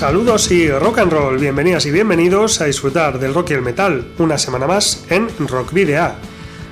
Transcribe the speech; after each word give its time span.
Saludos 0.00 0.50
y 0.50 0.70
rock 0.70 1.00
and 1.00 1.12
roll, 1.12 1.38
bienvenidas 1.38 1.84
y 1.84 1.90
bienvenidos 1.90 2.62
a 2.62 2.64
disfrutar 2.64 3.18
del 3.18 3.34
rock 3.34 3.50
y 3.50 3.52
el 3.52 3.60
metal 3.60 4.14
una 4.18 4.38
semana 4.38 4.66
más 4.66 5.04
en 5.10 5.28
Rock 5.46 5.74
Video. 5.74 6.12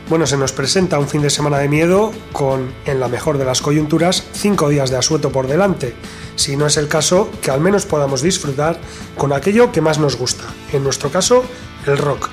Bueno, 0.09 0.27
se 0.27 0.39
nos 0.39 0.53
presenta 0.53 0.99
un 0.99 1.07
fin 1.07 1.21
de 1.21 1.29
semana 1.29 1.59
de 1.59 1.69
miedo 1.69 2.11
con, 2.33 2.73
en 2.87 3.01
la 3.01 3.09
mejor 3.09 3.37
de 3.37 3.45
las 3.45 3.61
coyunturas, 3.61 4.27
cinco 4.33 4.71
días 4.71 4.89
de 4.89 4.97
asueto 4.97 5.31
por 5.31 5.47
delante. 5.47 5.95
Si 6.37 6.57
no 6.57 6.67
es 6.67 6.79
el 6.79 6.89
caso, 6.89 7.31
que 7.43 7.51
al 7.51 7.61
menos 7.61 7.85
podamos 7.85 8.23
disfrutar 8.23 8.81
con 9.19 9.35
aquello 9.35 9.73
que 9.73 9.83
más 9.83 9.99
nos 9.99 10.17
gusta, 10.17 10.45
en 10.73 10.83
nuestro 10.83 11.11
caso, 11.11 11.45
el 11.85 11.99
rock. 11.99 12.31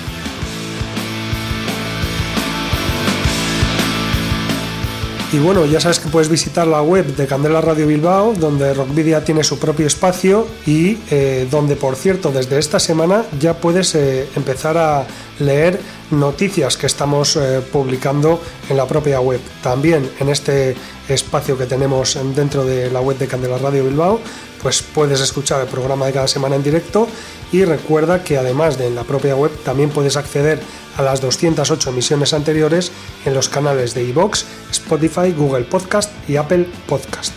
Y 5.33 5.39
bueno, 5.39 5.65
ya 5.65 5.79
sabes 5.79 5.97
que 5.97 6.09
puedes 6.09 6.29
visitar 6.29 6.67
la 6.67 6.83
web 6.83 7.15
de 7.15 7.25
Candela 7.25 7.59
Radio 7.59 7.87
Bilbao, 7.87 8.35
donde 8.35 8.71
Rockvidia 8.71 9.25
tiene 9.25 9.43
su 9.43 9.57
propio 9.57 9.87
espacio 9.87 10.47
y 10.67 10.99
eh, 11.09 11.47
donde, 11.49 11.75
por 11.75 11.95
cierto, 11.95 12.31
desde 12.31 12.59
esta 12.59 12.79
semana 12.79 13.25
ya 13.39 13.55
puedes 13.55 13.95
eh, 13.95 14.27
empezar 14.35 14.77
a 14.77 15.07
leer 15.39 15.79
noticias 16.11 16.77
que 16.77 16.85
estamos 16.85 17.35
eh, 17.35 17.61
publicando 17.71 18.39
en 18.69 18.77
la 18.77 18.85
propia 18.85 19.21
web. 19.21 19.39
También 19.63 20.07
en 20.19 20.29
este 20.29 20.75
espacio 21.09 21.57
que 21.57 21.65
tenemos 21.65 22.15
dentro 22.35 22.63
de 22.63 22.91
la 22.91 23.01
web 23.01 23.17
de 23.17 23.25
Candela 23.25 23.57
Radio 23.57 23.85
Bilbao, 23.85 24.19
pues 24.63 24.81
puedes 24.81 25.19
escuchar 25.19 25.61
el 25.61 25.67
programa 25.67 26.07
de 26.07 26.13
cada 26.13 26.27
semana 26.27 26.55
en 26.55 26.63
directo 26.63 27.07
y 27.51 27.65
recuerda 27.65 28.23
que 28.23 28.37
además 28.37 28.77
de 28.77 28.87
en 28.87 28.95
la 28.95 29.03
propia 29.03 29.35
web 29.35 29.51
también 29.63 29.91
puedes 29.91 30.17
acceder 30.17 30.59
a 30.97 31.03
las 31.03 31.21
208 31.21 31.89
emisiones 31.89 32.33
anteriores 32.33 32.91
en 33.25 33.33
los 33.33 33.49
canales 33.49 33.93
de 33.93 34.03
iVoox, 34.05 34.43
Spotify, 34.71 35.31
Google 35.37 35.65
Podcast 35.65 36.11
y 36.27 36.37
Apple 36.37 36.65
Podcast. 36.87 37.33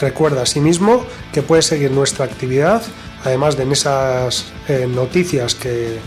Recuerda 0.00 0.42
asimismo 0.42 1.04
que 1.32 1.42
puedes 1.42 1.66
seguir 1.66 1.90
nuestra 1.90 2.26
actividad, 2.26 2.82
además 3.24 3.56
de 3.56 3.64
en 3.64 3.72
esas 3.72 4.44
eh, 4.68 4.86
noticias 4.88 5.54
que, 5.54 5.98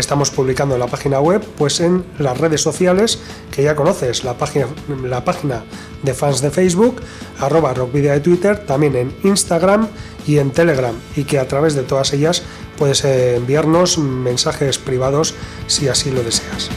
estamos 0.00 0.30
publicando 0.30 0.74
en 0.74 0.80
la 0.80 0.86
página 0.86 1.20
web, 1.20 1.42
pues 1.56 1.80
en 1.80 2.04
las 2.18 2.38
redes 2.38 2.60
sociales 2.60 3.18
que 3.50 3.62
ya 3.62 3.74
conoces, 3.74 4.24
la 4.24 4.34
página, 4.34 4.66
la 5.04 5.24
página 5.24 5.64
de 6.02 6.14
fans 6.14 6.40
de 6.40 6.50
Facebook, 6.50 7.02
arroba 7.40 7.74
rockvidia 7.74 8.12
de 8.12 8.20
Twitter, 8.20 8.64
también 8.66 8.96
en 8.96 9.14
Instagram 9.24 9.88
y 10.26 10.38
en 10.38 10.50
Telegram, 10.50 10.94
y 11.16 11.24
que 11.24 11.38
a 11.38 11.48
través 11.48 11.74
de 11.74 11.82
todas 11.82 12.12
ellas 12.12 12.42
puedes 12.76 13.04
eh, 13.04 13.36
enviarnos 13.36 13.98
mensajes 13.98 14.78
privados 14.78 15.34
si 15.66 15.88
así 15.88 16.10
lo 16.10 16.22
deseas. 16.22 16.70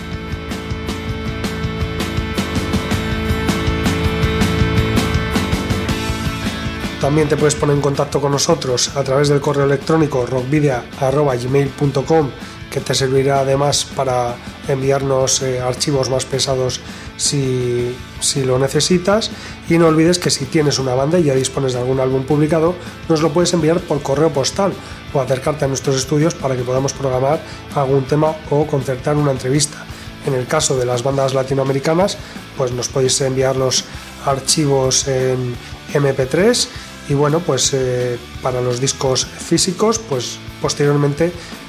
También 7.02 7.28
te 7.28 7.36
puedes 7.36 7.56
poner 7.56 7.76
en 7.76 7.82
contacto 7.82 8.22
con 8.22 8.32
nosotros 8.32 8.96
a 8.96 9.03
través 9.03 9.28
del 9.28 9.42
correo 9.42 9.66
electrónico 9.66 10.26
rockvidia.gmail.com 10.28 12.30
que 12.72 12.80
te 12.80 12.96
servirá 12.96 13.42
además 13.42 13.86
para 13.96 14.36
enviarnos 14.68 15.42
eh, 15.42 15.59
archivos 15.59 16.09
más 16.09 16.26
pesados 16.26 16.80
si, 17.18 17.96
si, 18.22 18.44
lo 18.44 18.58
necesitas. 18.58 19.30
Y 19.70 19.78
no 19.78 19.88
olvides 19.88 20.18
que 20.18 20.32
si 20.32 20.46
tienes 20.46 20.80
una 20.80 20.96
banda 20.96 21.20
y 21.20 21.24
ya 21.24 21.36
dispones 21.36 21.74
de 21.74 21.80
algún 21.80 22.00
álbum 22.00 22.24
publicado, 22.24 22.74
nos 23.09 23.22
lo 23.22 23.32
puedes 23.34 23.54
enviar 23.54 23.82
por 23.82 24.02
correo 24.02 24.32
postal 24.32 24.74
o 25.14 25.20
acercarte 25.20 25.66
a 25.66 25.68
nuestros 25.68 25.98
estudios 25.98 26.34
para 26.34 26.56
que 26.56 26.64
podamos 26.64 26.94
programar 26.94 27.42
algún 27.76 28.06
tema 28.06 28.34
o 28.50 28.66
concertar 28.66 29.18
una 29.18 29.32
entrevista. 29.32 29.86
En 30.26 30.34
el 30.34 30.48
caso 30.48 30.78
de 30.78 30.86
las 30.86 31.03
bandas 31.03 31.34
latinoamericanas, 31.34 32.18
pues 32.58 32.72
nos 32.72 32.88
podéis 32.88 33.20
enviar 33.22 33.56
los 33.56 33.84
archivos 34.26 35.08
en 35.08 35.56
MP3 35.94 36.68
y 37.09 37.14
bueno, 37.14 37.40
pues 37.40 37.74
eh, 37.74 38.18
para 38.42 38.62
los 38.62 38.80
discos 38.80 39.26
físicos, 39.26 40.00
pues 40.00 40.38
posteriormente 40.62 41.34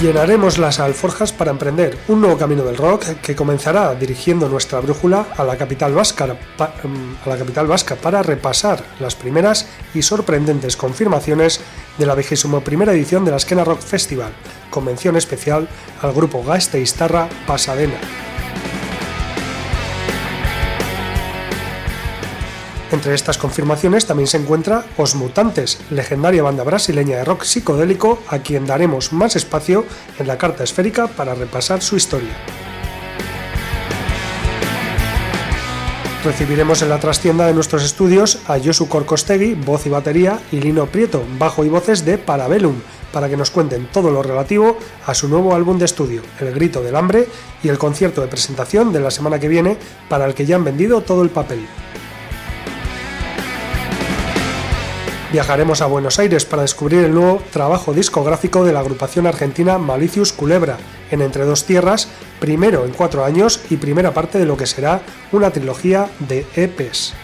Llenaremos 0.00 0.58
las 0.58 0.78
alforjas 0.78 1.32
para 1.32 1.50
emprender 1.50 1.96
un 2.08 2.20
nuevo 2.20 2.36
camino 2.36 2.64
del 2.64 2.76
rock 2.76 3.04
que 3.22 3.34
comenzará 3.34 3.94
dirigiendo 3.94 4.46
nuestra 4.46 4.80
brújula 4.80 5.28
a 5.38 5.42
la 5.42 5.56
capital 5.56 5.94
vasca, 5.94 6.26
mm, 6.26 7.96
para 8.02 8.22
repasar 8.22 8.84
las 9.00 9.14
primeras 9.14 9.66
y 9.94 10.02
sorprendentes 10.02 10.76
confirmaciones 10.76 11.62
de 11.96 12.04
la 12.04 12.14
vigésimo 12.14 12.60
primera 12.60 12.92
edición 12.92 13.24
de 13.24 13.30
la 13.30 13.38
Esquena 13.38 13.64
Rock 13.64 13.80
Festival, 13.80 14.32
convención 14.68 15.16
especial 15.16 15.66
al 16.02 16.12
grupo 16.12 16.44
Gasteiztarra 16.44 17.30
Pasadena. 17.46 17.98
Entre 22.96 23.12
estas 23.12 23.36
confirmaciones 23.36 24.06
también 24.06 24.26
se 24.26 24.38
encuentra 24.38 24.86
Os 24.96 25.16
Mutantes, 25.16 25.78
legendaria 25.90 26.42
banda 26.42 26.64
brasileña 26.64 27.18
de 27.18 27.24
rock 27.26 27.42
psicodélico 27.42 28.22
a 28.26 28.38
quien 28.38 28.64
daremos 28.64 29.12
más 29.12 29.36
espacio 29.36 29.84
en 30.18 30.26
la 30.26 30.38
carta 30.38 30.64
esférica 30.64 31.06
para 31.06 31.34
repasar 31.34 31.82
su 31.82 31.96
historia. 31.96 32.32
Recibiremos 36.24 36.80
en 36.80 36.88
la 36.88 36.98
trastienda 36.98 37.46
de 37.46 37.52
nuestros 37.52 37.84
estudios 37.84 38.38
a 38.48 38.58
Josu 38.58 38.88
Corcostegui, 38.88 39.52
voz 39.52 39.84
y 39.84 39.90
batería, 39.90 40.40
y 40.50 40.60
Lino 40.60 40.86
Prieto, 40.86 41.22
bajo 41.38 41.66
y 41.66 41.68
voces 41.68 42.02
de 42.06 42.16
Parabellum, 42.16 42.76
para 43.12 43.28
que 43.28 43.36
nos 43.36 43.50
cuenten 43.50 43.88
todo 43.92 44.10
lo 44.10 44.22
relativo 44.22 44.78
a 45.04 45.12
su 45.12 45.28
nuevo 45.28 45.54
álbum 45.54 45.78
de 45.78 45.84
estudio, 45.84 46.22
El 46.40 46.54
Grito 46.54 46.82
del 46.82 46.96
Hambre, 46.96 47.28
y 47.62 47.68
el 47.68 47.76
concierto 47.76 48.22
de 48.22 48.28
presentación 48.28 48.90
de 48.90 49.00
la 49.00 49.10
semana 49.10 49.38
que 49.38 49.48
viene, 49.48 49.76
para 50.08 50.24
el 50.24 50.32
que 50.32 50.46
ya 50.46 50.56
han 50.56 50.64
vendido 50.64 51.02
todo 51.02 51.22
el 51.22 51.28
papel. 51.28 51.60
Viajaremos 55.32 55.82
a 55.82 55.86
Buenos 55.86 56.20
Aires 56.20 56.44
para 56.44 56.62
descubrir 56.62 57.04
el 57.04 57.12
nuevo 57.12 57.42
trabajo 57.52 57.92
discográfico 57.92 58.64
de 58.64 58.72
la 58.72 58.78
agrupación 58.78 59.26
argentina 59.26 59.76
Malicius 59.76 60.32
Culebra, 60.32 60.76
en 61.10 61.20
Entre 61.20 61.44
dos 61.44 61.64
Tierras, 61.64 62.08
primero 62.38 62.84
en 62.84 62.92
cuatro 62.92 63.24
años 63.24 63.60
y 63.68 63.76
primera 63.76 64.14
parte 64.14 64.38
de 64.38 64.46
lo 64.46 64.56
que 64.56 64.66
será 64.66 65.00
una 65.32 65.50
trilogía 65.50 66.08
de 66.20 66.46
EPs. 66.54 67.14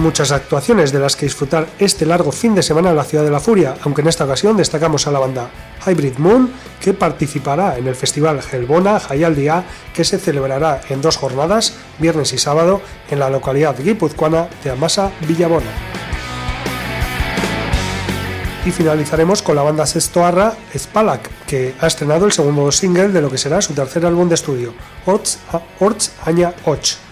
Muchas 0.00 0.32
actuaciones 0.32 0.92
de 0.92 0.98
las 0.98 1.14
que 1.14 1.26
disfrutar 1.26 1.66
este 1.78 2.06
largo 2.06 2.32
fin 2.32 2.54
de 2.54 2.62
semana 2.62 2.88
en 2.88 2.96
la 2.96 3.04
Ciudad 3.04 3.22
de 3.22 3.30
la 3.30 3.38
Furia, 3.38 3.76
aunque 3.82 4.00
en 4.00 4.08
esta 4.08 4.24
ocasión 4.24 4.56
destacamos 4.56 5.06
a 5.06 5.10
la 5.10 5.18
banda 5.18 5.50
Hybrid 5.86 6.16
Moon, 6.16 6.50
que 6.80 6.94
participará 6.94 7.76
en 7.76 7.86
el 7.86 7.94
festival 7.94 8.40
Helbona 8.50 8.98
Jayaldia, 8.98 9.62
que 9.94 10.04
se 10.04 10.18
celebrará 10.18 10.80
en 10.88 11.02
dos 11.02 11.18
jornadas, 11.18 11.74
viernes 11.98 12.32
y 12.32 12.38
sábado, 12.38 12.80
en 13.10 13.18
la 13.18 13.28
localidad 13.28 13.76
guipuzcoana 13.78 14.48
de 14.64 14.70
Amasa, 14.70 15.12
Villabona. 15.28 15.70
Y 18.64 18.70
finalizaremos 18.70 19.42
con 19.42 19.54
la 19.54 19.62
banda 19.62 19.84
sextoarra 19.84 20.54
Spalak, 20.74 21.28
que 21.46 21.74
ha 21.78 21.86
estrenado 21.86 22.24
el 22.24 22.32
segundo 22.32 22.72
single 22.72 23.08
de 23.08 23.20
lo 23.20 23.30
que 23.30 23.36
será 23.36 23.60
su 23.60 23.74
tercer 23.74 24.06
álbum 24.06 24.30
de 24.30 24.36
estudio, 24.36 24.72
Orts 25.04 26.12
Aña 26.24 26.54
Och. 26.64 27.09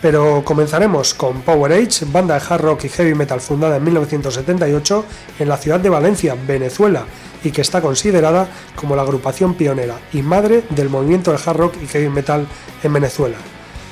Pero 0.00 0.42
comenzaremos 0.44 1.12
con 1.14 1.42
Power 1.42 1.72
Age, 1.72 2.04
banda 2.12 2.38
de 2.38 2.46
hard 2.48 2.62
rock 2.62 2.84
y 2.84 2.88
heavy 2.88 3.14
metal 3.14 3.40
fundada 3.40 3.76
en 3.76 3.84
1978 3.84 5.04
en 5.40 5.48
la 5.48 5.56
ciudad 5.56 5.80
de 5.80 5.88
Valencia, 5.88 6.36
Venezuela, 6.46 7.04
y 7.42 7.50
que 7.50 7.62
está 7.62 7.80
considerada 7.80 8.48
como 8.76 8.94
la 8.94 9.02
agrupación 9.02 9.54
pionera 9.54 9.96
y 10.12 10.22
madre 10.22 10.62
del 10.70 10.88
movimiento 10.88 11.32
de 11.32 11.38
hard 11.44 11.56
rock 11.56 11.74
y 11.82 11.88
heavy 11.88 12.08
metal 12.08 12.46
en 12.84 12.92
Venezuela. 12.92 13.36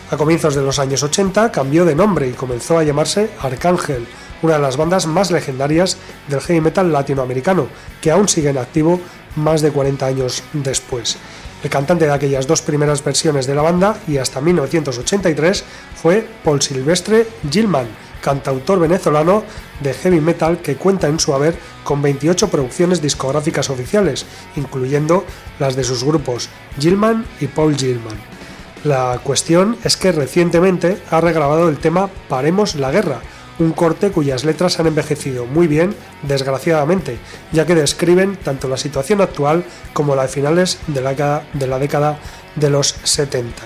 A 0.08 0.16
comienzos 0.16 0.54
de 0.54 0.62
los 0.62 0.78
años 0.78 1.02
80 1.02 1.50
cambió 1.50 1.84
de 1.84 1.96
nombre 1.96 2.28
y 2.28 2.32
comenzó 2.32 2.78
a 2.78 2.84
llamarse 2.84 3.28
Arcángel, 3.42 4.06
una 4.42 4.54
de 4.54 4.60
las 4.60 4.76
bandas 4.76 5.06
más 5.08 5.32
legendarias 5.32 5.96
del 6.28 6.40
heavy 6.40 6.60
metal 6.60 6.92
latinoamericano, 6.92 7.66
que 8.00 8.12
aún 8.12 8.28
sigue 8.28 8.50
en 8.50 8.58
activo 8.58 9.00
más 9.34 9.62
de 9.62 9.72
40 9.72 10.06
años 10.06 10.44
después. 10.52 11.18
El 11.62 11.70
cantante 11.70 12.06
de 12.06 12.12
aquellas 12.12 12.46
dos 12.46 12.62
primeras 12.62 13.02
versiones 13.02 13.46
de 13.46 13.54
la 13.54 13.62
banda 13.62 13.98
y 14.06 14.18
hasta 14.18 14.40
1983 14.40 15.64
fue 16.00 16.26
Paul 16.44 16.60
Silvestre 16.60 17.26
Gilman, 17.50 17.88
cantautor 18.20 18.78
venezolano 18.78 19.42
de 19.80 19.94
heavy 19.94 20.20
metal 20.20 20.58
que 20.58 20.76
cuenta 20.76 21.08
en 21.08 21.18
su 21.18 21.32
haber 21.32 21.56
con 21.84 22.02
28 22.02 22.48
producciones 22.48 23.00
discográficas 23.00 23.70
oficiales, 23.70 24.26
incluyendo 24.56 25.24
las 25.58 25.76
de 25.76 25.84
sus 25.84 26.04
grupos 26.04 26.48
Gilman 26.78 27.24
y 27.40 27.46
Paul 27.46 27.76
Gilman. 27.76 28.18
La 28.84 29.18
cuestión 29.22 29.76
es 29.82 29.96
que 29.96 30.12
recientemente 30.12 30.98
ha 31.10 31.20
regrabado 31.20 31.68
el 31.68 31.78
tema 31.78 32.08
Paremos 32.28 32.74
la 32.74 32.90
Guerra, 32.90 33.20
un 33.58 33.72
corte 33.72 34.10
cuyas 34.10 34.44
letras 34.44 34.78
han 34.78 34.86
envejecido 34.86 35.46
muy 35.46 35.66
bien, 35.66 35.94
desgraciadamente, 36.22 37.18
ya 37.52 37.66
que 37.66 37.74
describen 37.74 38.36
tanto 38.36 38.68
la 38.68 38.76
situación 38.76 39.20
actual 39.20 39.64
como 39.92 40.14
la 40.14 40.22
de 40.22 40.28
finales 40.28 40.78
de 40.86 41.00
la, 41.00 41.78
década 41.78 42.18
de 42.54 42.70
los 42.70 42.96
70. 43.02 43.62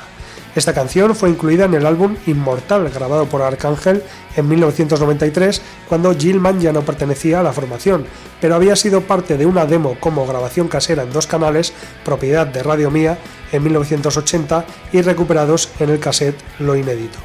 Esta 0.56 0.75
canción 0.75 1.14
fue 1.14 1.31
incluida 1.31 1.64
en 1.64 1.75
el 1.75 1.87
álbum 1.87 2.16
Inmortal, 2.26 2.88
grabado 2.90 3.26
por 3.26 3.42
Arcángel 3.42 4.02
en 4.37 4.48
1993, 4.48 5.62
cuando 5.88 6.14
Gilman 6.14 6.60
ya 6.60 6.72
no 6.72 6.82
pertenecía 6.82 7.38
a 7.38 7.42
la 7.44 7.52
formación, 7.52 8.04
pero 8.40 8.56
había 8.56 8.75
sido 8.75 9.02
parte 9.02 9.37
de 9.37 9.46
una 9.46 9.64
demo 9.66 9.96
como 10.00 10.26
grabación 10.26 10.66
casera 10.66 11.04
en 11.04 11.12
dos 11.12 11.28
canales, 11.28 11.72
propiedad 12.04 12.48
de 12.48 12.64
Radio 12.64 12.90
Mía, 12.90 13.19
en 13.52 13.62
1980 13.62 14.64
y 14.92 15.02
recuperados 15.02 15.70
en 15.78 15.90
el 15.90 16.00
cassette 16.00 16.40
Lo 16.58 16.75
Inédito. 16.75 17.19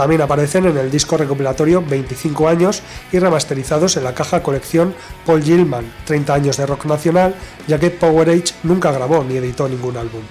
También 0.00 0.22
aparecen 0.22 0.64
en 0.64 0.78
el 0.78 0.90
disco 0.90 1.18
recopilatorio 1.18 1.84
25 1.86 2.48
años 2.48 2.82
y 3.12 3.18
remasterizados 3.18 3.98
en 3.98 4.04
la 4.04 4.14
caja 4.14 4.42
colección 4.42 4.94
Paul 5.26 5.42
Gilman, 5.42 5.92
30 6.06 6.32
años 6.32 6.56
de 6.56 6.64
rock 6.64 6.86
nacional, 6.86 7.34
ya 7.68 7.78
que 7.78 7.90
Power 7.90 8.30
Age 8.30 8.54
nunca 8.62 8.92
grabó 8.92 9.22
ni 9.22 9.36
editó 9.36 9.68
ningún 9.68 9.98
álbum. 9.98 10.22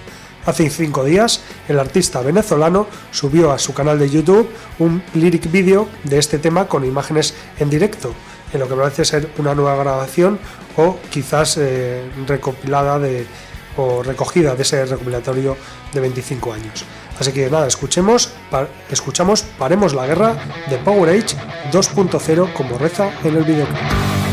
Hace 0.44 0.68
cinco 0.70 1.04
días, 1.04 1.42
el 1.68 1.78
artista 1.78 2.20
venezolano 2.20 2.88
subió 3.12 3.52
a 3.52 3.60
su 3.60 3.72
canal 3.72 4.00
de 4.00 4.10
YouTube 4.10 4.50
un 4.80 5.04
lyric 5.14 5.48
video 5.52 5.86
de 6.02 6.18
este 6.18 6.40
tema 6.40 6.66
con 6.66 6.84
imágenes 6.84 7.32
en 7.60 7.70
directo, 7.70 8.12
en 8.52 8.58
lo 8.58 8.66
que 8.66 8.74
parece 8.74 9.04
ser 9.04 9.30
una 9.38 9.54
nueva 9.54 9.76
grabación 9.76 10.40
o 10.78 10.96
quizás 11.10 11.56
eh, 11.58 12.10
recopilada 12.26 12.98
de, 12.98 13.24
recogida 14.04 14.54
de 14.54 14.62
ese 14.62 14.84
recopilatorio 14.84 15.56
de 15.92 16.00
25 16.00 16.52
años. 16.52 16.84
Así 17.18 17.32
que 17.32 17.50
nada, 17.50 17.66
escuchemos, 17.66 18.32
escuchamos 18.90 19.42
Paremos 19.58 19.92
la 19.92 20.06
Guerra 20.06 20.36
de 20.68 20.78
Power 20.78 21.10
Age 21.10 21.36
2.0 21.70 22.52
como 22.54 22.78
reza 22.78 23.10
en 23.24 23.36
el 23.36 23.44
videoclip. 23.44 24.29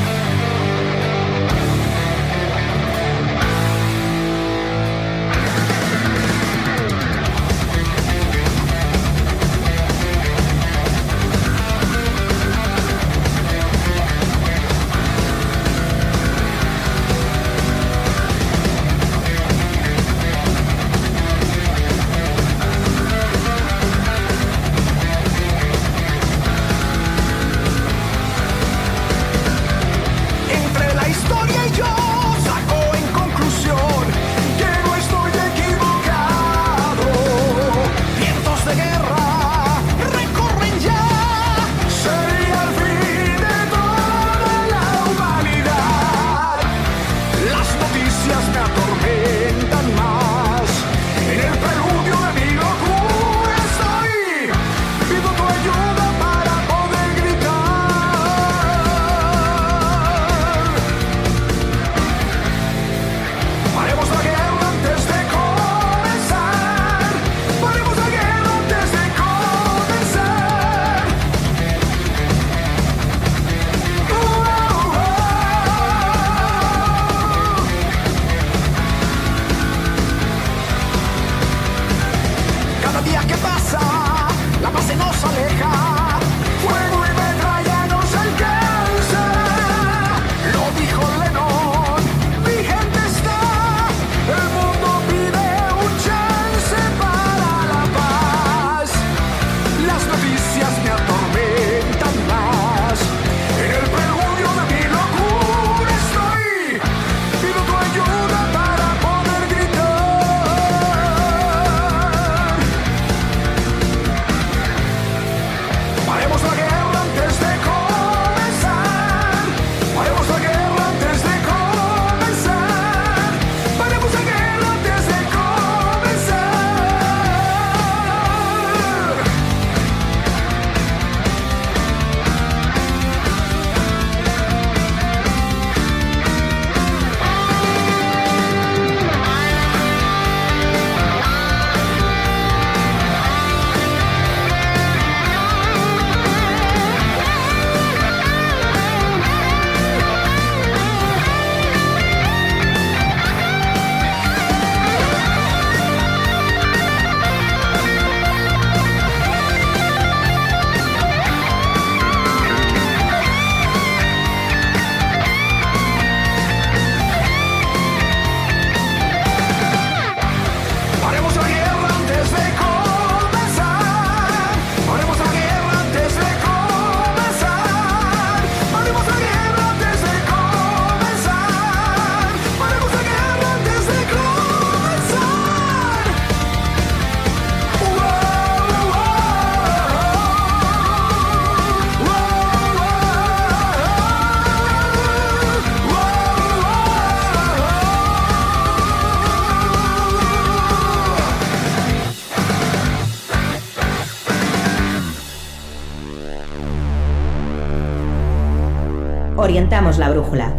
Orientamos 209.58 209.98
la 209.98 210.12
brújula, 210.12 210.54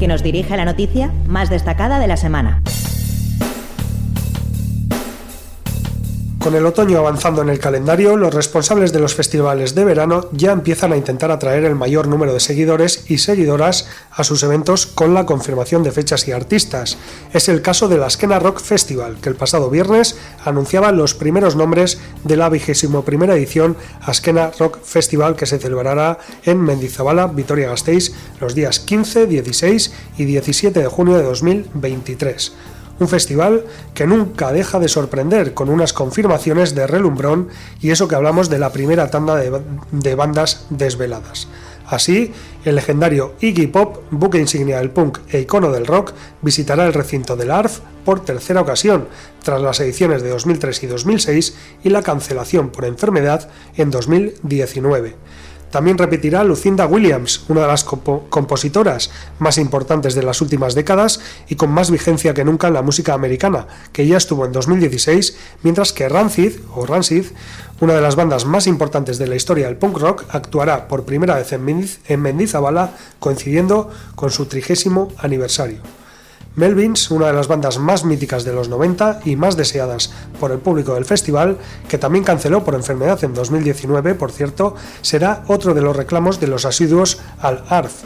que 0.00 0.08
nos 0.08 0.24
dirige 0.24 0.54
a 0.54 0.56
la 0.56 0.64
noticia 0.64 1.12
más 1.28 1.50
destacada 1.50 2.00
de 2.00 2.08
la 2.08 2.16
semana. 2.16 2.62
Con 6.40 6.56
el 6.56 6.66
otoño 6.66 6.98
avanzando 6.98 7.42
en 7.42 7.48
el 7.48 7.60
calendario, 7.60 8.16
los 8.16 8.34
responsables 8.34 8.92
de 8.92 8.98
los 8.98 9.14
festivales 9.14 9.76
de 9.76 9.84
verano 9.84 10.30
ya 10.32 10.50
empiezan 10.50 10.92
a 10.92 10.96
intentar 10.96 11.30
atraer 11.30 11.64
el 11.64 11.76
mayor 11.76 12.08
número 12.08 12.34
de 12.34 12.40
seguidores 12.40 13.08
y 13.08 13.18
seguidoras 13.18 13.88
a 14.14 14.24
sus 14.24 14.42
eventos 14.42 14.86
con 14.86 15.14
la 15.14 15.26
confirmación 15.26 15.82
de 15.82 15.92
fechas 15.92 16.26
y 16.28 16.32
artistas. 16.32 16.98
Es 17.32 17.48
el 17.48 17.62
caso 17.62 17.88
del 17.88 18.02
Askena 18.02 18.38
Rock 18.38 18.60
Festival, 18.60 19.16
que 19.20 19.28
el 19.28 19.36
pasado 19.36 19.70
viernes 19.70 20.16
anunciaba 20.44 20.92
los 20.92 21.14
primeros 21.14 21.56
nombres 21.56 21.98
de 22.24 22.36
la 22.36 22.48
vigésimo 22.48 23.04
primera 23.04 23.34
edición 23.34 23.76
Askena 24.00 24.50
Rock 24.58 24.78
Festival 24.82 25.36
que 25.36 25.46
se 25.46 25.58
celebrará 25.58 26.18
en 26.44 26.60
Mendizabala, 26.60 27.26
Vitoria-Gasteiz, 27.26 28.12
los 28.40 28.54
días 28.54 28.80
15, 28.80 29.26
16 29.26 29.92
y 30.18 30.24
17 30.24 30.80
de 30.80 30.86
junio 30.86 31.16
de 31.16 31.22
2023 31.22 32.52
un 32.98 33.08
festival 33.08 33.64
que 33.92 34.06
nunca 34.06 34.52
deja 34.52 34.78
de 34.78 34.88
sorprender 34.88 35.54
con 35.54 35.68
unas 35.68 35.92
confirmaciones 35.92 36.74
de 36.74 36.86
relumbrón 36.86 37.48
y 37.80 37.90
eso 37.90 38.08
que 38.08 38.14
hablamos 38.14 38.50
de 38.50 38.58
la 38.58 38.70
primera 38.70 39.10
tanda 39.10 39.36
de, 39.36 40.14
bandas 40.14 40.66
desveladas. 40.70 41.48
Así, 41.86 42.32
el 42.64 42.76
legendario 42.76 43.34
Iggy 43.40 43.66
Pop, 43.66 43.98
buque 44.10 44.38
insignia 44.38 44.78
del 44.78 44.90
punk 44.90 45.18
e 45.30 45.40
icono 45.40 45.70
del 45.70 45.86
rock, 45.86 46.12
visitará 46.40 46.86
el 46.86 46.94
recinto 46.94 47.36
del 47.36 47.50
ARF 47.50 47.80
por 48.04 48.24
tercera 48.24 48.60
ocasión, 48.60 49.08
tras 49.42 49.60
las 49.60 49.80
ediciones 49.80 50.22
de 50.22 50.30
2003 50.30 50.82
y 50.82 50.86
2006 50.86 51.56
y 51.84 51.90
la 51.90 52.02
cancelación 52.02 52.70
por 52.70 52.84
enfermedad 52.84 53.50
en 53.76 53.90
2019. 53.90 55.16
También 55.74 55.98
repetirá 55.98 56.44
Lucinda 56.44 56.86
Williams, 56.86 57.46
una 57.48 57.62
de 57.62 57.66
las 57.66 57.82
compositoras 57.82 59.10
más 59.40 59.58
importantes 59.58 60.14
de 60.14 60.22
las 60.22 60.40
últimas 60.40 60.76
décadas 60.76 61.18
y 61.48 61.56
con 61.56 61.72
más 61.72 61.90
vigencia 61.90 62.32
que 62.32 62.44
nunca 62.44 62.68
en 62.68 62.74
la 62.74 62.82
música 62.82 63.12
americana, 63.12 63.66
que 63.92 64.06
ya 64.06 64.16
estuvo 64.16 64.46
en 64.46 64.52
2016, 64.52 65.36
mientras 65.64 65.92
que 65.92 66.08
Rancid, 66.08 66.60
o 66.76 66.86
Rancid, 66.86 67.24
una 67.80 67.94
de 67.94 68.02
las 68.02 68.14
bandas 68.14 68.44
más 68.44 68.68
importantes 68.68 69.18
de 69.18 69.26
la 69.26 69.34
historia 69.34 69.66
del 69.66 69.76
punk 69.76 69.98
rock, 69.98 70.24
actuará 70.28 70.86
por 70.86 71.06
primera 71.06 71.34
vez 71.34 71.52
en 71.52 72.22
Mendizabala, 72.22 72.92
coincidiendo 73.18 73.90
con 74.14 74.30
su 74.30 74.46
trigésimo 74.46 75.12
aniversario. 75.18 75.78
Melvins, 76.56 77.10
una 77.10 77.26
de 77.26 77.32
las 77.32 77.48
bandas 77.48 77.78
más 77.78 78.04
míticas 78.04 78.44
de 78.44 78.52
los 78.52 78.68
90 78.68 79.20
y 79.24 79.36
más 79.36 79.56
deseadas 79.56 80.12
por 80.38 80.52
el 80.52 80.58
público 80.58 80.94
del 80.94 81.04
festival, 81.04 81.58
que 81.88 81.98
también 81.98 82.24
canceló 82.24 82.64
por 82.64 82.74
enfermedad 82.74 83.22
en 83.24 83.34
2019, 83.34 84.14
por 84.14 84.30
cierto, 84.30 84.76
será 85.02 85.44
otro 85.48 85.74
de 85.74 85.82
los 85.82 85.96
reclamos 85.96 86.40
de 86.40 86.46
los 86.46 86.64
asiduos 86.64 87.18
al 87.40 87.64
ARF. 87.68 88.02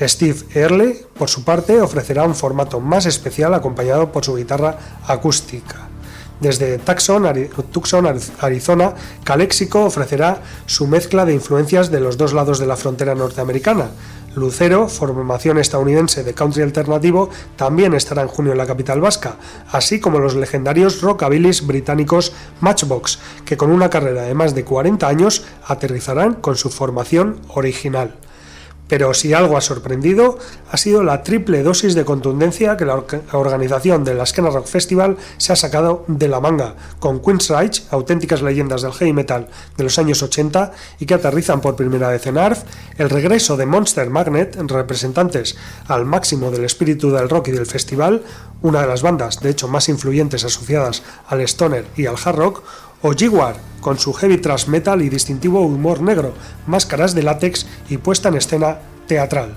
Steve 0.00 0.38
Earle, 0.54 1.06
por 1.18 1.28
su 1.28 1.42
parte, 1.42 1.80
ofrecerá 1.80 2.22
un 2.24 2.36
formato 2.36 2.78
más 2.78 3.06
especial 3.06 3.52
acompañado 3.54 4.12
por 4.12 4.24
su 4.24 4.36
guitarra 4.36 4.78
acústica. 5.06 5.87
Desde 6.40 6.78
Tucson, 6.78 8.06
Arizona, 8.40 8.94
Calexico 9.24 9.84
ofrecerá 9.84 10.42
su 10.66 10.86
mezcla 10.86 11.24
de 11.24 11.34
influencias 11.34 11.90
de 11.90 12.00
los 12.00 12.16
dos 12.16 12.32
lados 12.32 12.58
de 12.58 12.66
la 12.66 12.76
frontera 12.76 13.14
norteamericana, 13.14 13.90
Lucero, 14.38 14.88
formación 14.88 15.58
estadounidense 15.58 16.22
de 16.22 16.34
country 16.34 16.62
alternativo, 16.62 17.30
también 17.56 17.94
estará 17.94 18.22
en 18.22 18.28
junio 18.28 18.52
en 18.52 18.58
la 18.58 18.66
capital 18.66 19.00
vasca, 19.00 19.36
así 19.72 20.00
como 20.00 20.18
los 20.18 20.36
legendarios 20.36 21.00
rockabilis 21.00 21.66
británicos 21.66 22.32
Matchbox, 22.60 23.18
que 23.44 23.56
con 23.56 23.70
una 23.70 23.90
carrera 23.90 24.22
de 24.22 24.34
más 24.34 24.54
de 24.54 24.64
40 24.64 25.08
años 25.08 25.44
aterrizarán 25.66 26.34
con 26.34 26.56
su 26.56 26.70
formación 26.70 27.40
original. 27.48 28.14
Pero 28.88 29.14
si 29.14 29.32
algo 29.34 29.56
ha 29.56 29.60
sorprendido, 29.60 30.38
ha 30.70 30.76
sido 30.76 31.02
la 31.02 31.22
triple 31.22 31.62
dosis 31.62 31.94
de 31.94 32.04
contundencia 32.04 32.76
que 32.76 32.84
la 32.84 33.04
organización 33.32 34.04
del 34.04 34.20
Askena 34.20 34.50
Rock 34.50 34.66
Festival 34.66 35.16
se 35.36 35.52
ha 35.52 35.56
sacado 35.56 36.04
de 36.08 36.28
la 36.28 36.40
manga, 36.40 36.74
con 36.98 37.20
Queen's 37.20 37.50
Reich, 37.50 37.84
auténticas 37.90 38.42
leyendas 38.42 38.82
del 38.82 38.92
heavy 38.92 39.12
metal 39.12 39.48
de 39.76 39.84
los 39.84 39.98
años 39.98 40.22
80 40.22 40.72
y 40.98 41.06
que 41.06 41.14
aterrizan 41.14 41.60
por 41.60 41.76
primera 41.76 42.08
vez 42.08 42.26
en 42.26 42.38
ARF, 42.38 42.62
el 42.96 43.10
regreso 43.10 43.56
de 43.56 43.66
Monster 43.66 44.10
Magnet, 44.10 44.56
representantes 44.56 45.56
al 45.86 46.04
máximo 46.04 46.50
del 46.50 46.64
espíritu 46.64 47.10
del 47.10 47.28
rock 47.28 47.48
y 47.48 47.52
del 47.52 47.66
festival, 47.66 48.22
una 48.62 48.80
de 48.80 48.88
las 48.88 49.02
bandas 49.02 49.40
de 49.40 49.50
hecho 49.50 49.68
más 49.68 49.88
influyentes 49.88 50.44
asociadas 50.44 51.02
al 51.28 51.40
stoner 51.42 51.86
y 51.96 52.06
al 52.06 52.16
hard 52.22 52.36
rock, 52.36 52.62
o 53.02 53.12
Jaguar, 53.16 53.56
con 53.80 53.98
su 53.98 54.12
heavy 54.12 54.38
thrash 54.38 54.66
metal 54.66 55.02
y 55.02 55.08
distintivo 55.08 55.60
humor 55.60 56.00
negro, 56.00 56.34
máscaras 56.66 57.14
de 57.14 57.22
látex 57.22 57.66
y 57.88 57.98
puesta 57.98 58.28
en 58.28 58.36
escena 58.36 58.78
teatral. 59.06 59.54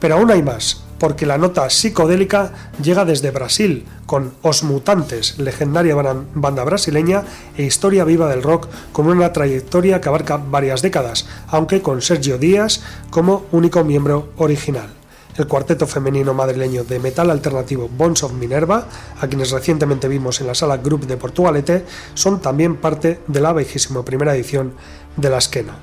Pero 0.00 0.16
aún 0.16 0.30
hay 0.30 0.42
más, 0.42 0.82
porque 0.98 1.26
la 1.26 1.38
nota 1.38 1.68
psicodélica 1.70 2.52
llega 2.82 3.04
desde 3.04 3.30
Brasil, 3.30 3.86
con 4.06 4.32
Os 4.42 4.62
Mutantes, 4.62 5.38
legendaria 5.38 5.94
banda 6.34 6.64
brasileña 6.64 7.24
e 7.56 7.64
historia 7.64 8.04
viva 8.04 8.28
del 8.28 8.42
rock 8.42 8.68
con 8.92 9.06
una 9.06 9.32
trayectoria 9.32 10.00
que 10.00 10.08
abarca 10.08 10.36
varias 10.36 10.82
décadas, 10.82 11.26
aunque 11.48 11.80
con 11.80 12.02
Sergio 12.02 12.38
Díaz 12.38 12.82
como 13.10 13.44
único 13.52 13.84
miembro 13.84 14.30
original 14.36 14.99
el 15.36 15.46
cuarteto 15.46 15.86
femenino 15.86 16.34
madrileño 16.34 16.84
de 16.84 16.98
metal 16.98 17.30
alternativo 17.30 17.88
Bones 17.88 18.22
of 18.22 18.32
Minerva, 18.32 18.86
a 19.20 19.26
quienes 19.26 19.50
recientemente 19.50 20.08
vimos 20.08 20.40
en 20.40 20.46
la 20.46 20.54
sala 20.54 20.78
Group 20.78 21.06
de 21.06 21.16
Portugalete, 21.16 21.84
son 22.14 22.40
también 22.40 22.76
parte 22.76 23.20
de 23.26 23.40
la 23.40 23.52
vigésima 23.52 24.04
primera 24.04 24.34
edición 24.34 24.74
de 25.16 25.30
la 25.30 25.38
Esquena. 25.38 25.74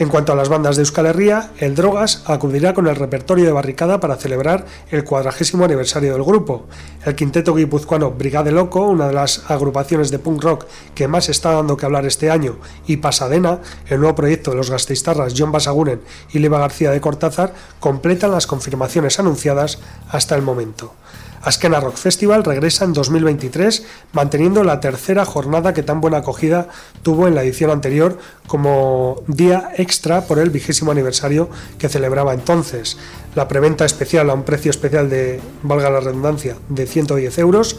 En 0.00 0.08
cuanto 0.08 0.32
a 0.32 0.34
las 0.34 0.48
bandas 0.48 0.76
de 0.76 0.80
Euskal 0.80 1.04
Herria, 1.04 1.50
el 1.58 1.74
Drogas 1.74 2.22
acudirá 2.24 2.72
con 2.72 2.86
el 2.86 2.96
repertorio 2.96 3.44
de 3.44 3.52
barricada 3.52 4.00
para 4.00 4.16
celebrar 4.16 4.64
el 4.90 5.04
cuadragésimo 5.04 5.66
aniversario 5.66 6.14
del 6.14 6.24
grupo. 6.24 6.64
El 7.04 7.14
quinteto 7.14 7.54
guipuzcoano 7.54 8.10
Brigade 8.10 8.50
Loco, 8.50 8.86
una 8.86 9.08
de 9.08 9.12
las 9.12 9.50
agrupaciones 9.50 10.10
de 10.10 10.18
punk 10.18 10.42
rock 10.42 10.64
que 10.94 11.06
más 11.06 11.28
está 11.28 11.52
dando 11.52 11.76
que 11.76 11.84
hablar 11.84 12.06
este 12.06 12.30
año, 12.30 12.56
y 12.86 12.96
Pasadena, 12.96 13.60
el 13.90 14.00
nuevo 14.00 14.14
proyecto 14.14 14.52
de 14.52 14.56
los 14.56 14.70
gasteiztarras 14.70 15.34
John 15.36 15.52
Basaguren 15.52 16.00
y 16.32 16.38
Leva 16.38 16.60
García 16.60 16.92
de 16.92 17.02
Cortázar, 17.02 17.52
completan 17.78 18.30
las 18.30 18.46
confirmaciones 18.46 19.20
anunciadas 19.20 19.80
hasta 20.08 20.34
el 20.34 20.40
momento. 20.40 20.94
Askena 21.42 21.80
Rock 21.80 21.96
Festival 21.96 22.44
regresa 22.44 22.84
en 22.84 22.92
2023, 22.92 23.84
manteniendo 24.12 24.62
la 24.62 24.80
tercera 24.80 25.24
jornada 25.24 25.72
que 25.72 25.82
tan 25.82 26.00
buena 26.00 26.18
acogida 26.18 26.68
tuvo 27.02 27.28
en 27.28 27.34
la 27.34 27.42
edición 27.42 27.70
anterior 27.70 28.18
como 28.46 29.22
día 29.26 29.70
extra 29.76 30.22
por 30.26 30.38
el 30.38 30.50
vigésimo 30.50 30.92
aniversario 30.92 31.48
que 31.78 31.88
celebraba 31.88 32.34
entonces. 32.34 32.98
La 33.34 33.48
preventa 33.48 33.86
especial 33.86 34.28
a 34.28 34.34
un 34.34 34.42
precio 34.42 34.70
especial 34.70 35.08
de, 35.08 35.40
valga 35.62 35.88
la 35.88 36.00
redundancia, 36.00 36.56
de 36.68 36.86
110 36.86 37.38
euros. 37.38 37.78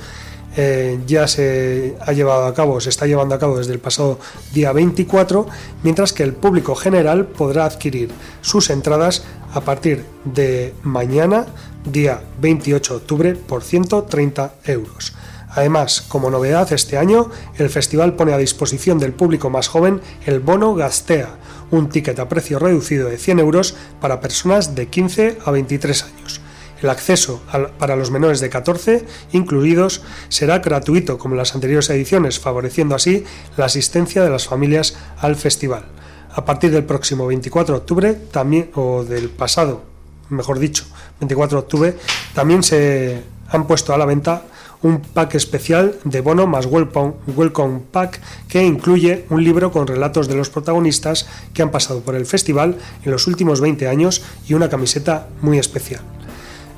Eh, 0.57 0.99
ya 1.07 1.27
se 1.29 1.95
ha 2.01 2.11
llevado 2.11 2.45
a 2.45 2.53
cabo, 2.53 2.81
se 2.81 2.89
está 2.89 3.05
llevando 3.05 3.35
a 3.35 3.39
cabo 3.39 3.57
desde 3.57 3.71
el 3.71 3.79
pasado 3.79 4.19
día 4.53 4.73
24, 4.73 5.47
mientras 5.83 6.11
que 6.11 6.23
el 6.23 6.33
público 6.33 6.75
general 6.75 7.27
podrá 7.27 7.63
adquirir 7.63 8.11
sus 8.41 8.69
entradas 8.69 9.23
a 9.53 9.61
partir 9.61 10.03
de 10.25 10.73
mañana, 10.83 11.45
día 11.85 12.21
28 12.39 12.93
de 12.93 12.97
octubre, 12.97 13.35
por 13.35 13.63
130 13.63 14.55
euros. 14.65 15.13
Además, 15.53 16.01
como 16.01 16.29
novedad 16.29 16.71
este 16.71 16.97
año, 16.97 17.29
el 17.57 17.69
festival 17.69 18.15
pone 18.15 18.33
a 18.33 18.37
disposición 18.37 18.99
del 18.99 19.13
público 19.13 19.49
más 19.49 19.67
joven 19.67 19.99
el 20.25 20.39
bono 20.39 20.75
Gastea, 20.75 21.35
un 21.71 21.89
ticket 21.89 22.19
a 22.19 22.29
precio 22.29 22.57
reducido 22.57 23.09
de 23.09 23.17
100 23.17 23.39
euros 23.39 23.75
para 23.99 24.21
personas 24.21 24.75
de 24.75 24.87
15 24.87 25.39
a 25.43 25.51
23 25.51 26.03
años. 26.03 26.41
El 26.81 26.89
acceso 26.89 27.41
para 27.77 27.95
los 27.95 28.11
menores 28.11 28.39
de 28.39 28.49
14 28.49 29.05
incluidos 29.33 30.01
será 30.29 30.59
gratuito 30.59 31.17
como 31.17 31.35
en 31.35 31.39
las 31.39 31.53
anteriores 31.53 31.89
ediciones, 31.89 32.39
favoreciendo 32.39 32.95
así 32.95 33.23
la 33.55 33.65
asistencia 33.65 34.23
de 34.23 34.29
las 34.29 34.47
familias 34.47 34.95
al 35.17 35.35
festival. 35.35 35.85
A 36.33 36.45
partir 36.45 36.71
del 36.71 36.85
próximo 36.85 37.27
24 37.27 37.75
de 37.75 37.79
octubre, 37.79 38.13
también, 38.13 38.71
o 38.73 39.03
del 39.03 39.29
pasado, 39.29 39.90
mejor 40.31 40.59
dicho, 40.59 40.85
24 41.19 41.57
de 41.57 41.63
octubre, 41.63 41.97
también 42.33 42.63
se 42.63 43.23
han 43.49 43.67
puesto 43.67 43.93
a 43.93 43.97
la 43.97 44.05
venta 44.05 44.43
un 44.83 44.99
pack 44.99 45.35
especial 45.35 45.95
de 46.03 46.21
bono 46.21 46.47
más 46.47 46.65
welcome, 46.65 47.81
pack 47.91 48.19
que 48.47 48.63
incluye 48.63 49.25
un 49.29 49.43
libro 49.43 49.71
con 49.71 49.85
relatos 49.85 50.27
de 50.27 50.35
los 50.35 50.49
protagonistas 50.49 51.27
que 51.53 51.61
han 51.61 51.69
pasado 51.69 52.01
por 52.01 52.15
el 52.15 52.25
festival 52.25 52.77
en 53.03 53.11
los 53.11 53.27
últimos 53.27 53.61
20 53.61 53.87
años 53.87 54.23
y 54.47 54.55
una 54.55 54.69
camiseta 54.69 55.27
muy 55.41 55.59
especial. 55.59 56.01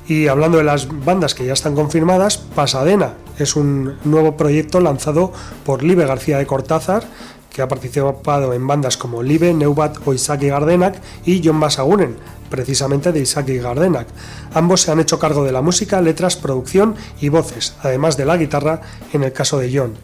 Y 0.06 0.28
hablando 0.28 0.58
de 0.58 0.64
las 0.64 0.86
bandas 1.04 1.34
que 1.34 1.46
ya 1.46 1.54
están 1.54 1.74
confirmadas, 1.74 2.36
Pasadena 2.36 3.14
es 3.38 3.56
un 3.56 3.96
nuevo 4.04 4.36
proyecto 4.36 4.80
lanzado 4.80 5.32
por 5.64 5.82
Libe 5.82 6.04
García 6.04 6.36
de 6.36 6.46
Cortázar 6.46 7.04
que 7.54 7.62
ha 7.62 7.68
participado 7.68 8.52
en 8.52 8.66
bandas 8.66 8.96
como 8.96 9.22
Live, 9.22 9.54
Neubat 9.54 9.98
o 10.04 10.12
Isaki 10.12 10.48
Gardenak 10.48 10.96
y 11.24 11.40
John 11.42 11.60
Basagunen, 11.60 12.16
precisamente 12.54 13.10
de 13.10 13.18
Isaac 13.18 13.48
y 13.48 13.58
Gardenac. 13.58 14.06
Ambos 14.54 14.82
se 14.82 14.92
han 14.92 15.00
hecho 15.00 15.18
cargo 15.18 15.42
de 15.42 15.50
la 15.50 15.60
música, 15.60 16.00
letras, 16.00 16.36
producción 16.36 16.94
y 17.20 17.28
voces, 17.28 17.74
además 17.82 18.16
de 18.16 18.26
la 18.26 18.36
guitarra 18.36 18.80
en 19.12 19.24
el 19.24 19.32
caso 19.32 19.58
de 19.58 19.76
John. 19.76 19.94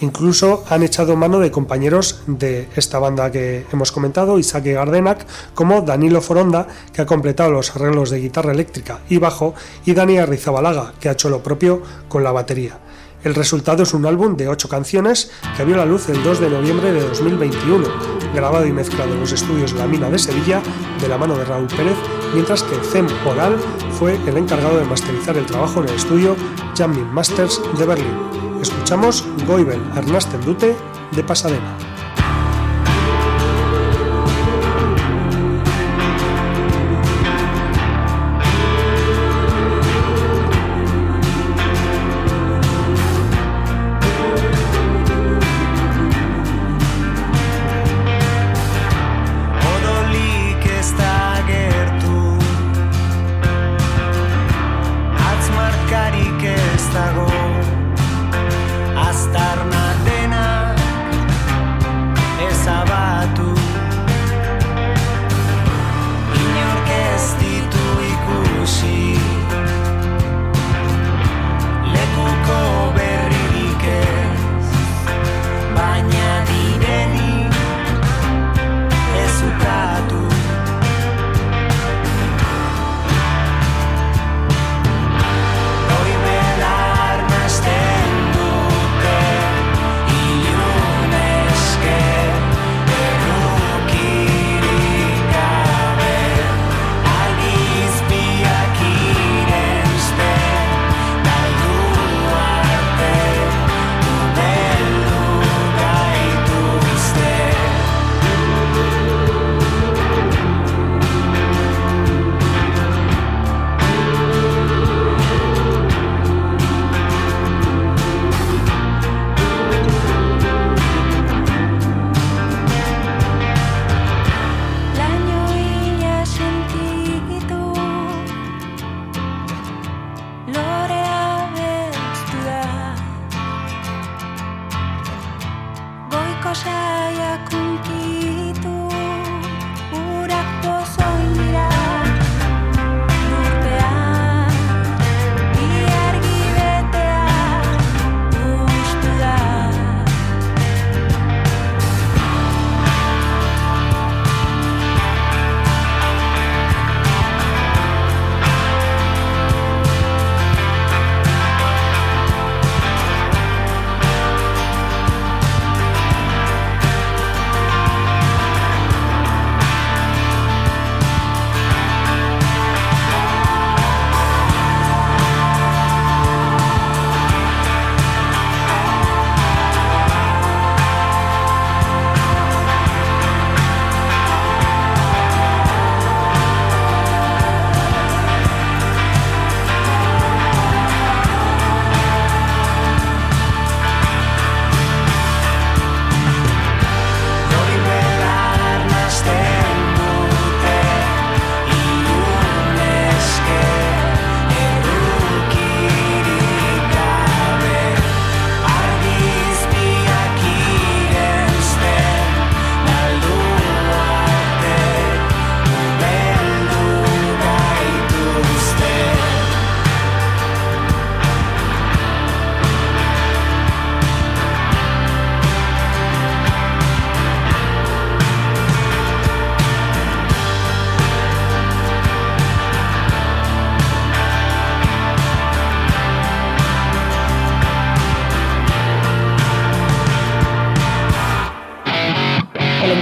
Incluso 0.00 0.64
han 0.68 0.82
echado 0.82 1.14
mano 1.14 1.38
de 1.38 1.52
compañeros 1.52 2.22
de 2.26 2.68
esta 2.74 2.98
banda 2.98 3.30
que 3.30 3.64
hemos 3.72 3.92
comentado, 3.92 4.40
Isaac 4.40 4.64
Gardenac, 4.66 5.24
como 5.54 5.82
Danilo 5.82 6.20
Foronda, 6.20 6.66
que 6.92 7.02
ha 7.02 7.06
completado 7.06 7.52
los 7.52 7.76
arreglos 7.76 8.10
de 8.10 8.18
guitarra 8.18 8.50
eléctrica 8.50 8.98
y 9.08 9.18
bajo, 9.18 9.54
y 9.86 9.94
Dani 9.94 10.18
Arrizabalaga, 10.18 10.94
que 10.98 11.08
ha 11.08 11.12
hecho 11.12 11.30
lo 11.30 11.44
propio 11.44 11.80
con 12.08 12.24
la 12.24 12.32
batería. 12.32 12.80
El 13.24 13.34
resultado 13.34 13.82
es 13.82 13.94
un 13.94 14.04
álbum 14.04 14.36
de 14.36 14.48
8 14.48 14.68
canciones 14.68 15.30
que 15.56 15.64
vio 15.64 15.78
la 15.78 15.86
luz 15.86 16.10
el 16.10 16.22
2 16.22 16.40
de 16.40 16.50
noviembre 16.50 16.92
de 16.92 17.00
2021, 17.00 17.88
grabado 18.34 18.66
y 18.66 18.72
mezclado 18.72 19.14
en 19.14 19.20
los 19.20 19.32
estudios 19.32 19.72
La 19.72 19.86
Mina 19.86 20.10
de 20.10 20.18
Sevilla 20.18 20.62
de 21.00 21.08
la 21.08 21.16
mano 21.16 21.34
de 21.34 21.46
Raúl 21.46 21.66
Pérez, 21.68 21.96
mientras 22.34 22.62
que 22.62 22.76
Zem 22.84 23.06
Oral 23.26 23.56
fue 23.98 24.16
el 24.26 24.36
encargado 24.36 24.76
de 24.76 24.84
masterizar 24.84 25.38
el 25.38 25.46
trabajo 25.46 25.82
en 25.82 25.88
el 25.88 25.94
estudio 25.94 26.36
Jamming 26.76 27.14
Masters 27.14 27.62
de 27.78 27.86
Berlín. 27.86 28.60
Escuchamos 28.60 29.24
Goibel 29.46 29.80
Arnasten 29.94 30.42
Dute 30.42 30.76
de 31.12 31.24
Pasadena. 31.24 31.93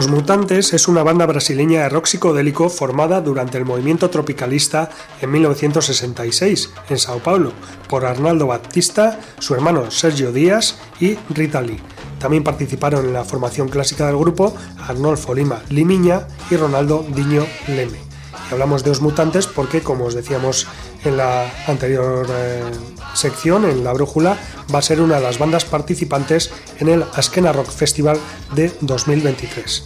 Los 0.00 0.08
Mutantes 0.08 0.72
es 0.72 0.88
una 0.88 1.02
banda 1.02 1.26
brasileña 1.26 1.82
de 1.82 1.90
rock 1.90 2.06
psicodélico 2.06 2.70
formada 2.70 3.20
durante 3.20 3.58
el 3.58 3.66
movimiento 3.66 4.08
tropicalista 4.08 4.88
en 5.20 5.30
1966 5.30 6.70
en 6.88 6.98
Sao 6.98 7.18
Paulo 7.18 7.52
por 7.86 8.06
Arnaldo 8.06 8.46
Batista, 8.46 9.20
su 9.40 9.54
hermano 9.54 9.90
Sergio 9.90 10.32
Díaz 10.32 10.78
y 11.00 11.18
Rita 11.28 11.60
Lee. 11.60 11.82
También 12.18 12.42
participaron 12.42 13.04
en 13.04 13.12
la 13.12 13.26
formación 13.26 13.68
clásica 13.68 14.06
del 14.06 14.16
grupo 14.16 14.56
Arnolfo 14.78 15.34
Lima 15.34 15.60
Limiña 15.68 16.26
y 16.50 16.56
Ronaldo 16.56 17.04
Diño 17.14 17.44
Leme. 17.68 18.09
Hablamos 18.50 18.84
de 18.84 18.90
Os 18.90 19.00
Mutantes 19.00 19.46
porque, 19.46 19.82
como 19.82 20.04
os 20.04 20.14
decíamos 20.14 20.66
en 21.04 21.16
la 21.16 21.50
anterior 21.66 22.26
eh, 22.30 22.62
sección, 23.14 23.64
en 23.64 23.84
la 23.84 23.92
brújula, 23.92 24.36
va 24.72 24.78
a 24.78 24.82
ser 24.82 25.00
una 25.00 25.16
de 25.16 25.22
las 25.22 25.38
bandas 25.38 25.64
participantes 25.64 26.50
en 26.78 26.88
el 26.88 27.04
Askena 27.14 27.52
Rock 27.52 27.70
Festival 27.70 28.18
de 28.54 28.72
2023. 28.80 29.84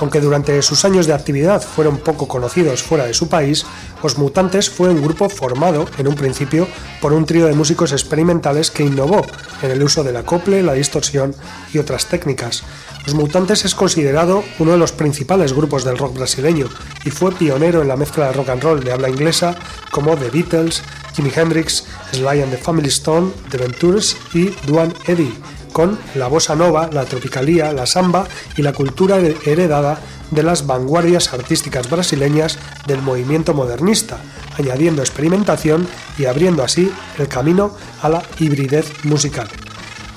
Aunque 0.00 0.20
durante 0.20 0.60
sus 0.62 0.84
años 0.84 1.06
de 1.06 1.12
actividad 1.12 1.62
fueron 1.62 1.98
poco 1.98 2.26
conocidos 2.26 2.82
fuera 2.82 3.06
de 3.06 3.14
su 3.14 3.28
país, 3.28 3.64
Os 4.02 4.18
Mutantes 4.18 4.68
fue 4.68 4.88
un 4.88 5.02
grupo 5.02 5.28
formado, 5.28 5.86
en 5.98 6.08
un 6.08 6.16
principio, 6.16 6.66
por 7.00 7.12
un 7.12 7.26
trío 7.26 7.46
de 7.46 7.54
músicos 7.54 7.92
experimentales 7.92 8.70
que 8.70 8.84
innovó 8.84 9.24
en 9.62 9.70
el 9.70 9.82
uso 9.82 10.02
del 10.02 10.16
acople, 10.16 10.62
la 10.62 10.72
distorsión 10.72 11.34
y 11.72 11.78
otras 11.78 12.06
técnicas. 12.06 12.64
Los 13.06 13.14
Mutantes 13.14 13.66
es 13.66 13.74
considerado 13.74 14.42
uno 14.58 14.72
de 14.72 14.78
los 14.78 14.92
principales 14.92 15.52
grupos 15.52 15.84
del 15.84 15.98
rock 15.98 16.14
brasileño 16.16 16.68
y 17.04 17.10
fue 17.10 17.32
pionero 17.32 17.82
en 17.82 17.88
la 17.88 17.96
mezcla 17.96 18.28
de 18.28 18.32
rock 18.32 18.48
and 18.48 18.62
roll 18.62 18.82
de 18.82 18.92
habla 18.92 19.10
inglesa 19.10 19.56
como 19.90 20.16
The 20.16 20.30
Beatles, 20.30 20.82
Jimi 21.14 21.30
Hendrix, 21.34 21.84
Sly 22.12 22.42
and 22.42 22.50
the 22.50 22.56
Family 22.56 22.88
Stone, 22.88 23.32
The 23.50 23.58
Ventures 23.58 24.16
y 24.32 24.54
Duane 24.66 24.94
Eddy 25.06 25.34
con 25.74 25.98
la 26.14 26.28
bossa 26.28 26.54
nova, 26.54 26.88
la 26.92 27.04
tropicalía, 27.04 27.72
la 27.72 27.84
samba 27.84 28.26
y 28.56 28.62
la 28.62 28.72
cultura 28.72 29.18
heredada 29.18 29.98
de 30.30 30.42
las 30.42 30.66
vanguardias 30.66 31.34
artísticas 31.34 31.90
brasileñas 31.90 32.58
del 32.86 33.02
movimiento 33.02 33.54
modernista, 33.54 34.18
añadiendo 34.56 35.02
experimentación 35.02 35.86
y 36.16 36.26
abriendo 36.26 36.62
así 36.62 36.90
el 37.18 37.28
camino 37.28 37.76
a 38.00 38.08
la 38.08 38.22
hibridez 38.38 39.04
musical. 39.04 39.48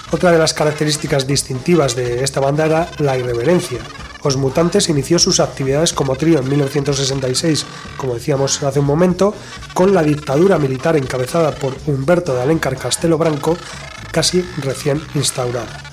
Otra 0.10 0.32
de 0.32 0.38
las 0.38 0.54
características 0.54 1.28
distintivas 1.28 1.96
de 1.96 2.24
esta 2.24 2.40
banda 2.40 2.66
era 2.66 2.90
la 3.00 3.18
irreverencia. 3.18 3.80
Os 4.24 4.38
Mutantes 4.38 4.88
inició 4.88 5.20
sus 5.20 5.42
actividades 5.42 5.92
como 5.92 6.16
trío 6.16 6.40
en 6.40 6.50
1966, 6.50 7.66
como 7.98 8.14
decíamos 8.16 8.64
hace 8.64 8.80
un 8.80 8.86
momento, 8.86 9.34
con 9.74 9.94
la 9.94 10.04
dictadura 10.04 10.58
militar 10.58 10.96
encabezada 10.96 11.52
por 11.52 11.76
Humberto 11.88 12.34
de 12.34 12.42
Alencar 12.42 12.78
Castelo 12.78 13.18
Branco 13.18 13.58
casi 14.12 14.48
recién 14.58 15.02
instaurada. 15.14 15.84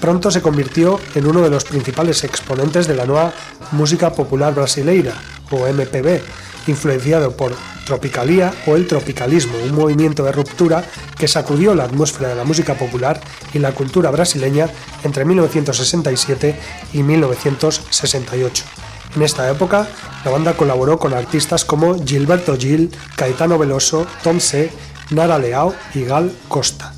Pronto 0.00 0.30
se 0.30 0.42
convirtió 0.42 1.00
en 1.14 1.26
uno 1.26 1.42
de 1.42 1.50
los 1.50 1.64
principales 1.64 2.22
exponentes 2.22 2.86
de 2.86 2.94
la 2.94 3.04
nueva 3.04 3.32
música 3.72 4.12
popular 4.12 4.54
brasileira, 4.54 5.14
o 5.50 5.66
MPB, 5.66 6.20
influenciado 6.68 7.36
por 7.36 7.52
Tropicalía 7.86 8.52
o 8.66 8.74
el 8.74 8.88
tropicalismo, 8.88 9.56
un 9.62 9.72
movimiento 9.72 10.24
de 10.24 10.32
ruptura 10.32 10.84
que 11.16 11.28
sacudió 11.28 11.72
la 11.72 11.84
atmósfera 11.84 12.28
de 12.30 12.34
la 12.34 12.42
música 12.42 12.74
popular 12.74 13.20
y 13.54 13.60
la 13.60 13.70
cultura 13.70 14.10
brasileña 14.10 14.68
entre 15.04 15.24
1967 15.24 16.56
y 16.92 17.04
1968. 17.04 18.64
En 19.14 19.22
esta 19.22 19.48
época, 19.48 19.86
la 20.24 20.32
banda 20.32 20.56
colaboró 20.56 20.98
con 20.98 21.14
artistas 21.14 21.64
como 21.64 22.04
Gilberto 22.04 22.56
Gil, 22.58 22.90
Caetano 23.14 23.56
Veloso, 23.56 24.04
Tom 24.24 24.40
C., 24.40 24.70
Nara 25.10 25.38
Leao 25.38 25.72
y 25.94 26.04
Gal 26.04 26.32
Costa. 26.48 26.92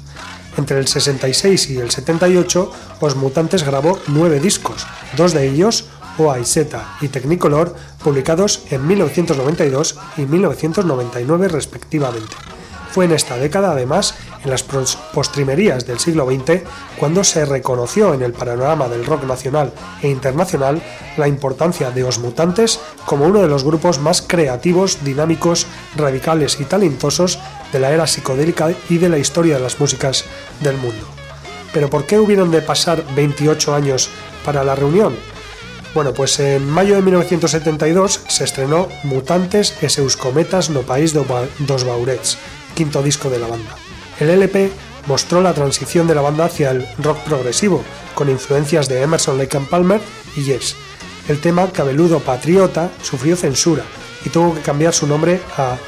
Entre 0.57 0.79
el 0.79 0.89
66 0.89 1.71
y 1.71 1.77
el 1.77 1.91
78, 1.91 2.73
Os 3.01 3.15
Mutantes 3.15 3.63
grabó 3.63 4.01
nueve 4.09 4.41
discos, 4.41 4.87
dos 5.17 5.35
de 5.35 5.47
ellos, 5.47 5.85
OAZ 6.19 6.59
y 7.01 7.09
Technicolor, 7.09 7.75
publicados 8.03 8.65
en 8.71 8.87
1992 8.87 9.99
y 10.17 10.23
1999 10.23 11.49
respectivamente. 11.49 12.35
Fue 12.91 13.05
en 13.05 13.13
esta 13.13 13.37
década, 13.37 13.73
además, 13.73 14.15
en 14.43 14.51
las 14.51 14.63
postrimerías 14.63 15.87
del 15.87 15.99
siglo 15.99 16.27
XX, 16.27 16.63
cuando 16.99 17.23
se 17.23 17.45
reconoció 17.45 18.15
en 18.15 18.23
el 18.23 18.33
panorama 18.33 18.89
del 18.89 19.05
rock 19.05 19.25
nacional 19.25 19.73
e 20.03 20.09
internacional 20.09 20.83
la 21.17 21.29
importancia 21.29 21.91
de 21.91 22.05
Os 22.05 22.19
Mutantes 22.19 22.81
como 23.05 23.27
uno 23.27 23.41
de 23.41 23.49
los 23.49 23.63
grupos 23.63 24.01
más 24.01 24.23
creativos, 24.23 25.05
dinámicos, 25.05 25.67
radicales 25.97 26.59
y 26.61 26.65
talentosos 26.65 27.39
de 27.73 27.81
la 27.81 27.93
era 27.93 28.07
psicodélica 28.07 28.73
y 28.89 28.99
de 28.99 29.09
la 29.09 29.19
historia 29.19 29.57
de 29.57 29.63
las 29.63 29.79
músicas 29.79 30.25
del 30.61 30.77
mundo. 30.77 31.07
Pero 31.73 31.91
¿por 31.91 32.07
qué 32.07 32.19
hubieron 32.19 32.51
de 32.51 32.63
pasar 32.63 33.05
28 33.15 33.75
años 33.75 34.09
para 34.45 34.65
la 34.65 34.75
reunión? 34.75 35.15
Bueno, 35.95 36.13
pues 36.13 36.39
en 36.39 36.69
mayo 36.69 36.95
de 36.95 37.03
1972 37.03 38.21
se 38.29 38.45
estrenó 38.45 38.89
Mutantes 39.05 39.75
e 39.83 39.89
seus 39.89 40.17
cometas 40.17 40.69
no 40.69 40.85
país 40.85 41.17
dos 41.17 41.85
Baurets, 41.85 42.37
quinto 42.77 43.03
disco 43.03 43.31
de 43.31 43.41
la 43.41 43.49
banda. 43.49 43.75
El 44.21 44.31
LP 44.31 44.71
mostró 45.07 45.41
la 45.41 45.55
transición 45.55 46.07
de 46.07 46.15
la 46.15 46.21
banda 46.21 46.45
hacia 46.45 46.71
el 46.71 46.87
rock 46.99 47.19
progresivo, 47.25 47.83
con 48.15 48.29
influencias 48.29 48.89
de 48.89 49.03
Emerson, 49.03 49.39
Lake 49.39 49.57
and 49.57 49.69
Palmer 49.69 50.01
y 50.37 50.45
Yes. 50.45 50.77
El 51.29 51.41
tema 51.41 51.73
Cabeludo 51.73 52.21
Patriota 52.21 52.91
sufrió 53.03 53.37
censura 53.37 53.85
y 54.25 54.29
tuvo 54.29 54.55
que 54.55 54.61
cambiar 54.61 54.93
su 54.93 55.07
nombre 55.07 55.41
a 55.57 55.79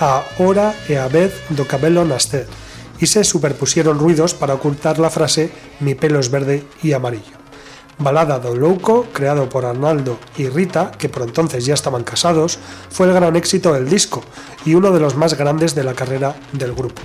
A 0.00 0.24
Hora 0.38 0.74
e 0.88 0.96
a 0.96 1.08
Vez 1.08 1.34
do 1.50 1.66
Cabelo 1.66 2.06
Nascer 2.06 2.46
y 3.00 3.06
se 3.06 3.24
superpusieron 3.24 3.98
ruidos 3.98 4.32
para 4.32 4.54
ocultar 4.54 4.98
la 4.98 5.10
frase 5.10 5.50
Mi 5.80 5.94
pelo 5.94 6.20
es 6.20 6.30
verde 6.30 6.64
y 6.82 6.92
amarillo. 6.92 7.39
Balada 8.00 8.40
do 8.40 8.56
Louco, 8.56 9.04
creado 9.12 9.52
por 9.52 9.68
Arnaldo 9.68 10.16
y 10.38 10.48
Rita, 10.48 10.90
que 10.90 11.10
por 11.10 11.22
entonces 11.22 11.66
ya 11.66 11.74
estaban 11.74 12.02
casados, 12.02 12.58
fue 12.88 13.06
el 13.06 13.12
gran 13.12 13.36
éxito 13.36 13.74
del 13.74 13.90
disco 13.90 14.24
y 14.64 14.74
uno 14.74 14.90
de 14.90 15.00
los 15.00 15.16
más 15.16 15.36
grandes 15.36 15.74
de 15.74 15.84
la 15.84 15.92
carrera 15.92 16.34
del 16.52 16.72
grupo. 16.72 17.02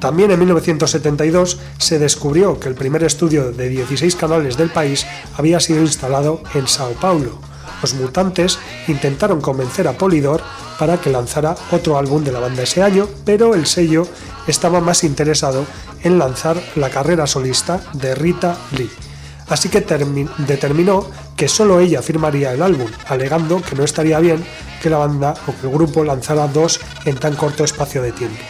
También 0.00 0.30
en 0.30 0.38
1972 0.38 1.58
se 1.78 1.98
descubrió 1.98 2.60
que 2.60 2.68
el 2.68 2.76
primer 2.76 3.02
estudio 3.02 3.50
de 3.50 3.68
16 3.68 4.14
canales 4.14 4.56
del 4.56 4.70
país 4.70 5.04
había 5.36 5.58
sido 5.58 5.80
instalado 5.80 6.40
en 6.54 6.68
Sao 6.68 6.92
Paulo. 6.92 7.40
Los 7.82 7.94
mutantes 7.94 8.60
intentaron 8.86 9.40
convencer 9.40 9.88
a 9.88 9.98
Polydor 9.98 10.40
para 10.78 11.00
que 11.00 11.10
lanzara 11.10 11.56
otro 11.72 11.98
álbum 11.98 12.22
de 12.22 12.30
la 12.30 12.38
banda 12.38 12.62
ese 12.62 12.80
año, 12.80 13.08
pero 13.24 13.56
el 13.56 13.66
sello 13.66 14.06
estaba 14.46 14.80
más 14.80 15.02
interesado 15.02 15.66
en 16.04 16.16
lanzar 16.16 16.56
la 16.76 16.90
carrera 16.90 17.26
solista 17.26 17.80
de 17.94 18.14
Rita 18.14 18.56
Lee 18.76 19.07
así 19.48 19.68
que 19.68 19.80
determinó 19.80 21.06
que 21.36 21.48
solo 21.48 21.80
ella 21.80 22.02
firmaría 22.02 22.52
el 22.52 22.62
álbum, 22.62 22.88
alegando 23.06 23.62
que 23.62 23.76
no 23.76 23.84
estaría 23.84 24.18
bien 24.20 24.44
que 24.82 24.90
la 24.90 24.98
banda 24.98 25.34
o 25.46 25.52
que 25.54 25.66
el 25.66 25.72
grupo 25.72 26.04
lanzara 26.04 26.48
dos 26.48 26.80
en 27.04 27.16
tan 27.16 27.36
corto 27.36 27.64
espacio 27.64 28.02
de 28.02 28.12
tiempo. 28.12 28.42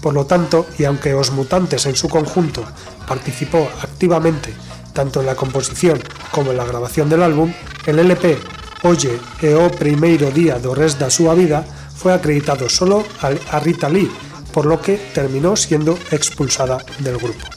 Por 0.00 0.14
lo 0.14 0.26
tanto, 0.26 0.66
y 0.78 0.84
aunque 0.84 1.14
Os 1.14 1.32
Mutantes 1.32 1.86
en 1.86 1.96
su 1.96 2.08
conjunto 2.08 2.64
participó 3.08 3.68
activamente 3.82 4.52
tanto 4.92 5.20
en 5.20 5.26
la 5.26 5.34
composición 5.34 6.00
como 6.30 6.52
en 6.52 6.56
la 6.56 6.64
grabación 6.64 7.08
del 7.08 7.22
álbum, 7.22 7.52
el 7.86 7.98
LP 7.98 8.38
Oye 8.84 9.16
e 9.40 9.56
o 9.56 9.72
primeiro 9.72 10.28
día 10.28 10.60
do 10.60 10.76
res 10.76 11.00
da 11.00 11.08
súa 11.08 11.32
vida 11.32 11.64
fue 11.96 12.12
acreditado 12.12 12.68
solo 12.68 13.00
a 13.24 13.56
Rita 13.64 13.88
Lee, 13.88 14.12
por 14.52 14.68
lo 14.68 14.76
que 14.76 15.00
terminó 15.16 15.56
siendo 15.56 15.96
expulsada 16.12 16.76
del 17.00 17.16
grupo. 17.16 17.53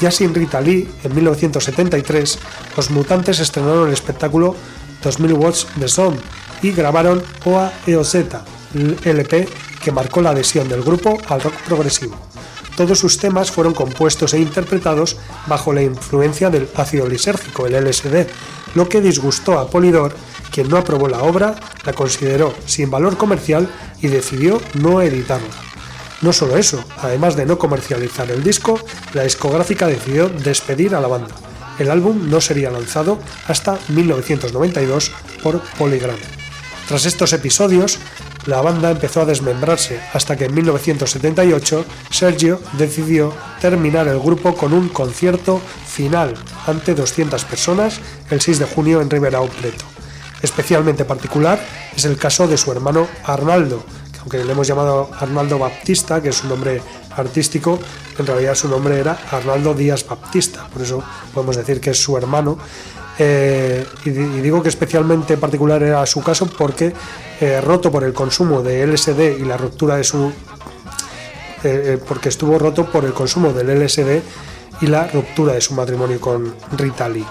Ya 0.00 0.10
sin 0.10 0.34
Rita 0.34 0.60
Lee, 0.60 0.88
en 1.04 1.14
1973, 1.14 2.38
los 2.76 2.90
mutantes 2.90 3.38
estrenaron 3.38 3.88
el 3.88 3.92
espectáculo 3.92 4.56
2000 5.02 5.32
Watts 5.34 5.66
de 5.76 5.88
Sound 5.88 6.18
y 6.62 6.72
grabaron 6.72 7.22
OA 7.44 7.70
EOZ, 7.86 8.16
LP 9.04 9.48
que 9.82 9.92
marcó 9.92 10.22
la 10.22 10.30
adhesión 10.30 10.68
del 10.68 10.82
grupo 10.82 11.18
al 11.28 11.42
rock 11.42 11.54
progresivo. 11.66 12.16
Todos 12.76 12.98
sus 12.98 13.18
temas 13.18 13.50
fueron 13.50 13.74
compuestos 13.74 14.32
e 14.32 14.38
interpretados 14.38 15.18
bajo 15.46 15.72
la 15.72 15.82
influencia 15.82 16.48
del 16.48 16.68
ácido 16.76 17.06
lisérgico, 17.06 17.66
el 17.66 17.74
LSD, 17.74 18.26
lo 18.74 18.88
que 18.88 19.02
disgustó 19.02 19.58
a 19.58 19.68
Polydor, 19.68 20.14
quien 20.50 20.68
no 20.68 20.78
aprobó 20.78 21.08
la 21.08 21.22
obra, 21.22 21.56
la 21.84 21.92
consideró 21.92 22.54
sin 22.64 22.90
valor 22.90 23.18
comercial 23.18 23.68
y 24.00 24.08
decidió 24.08 24.62
no 24.74 25.02
editarla. 25.02 25.69
No 26.20 26.32
solo 26.32 26.56
eso, 26.56 26.84
además 26.98 27.36
de 27.36 27.46
no 27.46 27.58
comercializar 27.58 28.30
el 28.30 28.42
disco, 28.42 28.78
la 29.14 29.22
discográfica 29.22 29.86
decidió 29.86 30.28
despedir 30.28 30.94
a 30.94 31.00
la 31.00 31.08
banda. 31.08 31.34
El 31.78 31.90
álbum 31.90 32.28
no 32.28 32.40
sería 32.42 32.70
lanzado 32.70 33.18
hasta 33.46 33.78
1992 33.88 35.12
por 35.42 35.60
Polygram. 35.78 36.18
Tras 36.86 37.06
estos 37.06 37.32
episodios, 37.32 37.98
la 38.46 38.60
banda 38.60 38.90
empezó 38.90 39.22
a 39.22 39.24
desmembrarse 39.24 40.00
hasta 40.12 40.36
que 40.36 40.46
en 40.46 40.54
1978 40.54 41.84
Sergio 42.10 42.60
decidió 42.78 43.32
terminar 43.60 44.08
el 44.08 44.18
grupo 44.18 44.54
con 44.54 44.72
un 44.72 44.88
concierto 44.88 45.60
final 45.86 46.34
ante 46.66 46.94
200 46.94 47.44
personas 47.44 48.00
el 48.30 48.40
6 48.40 48.58
de 48.58 48.64
junio 48.66 49.00
en 49.00 49.08
Rivera 49.08 49.40
Preto. 49.60 49.84
Especialmente 50.42 51.04
particular 51.04 51.60
es 51.94 52.04
el 52.04 52.16
caso 52.16 52.48
de 52.48 52.56
su 52.56 52.72
hermano 52.72 53.06
Arnaldo, 53.24 53.84
aunque 54.20 54.44
le 54.44 54.52
hemos 54.52 54.66
llamado 54.66 55.10
Arnaldo 55.18 55.58
Baptista, 55.58 56.20
que 56.22 56.28
es 56.28 56.42
un 56.42 56.50
nombre 56.50 56.80
artístico, 57.16 57.78
en 58.18 58.26
realidad 58.26 58.54
su 58.54 58.68
nombre 58.68 58.98
era 58.98 59.18
Arnaldo 59.30 59.74
Díaz 59.74 60.06
Baptista, 60.06 60.66
por 60.72 60.82
eso 60.82 61.02
podemos 61.32 61.56
decir 61.56 61.80
que 61.80 61.90
es 61.90 62.02
su 62.02 62.16
hermano. 62.16 62.58
Eh, 63.18 63.84
y, 64.06 64.10
digo 64.10 64.62
que 64.62 64.70
especialmente 64.70 65.36
particular 65.36 65.82
era 65.82 66.06
su 66.06 66.22
caso 66.22 66.46
porque 66.46 66.94
eh, 67.40 67.60
roto 67.60 67.90
por 67.90 68.04
el 68.04 68.14
consumo 68.14 68.62
de 68.62 68.86
LSD 68.86 69.38
y 69.38 69.44
la 69.44 69.56
ruptura 69.56 69.96
de 69.96 70.04
su... 70.04 70.32
Eh, 71.62 71.98
porque 72.08 72.30
estuvo 72.30 72.58
roto 72.58 72.90
por 72.90 73.04
el 73.04 73.12
consumo 73.12 73.52
del 73.52 73.78
LSD 73.78 74.22
y 74.80 74.86
la 74.86 75.06
ruptura 75.08 75.52
de 75.52 75.60
su 75.60 75.74
matrimonio 75.74 76.18
con 76.18 76.54
Rita 76.76 77.08
Lee. 77.08 77.26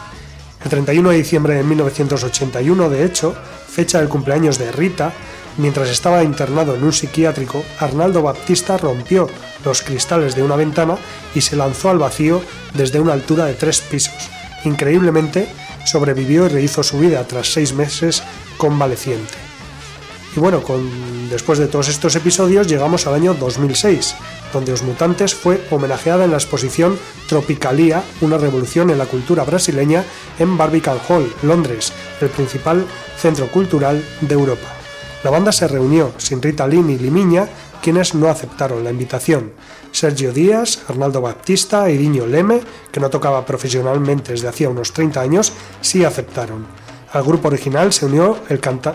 El 0.63 0.69
31 0.69 1.09
de 1.09 1.17
diciembre 1.17 1.55
de 1.55 1.63
1981, 1.63 2.89
de 2.89 3.05
hecho, 3.05 3.33
fecha 3.67 3.99
del 3.99 4.09
cumpleaños 4.09 4.59
de 4.59 4.71
Rita, 4.71 5.13
Mientras 5.59 5.89
estaba 5.89 6.23
internado 6.23 6.73
en 6.73 6.85
un 6.85 6.93
psiquiátrico, 6.93 7.65
Arnaldo 7.79 8.23
Baptista 8.23 8.77
rompió 8.77 9.27
los 9.65 9.81
cristales 9.81 10.33
de 10.33 10.41
una 10.41 10.55
ventana 10.55 10.97
y 11.35 11.41
se 11.41 11.57
lanzó 11.57 11.89
al 11.89 11.99
vacío 11.99 12.41
desde 12.73 13.01
una 13.01 13.11
altura 13.11 13.43
de 13.43 13.55
tres 13.55 13.81
pisos. 13.81 14.29
Increíblemente, 14.63 15.49
sobrevivió 15.85 16.45
y 16.45 16.47
rehizo 16.47 16.81
su 16.81 16.99
vida 16.99 17.27
tras 17.27 17.51
seis 17.51 17.73
meses 17.73 18.23
convaleciente. 18.57 19.33
Y 20.33 20.39
bueno, 20.39 20.63
después 21.29 21.59
de 21.59 21.67
todos 21.67 21.89
estos 21.89 22.15
episodios 22.15 22.67
llegamos 22.67 23.05
al 23.05 23.15
año 23.15 23.33
2006, 23.33 24.15
donde 24.53 24.71
Os 24.71 24.83
Mutantes 24.83 25.35
fue 25.35 25.61
homenajeada 25.71 26.23
en 26.23 26.31
la 26.31 26.37
exposición 26.37 26.97
Tropicalia, 27.27 28.01
una 28.21 28.37
revolución 28.37 28.91
en 28.91 28.97
la 28.97 29.07
cultura 29.07 29.43
brasileña 29.43 30.05
en 30.39 30.57
Barbican 30.57 30.99
Hall, 31.09 31.29
Londres, 31.43 31.91
el 32.21 32.29
principal 32.29 32.85
centro 33.17 33.47
cultural 33.47 34.01
de 34.21 34.33
Europa. 34.33 34.78
La 35.23 35.31
banda 35.31 35.51
se 35.51 35.67
reunió 35.67 36.13
sin 36.17 36.41
Rita 36.41 36.65
Lee 36.65 36.81
ni 36.81 36.97
Limiña, 36.97 37.47
quienes 37.81 38.15
no 38.15 38.29
aceptaron 38.29 38.83
la 38.83 38.91
invitación. 38.91 39.51
Sergio 39.91 40.31
Díaz, 40.31 40.79
Arnaldo 40.87 41.21
Baptista 41.21 41.89
y 41.89 41.97
Diño 41.97 42.25
Leme, 42.25 42.61
que 42.91 42.99
no 42.99 43.09
tocaba 43.09 43.45
profesionalmente 43.45 44.31
desde 44.31 44.47
hacía 44.47 44.69
unos 44.69 44.93
30 44.93 45.19
años, 45.19 45.51
sí 45.81 46.05
aceptaron. 46.05 46.65
Al 47.11 47.23
grupo 47.23 47.47
original 47.47 47.91
se 47.91 48.05
unió 48.05 48.37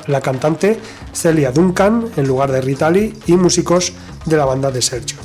la 0.07 0.21
cantante 0.21 0.79
Celia 1.13 1.51
Duncan 1.51 2.11
en 2.17 2.27
lugar 2.27 2.53
de 2.53 2.61
Rita 2.61 2.91
Lee 2.91 3.19
y 3.27 3.33
músicos 3.35 3.93
de 4.25 4.37
la 4.37 4.45
banda 4.45 4.71
de 4.71 4.81
Sergio. 4.81 5.19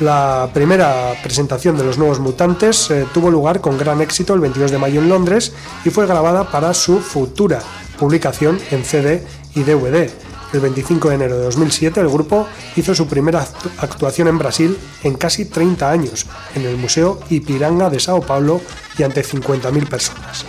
La 0.00 0.50
primera 0.52 1.14
presentación 1.22 1.78
de 1.78 1.84
los 1.84 1.96
nuevos 1.96 2.20
mutantes 2.20 2.90
eh, 2.90 3.06
tuvo 3.14 3.30
lugar 3.30 3.62
con 3.62 3.78
gran 3.78 4.02
éxito 4.02 4.34
el 4.34 4.40
22 4.40 4.70
de 4.70 4.78
mayo 4.78 5.00
en 5.00 5.08
Londres 5.08 5.54
y 5.86 5.90
fue 5.90 6.06
grabada 6.06 6.50
para 6.50 6.74
su 6.74 6.98
futura 6.98 7.60
publicación 7.98 8.58
en 8.70 8.84
CD 8.84 9.24
y 9.54 9.62
DVD. 9.62 10.10
El 10.52 10.60
25 10.60 11.08
de 11.08 11.14
enero 11.16 11.36
de 11.38 11.44
2007 11.44 12.00
el 12.00 12.08
grupo 12.08 12.46
hizo 12.76 12.94
su 12.94 13.06
primera 13.06 13.46
actuación 13.78 14.28
en 14.28 14.38
Brasil 14.38 14.78
en 15.02 15.14
casi 15.14 15.46
30 15.46 15.90
años, 15.90 16.26
en 16.54 16.64
el 16.64 16.76
Museo 16.76 17.20
Ipiranga 17.30 17.90
de 17.90 18.00
Sao 18.00 18.20
Paulo 18.20 18.60
y 18.96 19.02
ante 19.02 19.24
50.000 19.24 19.88
personas. 19.88 20.46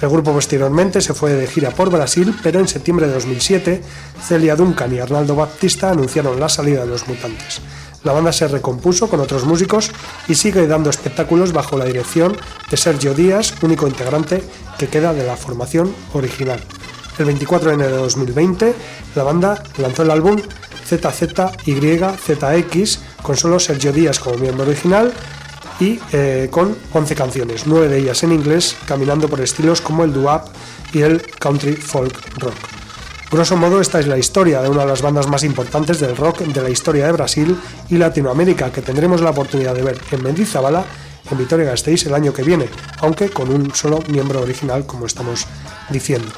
El 0.00 0.08
grupo 0.08 0.32
posteriormente 0.32 1.00
se 1.00 1.14
fue 1.14 1.32
de 1.32 1.46
gira 1.46 1.70
por 1.70 1.88
Brasil, 1.88 2.36
pero 2.42 2.58
en 2.58 2.66
septiembre 2.66 3.06
de 3.06 3.14
2007 3.14 3.82
Celia 4.26 4.56
Duncan 4.56 4.92
y 4.94 4.98
Arnaldo 4.98 5.36
Baptista 5.36 5.90
anunciaron 5.90 6.38
la 6.40 6.48
salida 6.48 6.80
de 6.80 6.88
los 6.88 7.06
mutantes. 7.06 7.60
La 8.04 8.12
banda 8.12 8.32
se 8.32 8.48
recompuso 8.48 9.08
con 9.08 9.20
otros 9.20 9.44
músicos 9.44 9.92
y 10.28 10.34
sigue 10.34 10.66
dando 10.66 10.90
espectáculos 10.90 11.52
bajo 11.52 11.78
la 11.78 11.84
dirección 11.84 12.36
de 12.68 12.76
Sergio 12.76 13.14
Díaz, 13.14 13.54
único 13.62 13.86
integrante 13.86 14.42
que 14.76 14.88
queda 14.88 15.14
de 15.14 15.24
la 15.24 15.36
formación 15.36 15.94
original. 16.12 16.60
El 17.18 17.26
24 17.26 17.68
de 17.68 17.74
enero 17.74 17.90
de 17.96 17.98
2020, 17.98 18.74
la 19.14 19.22
banda 19.22 19.62
lanzó 19.78 20.02
el 20.02 20.10
álbum 20.10 20.40
ZZYZX 20.86 21.68
con 23.22 23.36
solo 23.36 23.60
Sergio 23.60 23.92
Díaz 23.92 24.18
como 24.18 24.38
miembro 24.38 24.64
original 24.64 25.12
y 25.78 26.00
eh, 26.12 26.48
con 26.50 26.76
11 26.92 27.14
canciones, 27.14 27.66
9 27.66 27.88
de 27.88 27.98
ellas 27.98 28.22
en 28.22 28.32
inglés, 28.32 28.76
caminando 28.86 29.28
por 29.28 29.40
estilos 29.40 29.80
como 29.80 30.04
el 30.04 30.12
doo 30.12 30.42
y 30.92 31.02
el 31.02 31.22
country 31.38 31.76
folk 31.76 32.14
rock. 32.38 32.54
Grosso 33.30 33.56
modo, 33.56 33.80
esta 33.80 33.98
es 33.98 34.06
la 34.06 34.18
historia 34.18 34.60
de 34.60 34.68
una 34.68 34.82
de 34.82 34.88
las 34.88 35.00
bandas 35.00 35.26
más 35.26 35.42
importantes 35.42 35.98
del 36.00 36.16
rock 36.16 36.40
de 36.40 36.62
la 36.62 36.68
historia 36.68 37.06
de 37.06 37.12
Brasil 37.12 37.58
y 37.88 37.96
Latinoamérica, 37.96 38.70
que 38.70 38.82
tendremos 38.82 39.22
la 39.22 39.30
oportunidad 39.30 39.74
de 39.74 39.82
ver 39.82 39.98
en 40.10 40.22
Mendizabala, 40.22 40.84
en 41.30 41.38
Vitoria-Gasteiz 41.38 42.04
el 42.06 42.14
año 42.14 42.34
que 42.34 42.42
viene, 42.42 42.68
aunque 43.00 43.30
con 43.30 43.50
un 43.50 43.74
solo 43.74 44.02
miembro 44.08 44.42
original, 44.42 44.84
como 44.84 45.06
estamos 45.06 45.46
diciendo. 45.88 46.30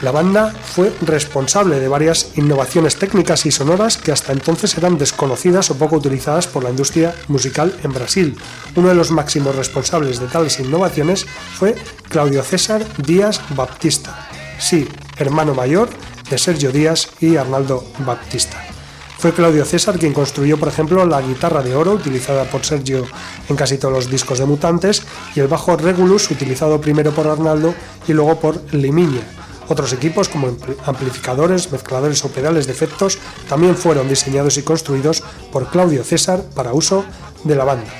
La 0.00 0.12
banda 0.12 0.52
fue 0.52 0.92
responsable 1.02 1.80
de 1.80 1.88
varias 1.88 2.30
innovaciones 2.36 2.96
técnicas 2.96 3.46
y 3.46 3.50
sonoras 3.50 3.96
que 3.96 4.12
hasta 4.12 4.32
entonces 4.32 4.78
eran 4.78 4.96
desconocidas 4.96 5.70
o 5.70 5.74
poco 5.76 5.96
utilizadas 5.96 6.46
por 6.46 6.62
la 6.62 6.70
industria 6.70 7.16
musical 7.26 7.76
en 7.82 7.92
Brasil. 7.92 8.36
Uno 8.76 8.90
de 8.90 8.94
los 8.94 9.10
máximos 9.10 9.56
responsables 9.56 10.20
de 10.20 10.28
tales 10.28 10.60
innovaciones 10.60 11.26
fue 11.26 11.74
Claudio 12.08 12.44
César 12.44 12.84
Díaz 12.98 13.40
Baptista, 13.56 14.28
sí, 14.60 14.86
hermano 15.16 15.52
mayor 15.52 15.88
de 16.30 16.38
Sergio 16.38 16.70
Díaz 16.70 17.08
y 17.18 17.34
Arnaldo 17.34 17.84
Baptista. 18.06 18.64
Fue 19.18 19.32
Claudio 19.32 19.64
César 19.64 19.98
quien 19.98 20.12
construyó, 20.12 20.58
por 20.58 20.68
ejemplo, 20.68 21.04
la 21.06 21.20
guitarra 21.20 21.60
de 21.60 21.74
oro 21.74 21.90
utilizada 21.90 22.44
por 22.44 22.64
Sergio 22.64 23.04
en 23.48 23.56
casi 23.56 23.78
todos 23.78 23.94
los 23.94 24.08
discos 24.08 24.38
de 24.38 24.46
Mutantes 24.46 25.02
y 25.34 25.40
el 25.40 25.48
bajo 25.48 25.76
Regulus 25.76 26.30
utilizado 26.30 26.80
primero 26.80 27.10
por 27.10 27.26
Arnaldo 27.26 27.74
y 28.06 28.12
luego 28.12 28.38
por 28.38 28.62
Limiña 28.72 29.22
otros 29.68 29.92
equipos 29.92 30.28
como 30.28 30.56
amplificadores, 30.86 31.70
mezcladores 31.72 32.24
o 32.24 32.28
pedales 32.28 32.66
de 32.66 32.72
efectos 32.72 33.18
también 33.48 33.76
fueron 33.76 34.08
diseñados 34.08 34.56
y 34.56 34.62
construidos 34.62 35.22
por 35.52 35.68
Claudio 35.68 36.04
César 36.04 36.42
para 36.54 36.72
uso 36.72 37.04
de 37.44 37.54
la 37.54 37.64
banda. 37.64 37.90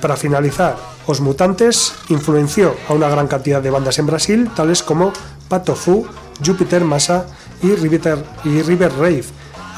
Para 0.00 0.16
finalizar, 0.16 0.76
Os 1.06 1.20
Mutantes 1.20 1.92
influenció 2.08 2.76
a 2.88 2.92
una 2.92 3.08
gran 3.08 3.26
cantidad 3.26 3.62
de 3.62 3.70
bandas 3.70 3.98
en 3.98 4.06
Brasil, 4.06 4.50
tales 4.54 4.82
como 4.82 5.12
Pato 5.48 5.74
Fu, 5.74 6.06
Jupiter 6.44 6.84
Massa 6.84 7.26
y 7.62 7.74
River, 7.74 8.24
y 8.44 8.62
River 8.62 8.92
Rave, 8.92 9.24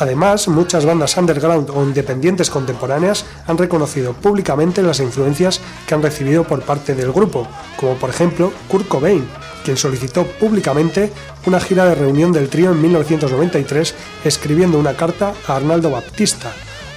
Además, 0.03 0.49
muchas 0.49 0.85
bandas 0.85 1.17
underground 1.17 1.71
o 1.71 1.81
independientes 1.85 2.51
contemporáneas 2.51 3.25
han 3.47 3.57
reconocido 3.57 4.15
públicamente 4.15 4.83
las 4.83 4.99
influencias 4.99 5.61
que 5.87 5.95
han 5.95 6.03
recibido 6.03 6.43
por 6.43 6.61
parte 6.63 6.97
del 6.97 7.13
grupo, 7.13 7.47
como 7.77 7.95
por 7.95 8.11
ejemplo 8.11 8.53
Kurt 8.67 8.89
Cobain, 8.89 9.25
quien 9.65 9.77
solicitó 9.77 10.25
públicamente 10.25 11.13
una 11.47 11.61
gira 11.61 11.85
de 11.85 11.95
reunión 11.95 12.33
del 12.33 12.49
trío 12.49 12.73
en 12.73 12.83
1993 12.83 13.95
escribiendo 14.25 14.77
una 14.77 14.97
carta 14.97 15.35
a 15.47 15.55
Arnaldo 15.55 15.93
Baptista, 15.93 16.51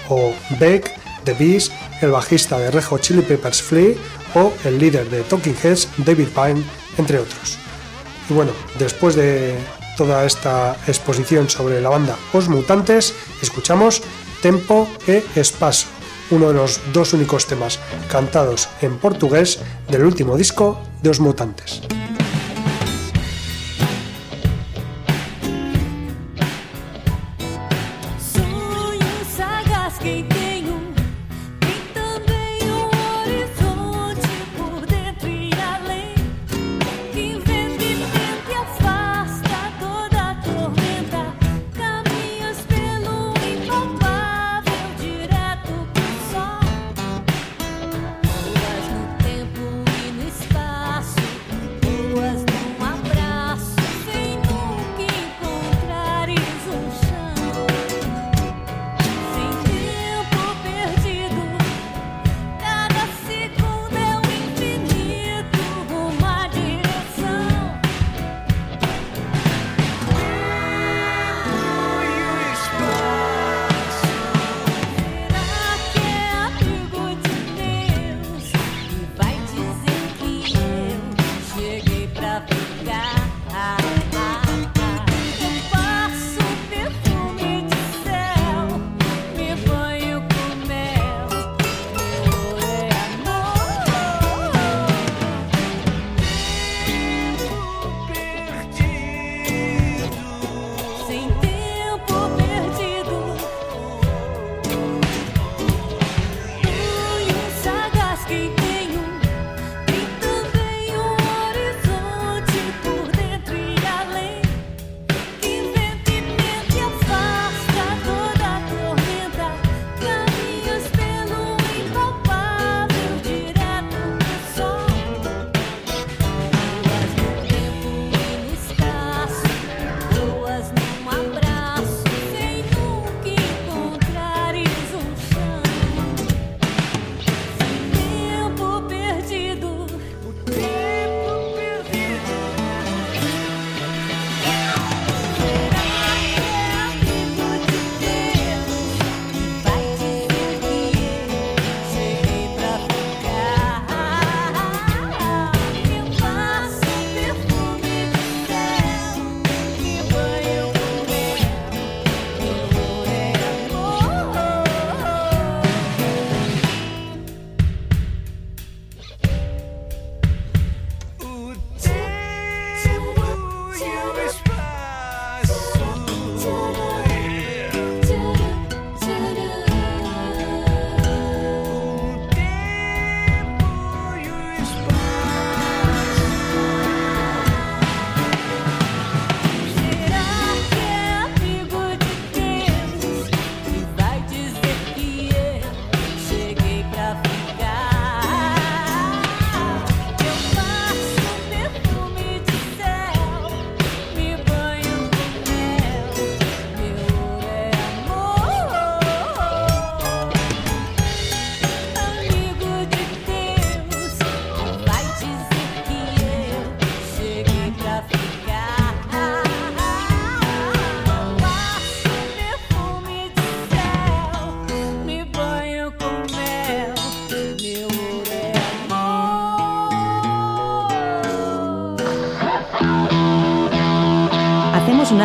o 0.10 0.34
Beck, 0.60 0.92
The 1.26 1.34
Beast, 1.34 1.74
el 2.02 2.10
bajista 2.10 2.58
de 2.58 2.72
Rejo 2.72 2.98
Chili 2.98 3.22
Peppers 3.22 3.62
Flea 3.62 3.94
o 4.34 4.52
el 4.64 4.80
líder 4.80 5.12
de 5.12 5.22
Talking 5.22 5.56
Heads, 5.62 5.90
David 5.98 6.30
Pine, 6.30 6.64
entre 6.98 7.20
otros. 7.20 7.60
Y 8.32 8.34
bueno, 8.34 8.52
después 8.80 9.16
de 9.16 9.56
toda 9.96 10.26
esta 10.26 10.76
exposición 10.88 11.50
sobre 11.50 11.82
la 11.82 11.90
banda 11.90 12.16
Os 12.34 12.50
Mutantes, 12.50 13.14
escuchamos 13.42 14.02
Tempo 14.42 14.88
e 15.08 15.24
Espaço, 15.36 15.88
uno 16.30 16.50
de 16.50 16.56
los 16.56 16.80
dos 16.94 17.14
únicos 17.14 17.48
temas 17.48 17.80
cantados 18.12 18.70
en 18.82 18.98
portugués 18.98 19.60
del 19.90 20.06
último 20.06 20.38
disco 20.38 20.82
de 21.02 21.10
Os 21.10 21.20
Mutantes. 21.20 21.82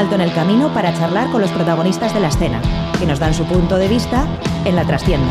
Alto 0.00 0.14
en 0.14 0.22
el 0.22 0.32
camino 0.32 0.72
para 0.72 0.94
charlar 0.94 1.30
con 1.30 1.42
los 1.42 1.50
protagonistas 1.50 2.14
de 2.14 2.20
la 2.20 2.28
escena, 2.28 2.62
que 2.98 3.04
nos 3.04 3.18
dan 3.18 3.34
su 3.34 3.44
punto 3.44 3.76
de 3.76 3.86
vista 3.86 4.26
en 4.64 4.74
la 4.74 4.86
trastienda. 4.86 5.30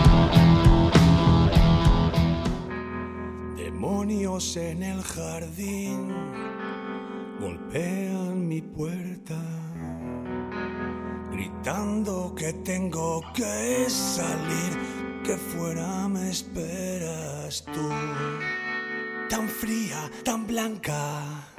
Demonios 3.58 4.56
en 4.58 4.84
el 4.84 5.02
jardín 5.02 6.14
golpean 7.40 8.48
mi 8.48 8.62
puerta, 8.62 9.42
gritando 11.32 12.36
que 12.36 12.54
tengo 12.54 13.22
que 13.34 13.90
salir, 13.90 14.72
que 15.24 15.36
fuera 15.36 16.08
me 16.08 16.30
esperas 16.30 17.66
tú, 17.74 17.90
tan 19.30 19.48
fría, 19.48 20.12
tan 20.24 20.46
blanca 20.46 21.50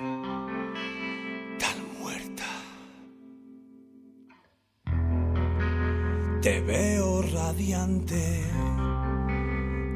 Te 6.42 6.60
veo 6.62 7.20
radiante, 7.20 8.42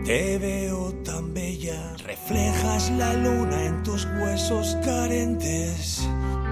te 0.05 0.37
veo 0.37 0.93
tan 1.03 1.33
bella, 1.33 1.97
reflejas 2.05 2.91
la 2.99 3.15
luna 3.15 3.65
en 3.65 3.83
tus 3.83 4.07
huesos 4.21 4.77
carentes 4.85 6.07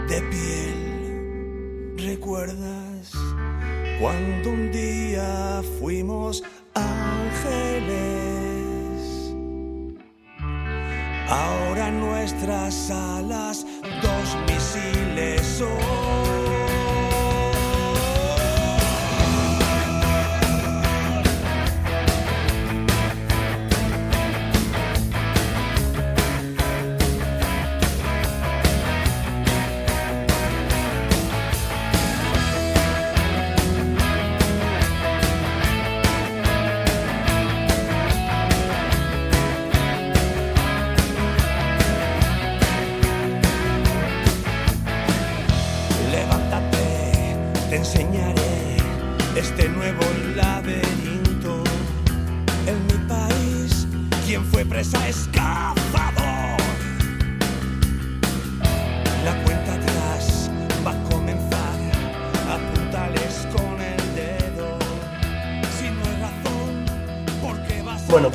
de 0.08 0.22
piel. 0.22 1.94
¿Recuerdas 1.98 3.12
cuando 4.00 4.48
un 4.48 4.72
día 4.72 5.60
fuimos 5.78 6.42
ángeles? 6.72 7.92
Ahora 11.28 11.90
nuestras 11.90 12.90
alas, 12.90 13.66
dos 14.00 14.36
misiles 14.48 15.42
son. 15.42 16.41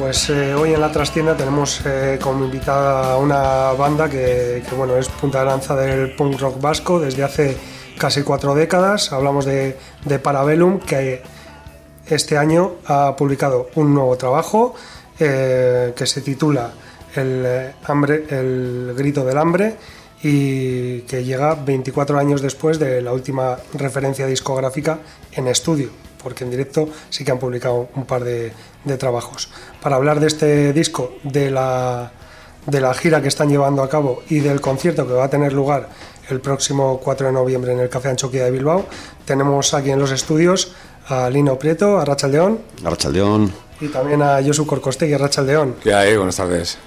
Pues 0.08 0.30
eh, 0.30 0.56
hoy 0.56 0.74
en 0.74 0.80
la 0.80 0.90
trastienda 0.90 1.36
tenemos 1.36 1.82
eh, 1.86 2.18
como 2.22 2.46
invitada 2.46 3.12
a 3.12 3.18
una 3.18 3.74
banda 3.74 4.10
que, 4.10 4.64
bueno, 4.78 4.96
es 4.96 5.10
punta 5.10 5.40
de 5.40 5.46
lanza 5.46 5.76
del 5.76 6.16
punk 6.16 6.40
rock 6.40 6.62
vasco 6.62 6.98
desde 6.98 7.26
hace 7.26 7.58
casi 7.98 8.24
cuatro 8.24 8.56
décadas. 8.56 9.12
Hablamos 9.12 9.44
de, 9.44 9.78
de 10.06 10.20
Parabellum, 10.20 10.80
que 10.80 11.22
este 12.06 12.38
año 12.38 12.76
ha 12.86 13.18
publicado 13.18 13.68
un 13.76 13.94
nuevo 13.94 14.16
trabajo 14.16 14.76
eh, 15.20 15.92
que 15.94 16.06
se 16.06 16.22
titula 16.22 16.72
el, 17.14 17.74
hambre, 17.84 18.28
el 18.30 18.94
grito 18.96 19.26
del 19.26 19.38
hambre 19.38 19.76
y 20.24 21.02
que 21.02 21.26
llega 21.26 21.54
24 21.56 22.18
años 22.18 22.42
después 22.42 22.80
de 22.80 23.02
la 23.02 23.12
última 23.12 23.58
referencia 23.74 24.26
discográfica 24.26 25.00
en 25.34 25.48
estudio 25.48 25.90
porque 26.28 26.44
en 26.44 26.52
directo 26.52 26.90
sí 27.10 27.24
que 27.24 27.32
han 27.32 27.40
publicado 27.40 27.90
un 27.96 28.06
par 28.06 28.24
de, 28.24 28.52
trabajos. 28.96 29.50
Para 29.82 29.98
hablar 29.98 30.22
de 30.22 30.28
este 30.28 30.72
disco, 30.72 31.16
de 31.24 31.52
la, 31.52 32.12
de 32.66 32.80
la 32.80 32.94
gira 32.94 33.22
que 33.22 33.28
están 33.28 33.50
llevando 33.50 33.84
a 33.84 33.90
cabo 33.90 34.24
y 34.30 34.40
del 34.40 34.62
concierto 34.62 35.06
que 35.06 35.14
va 35.14 35.26
a 35.26 35.30
tener 35.30 35.52
lugar 35.52 35.90
el 36.30 36.40
próximo 36.40 37.00
4 37.04 37.28
de 37.28 37.34
noviembre 37.34 37.74
en 37.74 37.80
el 37.80 37.90
Café 37.90 38.10
Anchoquia 38.10 38.46
de 38.46 38.52
Bilbao, 38.52 38.86
tenemos 39.26 39.74
aquí 39.74 39.92
en 39.92 40.00
los 40.00 40.12
estudios 40.12 40.74
a 41.08 41.30
Lino 41.30 41.58
Prieto, 41.58 42.00
a 42.00 42.06
Rachel 42.06 42.32
León. 42.32 42.60
A 42.84 43.10
León. 43.10 43.54
Y 43.80 43.88
también 43.90 44.22
a 44.22 44.42
Josu 44.44 44.66
Corcostegui, 44.66 45.14
a 45.14 45.18
Rachel 45.18 45.46
León. 45.46 45.76
¿Qué 45.82 45.94
hay? 45.94 46.18
Buenas 46.18 46.36
tardes. 46.36 46.78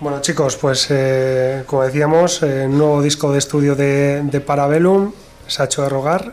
Bueno 0.00 0.20
chicos, 0.20 0.56
pues 0.56 0.86
eh, 0.90 1.64
como 1.66 1.82
decíamos, 1.82 2.42
el 2.42 2.50
eh, 2.50 2.68
nuevo 2.68 3.02
disco 3.02 3.30
de 3.32 3.38
estudio 3.38 3.74
de, 3.74 4.22
de 4.22 4.40
Parabellum 4.40 5.12
se 5.46 5.62
ha 5.62 5.66
hecho 5.66 5.82
de 5.82 5.88
rogar 5.88 6.32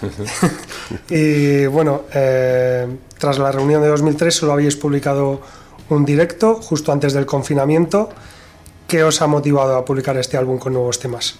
y 1.10 1.66
bueno, 1.66 2.02
eh, 2.14 2.86
tras 3.18 3.38
la 3.38 3.52
reunión 3.52 3.82
de 3.82 3.88
2003 3.88 4.34
solo 4.34 4.52
habéis 4.52 4.76
publicado 4.76 5.40
un 5.88 6.04
directo 6.04 6.54
justo 6.56 6.92
antes 6.92 7.12
del 7.12 7.26
confinamiento. 7.26 8.08
¿Qué 8.86 9.04
os 9.04 9.22
ha 9.22 9.26
motivado 9.26 9.76
a 9.76 9.84
publicar 9.84 10.16
este 10.16 10.36
álbum 10.36 10.58
con 10.58 10.72
nuevos 10.72 10.98
temas? 10.98 11.36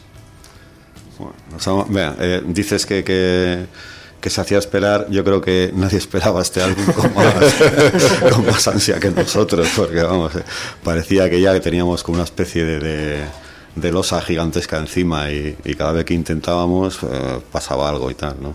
Bueno, 1.89 2.15
eh, 2.19 2.43
dices 2.47 2.87
que, 2.87 3.05
que, 3.05 4.31
se 4.31 4.41
hacía 4.41 4.59
esperar. 4.59 5.07
Yo 5.11 5.25
creo 5.25 5.41
que 5.41 5.73
nadie 5.75 5.99
esperaba 5.99 6.43
este 6.43 6.63
álbum 6.63 6.85
con 6.93 8.47
más, 8.47 8.69
ansia 8.69 9.01
que 9.01 9.11
nosotros, 9.11 9.69
porque 9.77 10.03
vamos, 10.03 10.35
eh, 10.37 10.45
parecía 10.85 11.29
que 11.29 11.41
ya 11.41 11.59
teníamos 11.61 12.03
como 12.03 12.17
una 12.17 12.25
especie 12.25 12.65
de 12.65 12.79
de 12.79 13.25
losa 13.77 14.21
gigantesca 14.21 14.79
encima 14.79 15.31
y, 15.31 15.57
cada 15.77 15.93
vez 15.93 16.05
que 16.05 16.15
intentábamos 16.15 16.99
eh, 17.03 17.41
pasaba 17.51 17.89
algo 17.89 18.11
y 18.11 18.15
tal, 18.15 18.37
¿no? 18.41 18.55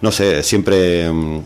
no 0.00 0.12
sé, 0.12 0.42
siempre 0.42 1.10
mm, 1.10 1.40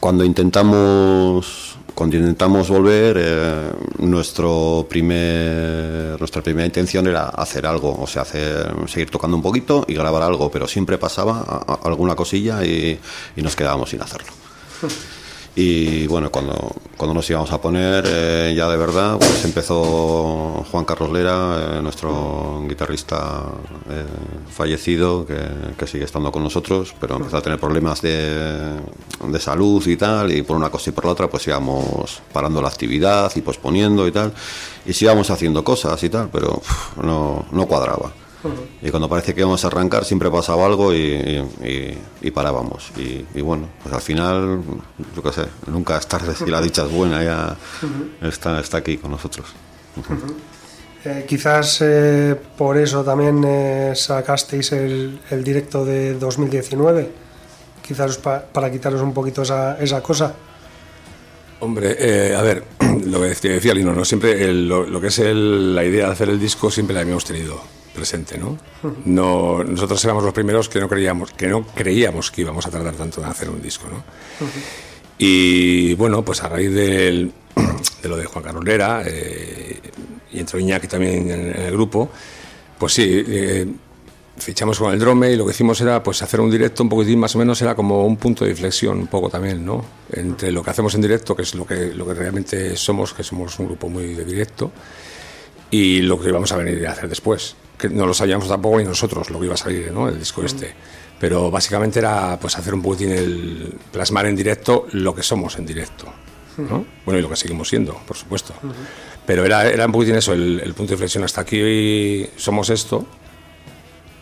cuando 0.00 0.24
intentamos 0.24 1.76
cuando 1.94 2.16
intentamos 2.16 2.70
volver 2.70 3.16
eh, 3.20 3.70
nuestro 3.98 4.86
primer 4.88 6.18
nuestra 6.18 6.42
primera 6.42 6.64
intención 6.64 7.06
era 7.06 7.28
hacer 7.28 7.66
algo 7.66 8.00
o 8.00 8.06
sea 8.06 8.22
hacer 8.22 8.72
seguir 8.86 9.10
tocando 9.10 9.36
un 9.36 9.42
poquito 9.42 9.84
y 9.86 9.94
grabar 9.94 10.22
algo 10.22 10.50
pero 10.50 10.66
siempre 10.66 10.96
pasaba 10.96 11.40
alguna 11.84 12.14
cosilla 12.14 12.64
y, 12.64 12.98
y 13.36 13.42
nos 13.42 13.54
quedábamos 13.54 13.90
sin 13.90 14.00
hacerlo 14.00 14.32
Y 15.56 16.06
bueno, 16.06 16.30
cuando, 16.30 16.72
cuando 16.96 17.14
nos 17.14 17.28
íbamos 17.28 17.50
a 17.50 17.60
poner 17.60 18.04
eh, 18.06 18.54
ya 18.56 18.68
de 18.68 18.76
verdad, 18.76 19.18
pues 19.18 19.44
empezó 19.44 20.64
Juan 20.70 20.84
Carlos 20.84 21.10
Lera, 21.10 21.78
eh, 21.78 21.82
nuestro 21.82 22.64
guitarrista 22.68 23.46
eh, 23.90 24.04
fallecido, 24.48 25.26
que, 25.26 25.86
sigue 25.88 26.04
estando 26.04 26.30
con 26.30 26.44
nosotros, 26.44 26.94
pero 27.00 27.16
empezó 27.16 27.38
a 27.38 27.42
tener 27.42 27.58
problemas 27.58 28.00
de, 28.00 28.78
de, 29.26 29.40
salud 29.40 29.84
y 29.88 29.96
tal, 29.96 30.30
y 30.30 30.42
por 30.42 30.56
una 30.56 30.70
cosa 30.70 30.90
y 30.90 30.92
por 30.92 31.04
la 31.04 31.12
otra, 31.12 31.28
pues 31.28 31.48
íbamos 31.48 32.22
parando 32.32 32.62
la 32.62 32.68
actividad 32.68 33.32
y 33.34 33.40
posponiendo 33.40 34.06
y 34.06 34.12
tal, 34.12 34.32
y 34.86 34.92
sí 34.92 35.04
íbamos 35.04 35.30
haciendo 35.30 35.64
cosas 35.64 36.00
y 36.04 36.10
tal, 36.10 36.28
pero 36.30 36.62
no, 37.02 37.44
no 37.50 37.66
cuadraba. 37.66 38.12
Y 38.82 38.90
cuando 38.90 39.08
parece 39.08 39.34
que 39.34 39.42
vamos 39.42 39.64
a 39.64 39.68
arrancar 39.68 40.04
siempre 40.04 40.30
pasaba 40.30 40.64
algo 40.64 40.94
y, 40.94 41.42
parábamos. 42.32 42.90
Y, 42.96 43.40
bueno, 43.40 43.68
pues 43.82 43.94
al 43.94 44.00
final, 44.00 44.62
yo 45.14 45.22
qué 45.22 45.32
sé, 45.32 45.46
nunca 45.66 45.96
es 45.98 46.06
tarde 46.06 46.34
si 46.34 46.46
la 46.46 46.60
dicha 46.60 46.84
es 46.84 46.90
buena, 46.90 47.22
ya 47.22 47.56
está, 48.22 48.58
está 48.60 48.78
aquí 48.78 48.96
con 48.96 49.10
nosotros. 49.10 49.46
Eh, 51.04 51.24
quizás 51.26 51.78
eh, 51.80 52.36
por 52.58 52.76
eso 52.76 53.02
también 53.02 53.42
eh, 53.46 53.92
sacasteis 53.94 54.72
el, 54.72 55.18
directo 55.42 55.84
de 55.84 56.14
2019, 56.14 57.10
quizás 57.82 58.18
para 58.18 58.70
quitaros 58.70 59.00
un 59.00 59.14
poquito 59.14 59.42
esa, 59.42 59.78
esa 59.80 60.02
cosa. 60.02 60.34
Hombre, 61.60 62.34
a 62.34 62.42
ver, 62.42 62.64
lo 63.06 63.20
que 63.20 63.48
decía 63.48 63.74
Lino, 63.74 63.94
¿no? 63.94 64.04
siempre 64.04 64.52
lo, 64.52 65.00
que 65.00 65.06
es 65.06 65.18
la 65.18 65.84
idea 65.84 66.06
de 66.06 66.12
hacer 66.12 66.28
el 66.28 66.38
disco 66.38 66.70
siempre 66.70 66.94
la 66.94 67.00
habíamos 67.00 67.24
tenido 67.24 67.60
presente, 67.94 68.38
¿no? 68.38 68.58
no 69.04 69.64
nosotros 69.64 70.02
éramos 70.04 70.24
los 70.24 70.32
primeros 70.32 70.68
que 70.68 70.80
no 70.80 70.88
creíamos 70.88 71.32
que 71.32 71.48
no 71.48 71.66
creíamos 71.66 72.30
que 72.30 72.42
íbamos 72.42 72.66
a 72.66 72.70
tardar 72.70 72.94
tanto 72.94 73.20
en 73.20 73.26
hacer 73.26 73.50
un 73.50 73.60
disco, 73.60 73.86
¿no? 73.88 74.02
Y 75.18 75.92
bueno, 75.94 76.24
pues 76.24 76.42
a 76.42 76.48
raíz 76.48 76.72
de 76.72 77.30
lo 78.08 78.16
de 78.16 78.24
Juan 78.24 78.44
Carlos 78.44 78.64
Lera 78.64 79.02
eh, 79.04 79.80
y 80.32 80.38
entró 80.38 80.58
Iñaki 80.58 80.86
también 80.86 81.30
en, 81.30 81.62
el 81.62 81.72
grupo, 81.72 82.10
pues 82.78 82.94
sí, 82.94 83.04
eh, 83.06 83.66
fichamos 84.38 84.78
con 84.78 84.92
el 84.92 84.98
drone 84.98 85.32
y 85.32 85.36
lo 85.36 85.44
que 85.44 85.50
hicimos 85.50 85.80
era 85.82 86.02
pues 86.02 86.22
hacer 86.22 86.40
un 86.40 86.50
directo 86.50 86.82
un 86.82 86.88
poquitín 86.88 87.18
más 87.18 87.34
o 87.34 87.38
menos 87.38 87.60
era 87.60 87.74
como 87.74 88.06
un 88.06 88.16
punto 88.16 88.44
de 88.44 88.52
inflexión 88.52 88.98
un 88.98 89.08
poco 89.08 89.28
también, 89.28 89.64
¿no? 89.64 89.84
Entre 90.12 90.50
lo 90.50 90.62
que 90.62 90.70
hacemos 90.70 90.94
en 90.94 91.02
directo, 91.02 91.36
que 91.36 91.42
es 91.42 91.54
lo 91.54 91.66
que, 91.66 91.92
lo 91.94 92.06
que 92.06 92.14
realmente 92.14 92.76
somos, 92.76 93.12
que 93.12 93.22
somos 93.22 93.58
un 93.58 93.66
grupo 93.66 93.88
muy 93.88 94.14
de 94.14 94.24
directo, 94.24 94.72
y 95.70 96.00
lo 96.00 96.18
que 96.18 96.32
vamos 96.32 96.50
a 96.52 96.56
venir 96.56 96.86
a 96.86 96.92
hacer 96.92 97.08
después 97.08 97.56
que 97.80 97.88
no 97.88 98.06
lo 98.06 98.14
sabíamos 98.14 98.48
tampoco 98.48 98.78
ni 98.78 98.84
nosotros 98.84 99.30
lo 99.30 99.38
que 99.40 99.46
iba 99.46 99.54
a 99.54 99.58
salir, 99.58 99.90
¿no? 99.92 100.08
El 100.08 100.18
disco 100.18 100.42
este. 100.44 100.74
Pero 101.18 101.50
básicamente 101.50 101.98
era 101.98 102.38
pues 102.40 102.56
hacer 102.56 102.72
un 102.74 102.82
poquitín 102.82 103.10
el 103.10 103.74
plasmar 103.92 104.26
en 104.26 104.36
directo 104.36 104.86
lo 104.92 105.14
que 105.14 105.22
somos 105.22 105.56
en 105.58 105.66
directo. 105.66 106.06
¿no? 106.56 106.84
Bueno, 107.04 107.18
y 107.18 107.22
lo 107.22 107.28
que 107.28 107.36
seguimos 107.36 107.68
siendo, 107.68 107.94
por 108.06 108.16
supuesto. 108.16 108.54
Pero 109.26 109.44
era, 109.44 109.66
era 109.68 109.86
un 109.86 109.92
poquitín 109.92 110.16
eso, 110.16 110.32
el, 110.32 110.60
el 110.62 110.74
punto 110.74 110.90
de 110.90 110.94
inflexión. 110.94 111.24
Hasta 111.24 111.42
aquí 111.42 112.26
somos 112.36 112.70
esto 112.70 113.06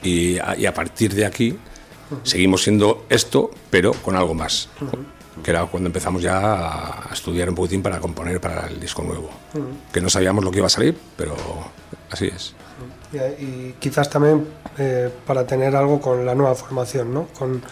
y 0.03 0.39
a, 0.39 0.57
y 0.57 0.67
a 0.67 0.75
partir 0.75 1.15
de 1.15 1.27
aquí 1.27 1.57
seguimos 2.23 2.63
siendo 2.63 3.05
esto, 3.09 3.51
pero 3.71 3.93
con 3.93 4.17
algo 4.17 4.35
más. 4.35 4.69
Que 5.43 5.53
era 5.53 5.67
cuando 5.67 5.89
empezamos 5.89 6.21
ya 6.21 6.39
a, 6.39 7.11
a 7.11 7.15
estudiar 7.15 7.49
un 7.49 7.55
poquitín 7.55 7.83
para 7.83 8.01
componer 8.01 8.41
para 8.41 8.67
el 8.67 8.81
disco 8.81 9.03
nuevo. 9.03 9.31
Que 9.93 10.01
no 10.01 10.11
sabíamos 10.11 10.45
lo 10.45 10.51
que 10.51 10.59
iba 10.59 10.67
a 10.67 10.71
salir, 10.71 10.97
pero 11.17 11.37
así 12.11 12.27
es. 12.27 12.55
Y, 13.13 13.73
quizás 13.81 14.11
también 14.11 14.47
eh, 14.79 15.11
para 15.27 15.47
tener 15.47 15.75
algo 15.75 16.01
con 16.01 16.25
la 16.25 16.35
nueva 16.35 16.55
formación, 16.55 17.13
¿no? 17.13 17.29
Con- 17.39 17.63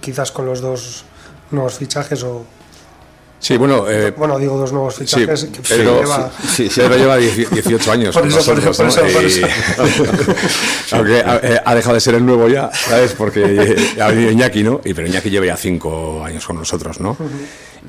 quizás 0.00 0.32
con 0.32 0.46
los 0.46 0.60
dos 0.60 1.04
nuevos 1.50 1.74
fichajes 1.78 2.22
o... 2.24 2.44
Sí, 3.38 3.56
bueno, 3.58 3.88
eh, 3.88 4.12
bueno, 4.16 4.38
digo 4.38 4.56
dos 4.56 4.72
nuevos 4.72 4.94
Sí, 4.94 5.00
fichajes 5.04 5.44
que 5.44 5.60
Pedro, 5.60 6.00
lleva- 6.00 6.30
Sí, 6.48 6.68
sí. 6.70 6.80
Pedro 6.80 6.96
lleva 6.96 7.16
10 7.18 7.50
18 7.50 7.92
años 7.92 8.14
Por 8.14 8.22
con 8.22 8.30
eso, 8.38 8.44
por 8.54 8.64
nosotros, 8.64 8.96
eso, 8.96 9.06
¿no? 9.06 9.12
por 9.12 9.22
Y- 9.22 9.26
eso, 9.26 9.46
Aunque 10.96 11.20
ha, 11.20 11.62
ha 11.64 11.74
dejado 11.74 11.94
de 11.94 12.00
ser 12.00 12.14
el 12.14 12.24
nuevo 12.24 12.48
ya, 12.48 12.70
¿sabes? 12.72 13.12
Porque 13.12 13.76
ha 14.00 14.08
venido 14.08 14.30
Iñaki, 14.30 14.62
¿no? 14.62 14.80
Y, 14.84 14.94
pero 14.94 15.06
Iñaki 15.06 15.30
lleva 15.30 15.46
ya 15.46 15.56
5 15.56 16.24
años 16.24 16.46
con 16.46 16.56
nosotros, 16.56 16.98
¿no? 17.00 17.16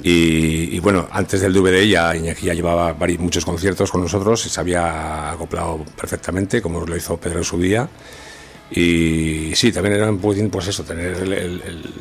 y, 0.03 0.75
y 0.75 0.79
bueno, 0.79 1.07
antes 1.11 1.41
del 1.41 1.53
DVD 1.53 1.83
ya 1.87 2.15
Iñaki 2.15 2.45
ya 2.47 2.53
llevaba 2.53 2.93
varios, 2.93 3.19
muchos 3.19 3.43
conciertos 3.45 3.89
con 3.89 4.01
nosotros 4.01 4.45
y 4.45 4.49
se 4.49 4.59
había 4.59 5.31
acoplado 5.31 5.83
perfectamente, 5.99 6.61
como 6.61 6.85
lo 6.85 6.95
hizo 6.95 7.17
Pedro 7.17 7.39
en 7.39 7.45
su 7.45 7.57
día. 7.59 7.87
Y 8.69 9.51
sí, 9.55 9.71
también 9.71 9.95
era 9.95 10.09
un 10.09 10.19
poquitín, 10.19 10.49
pues 10.49 10.67
eso, 10.67 10.83
tener 10.83 11.15
el- 11.15 11.33
el- 11.33 11.61
el, 11.65 11.93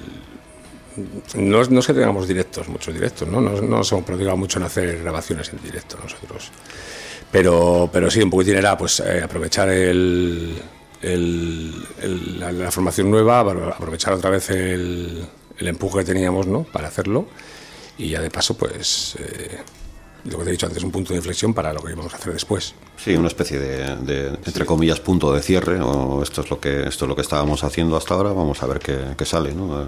no 1.34 1.60
es, 1.60 1.70
no 1.70 1.80
es 1.80 1.86
que 1.86 1.94
tengamos 1.94 2.26
directos, 2.28 2.68
muchos 2.68 2.94
directos, 2.94 3.28
¿no? 3.28 3.40
No, 3.40 3.50
no 3.60 3.76
hemos 3.82 3.92
prodigado 4.04 4.36
mucho 4.36 4.58
en 4.58 4.64
hacer 4.64 4.98
grabaciones 5.02 5.48
en 5.50 5.62
directo 5.62 5.98
nosotros. 6.02 6.50
Pero, 7.30 7.90
pero 7.92 8.10
sí, 8.10 8.22
un 8.22 8.30
poquitín 8.30 8.56
era 8.56 8.76
pues, 8.78 9.00
eh, 9.00 9.20
aprovechar 9.22 9.68
el, 9.68 10.56
el- 11.02 12.40
la, 12.40 12.70
formación 12.70 13.10
nueva, 13.10 13.42
apro- 13.42 13.72
aprovechar 13.74 14.12
otra 14.14 14.30
vez 14.30 14.50
el, 14.50 15.26
el 15.58 15.68
empuje 15.68 15.98
que 15.98 16.04
teníamos 16.04 16.46
¿no? 16.46 16.64
para 16.64 16.88
hacerlo 16.88 17.26
y 17.98 18.10
ya 18.10 18.20
de 18.20 18.30
paso, 18.30 18.56
pues, 18.56 19.16
eh, 19.18 19.58
lo 20.24 20.38
que 20.38 20.44
te 20.44 20.50
he 20.50 20.52
dicho 20.52 20.66
antes, 20.66 20.82
un 20.82 20.90
punto 20.92 21.12
de 21.12 21.16
inflexión 21.18 21.52
para 21.54 21.72
lo 21.72 21.82
que 21.82 21.92
íbamos 21.92 22.12
a 22.12 22.16
hacer 22.16 22.32
después. 22.32 22.74
Sí, 22.96 23.14
una 23.14 23.28
especie 23.28 23.58
de, 23.58 23.96
de, 23.96 24.28
entre 24.44 24.64
comillas, 24.64 25.00
punto 25.00 25.32
de 25.32 25.42
cierre. 25.42 25.80
O 25.80 26.22
esto 26.22 26.40
es 26.40 26.50
lo 26.50 26.58
que 26.60 26.88
esto 26.88 27.04
es 27.04 27.08
lo 27.08 27.14
que 27.14 27.22
estábamos 27.22 27.62
haciendo 27.62 27.96
hasta 27.96 28.14
ahora. 28.14 28.30
Vamos 28.32 28.62
a 28.62 28.66
ver 28.66 28.78
qué, 28.78 28.98
qué 29.16 29.24
sale, 29.24 29.52
¿no? 29.54 29.84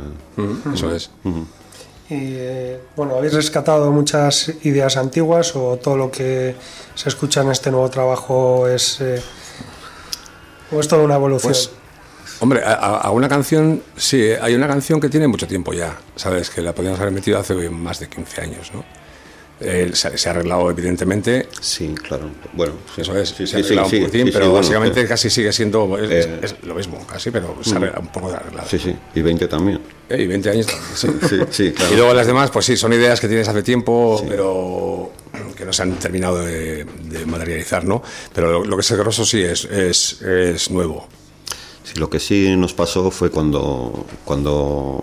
Eso 0.75 0.95
es. 0.95 1.11
Y 2.11 2.15
eh, 2.37 2.81
bueno, 2.97 3.17
habéis 3.17 3.35
rescatado 3.35 3.91
muchas 3.93 4.51
ideas 4.63 4.97
antiguas 4.97 5.55
o 5.57 5.77
todo 5.77 5.97
lo 5.97 6.11
que 6.11 6.55
se 6.95 7.09
escucha 7.09 7.43
en 7.43 7.51
este 7.51 7.71
nuevo 7.71 7.91
trabajo 7.91 8.67
es, 8.67 9.01
eh, 9.01 9.21
o 10.73 10.81
es 10.81 10.89
toda 10.89 11.03
una 11.03 11.17
evolución. 11.17 11.53
Pues, 11.53 11.71
hombre, 12.41 12.63
a, 12.65 12.73
a- 12.75 13.11
una 13.11 13.29
canción, 13.29 13.83
sí, 13.97 14.23
hay 14.41 14.55
una 14.55 14.67
canción 14.69 15.01
que 15.01 15.09
tiene 15.11 15.29
mucho 15.29 15.47
tiempo 15.47 15.73
ya, 15.75 15.99
¿sabes? 16.17 16.49
Que 16.51 16.63
la 16.63 16.75
podíamos 16.75 16.99
haber 17.01 17.13
metido 17.13 17.39
hace 17.39 17.55
más 17.69 18.01
de 18.01 18.09
15 18.09 18.41
años, 18.41 18.71
¿no? 18.73 18.85
Eh, 19.61 19.91
se, 19.93 20.17
se 20.17 20.29
ha 20.29 20.33
arreglado, 20.33 20.71
evidentemente, 20.71 21.49
Sí, 21.61 21.93
claro. 22.01 22.31
Bueno, 22.53 22.75
sí, 22.95 23.01
eso 23.01 23.17
es, 23.19 23.31
sí, 23.31 23.45
se 23.47 23.57
ha 23.57 23.59
sí, 23.59 23.65
sí, 23.65 23.75
arreglado 23.75 23.89
un 23.89 23.99
poquitín, 24.05 24.31
pero 24.33 24.45
bueno, 24.47 24.53
básicamente 24.61 25.01
eh, 25.01 25.07
casi 25.07 25.31
sigue 25.31 25.53
siendo 25.53 25.99
es, 25.99 26.27
Eh, 26.27 26.39
es 26.43 26.55
lo 26.63 26.75
mismo, 26.77 27.05
casi, 27.07 27.33
pero 27.33 27.57
se 27.63 27.75
ha 27.75 27.77
arreglado 27.79 28.03
un 28.03 28.13
poco 28.13 28.31
de 28.31 28.37
arreglado. 28.37 28.69
Sí, 28.69 28.79
sí. 28.79 28.95
Y 29.17 29.23
20 29.23 29.49
también. 29.49 29.81
Eh, 30.09 30.23
y 30.23 30.27
20 30.29 30.51
años 30.51 30.67
también, 30.67 31.49
sí. 31.51 31.73
Claro. 31.77 31.93
Y 31.93 31.97
luego 31.97 32.15
las 32.15 32.27
demás, 32.29 32.51
pues 32.53 32.67
sí, 32.67 32.77
son 32.77 32.93
ideas 32.93 33.21
que 33.21 33.27
tienes 33.27 33.49
hace 33.49 33.63
tiempo, 33.65 34.25
pero 34.29 35.11
que 35.57 35.65
no 35.65 35.73
se 35.73 35.83
han 35.83 35.93
terminado 35.99 36.39
de, 36.45 36.85
de 36.85 37.27
materializar, 37.27 37.85
¿no? 37.85 38.01
Pero 38.33 38.53
lo, 38.53 38.65
lo 38.65 38.77
que 38.77 38.83
es 38.83 38.91
el 38.93 38.99
grosso 38.99 39.25
sí 39.25 39.43
es, 39.43 39.65
es, 39.65 40.23
es 40.23 40.71
nuevo. 40.71 41.09
Lo 41.97 42.11
que 42.11 42.21
sí 42.21 42.55
nos 42.57 42.75
pasó 42.75 43.11
fue 43.11 43.31
cuando, 43.31 44.07
cuando 44.25 45.01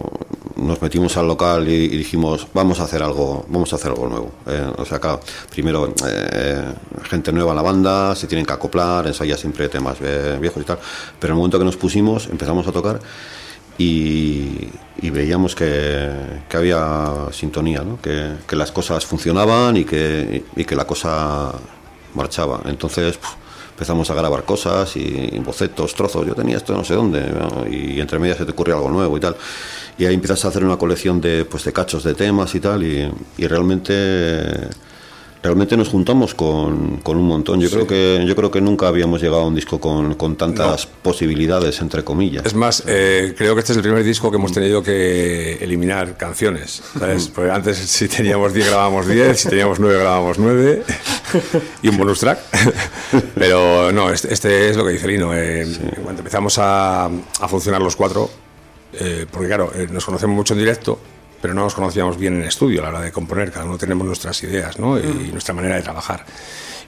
nos 0.56 0.82
metimos 0.82 1.18
al 1.18 1.28
local 1.28 1.68
y, 1.68 1.88
dijimos 1.88 2.48
vamos 2.54 2.80
a 2.80 2.84
hacer 2.84 3.04
algo, 3.04 3.46
vamos 3.50 3.74
a 3.74 3.76
hacer 3.76 3.92
algo 3.92 4.08
nuevo. 4.08 4.32
Eh, 4.48 4.72
o 4.78 4.86
sea, 4.86 5.00
claro, 5.00 5.22
primero 5.50 5.94
eh, 6.08 6.74
gente 7.04 7.32
nueva 7.32 7.52
en 7.52 7.56
la 7.56 7.62
banda, 7.62 8.16
se 8.16 8.28
tienen 8.28 8.46
que 8.46 8.54
acoplar, 8.54 9.08
ensaya 9.08 9.38
siempre 9.38 9.70
temas 9.70 9.98
viejos 10.40 10.62
y 10.62 10.66
tal. 10.66 10.80
Pero 11.20 11.32
en 11.32 11.36
el 11.36 11.38
momento 11.38 11.60
que 11.60 11.66
nos 11.66 11.78
pusimos, 11.78 12.28
empezamos 12.28 12.68
a 12.68 12.72
tocar 12.72 13.00
y, 13.78 14.70
veíamos 15.02 15.56
que, 15.56 16.10
había 16.54 17.28
sintonía, 17.32 17.82
¿no? 17.82 18.00
que, 18.02 18.56
las 18.56 18.72
cosas 18.72 19.06
funcionaban 19.06 19.78
y 19.78 19.86
que, 19.86 20.44
y 20.56 20.66
que 20.66 20.76
la 20.76 20.86
cosa 20.86 21.52
marchaba. 22.14 22.62
Entonces 22.66 23.18
pf, 23.18 23.45
empezamos 23.76 24.10
a 24.10 24.14
grabar 24.14 24.44
cosas 24.44 24.96
y 24.96 25.38
bocetos, 25.40 25.94
trozos. 25.96 26.26
Yo 26.26 26.34
tenía 26.34 26.56
esto 26.56 26.74
no 26.74 26.86
sé 26.86 26.94
dónde 26.94 27.26
y 27.70 28.00
entre 28.00 28.20
medias 28.20 28.38
se 28.38 28.46
te 28.46 28.52
ocurre 28.52 28.72
algo 28.72 28.90
nuevo 28.90 29.18
y 29.18 29.20
tal. 29.20 29.36
Y 29.98 30.06
ahí 30.06 30.14
empiezas 30.14 30.46
a 30.46 30.48
hacer 30.48 30.64
una 30.64 30.78
colección 30.78 31.20
de, 31.20 31.44
pues, 31.44 31.66
de 31.66 31.74
cachos 31.74 32.04
de 32.04 32.14
temas 32.14 32.56
y 32.56 32.62
tal 32.62 32.84
y, 32.84 33.12
y 33.38 33.48
realmente 33.48 34.70
realmente 35.46 35.78
nos 35.78 35.90
juntamos 35.90 36.34
con, 36.34 36.98
con 36.98 37.18
un 37.18 37.28
montón. 37.28 37.62
Yo 37.62 37.70
creo 37.70 37.86
que 37.86 38.26
yo 38.28 38.36
creo 38.36 38.50
que 38.50 38.62
nunca 38.62 38.88
habíamos 38.88 39.22
llegado 39.22 39.44
a 39.44 39.48
un 39.48 39.54
disco 39.54 39.80
con, 39.80 40.16
con 40.16 40.36
tantas 40.36 40.88
posibilidades 40.88 41.80
entre 41.82 42.04
comillas. 42.04 42.44
Es 42.46 42.56
más, 42.56 42.84
eh, 42.88 43.36
creo 43.38 43.54
que 43.54 43.60
este 43.60 43.74
es 43.74 43.78
el 43.78 43.84
primer 43.84 44.04
disco 44.04 44.32
que 44.32 44.38
hemos 44.38 44.52
tenido 44.52 44.82
que 44.82 45.54
eliminar 45.62 46.18
canciones. 46.18 46.82
¿sabes? 46.98 47.28
Porque 47.28 47.52
antes, 47.52 47.78
si 47.78 48.08
teníamos 48.08 48.54
10, 48.54 48.68
grabábamos 48.68 49.08
10, 49.08 49.40
si 49.40 49.50
teníamos 49.50 49.80
9, 49.80 50.00
grabábamos 50.00 50.40
9 50.40 50.84
y 51.84 51.88
un 51.90 51.98
bonus 51.98 52.20
track. 52.20 52.40
Pero 53.36 53.92
no, 53.92 54.12
este, 54.12 54.34
este 54.34 54.70
es 54.70 54.78
lo 54.78 54.84
que 54.86 54.94
dice 54.94 55.08
Lino. 55.08 55.32
eh, 55.36 55.66
Cuando 56.04 56.22
empezamos 56.22 56.58
a, 56.58 57.06
a 57.06 57.48
funcionar 57.48 57.82
los 57.82 57.96
cuatro, 57.96 58.30
eh, 58.94 59.26
porque 59.30 59.48
claro, 59.48 59.72
eh, 59.76 59.88
nos 59.92 60.06
conocemos 60.06 60.36
mucho 60.36 60.54
en 60.54 60.60
directo, 60.60 60.98
pero 61.46 61.54
no 61.54 61.62
nos 61.62 61.76
conocíamos 61.76 62.18
bien 62.18 62.42
en 62.42 62.48
estudio 62.48 62.80
a 62.82 62.86
la 62.86 62.90
hora 62.90 63.02
de 63.02 63.12
componer. 63.12 63.52
Cada 63.52 63.66
uno 63.68 63.78
tenemos 63.78 64.08
nuestras 64.08 64.42
ideas 64.42 64.80
¿no? 64.80 64.98
y 64.98 65.30
nuestra 65.32 65.54
manera 65.54 65.76
de 65.76 65.84
trabajar. 65.84 66.26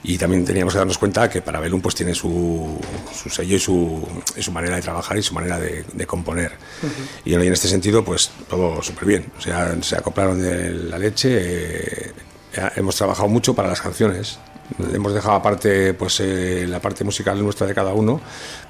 Y 0.02 0.18
también 0.18 0.44
teníamos 0.44 0.74
que 0.74 0.78
darnos 0.78 0.98
cuenta 0.98 1.30
que 1.30 1.42
para 1.42 1.60
Belum 1.60 1.80
pues 1.80 1.94
tiene 1.94 2.12
su, 2.12 2.76
su 3.14 3.30
sello 3.30 3.54
y 3.54 3.60
su, 3.60 4.04
y 4.36 4.42
su 4.42 4.50
manera 4.50 4.74
de 4.74 4.82
trabajar 4.82 5.16
y 5.16 5.22
su 5.22 5.32
manera 5.32 5.60
de, 5.60 5.84
de 5.92 6.06
componer. 6.08 6.54
Y 7.24 7.34
en 7.34 7.52
este 7.52 7.68
sentido, 7.68 8.04
pues 8.04 8.32
todo 8.50 8.82
súper 8.82 9.04
bien. 9.04 9.32
O 9.38 9.40
sea, 9.40 9.76
se 9.80 9.94
acoplaron 9.96 10.42
de 10.42 10.72
la 10.72 10.98
leche. 10.98 12.08
eh, 12.08 12.12
hemos 12.74 12.96
trabajado 12.96 13.28
mucho 13.28 13.54
para 13.54 13.68
las 13.68 13.80
canciones. 13.80 14.40
Hemos 14.92 15.14
dejado 15.14 15.36
aparte 15.36 15.94
pues, 15.94 16.18
eh, 16.18 16.66
la 16.66 16.80
parte 16.80 17.04
musical 17.04 17.40
nuestra 17.40 17.68
de 17.68 17.76
cada 17.76 17.92
uno 17.92 18.20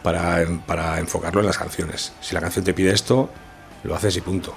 para, 0.02 0.44
para 0.66 0.98
enfocarlo 0.98 1.40
en 1.40 1.46
las 1.46 1.56
canciones. 1.56 2.12
Si 2.20 2.34
la 2.34 2.42
canción 2.42 2.62
te 2.62 2.74
pide 2.74 2.92
esto, 2.92 3.30
lo 3.84 3.94
haces 3.94 4.14
y 4.18 4.20
punto. 4.20 4.54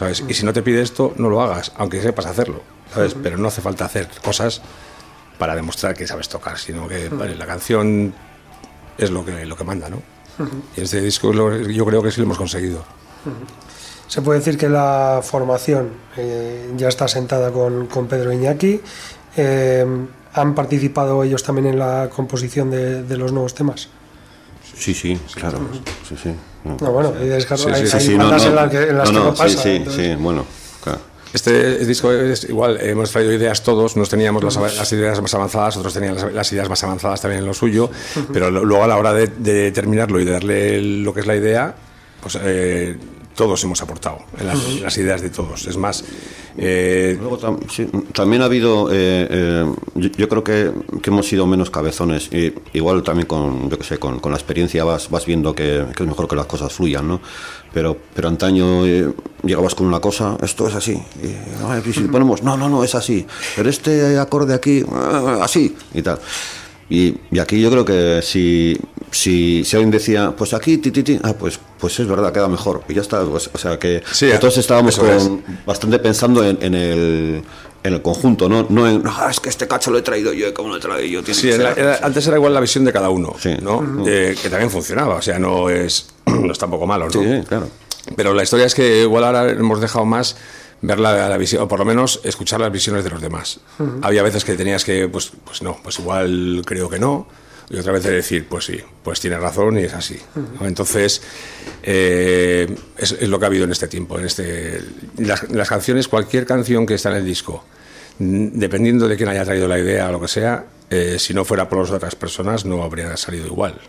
¿Sabes? 0.00 0.24
Y 0.26 0.32
si 0.32 0.46
no 0.46 0.54
te 0.54 0.62
pide 0.62 0.80
esto, 0.80 1.12
no 1.18 1.28
lo 1.28 1.42
hagas, 1.42 1.72
aunque 1.76 2.00
sepas 2.00 2.24
hacerlo, 2.24 2.62
¿sabes? 2.94 3.14
Pero 3.22 3.36
no 3.36 3.48
hace 3.48 3.60
falta 3.60 3.84
hacer 3.84 4.08
cosas 4.24 4.62
para 5.38 5.54
demostrar 5.54 5.94
que 5.94 6.06
sabes 6.06 6.30
tocar, 6.30 6.58
sino 6.58 6.88
que 6.88 7.10
vale, 7.10 7.36
la 7.36 7.46
canción 7.46 8.14
es 8.96 9.10
lo 9.10 9.26
que, 9.26 9.44
lo 9.44 9.56
que 9.56 9.64
manda, 9.64 9.90
¿no? 9.90 10.00
Y 10.74 10.80
este 10.80 11.02
disco 11.02 11.34
yo 11.34 11.84
creo 11.84 12.02
que 12.02 12.10
sí 12.10 12.18
lo 12.18 12.24
hemos 12.24 12.38
conseguido. 12.38 12.82
Se 14.08 14.22
puede 14.22 14.38
decir 14.38 14.56
que 14.56 14.70
la 14.70 15.20
formación 15.22 15.90
eh, 16.16 16.72
ya 16.78 16.88
está 16.88 17.06
sentada 17.06 17.52
con, 17.52 17.86
con 17.86 18.06
Pedro 18.06 18.32
Iñaki. 18.32 18.80
Eh, 19.36 19.84
¿Han 20.32 20.54
participado 20.54 21.22
ellos 21.24 21.42
también 21.42 21.66
en 21.66 21.78
la 21.78 22.08
composición 22.08 22.70
de, 22.70 23.02
de 23.02 23.16
los 23.18 23.32
nuevos 23.32 23.54
temas? 23.54 23.90
Sí, 24.80 24.94
sí, 24.94 25.18
claro. 25.34 25.58
Sí, 26.08 26.16
sí. 26.20 26.34
No, 26.64 26.76
No, 26.80 26.92
bueno, 26.92 27.12
y 27.22 27.26
descargo- 27.28 27.64
Sí, 27.64 27.70
hay, 27.72 27.86
sí, 27.86 27.96
hay 27.96 28.02
sí, 28.06 28.16
no, 28.16 28.24
bandas 28.24 28.42
no. 28.44 28.48
en 28.48 28.54
las 28.56 28.70
que, 28.70 28.82
en 28.82 28.98
las 28.98 29.08
No, 29.12 29.12
que 29.12 29.18
no, 29.18 29.24
no 29.26 29.34
pasa. 29.34 29.48
Sí, 29.48 29.58
sí, 29.62 29.68
entonces- 29.76 30.06
sí, 30.16 30.22
bueno, 30.22 30.44
claro. 30.82 31.00
Este 31.32 31.78
disco 31.86 32.10
es 32.12 32.42
igual, 32.44 32.80
hemos 32.80 33.10
traído 33.12 33.32
ideas 33.32 33.62
todos, 33.62 33.96
nos 33.96 34.08
teníamos 34.08 34.42
las, 34.42 34.56
las 34.56 34.92
ideas 34.92 35.20
más 35.22 35.32
avanzadas, 35.32 35.76
otros 35.76 35.94
tenían 35.94 36.16
las, 36.16 36.32
las 36.32 36.52
ideas 36.52 36.68
más 36.68 36.82
avanzadas 36.82 37.20
también 37.20 37.40
en 37.42 37.46
lo 37.46 37.54
suyo, 37.54 37.88
pero 38.32 38.50
luego 38.50 38.82
a 38.82 38.88
la 38.88 38.96
hora 38.96 39.12
de, 39.12 39.28
de 39.28 39.70
terminarlo 39.70 40.18
y 40.18 40.24
de 40.24 40.32
darle 40.32 40.82
lo 40.82 41.14
que 41.14 41.20
es 41.20 41.26
la 41.28 41.36
idea, 41.36 41.72
pues 42.20 42.36
eh, 42.42 42.96
todos 43.34 43.62
hemos 43.64 43.80
aportado 43.82 44.18
en 44.38 44.46
las, 44.46 44.64
en 44.68 44.82
las 44.82 44.98
ideas 44.98 45.22
de 45.22 45.30
todos. 45.30 45.66
Es 45.66 45.76
más, 45.76 46.04
eh, 46.58 47.16
Luego 47.18 47.38
tam- 47.38 47.58
sí, 47.70 47.86
también 48.12 48.42
ha 48.42 48.46
habido, 48.46 48.90
eh, 48.92 49.26
eh, 49.30 49.72
yo, 49.94 50.08
yo 50.10 50.28
creo 50.28 50.44
que, 50.44 50.72
que 51.02 51.10
hemos 51.10 51.26
sido 51.26 51.46
menos 51.46 51.70
cabezones. 51.70 52.28
Y 52.32 52.52
igual 52.74 53.02
también 53.02 53.26
con, 53.26 53.70
yo 53.70 53.78
que 53.78 53.84
sé, 53.84 53.98
con, 53.98 54.18
con 54.20 54.32
la 54.32 54.38
experiencia 54.38 54.84
vas, 54.84 55.08
vas 55.10 55.24
viendo 55.24 55.54
que, 55.54 55.86
que 55.96 56.02
es 56.02 56.08
mejor 56.08 56.28
que 56.28 56.36
las 56.36 56.46
cosas 56.46 56.72
fluyan, 56.72 57.08
¿no? 57.08 57.20
Pero, 57.72 57.96
pero 58.14 58.28
antaño 58.28 58.84
eh, 58.84 59.10
llegabas 59.44 59.74
con 59.74 59.86
una 59.86 60.00
cosa, 60.00 60.36
esto 60.42 60.68
es 60.68 60.74
así. 60.74 60.92
Y, 61.22 61.64
"Ay, 61.66 61.82
y 61.86 61.92
si 61.92 62.00
ponemos, 62.02 62.42
no, 62.42 62.56
no, 62.56 62.68
no, 62.68 62.82
es 62.84 62.94
así. 62.94 63.26
Pero 63.56 63.70
este 63.70 64.18
acorde 64.18 64.52
aquí, 64.54 64.84
ah, 64.92 65.38
así, 65.42 65.74
y 65.94 66.02
tal. 66.02 66.18
Y, 66.90 67.14
y 67.30 67.38
aquí 67.38 67.60
yo 67.60 67.70
creo 67.70 67.84
que 67.84 68.20
si, 68.22 68.76
si, 69.12 69.64
si 69.64 69.76
alguien 69.76 69.92
decía, 69.92 70.34
pues 70.36 70.52
aquí, 70.54 70.76
ti, 70.78 70.90
ti, 70.90 71.02
ti, 71.04 71.20
ah, 71.22 71.32
pues, 71.38 71.58
pues 71.78 71.98
es 72.00 72.06
verdad, 72.08 72.32
queda 72.32 72.48
mejor. 72.48 72.82
Y 72.88 72.94
ya 72.94 73.00
está. 73.02 73.24
pues, 73.24 73.48
o 73.52 73.58
sea 73.58 73.78
que 73.78 74.02
Sí, 74.12 74.26
nosotros 74.26 74.58
estábamos 74.58 74.94
eso 74.94 75.02
con- 75.06 75.44
es. 75.48 75.64
bastante 75.64 75.98
pensando 76.00 76.44
en, 76.44 76.58
en 76.60 76.74
el, 76.74 77.42
en 77.84 77.92
el 77.94 78.02
conjunto, 78.02 78.48
no, 78.48 78.66
no 78.68 78.88
en, 78.88 79.02
"Ah, 79.06 79.28
es 79.30 79.38
que 79.38 79.48
este 79.48 79.68
cacho 79.68 79.90
lo 79.92 79.98
he 79.98 80.02
traído 80.02 80.32
yo, 80.32 80.52
¿cómo 80.52 80.68
lo 80.70 80.76
he 80.78 80.80
traído 80.80 81.06
yo? 81.06 81.22
Tiene 81.22 81.40
Sí, 81.40 81.48
que 81.48 81.54
era- 81.54 81.74
ser". 81.74 81.78
era- 81.84 81.98
antes 82.02 82.26
era 82.26 82.36
igual 82.36 82.52
la 82.54 82.60
visión 82.60 82.84
de 82.84 82.92
cada 82.92 83.08
uno, 83.08 83.34
Sí. 83.38 83.54
¿no? 83.62 84.04
Eh, 84.06 84.34
que 84.42 84.50
también 84.50 84.68
funcionaba, 84.70 85.14
o 85.14 85.22
sea, 85.22 85.38
no 85.38 85.70
es, 85.70 86.08
no 86.26 86.50
es 86.52 86.58
tampoco 86.58 86.86
malo, 86.88 87.04
¿no? 87.06 87.12
Sí, 87.12 87.20
sí, 87.22 87.46
claro. 87.48 87.68
Pero 88.16 88.34
la 88.34 88.42
historia 88.42 88.66
es 88.66 88.74
que 88.74 89.02
igual 89.02 89.22
ahora 89.24 89.48
hemos 89.50 89.80
dejado 89.80 90.04
más 90.04 90.36
ver 90.82 90.98
la, 90.98 91.28
la 91.28 91.36
visión, 91.36 91.62
o 91.62 91.68
por 91.68 91.78
lo 91.78 91.84
menos 91.84 92.20
escuchar 92.24 92.60
las 92.60 92.72
visiones 92.72 93.04
de 93.04 93.10
los 93.10 93.20
demás. 93.20 93.60
Había 94.02 94.22
veces 94.22 94.44
que 94.44 94.54
tenías 94.54 94.84
que, 94.84 95.08
pues, 95.08 95.32
pues 95.44 95.62
no, 95.62 95.78
pues 95.82 95.98
igual 95.98 96.62
creo 96.64 96.88
que 96.88 96.98
no, 96.98 97.26
y 97.70 97.78
otra 97.78 97.92
vez 97.92 98.02
de 98.02 98.10
decir, 98.10 98.46
pues 98.48 98.64
sí, 98.64 98.80
pues 99.04 99.20
tienes 99.20 99.38
razón 99.40 99.78
y 99.78 99.84
es 99.84 99.94
así. 99.94 100.18
¿no? 100.34 100.66
Entonces, 100.66 101.22
eh, 101.84 102.74
es, 102.98 103.12
es 103.12 103.28
lo 103.28 103.38
que 103.38 103.44
ha 103.44 103.48
habido 103.48 103.64
en 103.64 103.70
este 103.70 103.86
tiempo. 103.86 104.18
En 104.18 104.26
este, 104.26 104.82
las, 105.18 105.48
las 105.50 105.68
canciones, 105.68 106.08
cualquier 106.08 106.46
canción 106.46 106.84
que 106.84 106.94
está 106.94 107.10
en 107.10 107.18
el 107.18 107.24
disco, 107.24 107.64
mm, 108.18 108.48
dependiendo 108.54 109.06
de 109.06 109.16
quién 109.16 109.28
haya 109.28 109.44
traído 109.44 109.68
la 109.68 109.78
idea 109.78 110.08
o 110.08 110.12
lo 110.12 110.20
que 110.20 110.26
sea, 110.26 110.64
eh, 110.90 111.20
si 111.20 111.32
no 111.32 111.44
fuera 111.44 111.68
por 111.68 111.78
las 111.78 111.92
otras 111.92 112.16
personas 112.16 112.64
no 112.64 112.82
habría 112.82 113.16
salido 113.16 113.46
igual. 113.46 113.80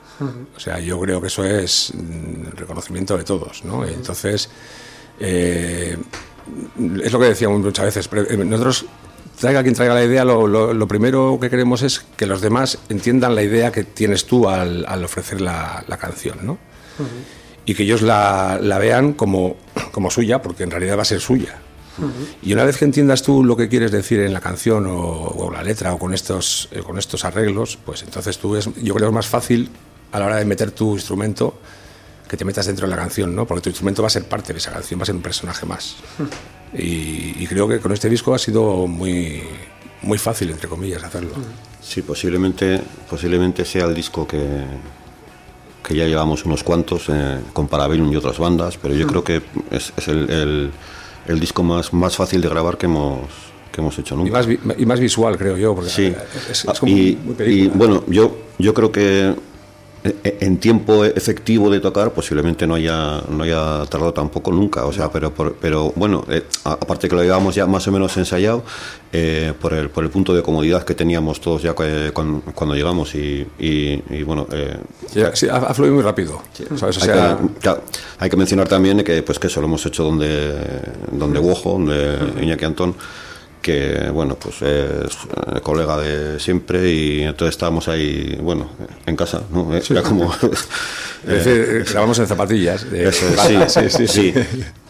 O 0.56 0.60
sea, 0.60 0.80
yo 0.80 1.00
creo 1.00 1.20
que 1.20 1.28
eso 1.28 1.44
es 1.44 1.92
mm, 1.96 2.46
el 2.52 2.58
reconocimiento 2.58 3.18
de 3.18 3.24
todos, 3.24 3.66
¿no? 3.66 3.84
Entonces, 3.84 4.48
eh, 5.20 5.98
es 7.04 7.12
lo 7.12 7.20
que 7.20 7.26
decíamos 7.26 7.60
muchas 7.62 7.86
veces. 7.86 8.08
pero, 8.08 8.30
eh, 8.30 8.38
Nosotros, 8.38 8.86
traiga 9.40 9.64
quien 9.64 9.74
traiga 9.76 9.94
la 9.96 10.04
idea, 10.04 10.24
lo, 10.26 10.48
lo- 10.48 10.74
lo 10.74 10.88
primero 10.88 11.38
que 11.42 11.50
queremos 11.50 11.82
es 11.82 12.06
que 12.16 12.26
los 12.26 12.42
demás 12.42 12.78
entiendan 12.90 13.36
la 13.36 13.44
idea 13.44 13.72
que 13.72 13.84
tienes 13.84 14.26
tú 14.26 14.48
al, 14.50 14.86
al 14.88 15.04
ofrecer 15.04 15.42
la, 15.42 15.84
la 15.88 15.98
canción, 15.98 16.40
¿no? 16.44 16.58
Y 17.66 17.74
que 17.76 17.84
ellos 17.84 18.02
la, 18.02 18.60
la 18.62 18.78
vean 18.80 19.14
como, 19.14 19.56
como 19.92 20.10
suya, 20.12 20.42
porque 20.42 20.64
en 20.64 20.72
realidad 20.72 20.98
va 20.98 21.04
a 21.04 21.06
ser 21.06 21.20
suya. 21.22 21.58
Y 22.42 22.54
una 22.54 22.64
vez 22.64 22.78
que 22.78 22.86
entiendas 22.86 23.22
tú 23.22 23.44
lo 23.44 23.56
que 23.56 23.68
quieres 23.70 23.92
decir 23.92 24.20
en 24.22 24.34
la 24.34 24.40
canción 24.40 24.88
o, 24.88 24.98
o 24.98 25.52
la 25.52 25.62
letra 25.62 25.94
o 25.94 26.00
con 26.00 26.14
estos, 26.14 26.70
eh, 26.72 26.80
con 26.80 26.98
estos 26.98 27.24
arreglos, 27.26 27.78
pues 27.86 28.02
entonces 28.04 28.38
tú 28.40 28.56
es, 28.56 28.66
yo 28.82 28.94
creo 28.96 29.08
que 29.08 29.12
es 29.12 29.14
más 29.14 29.28
fácil 29.28 29.70
a 30.12 30.20
la 30.20 30.26
hora 30.26 30.38
de 30.38 30.46
meter 30.46 30.72
tu 30.72 30.94
instrumento 30.94 31.60
que 32.32 32.38
te 32.38 32.46
metas 32.46 32.66
dentro 32.66 32.88
de 32.88 32.92
la 32.92 32.96
canción, 32.96 33.36
¿no? 33.36 33.46
Porque 33.46 33.62
tu 33.64 33.70
instrumento 33.70 34.02
va 34.02 34.08
a 34.08 34.10
ser 34.10 34.24
parte 34.24 34.54
de 34.54 34.60
esa 34.60 34.72
canción, 34.72 34.98
va 34.98 35.04
a 35.04 35.06
ser 35.06 35.16
un 35.16 35.22
personaje 35.22 35.66
más. 35.66 35.98
Y, 36.74 37.36
y 37.44 37.46
creo 37.46 37.68
que 37.68 37.80
con 37.82 37.92
este 37.92 38.08
disco 38.10 38.34
ha 38.34 38.40
sido 38.40 38.88
muy, 38.88 39.44
muy 40.04 40.18
fácil, 40.18 40.50
entre 40.50 40.70
comillas, 40.70 41.04
hacerlo. 41.04 41.32
Sí, 41.82 42.02
posiblemente, 42.02 42.80
posiblemente 43.10 43.66
sea 43.66 43.84
el 43.84 43.94
disco 43.94 44.26
que, 44.26 44.42
que 45.86 45.94
ya 45.94 46.06
llevamos 46.06 46.46
unos 46.46 46.64
cuantos 46.64 47.04
eh, 47.10 47.40
con 47.52 47.68
Parabellum 47.68 48.10
y 48.14 48.16
otras 48.16 48.40
bandas, 48.40 48.78
pero 48.82 48.96
yo 48.96 49.08
creo 49.08 49.26
que 49.26 49.42
es, 49.70 49.92
es 49.98 50.08
el, 50.08 50.30
el- 50.30 50.72
el 51.28 51.40
disco 51.40 51.64
más, 51.64 51.92
más 51.94 52.16
fácil 52.16 52.40
de 52.42 52.48
grabar 52.50 52.78
que 52.78 52.86
hemos, 52.86 53.20
que 53.74 53.82
hemos 53.82 54.00
hecho 54.00 54.16
nunca. 54.16 54.30
Y 54.30 54.32
más, 54.32 54.46
vi- 54.48 54.60
y 54.78 54.86
más 54.86 55.00
visual, 55.02 55.38
creo 55.38 55.58
yo, 55.58 55.76
porque 55.76 55.90
Sí, 55.92 56.14
es, 56.50 56.66
Ah, 56.66 56.72
es 56.72 56.80
como 56.80 56.92
y, 56.96 57.18
muy 57.24 57.36
y, 57.46 57.68
bueno, 57.68 58.04
yo, 58.08 58.38
yo 58.58 58.74
creo 58.74 58.90
que 58.92 59.36
en 60.04 60.58
tiempo 60.58 61.06
efectivo 61.06 61.70
de 61.70 61.80
tocar 61.80 62.12
posiblemente 62.12 62.66
no 62.66 62.74
haya 62.74 63.22
no 63.30 63.44
haya 63.44 63.86
tardado 63.88 64.12
tampoco 64.14 64.52
nunca 64.52 64.86
o 64.86 64.92
sea 64.92 65.12
pero 65.12 65.32
por- 65.32 65.54
pero 65.56 65.94
bueno 65.96 66.26
eh, 66.28 66.44
aparte 66.64 67.08
que 67.08 67.16
lo 67.16 67.22
llevábamos 67.22 67.54
ya 67.54 67.68
más 67.68 67.88
o 67.88 67.92
menos 67.92 68.18
ensayado 68.18 68.64
eh, 69.14 69.54
por 69.62 69.74
el 69.74 69.90
por 69.92 70.04
el 70.04 70.10
punto 70.10 70.34
de 70.34 70.42
comodidad 70.42 70.84
que 70.84 70.96
teníamos 70.96 71.40
todos 71.40 71.62
ya 71.62 71.74
cuando, 71.74 72.42
llegamos 72.74 73.14
y, 73.14 73.46
y- 73.60 74.02
y, 74.10 74.24
bueno 74.24 74.48
eh, 74.52 74.76
sí, 75.36 75.48
ha, 75.48 75.74
fluido 75.74 75.94
muy 75.94 76.04
rápido. 76.04 76.42
¿sabes? 76.78 76.98
O 76.98 77.02
hay, 77.02 77.06
sea, 77.06 77.38
que, 77.38 77.60
claro, 77.60 77.84
hay 78.18 78.30
que 78.30 78.38
mencionar 78.38 78.68
también 78.68 79.04
que 79.04 79.22
pues 79.22 79.38
que 79.38 79.48
eso 79.48 79.62
lo 79.62 79.68
hemos 79.68 79.86
hecho 79.86 80.04
donde 80.04 80.82
donde 81.12 81.38
Wojo, 81.40 81.74
donde 81.74 82.18
Iñaki 82.42 82.66
Antón 82.66 82.96
que 83.62 84.10
bueno 84.12 84.36
pues 84.36 84.62
es 84.62 85.18
eh, 85.54 85.62
colega 85.62 85.98
de 86.00 86.40
siempre 86.40 86.92
y 86.92 87.22
entonces 87.22 87.54
estábamos 87.56 87.88
ahí 87.88 88.38
bueno 88.42 88.70
en 89.06 89.16
casa 89.16 89.44
no 89.52 89.76
Eh, 89.76 89.82
era 89.90 90.02
como 90.04 90.34
es 91.28 91.46
decir, 91.46 91.86
grabamos 91.92 92.18
en 92.20 92.28
zapatillas. 92.28 92.90
de- 92.90 93.08
eso 93.10 93.26
es, 93.28 93.40
sí, 93.42 93.58
sí, 93.68 93.90
sí, 93.90 94.08
sí. 94.08 94.34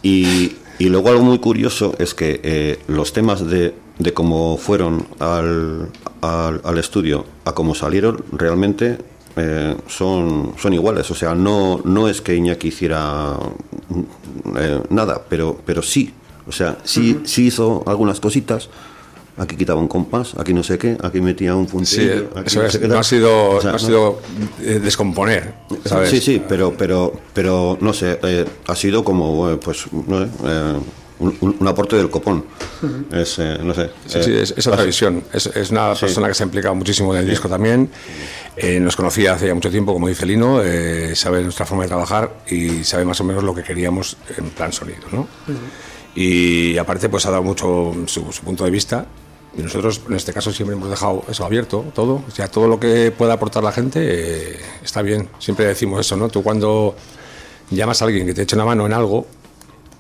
Y, 0.03 0.55
y 0.79 0.89
luego 0.89 1.09
algo 1.09 1.23
muy 1.23 1.39
curioso 1.39 1.93
es 1.99 2.13
que 2.13 2.39
eh, 2.43 2.79
los 2.87 3.13
temas 3.13 3.45
de, 3.45 3.73
de 3.99 4.13
cómo 4.13 4.57
fueron 4.57 5.05
al, 5.19 5.89
al, 6.21 6.61
al 6.63 6.77
estudio 6.77 7.25
a 7.45 7.53
cómo 7.53 7.75
salieron 7.75 8.23
realmente 8.31 8.97
eh, 9.35 9.75
son, 9.87 10.53
son 10.57 10.73
iguales. 10.73 11.09
O 11.11 11.15
sea, 11.15 11.35
no, 11.35 11.81
no 11.85 12.07
es 12.07 12.21
que 12.21 12.35
Iñaki 12.35 12.69
hiciera 12.69 13.35
mm, 13.89 14.57
eh, 14.57 14.79
nada, 14.89 15.21
pero, 15.29 15.59
pero 15.65 15.81
sí. 15.81 16.13
O 16.51 16.53
sea, 16.53 16.77
sí, 16.83 17.21
sí 17.23 17.45
hizo 17.47 17.81
algunas 17.87 18.19
cositas. 18.19 18.67
Aquí 19.37 19.55
quitaba 19.55 19.79
un 19.79 19.87
compás, 19.87 20.33
aquí 20.37 20.53
no 20.53 20.61
sé 20.63 20.77
qué, 20.77 20.97
aquí 21.01 21.21
metía 21.21 21.55
un 21.55 21.65
Sí, 21.65 21.71
puntillo. 21.71 22.29
aquí 22.35 22.47
eso 22.47 22.59
no 22.59 22.65
es, 22.65 22.73
sé 22.73 22.79
qué 22.81 22.87
no 22.89 22.99
ha 22.99 23.03
sido, 23.03 23.49
O 23.51 23.61
sea, 23.61 23.69
no 23.71 23.77
ha 23.77 23.79
sido 23.79 24.21
eh, 24.61 24.79
descomponer, 24.83 25.53
¿sabes? 25.85 26.09
Sí, 26.09 26.19
sí, 26.19 26.41
pero, 26.47 26.73
pero, 26.77 27.13
pero 27.33 27.77
no 27.79 27.93
sé, 27.93 28.19
eh, 28.23 28.45
ha 28.67 28.75
sido 28.75 29.05
como, 29.05 29.49
eh, 29.49 29.55
pues, 29.63 29.85
no 30.07 30.19
sé, 30.19 30.27
eh, 30.43 30.73
un, 31.19 31.37
un- 31.39 31.55
un 31.61 31.67
aporte 31.69 31.95
del 31.95 32.09
copón. 32.09 32.43
Es, 33.13 33.39
eh, 33.39 33.57
no 33.63 33.73
sé. 33.73 33.89
Sí, 34.05 34.17
eh, 34.19 34.23
sí, 34.23 34.33
es, 34.33 34.53
es 34.57 34.67
otra 34.67 34.83
visión. 34.83 35.23
Es, 35.31 35.45
es 35.47 35.71
una 35.71 35.93
persona 35.95 36.27
que 36.27 36.33
se 36.33 36.43
ha 36.43 36.47
implicado 36.47 36.75
muchísimo 36.75 37.15
en 37.15 37.21
el 37.21 37.29
disco 37.29 37.47
también. 37.47 37.89
Eh, 38.57 38.81
nos 38.81 38.97
conocía 38.97 39.33
hace 39.35 39.47
ya 39.47 39.55
mucho 39.55 39.71
tiempo, 39.71 39.93
como 39.93 40.09
dice 40.09 40.25
Lino, 40.25 40.61
eh, 40.61 41.15
sabe 41.15 41.41
nuestra 41.41 41.65
forma 41.65 41.83
de 41.83 41.87
trabajar 41.87 42.33
y 42.49 42.83
sabe 42.83 43.05
más 43.05 43.19
o 43.21 43.23
menos 43.23 43.43
lo 43.45 43.55
que 43.55 43.63
queríamos 43.63 44.17
en 44.37 44.49
plan 44.49 44.73
sonido, 44.73 45.03
¿no? 45.13 45.25
Y 46.15 46.77
aparte, 46.77 47.09
pues 47.09 47.25
ha 47.25 47.31
dado 47.31 47.43
mucho 47.43 47.93
su, 48.07 48.31
su 48.31 48.43
punto 48.43 48.65
de 48.65 48.71
vista. 48.71 49.05
Y 49.57 49.61
nosotros, 49.61 50.01
en 50.07 50.15
este 50.15 50.33
caso, 50.33 50.51
siempre 50.51 50.75
hemos 50.75 50.89
dejado 50.89 51.23
eso 51.29 51.45
abierto, 51.45 51.85
todo. 51.93 52.23
O 52.27 52.31
sea, 52.31 52.47
todo 52.47 52.67
lo 52.67 52.79
que 52.79 53.11
pueda 53.11 53.33
aportar 53.33 53.63
la 53.63 53.71
gente 53.71 53.99
eh, 54.01 54.59
está 54.83 55.01
bien. 55.01 55.29
Siempre 55.39 55.65
decimos 55.65 55.99
eso, 55.99 56.15
¿no? 56.15 56.29
Tú 56.29 56.41
cuando 56.41 56.95
llamas 57.69 58.01
a 58.01 58.05
alguien 58.05 58.25
que 58.25 58.33
te 58.33 58.43
eche 58.43 58.55
una 58.55 58.65
mano 58.65 58.85
en 58.85 58.93
algo, 58.93 59.25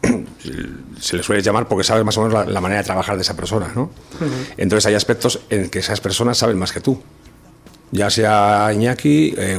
se 0.99 1.17
le 1.17 1.23
suele 1.23 1.41
llamar 1.41 1.67
porque 1.67 1.83
sabes 1.83 2.03
más 2.03 2.17
o 2.17 2.21
menos 2.21 2.33
la, 2.33 2.51
la 2.51 2.61
manera 2.61 2.81
de 2.81 2.85
trabajar 2.85 3.15
de 3.15 3.21
esa 3.21 3.35
persona, 3.35 3.71
¿no? 3.75 3.91
Entonces 4.57 4.85
hay 4.85 4.95
aspectos 4.95 5.41
en 5.49 5.69
que 5.69 5.79
esas 5.79 5.99
personas 5.99 6.37
saben 6.37 6.57
más 6.57 6.71
que 6.71 6.79
tú. 6.79 7.01
Ya 7.93 8.09
sea 8.09 8.71
Iñaki, 8.73 9.33
eh, 9.37 9.57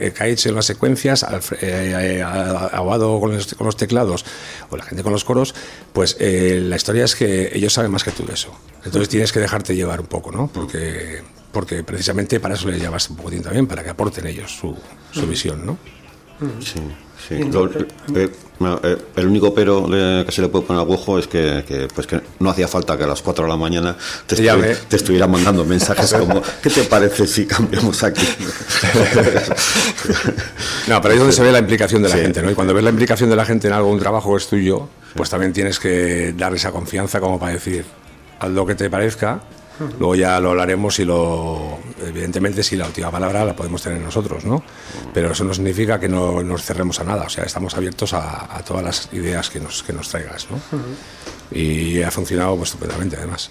eh, 0.00 0.12
Kaich 0.16 0.46
en 0.46 0.54
las 0.54 0.64
secuencias, 0.64 1.22
eh, 1.60 2.18
eh, 2.20 2.22
Aguado 2.22 3.20
con 3.20 3.34
los, 3.34 3.54
con 3.54 3.66
los 3.66 3.76
teclados 3.76 4.24
o 4.70 4.76
la 4.76 4.84
gente 4.84 5.02
con 5.02 5.12
los 5.12 5.24
coros, 5.24 5.54
pues 5.92 6.16
eh, 6.18 6.60
la 6.62 6.76
historia 6.76 7.04
es 7.04 7.14
que 7.14 7.50
ellos 7.52 7.74
saben 7.74 7.90
más 7.90 8.02
que 8.02 8.10
tú 8.10 8.24
de 8.24 8.32
eso. 8.32 8.54
Entonces 8.84 9.10
tienes 9.10 9.32
que 9.32 9.40
dejarte 9.40 9.76
llevar 9.76 10.00
un 10.00 10.06
poco, 10.06 10.32
¿no? 10.32 10.48
Porque, 10.48 11.22
porque 11.52 11.84
precisamente 11.84 12.40
para 12.40 12.54
eso 12.54 12.68
les 12.68 12.80
llevas 12.80 13.10
un 13.10 13.16
poquitín 13.16 13.42
también, 13.42 13.66
para 13.66 13.84
que 13.84 13.90
aporten 13.90 14.26
ellos 14.26 14.50
su, 14.50 14.74
su 15.12 15.26
visión, 15.26 15.66
¿no? 15.66 15.76
Sí, 16.60 16.80
sí. 17.28 17.38
Lo- 17.44 17.70
eh, 18.14 18.30
no, 18.60 18.78
eh, 18.84 18.96
el 19.16 19.26
único 19.26 19.52
pero 19.52 19.86
que 19.88 20.26
se 20.30 20.40
le 20.40 20.48
puede 20.48 20.64
poner 20.64 20.80
a 20.80 20.84
Wojo 20.84 21.18
es 21.18 21.26
que, 21.26 21.64
que, 21.66 21.88
pues 21.92 22.06
que 22.06 22.20
no 22.38 22.50
hacía 22.50 22.68
falta 22.68 22.96
que 22.96 23.02
a 23.02 23.06
las 23.08 23.20
4 23.20 23.44
de 23.44 23.50
la 23.50 23.56
mañana 23.56 23.96
te, 24.26 24.36
estuvi- 24.36 24.76
estuviera 24.90 25.26
mandando 25.26 25.64
mensajes 25.64 26.12
como 26.14 26.40
¿qué 26.62 26.70
te 26.70 26.84
parece 26.84 27.26
si 27.26 27.46
cambiamos 27.46 28.02
aquí? 28.04 28.26
No, 30.86 31.00
pero 31.00 31.12
ahí 31.12 31.14
es 31.16 31.20
donde 31.20 31.32
se 31.34 31.42
ve 31.42 31.50
la 31.52 31.58
implicación 31.58 32.02
de 32.02 32.08
la 32.08 32.14
Sí. 32.16 32.20
gente, 32.22 32.42
¿no? 32.42 32.50
Y 32.50 32.54
cuando 32.54 32.74
ves 32.74 32.84
la 32.84 32.90
implicación 32.90 33.30
de 33.30 33.36
la 33.36 33.44
gente 33.44 33.68
en 33.68 33.74
algo, 33.74 33.90
un 33.90 33.98
trabajo 33.98 34.30
que 34.32 34.36
es 34.42 34.46
tuyo, 34.48 34.88
pues 35.14 35.30
también 35.30 35.52
tienes 35.52 35.78
que 35.78 36.34
dar 36.36 36.54
esa 36.54 36.70
confianza 36.72 37.20
como 37.20 37.38
para 37.38 37.52
decir, 37.52 37.84
haz 38.38 38.50
lo 38.50 38.66
que 38.66 38.74
te 38.74 38.90
parezca, 38.90 39.40
luego 39.98 40.14
ya 40.14 40.40
lo 40.40 40.50
hablaremos 40.50 40.98
y 40.98 41.04
lo... 41.04 41.78
Evidentemente, 42.00 42.62
si 42.62 42.76
la 42.76 42.86
última 42.86 43.10
palabra 43.10 43.44
la 43.44 43.56
podemos 43.56 43.82
tener 43.82 44.00
nosotros, 44.00 44.44
¿no? 44.44 44.62
Pero 45.12 45.32
eso 45.32 45.44
no 45.44 45.54
significa 45.54 45.98
que 45.98 46.08
no 46.08 46.42
nos 46.42 46.62
cerremos 46.62 47.00
a 47.00 47.04
nada, 47.04 47.24
o 47.24 47.30
sea, 47.30 47.44
estamos 47.44 47.74
abiertos 47.76 48.12
a, 48.14 48.56
a 48.56 48.62
todas 48.62 48.84
las 48.84 49.08
ideas 49.12 49.50
que 49.50 49.60
nos, 49.60 49.82
que 49.82 49.92
nos 49.92 50.08
traigas, 50.08 50.48
¿no? 50.50 50.58
Y 51.50 52.02
ha 52.02 52.10
funcionado 52.10 52.56
pues, 52.56 52.70
estupendamente, 52.70 53.16
además. 53.16 53.50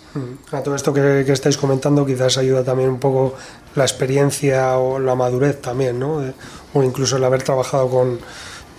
A 0.51 0.61
todo 0.61 0.76
esto 0.76 0.93
que, 0.93 1.24
que 1.26 1.32
estáis 1.32 1.57
comentando 1.57 2.05
quizás 2.05 2.38
ayuda 2.38 2.63
también 2.63 2.89
un 2.89 2.99
poco 2.99 3.36
la 3.76 3.84
experiencia 3.84 4.78
o 4.78 4.99
la 4.99 5.15
madurez 5.15 5.61
también, 5.61 5.99
¿no? 5.99 6.24
Eh, 6.24 6.34
o 6.74 6.84
incluso 6.84 7.17
el 7.17 7.24
haber 7.24 7.43
trabajado 7.43 7.89
con, 7.89 8.19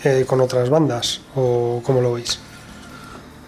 eh, 0.05 0.25
con 0.27 0.41
otras 0.41 0.69
bandas, 0.69 1.21
o 1.35 1.81
cómo 1.85 2.01
lo 2.01 2.15
veis. 2.15 2.39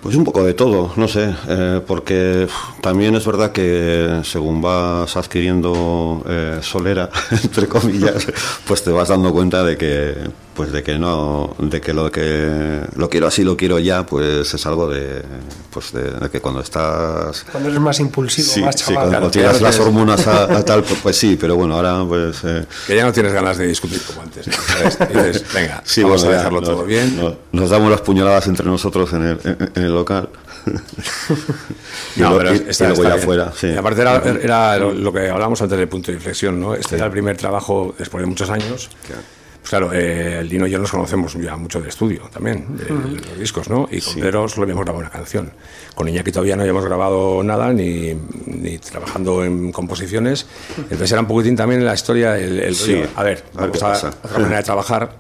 Pues 0.07 0.15
un 0.15 0.23
poco 0.23 0.45
de 0.45 0.55
todo, 0.55 0.93
no 0.95 1.09
sé, 1.09 1.35
eh, 1.49 1.81
porque 1.85 2.47
también 2.81 3.17
es 3.17 3.27
verdad 3.27 3.51
que 3.51 4.21
según 4.23 4.63
vas 4.63 5.17
adquiriendo 5.17 6.23
eh, 6.29 6.61
solera, 6.63 7.11
entre 7.33 7.67
comillas, 7.67 8.25
pues 8.69 8.85
te 8.85 8.93
vas 8.93 9.09
dando 9.09 9.33
cuenta 9.33 9.65
de 9.65 9.77
que 9.77 10.15
pues 10.57 10.73
de 10.73 10.83
que 10.83 10.99
no 10.99 11.55
de 11.59 11.81
que 11.81 11.93
lo 11.93 12.11
que 12.11 12.81
lo 12.97 13.11
quiero 13.11 13.27
así 13.27 13.45
lo 13.45 13.57
quiero 13.57 13.79
ya 13.79 14.07
pues 14.07 14.55
es 14.55 14.67
algo 14.67 14.89
de 14.89 15.23
pues 15.71 15.93
de, 15.93 16.31
que 16.31 16.41
cuando 16.41 16.61
estás 16.61 17.45
cuando 17.53 17.69
eres 17.69 17.81
más 17.81 18.01
impulsivo 18.01 18.49
sí, 18.49 18.63
más 18.63 18.75
sí, 18.77 18.85
chaval 18.95 19.11
cuando 19.11 19.31
tiras 19.31 19.61
las 19.61 19.79
hormonas 19.79 20.27
a, 20.27 20.45
a 20.57 20.65
tal 20.65 20.83
pues, 20.83 20.99
pues 21.03 21.17
sí 21.19 21.37
pero 21.39 21.57
bueno 21.57 21.75
ahora 21.77 22.03
pues 22.09 22.39
eh, 22.45 22.65
Que 22.87 22.97
ya 22.97 23.05
no 23.05 23.13
tienes 23.13 23.33
ganas 23.33 23.59
de 23.59 23.67
discutir 23.67 24.01
como 24.03 24.23
antes. 24.23 24.47
¿no? 24.47 24.53
¿Sabes? 24.55 24.99
Dices, 25.09 25.45
venga, 25.55 25.83
sí, 25.85 26.03
vamos 26.03 26.23
bueno, 26.23 26.31
a 26.31 26.33
ya 26.33 26.39
dejarlo 26.39 26.61
nos- 26.61 26.71
todo 26.71 26.85
bien. 26.85 27.17
nos, 27.17 27.35
nos 27.53 27.71
damos 27.71 27.91
las 27.91 28.01
puñaladas 28.01 28.47
entre 28.47 28.67
nosotros 28.67 29.13
en 29.13 29.23
el, 29.27 29.41
en, 29.45 29.71
en 29.75 29.83
el 29.83 29.93
local 29.95 30.29
y, 32.17 32.21
No, 32.21 32.31
lo- 32.31 32.39
pero 32.39 32.55
y- 32.55 32.65
está- 32.69 32.85
y 32.85 32.89
luego 32.89 33.03
está 33.03 33.09
ya 33.11 33.15
bien. 33.17 33.27
fuera 33.27 33.53
sí. 33.55 33.67
Y 33.69 33.77
aparte 33.77 34.01
era, 34.01 34.23
era 34.43 34.79
lo, 34.79 34.93
lo 34.93 35.13
que 35.13 35.29
hablábamos 35.29 35.61
antes 35.63 35.79
del 35.79 35.89
punto 35.89 36.11
de 36.11 36.17
inflexión, 36.17 36.59
¿no? 36.61 36.75
Este 36.75 36.97
era 36.97 37.07
el 37.07 37.13
primer 37.13 37.37
trabajo 37.37 37.95
después 37.99 38.23
de 38.23 38.27
muchos 38.27 38.51
años. 38.51 38.89
Pues 39.07 39.19
claro, 39.69 39.93
eh, 39.93 40.39
el 40.41 40.49
Dino 40.49 40.67
y 40.67 40.71
yo 40.71 40.79
nos 40.79 40.91
conocemos 40.91 41.35
ya 41.35 41.57
mucho 41.57 41.81
de 41.81 41.89
estudio 41.89 42.23
también, 42.33 42.77
de, 42.77 42.85
de 42.85 43.27
los 43.29 43.39
discos, 43.39 43.69
¿no? 43.69 43.89
Y 43.91 44.01
con 44.01 44.15
Pedro 44.15 44.49
solo 44.49 44.63
habíamos 44.65 44.85
grabado 44.85 45.01
una 45.05 45.11
canción. 45.11 45.53
Con 45.95 46.09
Iñaki 46.09 46.33
todavía 46.33 46.57
no 46.57 46.63
habíamos 46.63 46.85
grabado 46.85 47.43
nada, 47.43 47.73
ni, 47.73 48.15
ni 48.47 48.79
trabajando 48.79 49.45
en 49.45 49.73
composiciones. 49.73 50.47
Entonces 50.79 51.11
era 51.13 51.21
un 51.21 51.27
poquitín 51.27 51.57
también 51.57 51.85
la 51.85 51.95
historia, 51.95 52.39
el, 52.39 52.61
el 52.61 52.75
Sí, 52.75 52.95
rollo, 52.95 53.09
a 53.17 53.23
ver, 53.23 53.45
a 53.57 53.61
ver 53.63 53.71
vamos 53.71 53.79
qué 53.79 53.85
a, 53.85 53.89
pasa. 53.89 54.09
otra 54.23 54.39
manera 54.39 54.57
de 54.59 54.63
trabajar, 54.65 55.13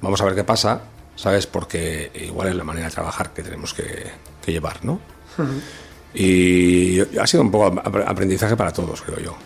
vamos 0.00 0.20
a 0.20 0.24
ver 0.24 0.34
qué 0.34 0.44
pasa, 0.44 0.80
¿sabes? 1.16 1.46
Porque 1.46 2.10
igual 2.26 2.48
es 2.48 2.54
la 2.54 2.64
manera 2.64 2.86
de 2.88 2.92
trabajar 2.92 3.32
que 3.32 3.42
tenemos 3.42 3.74
que, 3.74 3.84
que 4.44 4.52
llevar, 4.52 4.84
¿no? 4.84 5.00
Y 6.14 7.00
ha 7.18 7.26
sido 7.26 7.42
un 7.42 7.50
poco 7.50 7.66
ap- 7.66 7.96
aprendizaje 8.08 8.56
para 8.56 8.72
todos, 8.72 9.00
creo 9.02 9.20
yo. 9.20 9.36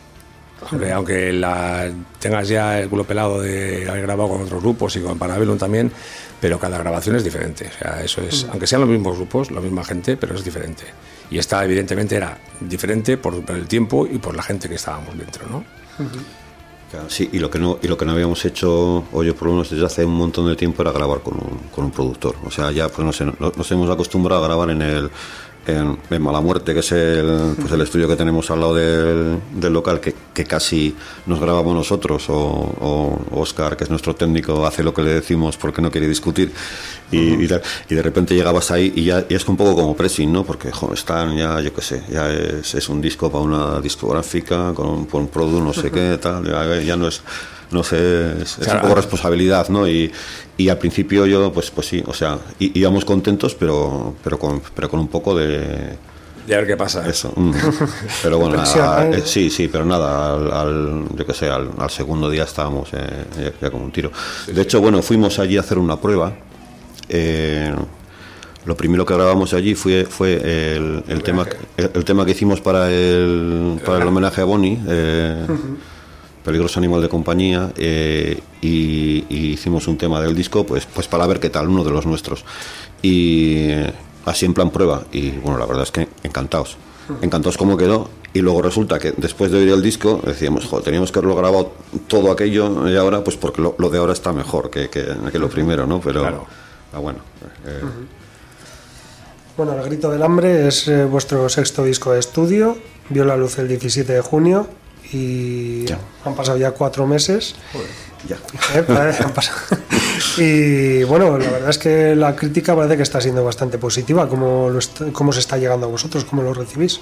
Aunque, 0.70 0.92
aunque 0.92 1.32
la, 1.32 1.90
tengas 2.18 2.48
ya 2.48 2.80
el 2.80 2.88
culo 2.88 3.04
pelado 3.04 3.40
de 3.40 3.88
haber 3.88 4.02
grabado 4.02 4.30
con 4.30 4.42
otros 4.42 4.62
grupos 4.62 4.96
y 4.96 5.00
con 5.00 5.18
Parabellum 5.18 5.58
también, 5.58 5.90
pero 6.40 6.58
cada 6.58 6.78
grabación 6.78 7.16
es 7.16 7.24
diferente. 7.24 7.70
O 7.74 7.78
sea, 7.78 8.02
eso 8.02 8.20
es, 8.22 8.46
aunque 8.50 8.66
sean 8.66 8.80
los 8.80 8.90
mismos 8.90 9.16
grupos, 9.16 9.50
la 9.50 9.60
misma 9.60 9.84
gente, 9.84 10.16
pero 10.16 10.34
es 10.34 10.44
diferente. 10.44 10.84
Y 11.30 11.38
esta, 11.38 11.64
evidentemente, 11.64 12.16
era 12.16 12.38
diferente 12.60 13.16
por, 13.16 13.34
el 13.48 13.66
tiempo 13.66 14.06
y 14.06 14.18
por 14.18 14.36
la 14.36 14.42
gente 14.42 14.68
que 14.68 14.74
estábamos 14.74 15.16
dentro, 15.16 15.46
¿no? 15.48 15.64
Sí, 17.08 17.28
y 17.32 17.40
lo 17.40 17.50
que 17.50 17.58
no 17.58 17.78
y 17.82 17.88
lo 17.88 17.96
que 17.98 18.04
no 18.04 18.12
habíamos 18.12 18.44
hecho, 18.44 19.04
o 19.10 19.22
yo 19.24 19.34
por 19.34 19.48
lo 19.48 19.54
menos 19.54 19.70
desde 19.70 19.84
hace 19.84 20.04
un 20.04 20.14
montón 20.14 20.46
de 20.46 20.54
tiempo, 20.54 20.80
era 20.82 20.92
grabar 20.92 21.20
con 21.22 21.34
un, 21.34 21.58
con 21.74 21.86
un 21.86 21.90
productor. 21.90 22.36
O 22.44 22.52
sea, 22.52 22.70
ya 22.70 22.88
pues 22.88 23.04
no 23.04 23.12
sé, 23.12 23.24
no- 23.24 23.52
nos 23.56 23.70
hemos 23.72 23.90
acostumbrado 23.90 24.44
a 24.44 24.46
grabar 24.46 24.70
en 24.70 24.80
el 24.82 25.10
en, 25.66 25.98
en 26.10 26.22
Mala 26.22 26.40
Muerte, 26.40 26.74
que 26.74 26.80
es 26.80 26.92
el, 26.92 27.54
pues 27.58 27.72
el 27.72 27.80
estudio 27.80 28.08
que 28.08 28.16
tenemos 28.16 28.50
al 28.50 28.60
lado 28.60 28.74
del, 28.74 29.38
del 29.52 29.72
local, 29.72 30.00
que, 30.00 30.14
que 30.32 30.44
casi 30.44 30.94
nos 31.26 31.40
grabamos 31.40 31.74
nosotros, 31.74 32.28
o, 32.28 32.34
o 32.34 33.40
Oscar, 33.40 33.76
que 33.76 33.84
es 33.84 33.90
nuestro 33.90 34.14
técnico, 34.14 34.66
hace 34.66 34.82
lo 34.82 34.92
que 34.92 35.02
le 35.02 35.14
decimos 35.14 35.56
porque 35.56 35.82
no 35.82 35.90
quiere 35.90 36.08
discutir, 36.08 36.52
y, 37.10 37.44
y 37.44 37.48
tal. 37.48 37.62
Y 37.88 37.94
de 37.94 38.02
repente 38.02 38.34
llegabas 38.34 38.70
ahí 38.70 38.92
y 38.94 39.04
ya 39.04 39.24
y 39.28 39.34
es 39.34 39.46
un 39.48 39.56
poco 39.56 39.74
como 39.74 39.96
pressing, 39.96 40.32
¿no? 40.32 40.44
Porque 40.44 40.70
jo, 40.70 40.92
están 40.92 41.36
ya, 41.36 41.60
yo 41.60 41.72
qué 41.72 41.82
sé, 41.82 42.02
ya 42.10 42.30
es, 42.32 42.74
es 42.74 42.88
un 42.88 43.00
disco 43.00 43.30
para 43.30 43.44
una 43.44 43.80
discográfica, 43.80 44.72
con 44.74 44.88
un, 44.88 45.08
un 45.10 45.28
produ, 45.28 45.60
no 45.60 45.72
sé 45.72 45.90
qué, 45.90 46.18
tal, 46.20 46.44
ya, 46.44 46.80
ya 46.80 46.96
no 46.96 47.08
es 47.08 47.22
no 47.70 47.82
sé, 47.82 48.42
es, 48.42 48.58
es 48.58 48.68
un 48.72 48.80
poco 48.80 48.94
responsabilidad, 48.94 49.68
¿no? 49.68 49.88
Y, 49.88 50.10
y 50.56 50.68
al 50.68 50.78
principio 50.78 51.26
yo, 51.26 51.52
pues, 51.52 51.70
pues 51.70 51.86
sí, 51.88 52.02
o 52.06 52.12
sea, 52.14 52.38
íbamos 52.58 53.04
contentos, 53.04 53.54
pero, 53.54 54.14
pero, 54.22 54.38
con, 54.38 54.60
pero 54.74 54.88
con 54.88 55.00
un 55.00 55.08
poco 55.08 55.34
de 55.36 55.96
Y 56.46 56.52
a 56.52 56.58
ver 56.58 56.66
qué 56.66 56.76
pasa. 56.76 57.08
eso. 57.08 57.32
mm. 57.34 57.52
Pero 58.22 58.38
bueno, 58.38 58.56
Presión, 58.56 58.84
a- 58.86 59.04
¿eh? 59.06 59.16
eh, 59.18 59.22
sí, 59.24 59.48
sí, 59.50 59.66
pero 59.68 59.84
nada, 59.86 60.34
al, 60.34 60.52
al- 60.52 61.04
yo 61.16 61.26
qué 61.26 61.32
sé, 61.32 61.48
al, 61.48 61.70
al 61.78 61.90
segundo 61.90 62.28
día 62.30 62.44
estábamos 62.44 62.90
eh, 62.92 63.24
ya, 63.38 63.52
ya 63.60 63.70
como 63.70 63.84
un 63.84 63.90
tiro. 63.92 64.10
De 64.46 64.60
hecho, 64.62 64.80
bueno, 64.80 65.00
fuimos 65.02 65.38
allí 65.38 65.56
a 65.56 65.60
hacer 65.60 65.78
una 65.78 65.96
prueba. 66.00 66.32
eh, 67.08 67.74
lo 68.66 68.74
primero 68.76 69.04
que 69.04 69.12
grabamos 69.14 69.52
allí 69.52 69.74
fue, 69.74 70.06
fue 70.08 70.34
el, 70.76 71.04
el 71.08 71.22
tema, 71.22 71.44
el, 71.76 71.90
el 71.94 72.04
tema 72.04 72.24
que 72.24 72.30
hicimos 72.30 72.62
para 72.62 72.90
el, 72.90 73.78
para 73.84 73.98
el 74.00 74.08
homenaje 74.08 74.40
a 74.40 74.44
Bonnie. 74.44 74.78
eh, 74.88 75.46
Peligroso 76.44 76.78
animal 76.78 77.00
de 77.00 77.08
compañía 77.08 77.72
eh, 77.76 78.38
y, 78.60 79.24
y 79.30 79.52
hicimos 79.52 79.88
un 79.88 79.96
tema 79.96 80.20
del 80.20 80.34
disco 80.34 80.64
pues 80.66 80.86
pues 80.86 81.08
para 81.08 81.26
ver 81.26 81.40
qué 81.40 81.48
tal 81.50 81.68
uno 81.68 81.82
de 81.84 81.90
los 81.90 82.04
nuestros. 82.06 82.44
Y 83.02 83.68
eh, 83.70 83.92
así 84.26 84.44
en 84.46 84.52
plan 84.54 84.70
prueba. 84.70 85.04
Y 85.12 85.30
bueno 85.30 85.58
la 85.58 85.66
verdad 85.66 85.84
es 85.84 85.90
que 85.90 86.08
encantados 86.22 86.76
encantados 87.22 87.56
cómo 87.56 87.76
quedó. 87.76 88.08
Y 88.34 88.40
luego 88.40 88.62
resulta 88.62 88.98
que 88.98 89.12
después 89.16 89.52
de 89.52 89.58
oír 89.58 89.68
el 89.68 89.80
disco 89.80 90.20
decíamos 90.26 90.66
joder 90.66 90.84
teníamos 90.84 91.12
que 91.12 91.18
haberlo 91.20 91.36
grabado 91.36 91.72
todo 92.08 92.32
aquello 92.32 92.88
y 92.90 92.96
ahora 92.96 93.22
pues 93.22 93.36
porque 93.36 93.62
lo, 93.62 93.76
lo 93.78 93.88
de 93.90 93.98
ahora 93.98 94.12
está 94.12 94.32
mejor 94.32 94.70
que, 94.70 94.88
que, 94.90 95.04
que 95.30 95.38
lo 95.38 95.48
primero 95.48 95.86
no 95.86 96.00
pero 96.00 96.20
Claro. 96.20 96.46
ah, 96.92 96.98
bueno 96.98 97.20
eh, 97.64 97.80
Bueno, 99.56 99.76
El 99.78 99.84
Grito 99.84 100.10
del 100.10 100.22
Hambre 100.22 100.66
es 100.66 100.88
eh, 100.88 101.04
vuestro 101.04 101.48
sexto 101.48 101.84
disco 101.84 102.12
de 102.12 102.18
estudio, 102.18 102.76
vio 103.08 103.24
la 103.24 103.36
luz 103.36 103.58
el 103.58 103.68
17 103.68 104.12
de 104.12 104.20
junio 104.20 104.66
y 105.16 105.86
Ya. 105.86 105.98
han 106.24 106.34
pasado 106.34 106.58
ya 106.58 106.72
cuatro 106.72 107.06
meses. 107.06 107.54
ya 108.28 108.36
Eh, 108.74 108.84
han 109.24 109.32
pasado. 109.32 109.58
y 110.38 111.02
bueno, 111.04 111.38
la 111.38 111.50
verdad 111.50 111.70
es 111.70 111.78
que 111.78 112.14
la 112.16 112.34
crítica 112.34 112.74
parece 112.74 112.96
que 112.96 113.02
está 113.04 113.20
siendo 113.20 113.44
bastante 113.44 113.78
positiva. 113.78 114.28
¿Cómo, 114.28 114.68
lo 114.70 114.78
est- 114.78 115.12
cómo 115.12 115.32
se 115.32 115.40
está 115.40 115.56
llegando 115.56 115.86
a 115.86 115.90
vosotros? 115.90 116.24
¿Cómo 116.24 116.42
lo 116.42 116.52
recibís? 116.54 117.00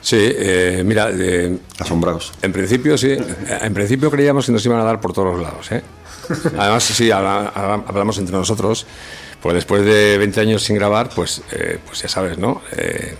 Sí, 0.00 0.16
eh, 0.20 0.82
mira, 0.84 1.10
eh, 1.12 1.56
asombrados 1.78 2.32
En 2.42 2.52
principio, 2.52 2.98
sí. 2.98 3.16
En 3.48 3.72
principio 3.72 4.10
creíamos 4.10 4.46
que 4.46 4.52
nos 4.52 4.64
iban 4.66 4.80
a 4.80 4.84
dar 4.84 5.00
por 5.00 5.12
todos 5.12 5.32
los 5.34 5.40
lados. 5.42 5.70
¿eh? 5.70 5.82
Además, 6.58 6.82
sí, 6.82 7.10
habla- 7.10 7.52
habla- 7.54 7.84
hablamos 7.86 8.18
entre 8.18 8.34
nosotros, 8.36 8.84
porque 9.40 9.54
después 9.56 9.84
de 9.84 10.18
20 10.18 10.40
años 10.40 10.64
sin 10.64 10.74
grabar, 10.76 11.08
pues, 11.14 11.42
eh, 11.52 11.78
pues 11.86 12.02
ya 12.02 12.08
sabes, 12.08 12.36
¿no? 12.38 12.62
Eh, 12.76 13.14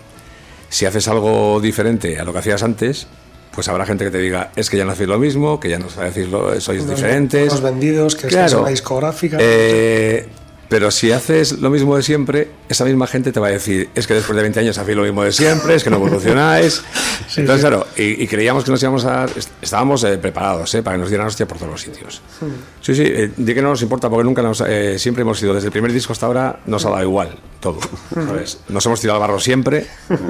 si 0.68 0.84
haces 0.86 1.06
algo 1.06 1.60
diferente 1.60 2.18
a 2.18 2.24
lo 2.24 2.32
que 2.32 2.40
hacías 2.40 2.62
antes, 2.64 3.06
pues 3.54 3.68
habrá 3.68 3.84
gente 3.86 4.04
que 4.04 4.10
te 4.10 4.18
diga, 4.18 4.50
es 4.56 4.70
que 4.70 4.76
ya 4.76 4.84
no 4.84 4.92
hacéis 4.92 5.08
lo 5.08 5.18
mismo, 5.18 5.60
que 5.60 5.68
ya 5.68 5.78
no 5.78 5.88
sabéis 5.90 6.14
decirlo, 6.14 6.60
sois 6.60 6.88
diferentes. 6.88 7.48
Los 7.52 7.60
vendidos, 7.60 8.16
que 8.16 8.28
Claro. 8.28 8.46
es 8.46 8.54
una 8.54 8.68
discográfica. 8.70 9.36
Eh, 9.40 10.26
pero 10.72 10.90
si 10.90 11.12
haces 11.12 11.60
lo 11.60 11.68
mismo 11.68 11.94
de 11.96 12.02
siempre, 12.02 12.48
esa 12.66 12.86
misma 12.86 13.06
gente 13.06 13.30
te 13.30 13.38
va 13.38 13.48
a 13.48 13.50
decir, 13.50 13.90
es 13.94 14.06
que 14.06 14.14
después 14.14 14.34
de 14.34 14.40
20 14.40 14.58
años 14.60 14.78
hacéis 14.78 14.96
lo 14.96 15.02
mismo 15.02 15.22
de 15.22 15.30
siempre, 15.30 15.74
es 15.74 15.84
que 15.84 15.90
no 15.90 15.96
evolucionáis. 15.96 16.82
Entonces, 17.36 17.60
claro, 17.60 17.86
y, 17.94 18.22
y 18.22 18.26
creíamos 18.26 18.64
que 18.64 18.70
nos 18.70 18.82
íbamos 18.82 19.04
a... 19.04 19.26
est- 19.26 19.50
Estábamos 19.60 20.02
eh, 20.04 20.16
preparados 20.16 20.74
eh, 20.74 20.82
para 20.82 20.96
que 20.96 21.00
nos 21.02 21.10
dieran 21.10 21.26
hostia 21.26 21.46
por 21.46 21.58
todos 21.58 21.72
los 21.72 21.80
sitios. 21.82 22.22
Sí, 22.80 22.94
sí, 22.94 23.02
eh, 23.04 23.30
di 23.36 23.52
que 23.54 23.60
no 23.60 23.68
nos 23.68 23.82
importa 23.82 24.08
porque 24.08 24.24
nunca 24.24 24.40
nos... 24.40 24.62
eh, 24.66 24.98
siempre 24.98 25.20
hemos 25.22 25.38
sido, 25.38 25.52
desde 25.52 25.66
el 25.66 25.72
primer 25.72 25.92
disco 25.92 26.14
hasta 26.14 26.24
ahora, 26.24 26.60
nos 26.64 26.86
ha 26.86 26.88
dado 26.90 27.02
igual 27.02 27.36
todo, 27.60 27.78
¿sabes? 28.14 28.58
Nos 28.70 28.84
hemos 28.86 29.00
tirado 29.00 29.22
al 29.22 29.28
barro 29.28 29.38
siempre, 29.38 29.86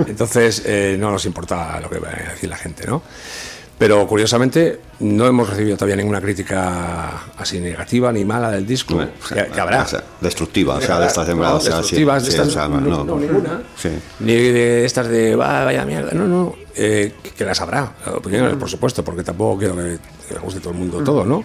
entonces 0.07 0.63
eh, 0.67 0.97
no 1.01 1.11
nos 1.11 1.25
importa 1.25 1.81
lo 1.81 1.89
que 1.89 1.99
va 1.99 2.09
a 2.11 2.33
decir 2.33 2.51
la 2.51 2.57
gente, 2.59 2.87
¿no? 2.87 3.03
Pero 3.83 4.07
curiosamente 4.07 4.79
no 5.01 5.27
hemos 5.27 5.51
recibido 5.51 5.77
todavía 5.77 5.97
ninguna 5.97 6.21
crítica 6.21 7.25
así 7.37 7.59
negativa 7.59 8.13
ni 8.13 8.25
mala 8.25 8.51
del 8.53 8.65
disco. 8.65 8.95
Bueno, 8.95 9.11
que, 9.29 9.47
que 9.53 9.61
habrá. 9.61 9.83
o 9.83 9.87
sea, 9.89 10.05
destructiva 10.21 10.77
o 10.77 10.81
sea 10.81 11.01
de 11.01 11.07
estas 11.09 11.29
No, 11.29 11.57
o 11.57 11.61
sea, 11.61 11.73
sí, 11.73 11.79
destructivas, 11.79 12.25
de 12.25 12.31
sí, 12.31 12.37
estas 12.37 12.49
o 12.49 12.51
sea, 12.53 12.69
no, 12.69 12.81
no, 12.81 13.03
no, 13.05 13.19
ninguna. 13.19 13.63
sí. 13.77 13.89
Ni 14.21 14.35
de 14.37 14.85
estas 14.85 15.09
de 15.09 15.35
"Va, 15.35 15.65
vaya 15.65 15.85
mierda. 15.85 16.13
No, 16.13 16.29
no. 16.29 16.55
eh, 16.77 17.13
que- 17.37 17.45
las 17.45 17.61
habrá. 17.61 17.93
Opiniones, 18.15 18.55
por 18.55 18.71
supuesto, 18.71 19.03
porque 19.05 19.25
tampoco 19.25 19.59
quiero 19.59 19.75
que, 19.75 19.99
que 20.29 20.39
guste 20.39 20.61
todo 20.61 20.71
el 20.73 20.79
mundo 20.79 21.03
todo, 21.03 21.25
¿no? 21.25 21.43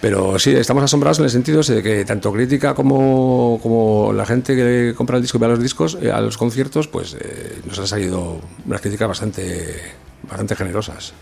Pero 0.00 0.38
sí, 0.38 0.50
estamos 0.56 0.82
asombrados 0.82 1.18
en 1.20 1.26
el 1.26 1.30
sentido 1.30 1.62
de 1.62 1.82
que 1.82 2.04
tanto 2.04 2.32
crítica 2.32 2.74
como, 2.74 3.60
como 3.62 4.12
la 4.12 4.26
gente 4.26 4.56
que 4.56 4.94
compra 4.96 5.16
el 5.18 5.22
disco 5.22 5.38
y 5.38 5.40
va 5.42 5.46
a 5.46 5.50
los 5.50 5.62
discos, 5.62 5.98
eh, 6.02 6.10
a 6.10 6.20
los 6.20 6.36
conciertos, 6.36 6.88
pues 6.88 7.14
eh, 7.20 7.60
nos 7.66 7.78
han 7.78 7.86
salido 7.86 8.40
unas 8.66 8.80
críticas 8.80 9.06
bastante, 9.08 9.76
bastante 10.28 10.54
generosas. 10.56 11.12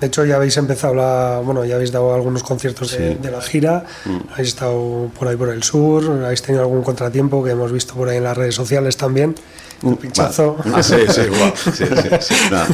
De 0.00 0.06
hecho, 0.08 0.24
ya 0.24 0.36
habéis 0.36 0.56
empezado 0.56 0.94
la. 0.94 1.40
Bueno, 1.44 1.64
ya 1.64 1.76
habéis 1.76 1.90
dado 1.92 2.14
algunos 2.14 2.42
conciertos 2.42 2.92
de, 2.92 3.12
Sí. 3.14 3.18
de 3.22 3.30
la 3.30 3.40
gira. 3.40 3.84
Habéis 4.32 4.48
estado 4.48 5.10
por 5.18 5.28
ahí 5.28 5.36
por 5.36 5.48
el 5.48 5.62
sur. 5.62 6.04
Habéis 6.24 6.42
tenido 6.42 6.62
algún 6.62 6.82
contratiempo 6.82 7.42
que 7.42 7.50
hemos 7.52 7.72
visto 7.72 7.94
por 7.94 8.08
ahí 8.08 8.18
en 8.18 8.24
las 8.24 8.36
redes 8.36 8.54
sociales 8.54 8.96
también. 8.96 9.34
Un 9.82 9.96
pinchazo. 9.96 10.56
Ah, 10.74 10.82
sí, 10.82 10.96
sí. 11.08 11.22
Nada, 12.50 12.66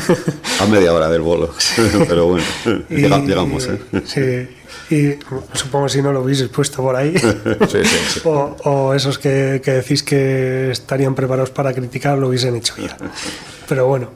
a 0.61 0.67
media 0.67 0.93
hora 0.93 1.09
del 1.09 1.21
bolo. 1.23 1.51
Pero 2.09 2.27
bueno, 2.27 2.45
llega- 2.89 3.19
llegamos. 3.19 3.69
¿eh? 3.69 3.81
Sí. 4.05 4.57
Y 4.95 5.19
supongo 5.57 5.89
si 5.89 6.03
no 6.03 6.13
lo 6.13 6.23
hubieseis 6.23 6.49
puesto 6.51 6.83
por 6.83 6.97
ahí. 6.97 7.15
O 8.25 8.95
esos 8.95 9.19
que, 9.19 9.61
que 9.65 9.73
decís 9.73 10.03
que 10.03 10.71
estarían 10.71 11.15
preparados 11.15 11.51
para 11.51 11.73
criticar 11.73 12.19
lo 12.19 12.29
hubiesen 12.29 12.57
hecho 12.57 12.75
ya. 12.79 12.97
Pero 13.69 13.87
bueno. 13.87 14.11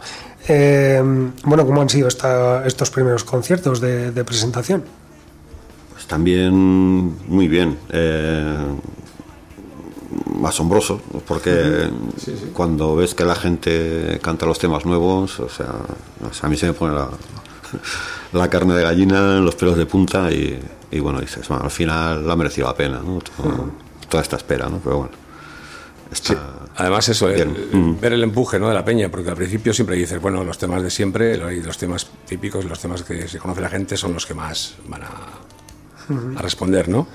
Eh, 0.49 1.03
bueno, 1.45 1.67
¿cómo 1.67 1.81
han 1.83 1.89
sido 1.89 2.09
esta- 2.09 2.67
estos 2.67 2.91
primeros 2.91 3.25
conciertos 3.25 3.81
de, 3.81 4.13
de 4.13 4.25
presentación? 4.25 4.85
Pues 5.93 6.07
también 6.07 6.55
muy 7.29 7.49
bien. 7.49 7.79
eh, 7.91 8.57
asombroso, 10.45 11.01
porque 11.27 11.91
cuando 12.53 12.95
ves 12.95 13.15
que 13.17 13.25
la 13.25 13.35
gente 13.35 14.21
canta 14.23 14.47
los 14.47 14.59
temas 14.61 14.85
nuevos, 14.87 15.41
o 15.41 15.49
sea, 15.49 15.75
a 16.43 16.49
mí 16.49 16.57
se 16.57 16.67
me 16.67 16.73
pone 16.73 16.95
la, 16.95 17.09
la 18.33 18.49
carne 18.49 18.75
de 18.75 18.83
gallina, 18.85 19.41
los 19.41 19.57
pelos 19.57 19.77
de 19.77 19.87
punta 19.87 20.31
y, 20.31 20.61
y 20.93 21.01
bueno, 21.01 21.21
dices, 21.21 21.49
bueno, 21.49 21.65
al 21.65 21.71
final 21.73 22.25
la 22.25 22.35
ha 22.35 22.37
merecido 22.37 22.69
la 22.69 22.75
pena, 22.77 23.01
¿no? 23.05 23.19
Todo- 23.21 23.71
toda 24.09 24.23
esta 24.23 24.37
espera, 24.37 24.69
¿no? 24.69 24.79
Pero 24.79 24.99
bueno, 24.99 25.13
está... 26.13 26.35
Además, 26.77 27.09
eso, 27.09 27.29
el- 27.31 27.41
el- 27.41 27.69
Mm. 27.73 28.01
ver 28.01 28.13
el 28.13 28.23
empuje 28.23 28.59
¿no? 28.59 28.69
de 28.69 28.75
la 28.75 28.85
peña, 28.85 29.09
porque 29.11 29.31
al 29.31 29.37
principio 29.37 29.73
siempre 29.73 29.97
dices, 29.97 30.21
bueno, 30.21 30.45
los 30.45 30.59
temas 30.59 30.83
de 30.83 30.91
siempre, 30.91 31.37
los 31.39 31.79
temas 31.79 32.07
típicos, 32.29 32.65
los 32.67 32.79
temas 32.79 33.03
que 33.03 33.27
se 33.29 33.39
conoce 33.39 33.61
la 33.63 33.71
gente 33.71 33.97
son 33.97 34.13
los 34.13 34.27
que 34.27 34.35
más 34.35 34.75
van 34.87 35.03
a, 35.05 36.39
a 36.39 36.43
responder, 36.43 36.89
¿no? 36.89 37.07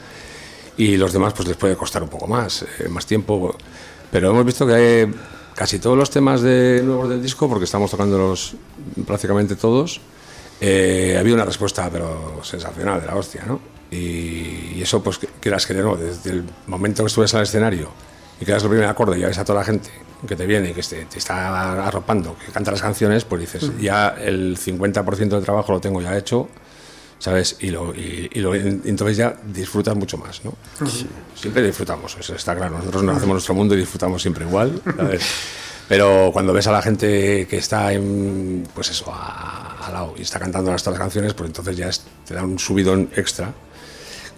Y 0.78 0.98
los 0.98 1.14
demás, 1.14 1.34
pues 1.34 1.48
les 1.48 1.58
puede 1.58 1.76
costar 1.76 2.02
un 2.02 2.10
poco 2.10 2.26
más, 2.28 2.64
eh, 2.80 2.88
más 2.90 3.06
tiempo. 3.06 3.56
Pero 4.12 4.32
hemos 4.32 4.46
visto 4.46 4.66
que 4.66 4.74
hay 4.74 5.14
casi 5.56 5.78
todos 5.80 5.98
los 5.98 6.10
temas 6.10 6.42
de 6.42 6.82
nuevos 6.84 7.08
del 7.10 7.22
disco, 7.22 7.48
porque 7.48 7.66
estamos 7.66 7.92
tocándolos 7.92 8.56
prácticamente 9.06 9.56
todos, 9.56 10.02
eh, 10.60 11.18
había 11.20 11.36
una 11.36 11.46
respuesta, 11.46 11.88
pero 11.92 12.40
sensacional, 12.44 13.00
de 13.02 13.08
la 13.08 13.16
hostia, 13.16 13.44
¿no? 13.46 13.60
Y, 13.92 14.74
y 14.76 14.80
eso, 14.82 15.04
pues, 15.04 15.18
que- 15.20 15.28
quieras 15.40 15.68
que 15.68 15.74
no, 15.76 15.96
desde 15.98 16.32
el 16.32 16.44
momento 16.68 17.04
que 17.04 17.08
estuves 17.08 17.34
al 17.36 17.44
escenario 17.44 17.90
y 18.42 18.46
que 18.46 18.52
das 18.52 18.64
el 18.64 18.70
primer 18.70 18.88
acorde 18.88 19.18
y 19.18 19.22
ya 19.22 19.28
ves 19.28 19.38
a 19.38 19.46
toda 19.46 19.60
la 19.60 19.66
gente 19.66 19.90
que 20.28 20.36
te 20.36 20.46
viene 20.46 20.72
y 20.72 20.74
que 20.74 20.82
te, 20.82 21.06
te 21.06 21.18
está 21.20 21.86
arropando, 21.88 22.36
que 22.44 22.52
canta 22.52 22.72
las 22.72 22.82
canciones, 22.82 23.24
pues 23.24 23.42
dices, 23.42 23.72
ya 23.80 24.10
el 24.20 24.58
50% 24.58 25.30
del 25.30 25.44
trabajo 25.44 25.72
lo 25.72 25.80
tengo 25.80 26.02
ya 26.02 26.18
hecho, 26.18 26.50
¿sabes? 27.20 27.58
Y, 27.62 27.68
lo, 27.72 27.94
y, 27.96 28.30
y 28.34 28.40
lo- 28.40 28.54
entonces 28.56 29.18
ya 29.18 29.36
disfrutas 29.46 29.96
mucho 29.96 30.18
más, 30.18 30.44
¿no? 30.44 30.54
Siempre 31.36 31.62
disfrutamos, 31.64 32.16
eso 32.20 32.36
está 32.36 32.56
claro. 32.56 32.78
Nosotros 32.78 33.04
nos 33.04 33.18
hacemos 33.18 33.34
nuestro 33.36 33.54
mundo 33.56 33.74
y 33.76 33.80
disfrutamos 33.80 34.22
siempre 34.22 34.46
igual, 34.46 34.82
¿sabes? 34.98 35.24
Pero 35.88 36.30
cuando 36.32 36.54
ves 36.54 36.68
a 36.68 36.72
la 36.72 36.82
gente 36.82 37.46
que 37.50 37.58
está 37.58 37.92
en, 37.92 38.66
pues 38.74 38.90
eso, 38.92 39.12
al 39.14 39.92
lado 39.94 40.14
y 40.18 40.22
está 40.22 40.40
cantando 40.40 40.72
las, 40.72 40.86
las 40.86 40.98
canciones, 40.98 41.34
pues 41.34 41.48
entonces 41.50 41.76
ya 41.76 41.90
es- 41.90 42.04
te 42.26 42.34
da 42.34 42.44
un 42.44 42.58
subidón 42.60 43.10
extra 43.16 43.54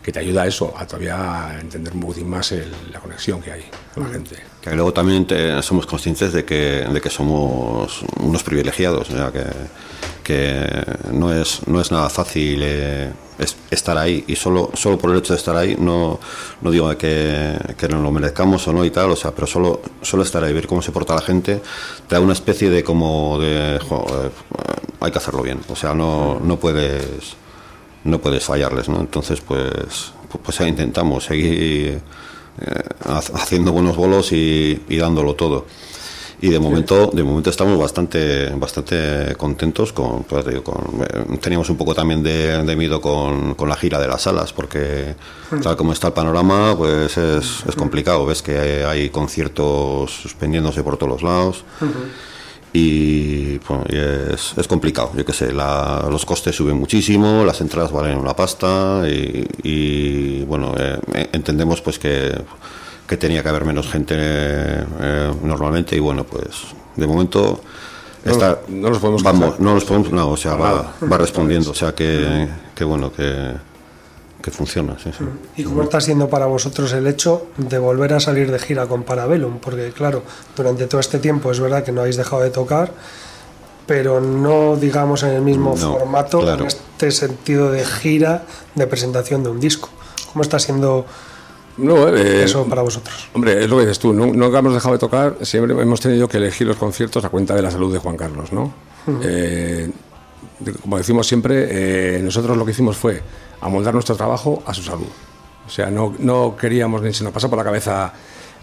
que 0.04 0.12
te 0.12 0.20
ayuda 0.20 0.44
a 0.44 0.48
eso, 0.48 0.74
a 0.78 0.86
todavía 0.86 1.48
a 1.48 1.60
entender 1.62 1.94
un 1.94 2.02
poquitín 2.02 2.30
más 2.30 2.52
el- 2.52 2.72
la 2.92 3.00
conexión 3.00 3.42
que 3.42 3.52
hay 3.54 3.64
con 3.94 4.04
la 4.04 4.10
gente. 4.10 4.36
Que 4.62 4.72
luego 4.76 4.92
también 4.94 5.26
te- 5.26 5.62
somos 5.64 5.86
conscientes 5.86 6.34
de 6.34 6.44
que, 6.44 6.86
de 6.92 7.02
que 7.02 7.10
somos 7.10 8.04
unos 8.20 8.44
privilegiados, 8.44 9.10
o 9.10 9.14
sea, 9.16 9.32
que, 9.32 9.46
que 10.24 10.84
no, 11.12 11.34
es, 11.34 11.66
no 11.68 11.80
es 11.82 11.92
nada 11.92 12.10
fácil 12.10 12.60
eh, 12.64 13.12
es- 13.40 13.56
estar 13.72 13.98
ahí. 13.98 14.24
Y 14.28 14.36
solo, 14.36 14.72
solo 14.74 14.98
por 14.98 15.12
el 15.12 15.18
hecho 15.20 15.34
de 15.34 15.40
estar 15.40 15.56
ahí 15.56 15.76
no, 15.80 16.20
no 16.62 16.72
digo 16.72 16.96
que, 16.98 17.58
que 17.78 17.88
no 17.88 18.02
lo 18.02 18.12
merezcamos 18.12 18.68
o 18.68 18.74
no 18.74 18.84
y 18.86 18.92
tal, 18.92 19.12
o 19.12 19.16
sea, 19.16 19.32
pero 19.32 19.48
solo, 19.48 19.82
solo 20.02 20.24
estar 20.24 20.44
ahí, 20.44 20.54
ver 20.54 20.68
cómo 20.68 20.82
se 20.82 20.92
porta 20.92 21.16
la 21.16 21.22
gente, 21.22 21.62
te 22.08 22.16
da 22.16 22.20
una 22.22 22.34
especie 22.34 22.70
de 22.70 22.84
como 22.84 23.40
de, 23.40 23.80
jo, 23.88 24.06
eh, 24.26 24.30
hay 25.00 25.12
que 25.12 25.18
hacerlo 25.18 25.42
bien, 25.44 25.60
o 25.70 25.76
sea, 25.76 25.94
no, 25.94 26.40
no 26.42 26.58
puedes 26.58 27.36
no 28.04 28.20
puedes 28.20 28.44
fallarles, 28.44 28.90
¿no? 28.90 29.00
Entonces, 29.00 29.42
pues, 29.42 30.12
pues, 30.44 30.60
ahí 30.62 30.70
intentamos 30.70 31.26
seguir 31.26 32.02
eh, 32.62 32.84
ha- 33.06 33.18
haciendo 33.18 33.72
buenos 33.72 33.96
bolos 33.96 34.32
y, 34.32 34.82
y 34.90 34.98
dándolo 34.98 35.36
todo. 35.36 35.66
Y 36.42 36.50
de 36.50 36.60
momento, 36.60 37.10
de 37.14 37.24
momento 37.24 37.50
estamos 37.50 37.80
bastante, 37.80 38.50
bastante 38.50 39.34
contentos 39.38 39.94
con, 39.94 40.24
pues, 40.24 40.44
te 40.44 40.52
digo, 40.52 40.64
con- 40.64 41.02
eh, 41.02 41.38
teníamos 41.40 41.70
un 41.70 41.78
poco 41.78 41.96
también 41.96 42.22
de, 42.22 42.62
de 42.64 42.76
miedo 42.76 43.00
con, 43.00 43.56
con 43.56 43.70
la 43.70 43.78
gira 43.78 43.98
de 43.98 44.10
las 44.10 44.24
salas, 44.24 44.52
porque 44.52 45.16
tal 45.62 45.78
como 45.78 45.94
está 45.94 46.08
el 46.08 46.14
panorama, 46.14 46.76
pues 46.76 47.16
es, 47.18 47.64
es 47.66 47.76
complicado. 47.78 48.26
Ves 48.26 48.42
que 48.42 48.84
hay 48.84 49.10
conciertos 49.10 50.12
suspendiéndose 50.12 50.84
por 50.84 50.98
todos 50.98 51.14
los 51.14 51.24
lados 51.24 51.64
y, 52.74 53.58
bueno, 53.60 53.84
y 53.88 53.96
es, 53.98 54.54
es 54.58 54.68
complicado, 54.68 55.12
yo 55.16 55.24
qué 55.24 55.34
sé, 55.34 55.54
la- 55.54 56.08
los 56.10 56.26
costes 56.26 56.56
suben 56.56 56.78
muchísimo, 56.78 57.44
las 57.46 57.62
entradas 57.62 57.92
valen 57.92 58.18
una 58.18 58.36
pasta 58.36 59.04
y, 59.08 59.46
y, 59.64 60.44
bueno, 60.46 60.74
eh, 60.78 60.98
eh, 61.14 61.30
entendemos 61.34 61.82
pues 61.82 62.00
que, 62.00 62.34
que 63.08 63.18
tenía 63.18 63.44
que 63.44 63.50
haber 63.50 63.66
menos 63.66 63.88
gente 63.92 64.16
eh, 64.18 65.32
normalmente 65.44 65.96
y 65.96 66.00
bueno, 66.00 66.24
pues 66.24 66.48
de 66.96 67.06
momento 67.08 67.62
está, 68.26 68.60
no 68.70 68.90
nos 68.90 68.98
podemos 69.00 69.22
vamos, 69.24 69.60
no 69.60 69.74
nos 69.76 69.84
podemos, 69.86 70.12
no, 70.12 70.30
o 70.32 70.38
sea, 70.38 70.56
va, 70.56 70.94
va 71.12 71.18
respondiendo, 71.18 71.72
o 71.72 71.76
sea 71.76 71.94
que, 71.94 72.48
que 72.74 72.84
bueno, 72.84 73.12
que, 73.14 73.54
que 74.44 74.52
funciona, 74.52 74.98
sí, 75.02 75.10
sí. 75.18 75.24
¿Y 75.56 75.64
cómo 75.64 75.82
está 75.84 76.00
siendo 76.02 76.30
para 76.30 76.46
vosotros 76.48 76.92
el 76.94 77.08
hecho 77.08 77.48
de 77.58 77.80
volver 77.80 78.14
a 78.14 78.20
salir 78.20 78.52
de 78.52 78.60
gira 78.60 78.86
con 78.88 79.04
Parabellum? 79.04 79.58
Porque 79.60 79.92
claro, 79.92 80.22
durante 80.56 80.86
todo 80.86 81.00
este 81.00 81.18
tiempo 81.18 81.50
es 81.50 81.60
verdad 81.62 81.84
que 81.84 81.92
no 81.94 82.02
habéis 82.02 82.18
dejado 82.18 82.42
de 82.44 82.50
tocar, 82.50 82.92
pero 83.88 84.20
no 84.22 84.76
digamos 84.76 85.24
en 85.24 85.30
el 85.30 85.42
mismo 85.42 85.76
No, 85.80 85.98
formato, 85.98 86.42
claro. 86.42 86.62
en 86.64 86.68
este 86.68 87.10
sentido 87.12 87.72
de 87.72 87.86
gira, 87.86 88.44
de 88.76 88.86
presentación 88.86 89.44
de 89.44 89.50
un 89.50 89.60
disco. 89.62 89.90
¿Cómo 90.32 90.42
está 90.42 90.60
siendo 90.60 91.06
No, 91.78 92.10
eh, 92.10 92.44
eso 92.44 92.66
para 92.66 92.82
vosotros? 92.82 93.30
Hombre, 93.34 93.64
es 93.64 93.70
lo 93.70 93.78
que 93.78 93.84
dices 93.84 94.00
tú, 94.00 94.12
nu- 94.14 94.34
nunca 94.34 94.60
hemos 94.60 94.74
dejado 94.74 94.94
de 94.94 95.00
tocar, 95.00 95.38
siempre 95.42 95.74
hemos 95.82 96.02
tenido 96.02 96.28
que 96.28 96.38
elegir 96.38 96.68
los 96.68 96.76
conciertos 96.78 97.24
a 97.24 97.30
cuenta 97.30 97.56
de 97.56 97.62
la 97.62 97.72
salud 97.72 97.92
de 97.94 98.00
Juan 98.00 98.18
Carlos, 98.18 98.52
¿no? 98.52 98.74
Eh, 99.22 99.90
como 100.82 100.98
decimos 100.98 101.28
siempre, 101.28 101.68
eh, 102.18 102.22
nosotros 102.22 102.56
lo 102.58 102.64
que 102.66 102.72
hicimos 102.72 102.96
fue 102.98 103.22
amoldar 103.64 103.94
nuestro 103.94 104.16
trabajo 104.16 104.62
a 104.66 104.74
su 104.74 104.84
salud. 104.84 105.08
O 105.66 105.70
sea, 105.70 105.90
no, 105.90 106.14
no 106.20 106.56
queríamos 106.56 107.02
ni 107.02 107.14
se 107.14 107.24
nos 107.24 107.34
pasó 107.34 107.50
por 107.50 107.58
la 107.58 107.64
cabeza 107.64 108.14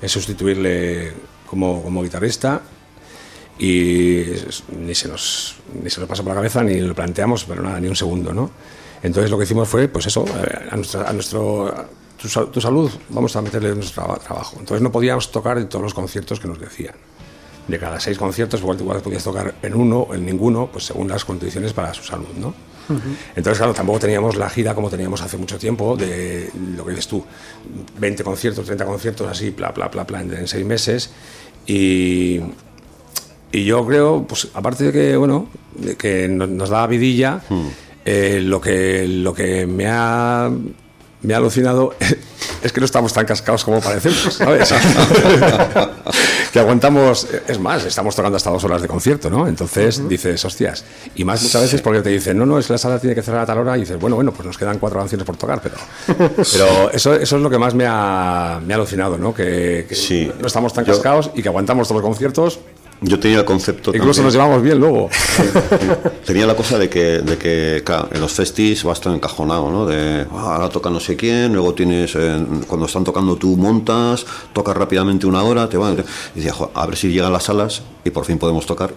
eh, 0.01 0.09
sustituirle 0.09 1.13
como, 1.47 1.83
como 1.83 2.03
guitarrista 2.03 2.61
y 3.59 4.25
ni 4.79 4.95
se, 4.95 5.09
nos, 5.09 5.57
ni 5.83 5.91
se 5.91 6.01
nos 6.01 6.09
pasó 6.09 6.23
por 6.23 6.31
la 6.31 6.37
cabeza 6.37 6.63
ni 6.63 6.81
lo 6.81 6.95
planteamos, 6.95 7.45
pero 7.45 7.63
nada, 7.63 7.81
ni 7.81 7.89
un 7.89 7.97
segundo, 7.97 8.33
¿no? 8.33 8.51
Entonces 9.03 9.31
lo 9.31 9.39
que 9.39 9.45
hicimos 9.45 9.69
fue, 9.69 9.89
pues 9.89 10.07
eso, 10.07 10.25
eh, 10.27 10.69
a, 10.71 10.77
nuestra- 10.77 11.09
a 11.09 11.13
nuestro, 11.13 11.75
tu, 12.21 12.29
tu 12.47 12.61
salud, 12.61 12.91
vamos 13.11 13.35
a 13.37 13.43
meterle 13.43 13.75
nuestro 13.75 14.03
traba- 14.03 14.19
trabajo. 14.19 14.57
Entonces 14.61 14.83
no 14.83 14.93
podíamos 14.93 15.31
tocar 15.31 15.59
en 15.59 15.69
todos 15.69 15.83
los 15.83 15.95
conciertos 15.95 16.39
que 16.41 16.49
nos 16.49 16.59
decían. 16.61 16.95
De 17.67 17.79
cada 17.79 18.01
seis 18.01 18.19
conciertos, 18.19 18.61
igual, 18.61 18.79
igual 18.81 19.01
podías 19.01 19.25
tocar 19.25 19.55
en 19.63 19.75
uno 19.75 20.09
en 20.13 20.25
ninguno, 20.27 20.69
pues 20.73 20.85
según 20.87 21.09
las 21.09 21.25
condiciones 21.25 21.73
para 21.73 21.95
su 21.95 22.03
salud, 22.03 22.29
¿no? 22.39 22.53
Entonces, 23.37 23.59
claro, 23.59 23.73
tampoco 23.75 23.99
teníamos 24.01 24.37
la 24.37 24.49
gira 24.51 24.75
como 24.75 24.91
teníamos 24.91 25.21
hace 25.23 25.37
mucho 25.37 25.59
tiempo, 25.59 25.97
de 25.97 26.51
lo 26.77 26.85
que 26.85 26.91
dices 26.91 27.09
tú, 27.09 27.25
20 27.99 28.23
conciertos, 28.25 28.65
30 28.67 28.85
conciertos, 28.85 29.29
así, 29.29 29.51
bla, 29.51 29.71
bla, 29.71 29.89
bla, 29.89 30.05
bla, 30.05 30.21
en, 30.23 30.33
en 30.35 30.49
seis 30.49 30.65
meses. 30.67 31.11
Y, 31.67 32.41
y 33.53 33.65
yo 33.65 33.87
creo, 33.87 34.25
pues 34.27 34.49
aparte 34.55 34.85
de 34.85 34.93
que, 34.93 35.17
bueno, 35.17 35.49
de 35.77 35.97
que 35.97 36.29
no- 36.29 36.47
nos 36.47 36.71
da 36.71 36.87
vidilla, 36.87 37.41
eh, 38.05 38.41
lo, 38.43 38.61
que, 38.61 39.07
lo 39.09 39.33
que 39.35 39.67
me 39.67 39.87
ha, 39.89 40.51
me 41.23 41.35
ha 41.35 41.37
alucinado 41.39 41.95
es 42.63 42.73
que 42.73 42.81
no 42.81 42.87
estamos 42.87 43.13
tan 43.13 43.27
cascados 43.27 43.65
como 43.65 43.81
parecemos, 43.81 44.35
¿sabes? 44.35 44.73
que 46.53 46.59
aguantamos, 46.59 47.27
es 47.47 47.59
más, 47.59 47.85
estamos 47.85 48.15
tocando 48.17 48.37
hasta 48.37 48.51
dos 48.51 48.65
horas 48.65 48.83
de 48.83 48.89
concierto, 48.89 49.31
¿no? 49.31 49.47
Entonces 49.47 50.07
dices, 50.09 50.45
hostias, 50.45 50.85
y 51.15 51.25
más 51.25 51.43
muchas 51.43 51.63
veces 51.63 51.81
porque 51.83 52.01
te 52.03 52.11
dicen, 52.11 52.37
no, 52.39 52.47
no, 52.47 52.59
es 52.59 52.67
que 52.67 52.73
la 52.75 52.79
sala 52.79 52.99
tiene 52.99 53.15
que 53.15 53.23
cerrar 53.23 53.43
a 53.43 53.47
tal 53.47 53.59
hora, 53.59 53.77
y 53.77 53.81
dices, 53.81 53.99
bueno, 53.99 54.17
bueno, 54.17 54.33
pues 54.33 54.47
nos 54.47 54.59
quedan 54.59 54.79
cuatro 54.79 54.99
canciones 54.99 55.27
por 55.27 55.37
tocar, 55.37 55.61
pero, 55.63 55.77
pero 56.53 56.91
eso, 56.91 57.15
eso 57.15 57.37
es 57.37 57.43
lo 57.43 57.51
que 57.51 57.59
más 57.59 57.75
me 57.75 57.85
ha, 57.87 58.61
me 58.65 58.75
ha 58.75 58.77
alucinado, 58.77 59.17
¿no? 59.19 59.35
Que, 59.35 59.87
que 59.89 59.95
Sí. 59.95 60.31
no 60.41 60.47
estamos 60.47 60.73
tan 60.73 60.85
Yo- 60.85 60.93
cascados 60.95 61.31
y 61.35 61.43
que 61.43 61.49
aguantamos 61.49 61.87
todos 61.89 62.01
los 62.03 62.09
conciertos, 62.09 62.59
Yo 63.03 63.19
tenía 63.19 63.39
el 63.39 63.45
concepto 63.47 63.93
incluso 63.95 64.21
también- 64.21 64.25
nos 64.25 64.35
llevamos 64.35 64.63
bien 64.63 64.79
luego. 64.79 65.09
Tenía 66.27 66.47
la 66.47 66.55
cosa 66.55 66.79
de 66.79 66.89
que, 66.91 67.21
de 67.21 67.39
que 67.39 67.83
claro, 67.85 68.09
en 68.13 68.21
los 68.21 68.33
festis 68.33 68.85
vas 68.85 69.01
todo 69.01 69.15
encajonado, 69.15 69.71
¿no? 69.71 69.87
De 69.87 70.27
ah, 70.33 70.55
ahora 70.57 70.69
toca 70.69 70.91
no 70.91 71.01
sé 71.01 71.17
quién, 71.17 71.53
luego 71.55 71.73
tienes, 71.75 72.15
eh, 72.15 72.45
cuando 72.67 72.87
están 72.87 73.05
tocando 73.05 73.37
tú 73.37 73.57
montas, 73.57 74.27
tocas 74.53 74.77
rápidamente 74.77 75.27
una 75.27 75.43
hora, 75.43 75.69
te 75.69 75.77
van. 75.79 75.95
Y 76.35 76.39
decía, 76.41 76.53
"Jo, 76.53 76.71
a 76.75 76.87
ver 76.87 76.97
si 76.97 77.09
llegan 77.11 77.33
las 77.33 77.45
salas 77.45 77.83
y 78.05 78.11
por 78.11 78.25
fin 78.27 78.39
podemos 78.39 78.67
tocar 78.67 78.93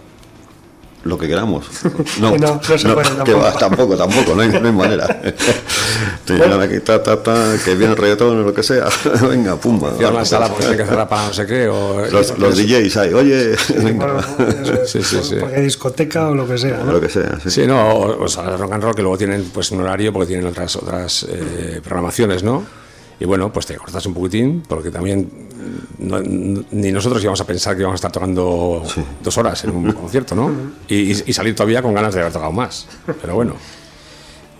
lo 1.03 1.17
que 1.17 1.27
queramos. 1.27 1.65
No, 2.19 2.31
Que 2.33 2.39
no, 2.39 2.55
no 2.69 2.77
se 2.77 2.89
puede 2.89 3.09
que 3.09 3.15
tampoco. 3.15 3.39
va, 3.39 3.53
tampoco, 3.53 3.97
tampoco, 3.97 4.35
no 4.35 4.41
hay, 4.41 4.49
no 4.49 4.67
hay 4.67 4.71
manera. 4.73 5.07
Te 6.25 6.33
llegan 6.33 6.61
aquí, 6.61 6.79
ta, 6.79 7.01
ta, 7.03 7.21
ta, 7.21 7.55
que 7.63 7.75
viene 7.75 7.93
el 7.93 7.97
reggaetón 7.97 8.39
o 8.39 8.43
lo 8.43 8.53
que 8.53 8.63
sea, 8.63 8.85
venga, 9.29 9.55
pumba. 9.55 9.91
Fui 9.91 10.05
a 10.05 10.09
una 10.09 10.23
sala 10.25 10.47
porque 10.47 10.63
tiene 10.63 10.77
que 10.77 10.85
cerrar 10.85 11.07
para 11.09 11.27
no 11.27 11.33
sé 11.33 11.45
qué. 11.45 11.67
O, 11.67 12.05
Los, 12.11 12.37
los 12.37 12.55
DJs 12.57 12.97
ahí, 12.97 13.13
oye, 13.13 13.55
venga, 13.83 14.05
Bueno, 14.05 14.19
eso 14.61 14.73
es, 14.73 14.89
Sí, 14.91 15.03
sí, 15.03 15.17
sí. 15.23 15.35
Porque 15.39 15.61
discoteca 15.61 16.29
o 16.29 16.35
lo 16.35 16.47
que 16.47 16.57
sea, 16.57 16.77
¿no? 16.83 16.93
lo 16.93 17.01
que 17.01 17.09
sea. 17.09 17.39
sí. 17.43 17.49
Sí, 17.49 17.67
no, 17.67 17.89
o, 17.93 18.23
o 18.25 18.27
de 18.27 18.57
rock 18.57 18.73
and 18.73 18.83
roll 18.83 18.95
que 18.95 19.01
luego 19.01 19.17
tienen 19.17 19.43
pues 19.53 19.71
un 19.71 19.81
horario 19.81 20.13
porque 20.13 20.27
tienen 20.27 20.45
otras 20.45 20.75
otras 20.75 21.25
eh, 21.29 21.81
programaciones, 21.83 22.43
¿no? 22.43 22.63
Y 23.23 23.25
bueno, 23.25 23.53
pues 23.53 23.65
te 23.65 23.77
cortas 23.77 24.05
un 24.05 24.13
poquitín 24.13 24.63
porque 24.67 24.91
también 24.91 25.19
mm, 25.99 26.07
no- 26.09 26.19
ni 26.71 26.91
nosotros 26.91 27.23
íbamos 27.23 27.39
a 27.39 27.45
pensar 27.47 27.73
que 27.73 27.79
íbamos 27.83 27.95
a 27.95 27.99
estar 27.99 28.11
tocando 28.11 28.83
dos 29.23 29.37
horas 29.37 29.63
en 29.63 29.69
un 29.71 29.93
concierto, 30.01 30.35
¿no? 30.35 30.51
Y, 30.89 31.13
y- 31.13 31.23
y 31.27 31.31
salir 31.33 31.55
todavía 31.55 31.81
con 31.81 31.93
ganas 31.93 32.13
de 32.13 32.19
haber 32.19 32.33
tocado 32.33 32.51
más. 32.51 32.85
Pero 33.21 33.35
bueno, 33.35 33.53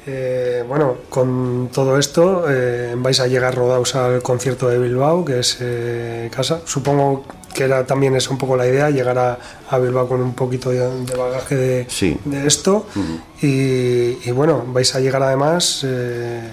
Eh, 0.05 0.65
bueno, 0.67 0.95
con 1.09 1.69
todo 1.71 1.97
esto 1.97 2.43
eh, 2.49 2.93
vais 2.97 3.21
a 3.21 3.27
llegar 3.27 3.55
rodados 3.55 3.95
al 3.95 4.21
concierto 4.21 4.67
de 4.67 4.77
Bilbao, 4.77 5.23
que 5.23 5.39
es 5.39 5.57
eh, 5.61 6.29
casa. 6.29 6.59
Supongo 6.65 7.23
que 7.53 7.63
era 7.63 7.85
también 7.85 8.13
es 8.17 8.29
un 8.29 8.37
poco 8.37 8.57
la 8.57 8.67
idea, 8.67 8.89
llegar 8.89 9.17
a, 9.17 9.39
a 9.69 9.79
Bilbao 9.79 10.05
con 10.09 10.19
un 10.21 10.33
poquito 10.33 10.71
de, 10.71 10.79
de 11.05 11.15
bagaje 11.15 11.55
de, 11.55 11.85
Sí. 11.87 12.17
de 12.25 12.45
esto. 12.45 12.85
y, 13.41 14.27
y 14.27 14.31
bueno, 14.33 14.65
vais 14.73 14.93
a 14.93 14.99
llegar 14.99 15.23
además 15.23 15.85
eh, 15.85 16.49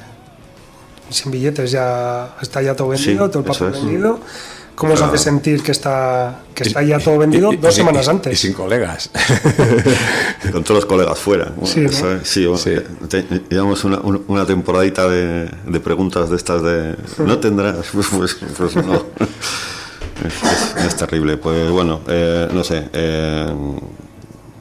sin 1.11 1.31
billetes 1.33 1.71
ya 1.71 2.37
está 2.41 2.63
ya 2.63 2.75
todo 2.75 2.89
vendido, 2.89 3.27
Sí, 3.27 3.31
todo 3.33 3.39
el 3.41 3.45
papel 3.45 3.69
es. 3.75 3.85
vendido. 3.85 4.21
¿Cómo 4.77 4.95
os 4.95 5.03
hace 5.03 5.19
sentir 5.19 5.63
que 5.63 5.73
está, 5.73 6.41
que 6.55 6.63
está 6.63 6.83
ya 6.83 6.99
todo 6.99 7.19
vendido 7.19 7.53
y- 7.53 7.57
dos 7.59 7.75
y- 7.75 7.77
semanas 7.77 8.07
y- 8.07 8.11
antes? 8.11 8.33
Y 8.33 8.37
sin 8.47 8.55
colegas. 8.55 9.11
Con 10.53 10.65
todos 10.65 10.77
los 10.77 10.87
colegas 10.87 11.19
fuera. 11.19 11.53
Bueno, 11.55 11.67
Sí, 11.67 11.81
¿no? 11.81 11.91
eso 11.91 12.13
es- 12.15 12.27
sí, 12.29 12.47
bueno, 12.47 12.59
Sí. 12.63 12.77
te- 13.09 13.27
llevamos 13.51 13.85
una, 13.85 13.99
un- 14.01 14.25
una 14.29 14.47
temporadita 14.47 15.07
de, 15.07 15.51
de 15.67 15.81
preguntas 15.81 16.31
de 16.31 16.37
estas 16.37 16.63
de 16.63 16.97
¿no 17.19 17.39
tendrás? 17.39 17.89
Pues, 17.93 18.07
pues, 18.17 18.37
pues 18.57 18.77
no. 18.77 18.95
Es, 20.25 20.77
es- 20.79 20.85
es 20.87 20.97
terrible. 20.97 21.37
Pues 21.37 21.71
bueno, 21.71 22.01
eh, 22.09 22.49
no 22.53 22.65
sé. 22.65 22.89
eh, 22.95 23.55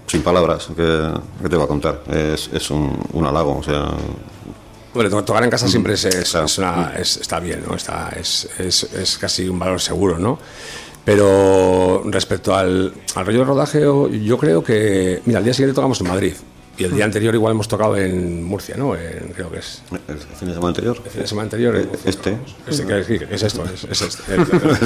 sin 0.07 0.21
palabras, 0.23 0.67
¿qué, 0.75 1.11
qué 1.43 1.49
te 1.49 1.55
va 1.55 1.63
a 1.63 1.67
contar? 1.67 2.01
Es, 2.11 2.49
es 2.51 2.71
un, 2.71 2.97
un 3.13 3.25
halago, 3.25 3.57
o 3.59 3.63
sea, 3.63 3.89
Bueno, 4.93 5.09
to- 5.09 5.23
tocar 5.23 5.43
en 5.43 5.49
casa 5.49 5.67
siempre 5.67 5.93
es, 5.93 6.05
es- 6.05 6.31
Claro. 6.31 6.45
es 6.47 6.57
una- 6.57 6.93
es- 6.97 7.17
está 7.17 7.39
bien, 7.39 7.63
¿no? 7.67 7.75
Está, 7.75 8.09
es, 8.19 8.47
es- 8.57 8.83
es 8.93 9.17
casi 9.17 9.47
un 9.47 9.59
valor 9.59 9.79
seguro, 9.79 10.17
¿no? 10.17 10.39
Pero 11.05 12.03
respecto 12.05 12.55
al, 12.55 12.93
al 13.15 13.25
rollo 13.25 13.39
de 13.39 13.45
rodaje, 13.45 13.81
yo- 13.81 14.37
creo 14.37 14.63
que, 14.63 15.21
mira, 15.25 15.39
el 15.39 15.45
día 15.45 15.53
siguiente 15.53 15.73
tocamos 15.75 15.99
en 16.01 16.07
Madrid 16.07 16.33
y 16.77 16.83
el 16.85 16.93
día 16.95 17.03
anterior 17.05 17.33
igual 17.35 17.53
hemos 17.53 17.67
tocado 17.67 17.97
en 17.97 18.43
Murcia, 18.43 18.75
¿no? 18.77 18.95
En- 18.95 19.31
creo 19.35 19.51
que 19.51 19.59
es 19.59 19.81
el 20.07 20.17
fin 20.17 20.47
de 20.47 20.53
semana 20.53 20.67
anterior. 20.69 20.97
el 21.03 21.11
fin 21.11 21.21
de 21.21 21.27
semana 21.27 21.43
anterior. 21.45 21.73
Murcia 21.85 22.09
Este. 22.09 22.37
Este, 22.67 22.85
que- 22.85 23.27
que 23.27 23.35
es 23.35 23.43
esto, 23.43 23.63
es, 23.65 23.83
es 23.85 24.01
este, 24.01 24.33
el- 24.35 24.77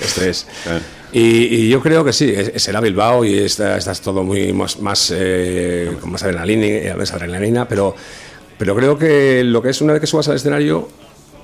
este 0.00 0.30
es. 0.30 0.46
Y, 1.12 1.20
y 1.20 1.68
yo 1.68 1.82
creo 1.82 2.04
que 2.04 2.12
sí, 2.12 2.32
es- 2.34 2.62
será 2.62 2.80
Bilbao 2.80 3.24
y 3.24 3.38
está, 3.38 3.76
está 3.76 3.92
todo 3.94 4.22
muy 4.22 4.52
más, 4.52 4.78
más 4.80 5.12
eh, 5.14 5.96
con 6.00 6.10
más 6.12 6.22
adrenalina, 6.22 6.64
eh, 6.66 6.90
adrenalina, 6.90 7.66
pero, 7.68 7.94
pero 8.62 8.76
creo 8.76 8.96
que 8.96 9.42
lo 9.42 9.60
que 9.60 9.70
es 9.70 9.80
una 9.80 9.92
vez 9.92 10.00
que 10.00 10.06
subas 10.06 10.28
al 10.28 10.36
escenario, 10.36 10.88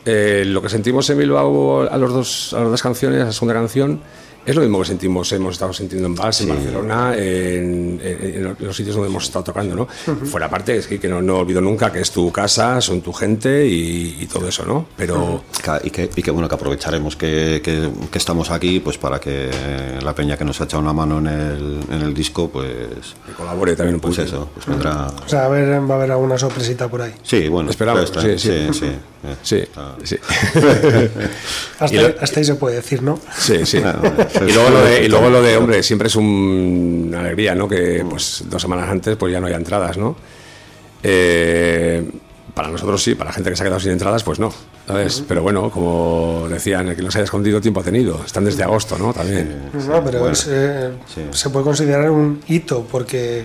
eh, 0.05 0.45
lo 0.47 0.63
que 0.63 0.69
sentimos 0.69 1.11
en 1.11 1.19
Bilbao 1.19 1.81
a, 1.81 1.97
los 1.99 2.13
dos, 2.13 2.55
a 2.55 2.61
las 2.61 2.71
dos 2.71 2.81
canciones, 2.81 3.21
a 3.21 3.25
la 3.25 3.33
segunda 3.33 3.55
canción, 3.55 4.01
es 4.51 4.57
lo 4.57 4.63
mismo 4.63 4.79
que 4.81 4.87
sentimos, 4.87 5.31
hemos 5.33 5.53
estado 5.55 5.73
sintiendo 5.73 6.07
en 6.09 6.15
Vals, 6.15 6.41
en 6.41 6.49
Barcelona, 6.49 7.15
en, 7.17 8.01
en- 8.03 8.47
en 8.47 8.57
los 8.67 8.77
sitios 8.77 8.95
donde 8.97 9.11
hemos 9.11 9.25
estado 9.25 9.45
tocando, 9.45 9.75
¿no? 9.77 9.87
Fuera 10.27 10.49
parte, 10.49 10.77
es 10.79 10.87
que, 10.87 10.99
que 10.99 11.09
no, 11.09 11.21
no 11.21 11.39
olvido 11.39 11.61
nunca 11.61 11.93
que 11.93 12.01
es 12.01 12.11
tu 12.11 12.31
casa, 12.33 12.81
son 12.81 13.01
tu 13.03 13.13
gente 13.13 13.67
y, 13.67 14.17
y 14.21 14.27
todo 14.27 14.49
eso, 14.49 14.65
¿no? 14.65 14.87
Pero... 14.97 15.43
Y 15.85 15.91
que, 15.91 16.09
y 16.17 16.23
que 16.23 16.31
bueno 16.31 16.49
que 16.49 16.55
aprovecharemos 16.55 17.15
que, 17.17 17.61
que- 17.63 17.91
que 18.11 18.19
estamos 18.19 18.51
aquí 18.51 18.81
pues 18.81 18.97
para 18.97 19.21
que 19.21 19.51
la 20.03 20.15
peña 20.15 20.37
que 20.39 20.45
nos 20.45 20.61
ha 20.61 20.65
echado 20.65 20.83
una 20.83 20.93
mano 20.95 21.19
en 21.19 21.27
el, 21.27 21.81
en 21.91 22.03
el 22.03 22.15
disco 22.15 22.49
pues 22.49 22.69
que 23.27 23.33
colabore 23.37 23.77
también 23.77 23.97
un 23.97 24.01
pues 24.01 24.17
poquito. 24.17 24.37
eso 24.37 24.49
pues 24.55 24.67
vendrá 24.67 25.09
O 25.25 25.29
sea, 25.29 25.45
a 25.45 25.49
ver, 25.49 25.69
va 25.91 25.95
a 25.95 25.99
haber 25.99 26.13
alguna 26.13 26.39
sorpresita 26.39 26.89
por 26.89 27.03
ahí. 27.03 27.13
sí 27.23 27.49
bueno 27.49 27.69
Esperamos, 27.71 28.05
está, 28.05 28.23
sí, 28.23 28.39
sí. 28.39 28.69
sí, 28.73 28.87
eh, 28.87 29.35
Sí, 29.43 29.63
sí. 30.05 30.17
Hasta, 31.81 31.95
Y 31.97 32.01
lo- 32.01 32.15
hasta 32.21 32.41
ahí 32.41 32.45
se 32.45 32.55
puede 32.55 32.77
decir, 32.77 33.03
¿no? 33.03 33.19
Sí, 33.37 33.65
sí. 33.65 33.79
Bueno, 33.81 34.01
Y 34.47 34.53
luego 34.53 34.71
lo 34.71 34.85
de, 34.85 35.05
y 35.05 35.09
luego 35.09 35.31
lo 35.31 35.43
de 35.43 35.57
hombre, 35.57 35.83
siempre 35.83 36.09
es 36.09 36.17
un- 36.17 37.07
una 37.09 37.21
alegría, 37.21 37.55
¿no? 37.55 37.69
Que 37.69 38.05
pues 38.09 38.45
dos 38.49 38.61
semanas 38.63 38.89
antes 38.91 39.17
pues 39.17 39.33
ya 39.33 39.41
no 39.41 39.47
haya 39.47 39.57
entradas, 39.57 39.97
¿no? 39.97 40.17
Eh, 41.03 42.05
para 42.55 42.69
nosotros 42.71 43.03
sí, 43.03 43.15
para 43.15 43.31
la 43.31 43.35
gente 43.35 43.51
que 43.51 43.57
se 43.57 43.63
ha 43.63 43.67
quedado 43.67 43.81
sin 43.81 43.93
entradas, 43.93 44.25
pues 44.25 44.41
no, 44.41 44.53
¿sabes? 44.87 45.23
Pero 45.29 45.43
bueno, 45.43 45.71
como 45.71 46.47
decían, 46.49 46.89
el 46.89 46.97
que 46.97 47.03
no 47.03 47.11
se 47.11 47.19
haya 47.19 47.25
escondido 47.25 47.61
tiempo 47.61 47.81
ha 47.81 47.85
tenido. 47.85 48.21
Están 48.25 48.45
desde 48.45 48.65
agosto, 48.65 48.99
¿no? 48.99 49.13
También. 49.13 49.71
No, 49.73 50.03
pero 50.05 50.19
Bueno, 50.21 50.33
es, 50.33 50.47
eh, 50.51 50.91
sí. 51.15 51.23
se 51.31 51.51
puede 51.51 51.65
considerar 51.65 52.11
un 52.11 52.41
hito 52.49 52.85
porque 52.91 53.45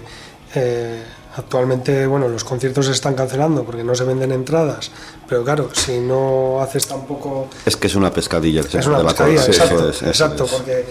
eh, 0.56 1.04
actualmente, 1.36 2.06
bueno, 2.08 2.28
los 2.28 2.44
conciertos 2.44 2.86
se 2.86 2.92
están 2.92 3.16
cancelando 3.16 3.64
porque 3.64 3.84
no 3.84 3.96
se 3.96 4.04
venden 4.04 4.32
entradas. 4.32 4.92
Pero 5.28 5.44
claro, 5.44 5.70
si 5.74 6.00
no 6.00 6.62
haces 6.62 6.88
tampoco 6.88 7.48
es 7.66 7.76
que 7.76 7.88
es 7.88 7.96
una 7.96 8.12
pescadilla 8.14 8.62
que 8.64 8.70
se 8.70 8.80
es 8.80 8.88
una 8.88 9.00
la 9.00 9.06
pescadilla, 9.10 9.42
eso 9.42 9.52
exacto, 9.52 9.90
es, 9.90 9.96
eso 9.98 10.08
exacto, 10.08 10.44
es. 10.46 10.52
porque 10.52 10.86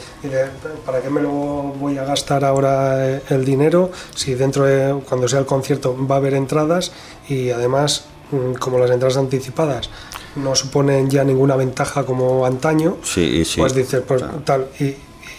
¿para 0.84 1.00
qué 1.00 1.10
me 1.10 1.20
lo 1.20 1.30
voy 1.30 1.98
a 1.98 2.04
gastar 2.04 2.44
ahora 2.44 3.08
eh, 3.08 3.22
el 3.30 3.44
dinero 3.44 3.90
si 4.14 4.34
dentro 4.34 4.64
de, 4.64 5.00
cuando 5.08 5.28
sea 5.28 5.38
el 5.38 5.46
concierto 5.46 5.96
va 6.10 6.16
a 6.16 6.18
haber 6.18 6.34
entradas 6.34 6.92
y 7.28 7.50
además, 7.50 8.04
mm, 8.30 8.54
como 8.54 8.78
las 8.78 8.90
entradas 8.90 9.16
anticipadas 9.16 9.90
no 10.36 10.54
suponen 10.54 11.10
ya 11.10 11.24
ninguna 11.24 11.56
ventaja 11.56 12.04
como 12.04 12.46
antaño, 12.46 12.96
Sí, 13.02 13.44
sí. 13.44 13.60
pues 13.60 13.74
dices, 13.74 14.02
pues 14.06 14.24
tal, 14.44 14.66
y, 14.80 14.94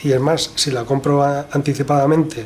y 0.08 0.12
es 0.12 0.20
más, 0.20 0.52
si 0.56 0.70
la 0.72 0.86
compro 0.86 1.24
anticipadamente 1.52 2.46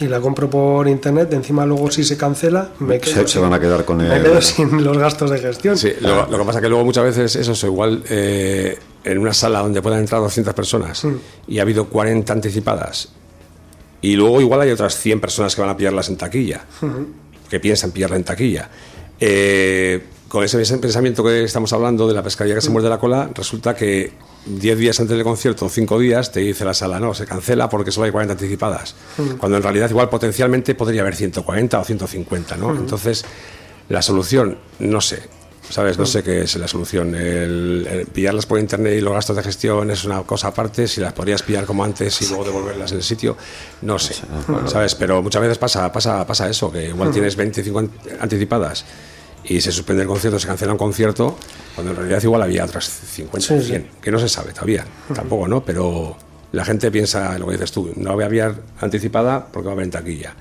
y 0.00 0.06
la 0.08 0.20
compro 0.20 0.50
por 0.50 0.88
internet, 0.88 1.32
encima 1.32 1.64
luego 1.64 1.90
si 1.90 2.02
se 2.04 2.16
cancela, 2.16 2.70
me 2.80 2.98
quedo, 2.98 3.14
Se- 3.14 3.20
se 3.22 3.28
sin- 3.28 3.42
van 3.42 3.52
a 3.54 3.60
quedar 3.60 3.84
con 3.84 3.98
me 3.98 4.16
el- 4.16 4.22
quedo 4.22 4.40
sin 4.42 4.82
los 4.82 4.98
gastos 4.98 5.30
de 5.30 5.38
gestión. 5.38 5.78
Sí, 5.78 5.92
lo, 6.00 6.26
lo 6.28 6.38
que 6.38 6.44
pasa 6.44 6.60
que 6.60 6.68
luego 6.68 6.84
muchas 6.84 7.04
veces 7.04 7.36
eso 7.36 7.52
es 7.52 7.62
igual 7.64 8.02
eh, 8.08 8.78
en 9.04 9.18
una 9.18 9.32
sala 9.32 9.60
donde 9.60 9.80
puedan 9.82 10.00
entrar 10.00 10.20
200 10.20 10.52
personas 10.54 11.06
y 11.46 11.58
ha 11.58 11.62
habido 11.62 11.86
40 11.88 12.32
anticipadas 12.32 13.10
y 14.02 14.16
luego 14.16 14.40
igual 14.40 14.60
hay 14.62 14.70
otras 14.70 14.96
100 14.98 15.20
personas 15.20 15.54
que 15.54 15.60
van 15.60 15.70
a 15.70 15.76
pillarlas 15.76 16.08
en 16.08 16.16
taquilla, 16.16 16.64
que 17.48 17.60
piensan 17.60 17.90
pillarla 17.92 18.16
en 18.16 18.24
taquilla. 18.24 18.68
Eh, 19.20 20.02
con 20.34 20.42
ese 20.44 20.58
pensamiento 20.78 21.22
que 21.22 21.44
estamos 21.44 21.72
hablando 21.72 22.08
de 22.08 22.12
la 22.14 22.22
pescadilla 22.22 22.56
que 22.56 22.60
se 22.60 22.68
muerde 22.70 22.88
la 22.88 22.98
cola, 22.98 23.30
resulta 23.34 23.74
que 23.76 24.12
10 24.46 24.78
días 24.78 24.98
antes 24.98 25.16
del 25.16 25.24
concierto, 25.24 25.68
5 25.68 25.98
días, 26.00 26.32
te 26.32 26.40
dice 26.40 26.64
la 26.64 26.74
sala, 26.74 26.98
no, 26.98 27.14
se 27.14 27.24
cancela 27.24 27.68
porque 27.68 27.92
solo 27.92 28.06
hay 28.06 28.10
40 28.10 28.32
anticipadas. 28.32 28.96
Cuando 29.38 29.56
en 29.56 29.62
realidad 29.62 29.88
igual 29.90 30.08
potencialmente 30.08 30.74
podría 30.74 31.02
haber 31.02 31.14
140 31.14 31.78
o 31.78 31.84
150, 31.84 32.56
¿no? 32.56 32.70
Entonces, 32.76 33.24
la 33.88 34.02
solución, 34.02 34.58
no 34.80 35.00
sé, 35.00 35.22
¿sabes? 35.70 35.98
No 35.98 36.04
sé 36.04 36.24
qué 36.24 36.40
es 36.42 36.56
la 36.56 36.66
solución. 36.66 37.14
El, 37.14 37.86
el 37.88 38.06
pillarlas 38.06 38.44
por 38.46 38.58
internet 38.58 38.94
y 38.98 39.00
los 39.02 39.12
gastos 39.14 39.36
de 39.36 39.42
gestión 39.44 39.88
es 39.92 40.04
una 40.04 40.22
cosa 40.24 40.48
aparte. 40.48 40.88
Si 40.88 41.00
las 41.00 41.12
podrías 41.12 41.42
pillar 41.44 41.64
como 41.64 41.84
antes 41.84 42.20
y 42.22 42.26
luego 42.26 42.42
devolverlas 42.44 42.90
en 42.90 42.96
el 42.98 43.04
sitio, 43.04 43.36
no 43.82 44.00
sé, 44.00 44.14
¿sabes? 44.66 44.96
Pero 44.96 45.22
muchas 45.22 45.40
veces 45.42 45.58
pasa, 45.58 45.92
pasa, 45.92 46.26
pasa 46.26 46.50
eso, 46.50 46.72
que 46.72 46.88
igual 46.88 47.12
tienes 47.12 47.36
25 47.36 47.78
an- 47.78 47.90
anticipadas 48.20 48.84
y 49.46 49.60
se 49.60 49.72
suspende 49.72 50.02
el 50.02 50.08
concierto, 50.08 50.38
se 50.38 50.46
cancela 50.46 50.72
un 50.72 50.78
concierto, 50.78 51.36
cuando 51.74 51.92
en 51.92 51.98
realidad 51.98 52.22
igual 52.22 52.42
había 52.42 52.64
otras 52.64 52.84
50 52.86 53.46
Sí, 53.46 53.54
o 53.54 53.60
sí. 53.60 53.66
100, 53.68 53.90
que 54.02 54.10
no 54.10 54.18
se 54.18 54.28
sabe 54.28 54.52
todavía, 54.52 54.84
tampoco, 55.14 55.46
¿no? 55.48 55.64
Pero 55.64 56.16
la 56.52 56.64
gente 56.64 56.90
piensa 56.90 57.38
lo 57.38 57.46
que 57.46 57.52
dices 57.52 57.72
tú, 57.72 57.92
no 57.96 58.14
voy 58.14 58.24
a 58.24 58.28
pillar 58.28 58.54
anticipada 58.80 59.46
porque 59.46 59.66
va 59.66 59.72
a 59.72 59.74
haber 59.74 59.84
en 59.84 59.90
taquilla. 59.90 60.34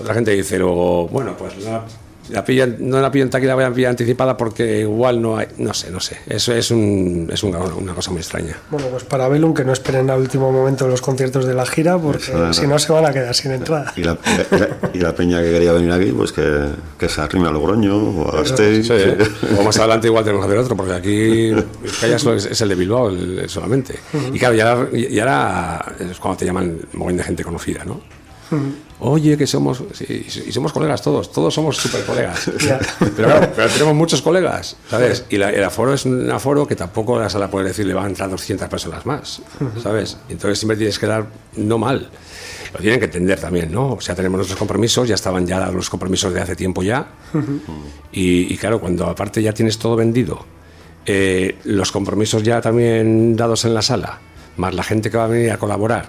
Otra 0.00 0.14
gente 0.14 0.30
dice 0.32 0.58
luego, 0.58 1.08
bueno, 1.08 1.36
pues 1.36 1.56
la, 1.62 1.84
la 2.30 2.44
pillan- 2.44 2.76
no 2.78 3.00
la 3.00 3.10
pillo 3.10 3.24
en 3.24 3.30
taquilla, 3.30 3.50
la 3.50 3.54
voy 3.54 3.64
a 3.64 3.72
pillar 3.72 3.90
anticipada 3.90 4.36
porque 4.36 4.80
igual 4.80 5.20
no 5.22 5.36
hay, 5.36 5.46
no 5.58 5.72
sé, 5.74 5.90
no 5.90 6.00
sé. 6.00 6.18
Eso 6.26 6.52
es, 6.54 6.70
un, 6.70 7.28
es 7.32 7.42
una, 7.42 7.58
una 7.58 7.94
cosa 7.94 8.10
muy 8.10 8.20
extraña. 8.20 8.56
Bueno, 8.70 8.88
pues 8.88 9.04
para 9.04 9.28
Belum 9.28 9.54
que 9.54 9.64
no 9.64 9.72
esperen 9.72 10.10
al 10.10 10.20
último 10.20 10.50
momento 10.52 10.86
los 10.88 11.00
conciertos 11.00 11.44
de 11.46 11.54
la 11.54 11.66
gira, 11.66 11.98
porque 11.98 12.32
si 12.52 12.66
no 12.66 12.78
se 12.78 12.92
van 12.92 13.06
a 13.06 13.12
quedar 13.12 13.34
sin 13.34 13.52
entrada. 13.52 13.92
Y 13.96 14.02
la, 14.02 14.18
y 14.52 14.56
la- 14.58 14.68
y 14.94 14.98
la 14.98 15.14
peña 15.14 15.42
que 15.42 15.50
quería 15.50 15.72
venir 15.72 15.92
aquí, 15.92 16.12
pues 16.12 16.32
que, 16.32 16.68
que 16.98 17.08
se 17.08 17.20
arrime 17.20 17.48
a 17.48 17.50
Logroño 17.50 17.96
o 17.96 18.28
a 18.34 18.40
Gasteiz. 18.40 18.86
Sí, 18.86 18.92
o 19.58 19.62
más 19.62 19.78
adelante 19.78 20.06
igual 20.08 20.24
tenemos 20.24 20.44
que 20.44 20.52
hacer 20.52 20.58
otro, 20.64 20.76
porque 20.76 20.92
aquí 20.92 21.50
es, 22.02 22.26
es 22.50 22.60
el 22.60 22.68
de 22.68 22.74
Bilbao 22.74 23.08
el- 23.10 23.48
solamente. 23.48 23.98
Y 24.32 24.38
claro, 24.38 24.54
ya, 24.54 24.88
y 24.96 25.18
ahora 25.20 25.94
es 25.98 26.18
cuando 26.18 26.38
te 26.38 26.44
llaman 26.46 26.64
un 26.92 26.98
montón 26.98 27.16
de 27.18 27.24
gente 27.24 27.44
conocida, 27.44 27.84
¿no? 27.84 28.00
Oye, 28.98 29.36
que 29.36 29.46
somos, 29.46 29.82
y 30.08 30.52
somos 30.52 30.72
colegas 30.72 31.02
todos, 31.02 31.30
todos 31.30 31.52
somos 31.52 31.76
super 31.76 32.02
colegas. 32.04 32.50
Pero 32.98 33.14
claro, 33.14 33.52
pero 33.54 33.68
tenemos 33.68 33.94
muchos 33.94 34.22
colegas, 34.22 34.76
¿sabes? 34.88 35.24
Y 35.28 35.36
la- 35.36 35.50
el 35.50 35.62
aforo 35.64 35.92
es 35.92 36.06
un 36.06 36.30
aforo 36.30 36.66
que 36.66 36.76
tampoco 36.76 37.18
la 37.18 37.28
sala 37.28 37.50
puede 37.50 37.68
decir 37.68 37.84
le 37.86 37.92
van 37.94 38.06
a 38.06 38.08
entrar 38.08 38.30
200 38.30 38.68
personas 38.68 39.04
más, 39.04 39.42
¿sabes? 39.82 40.16
Entonces 40.30 40.58
siempre 40.58 40.76
tienes 40.78 40.98
que 40.98 41.06
dar 41.06 41.26
no 41.56 41.76
mal. 41.76 42.08
Lo 42.72 42.80
tienen 42.80 42.98
que 42.98 43.04
entender 43.06 43.38
también, 43.38 43.70
¿no? 43.70 43.92
O 43.92 44.00
sea, 44.00 44.14
tenemos 44.14 44.38
nuestros 44.38 44.58
compromisos, 44.58 45.06
ya 45.06 45.14
estaban 45.14 45.46
ya 45.46 45.70
los 45.70 45.88
compromisos 45.90 46.32
de 46.32 46.40
hace 46.40 46.56
tiempo 46.56 46.82
ya. 46.82 47.06
y, 48.12 48.52
y 48.52 48.56
claro, 48.56 48.80
cuando 48.80 49.06
aparte 49.06 49.42
ya 49.42 49.52
tienes 49.52 49.78
todo 49.78 49.94
vendido, 49.96 50.44
eh, 51.04 51.56
los 51.64 51.92
compromisos 51.92 52.42
ya 52.42 52.60
también 52.62 53.36
dados 53.36 53.64
en 53.66 53.74
la 53.74 53.82
sala, 53.82 54.20
más 54.56 54.74
la 54.74 54.82
gente 54.82 55.10
que 55.10 55.16
va 55.18 55.24
a 55.24 55.28
venir 55.28 55.50
a 55.52 55.58
colaborar 55.58 56.08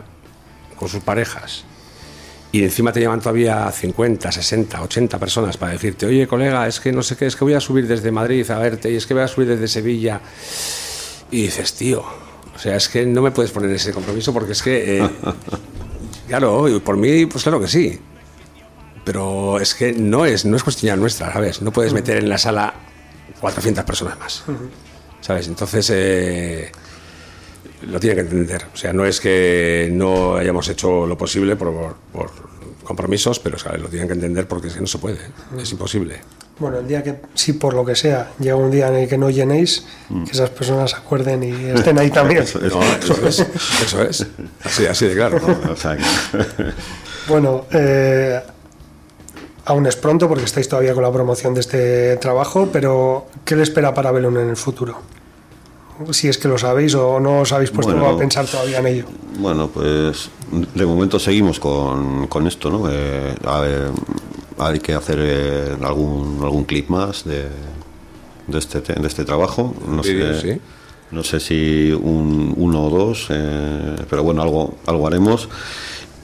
con 0.79 0.87
sus 0.89 1.03
parejas, 1.03 1.65
y 2.57 2.63
encima 2.63 2.91
te 2.91 2.99
llaman 2.99 3.19
todavía 3.19 3.71
50, 3.71 4.31
60, 4.31 4.81
80 4.81 5.19
personas 5.19 5.57
para 5.57 5.73
decirte, 5.73 6.07
oye 6.07 6.27
colega, 6.27 6.67
es 6.67 6.79
que 6.79 6.91
no 6.91 7.03
sé 7.03 7.15
qué, 7.15 7.27
es 7.27 7.35
que 7.35 7.43
voy 7.43 7.53
a 7.53 7.59
subir 7.59 7.87
desde 7.87 8.11
Madrid 8.11 8.49
a 8.49 8.57
verte 8.57 8.91
y 8.91 8.95
es 8.95 9.05
que 9.05 9.13
voy 9.13 9.21
a 9.21 9.27
subir 9.27 9.47
desde 9.47 9.67
Sevilla. 9.67 10.19
Y 11.29 11.43
dices, 11.43 11.73
tío, 11.73 11.99
o 12.01 12.57
sea, 12.57 12.75
es 12.75 12.89
que 12.89 13.05
no 13.05 13.21
me 13.21 13.29
puedes 13.29 13.51
poner 13.51 13.69
ese 13.69 13.93
compromiso 13.93 14.33
porque 14.33 14.53
es 14.53 14.63
que, 14.63 14.97
eh, 14.97 15.09
claro, 16.27 16.65
por 16.83 16.97
mí, 16.97 17.27
pues 17.27 17.43
claro 17.43 17.59
que 17.61 17.67
sí. 17.67 17.99
Pero 19.05 19.59
es 19.59 19.75
que 19.75 19.93
no 19.93 20.25
es, 20.25 20.43
no 20.43 20.57
es 20.57 20.63
cuestión 20.63 20.99
nuestra, 20.99 21.31
¿sabes? 21.31 21.61
No 21.61 21.71
puedes 21.71 21.93
meter 21.93 22.17
en 22.17 22.27
la 22.27 22.39
sala 22.39 22.73
400 23.39 23.83
personas 23.83 24.17
más, 24.17 24.43
¿sabes? 25.21 25.47
Entonces, 25.47 25.91
eh, 25.93 26.71
lo 27.83 27.99
tiene 27.99 28.15
que 28.15 28.21
entender. 28.21 28.63
O 28.73 28.77
sea, 28.77 28.93
no 28.93 29.05
es 29.05 29.19
que 29.19 29.89
no 29.91 30.35
hayamos 30.35 30.67
hecho 30.69 31.05
lo 31.05 31.17
posible 31.17 31.55
por, 31.55 31.95
por 32.11 32.31
compromisos, 32.83 33.39
pero 33.39 33.59
¿sabes? 33.59 33.81
lo 33.81 33.89
tienen 33.89 34.07
que 34.07 34.13
entender 34.13 34.47
porque 34.47 34.67
es 34.67 34.73
que 34.73 34.81
no 34.81 34.87
se 34.87 34.97
puede, 34.97 35.17
es 35.61 35.71
imposible. 35.71 36.19
Bueno, 36.59 36.79
el 36.79 36.87
día 36.87 37.03
que, 37.03 37.15
si 37.35 37.53
por 37.53 37.75
lo 37.75 37.85
que 37.85 37.95
sea, 37.95 38.31
llega 38.39 38.55
un 38.55 38.71
día 38.71 38.87
en 38.87 38.95
el 38.95 39.07
que 39.07 39.17
no 39.17 39.29
llenéis, 39.29 39.85
Mm. 40.09 40.23
que 40.23 40.31
esas 40.31 40.49
personas 40.49 40.93
acuerden 40.95 41.43
y 41.43 41.51
estén 41.69 41.99
ahí 41.99 42.09
también. 42.09 42.45
No, 42.61 42.81
eso 42.81 43.27
es, 43.27 43.39
eso 43.83 44.01
es. 44.03 44.25
Así, 44.63 44.85
así 44.87 45.05
de 45.07 45.13
claro. 45.15 45.39
Bueno, 47.27 47.65
eh, 47.71 48.39
aún 49.65 49.85
es 49.85 49.95
pronto 49.97 50.27
porque 50.29 50.45
estáis 50.45 50.69
todavía 50.69 50.93
con 50.93 51.03
la 51.03 51.11
promoción 51.11 51.53
de 51.53 51.59
este 51.59 52.17
trabajo, 52.17 52.69
pero 52.71 53.27
¿qué 53.43 53.55
le 53.55 53.63
espera 53.63 53.93
para 53.93 54.11
Belón 54.11 54.37
en 54.37 54.49
el 54.49 54.55
futuro? 54.55 54.97
Si 56.11 56.27
es 56.27 56.37
que 56.37 56.47
lo 56.47 56.57
sabéis 56.57 56.93
o 56.95 57.19
no 57.19 57.39
os 57.41 57.51
habéis 57.51 57.71
puesto 57.71 57.93
Bueno. 57.93 58.09
a 58.09 58.17
pensar 58.17 58.45
todavía 58.45 58.79
en 58.79 58.87
ello. 58.87 59.05
Bueno, 59.39 59.67
pues 59.67 60.29
de 60.51 60.85
momento 60.85 61.17
seguimos 61.19 61.59
con, 61.59 62.27
con 62.27 62.45
esto, 62.47 62.69
¿no? 62.69 62.87
Eh, 62.91 63.35
a 63.45 63.59
ver, 63.61 63.89
hay 64.59 64.79
que 64.79 64.93
hacer 64.93 65.17
eh, 65.21 65.75
algún, 65.83 66.39
algún 66.43 66.65
clip 66.65 66.89
más 66.89 67.23
de, 67.25 67.45
de, 68.47 68.57
este, 68.59 68.81
te- 68.81 68.93
de 68.99 69.07
este 69.07 69.25
trabajo. 69.25 69.73
No 69.87 70.03
sé, 70.03 70.39
sí. 70.41 70.61
no 71.11 71.23
sé 71.23 71.39
si 71.39 71.91
un, 71.91 72.53
uno 72.57 72.85
o 72.85 72.89
dos, 72.89 73.27
eh, 73.29 73.95
pero 74.09 74.23
bueno, 74.23 74.41
algo, 74.43 74.75
algo 74.85 75.07
haremos. 75.07 75.49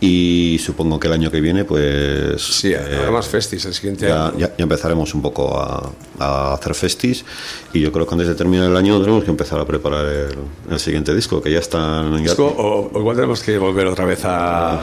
Y 0.05 0.59
supongo 0.59 0.99
que 0.99 1.07
el 1.07 1.13
año 1.13 1.31
que 1.31 1.39
viene, 1.39 1.63
pues... 1.63 2.41
Sí, 2.41 2.73
eh, 2.73 2.77
habrá 2.97 3.11
más 3.11 3.25
festis 3.25 3.63
el 3.63 3.73
siguiente 3.73 4.05
ya, 4.05 4.27
año. 4.27 4.37
ya- 4.37 4.47
ya 4.57 4.63
empezaremos 4.63 5.13
un 5.13 5.21
poco 5.21 5.57
a, 5.57 5.89
a 6.19 6.53
hacer 6.55 6.75
festis 6.75 7.23
y 7.71 7.79
yo 7.79 7.89
creo 7.93 8.05
que 8.05 8.13
antes 8.13 8.27
de 8.27 8.35
terminar 8.35 8.69
el 8.69 8.75
año 8.75 8.99
tenemos 8.99 9.23
que 9.23 9.29
empezar 9.31 9.59
a 9.61 9.65
preparar 9.65 10.05
el, 10.05 10.35
el 10.71 10.79
siguiente 10.79 11.15
disco, 11.15 11.41
que 11.41 11.51
ya 11.51 11.61
ya- 11.61 12.17
Disco, 12.17 12.45
o, 12.45 12.91
o 12.93 12.99
igual 12.99 13.15
tenemos 13.15 13.39
que 13.41 13.57
volver 13.57 13.87
otra 13.87 14.03
vez 14.03 14.25
a, 14.25 14.73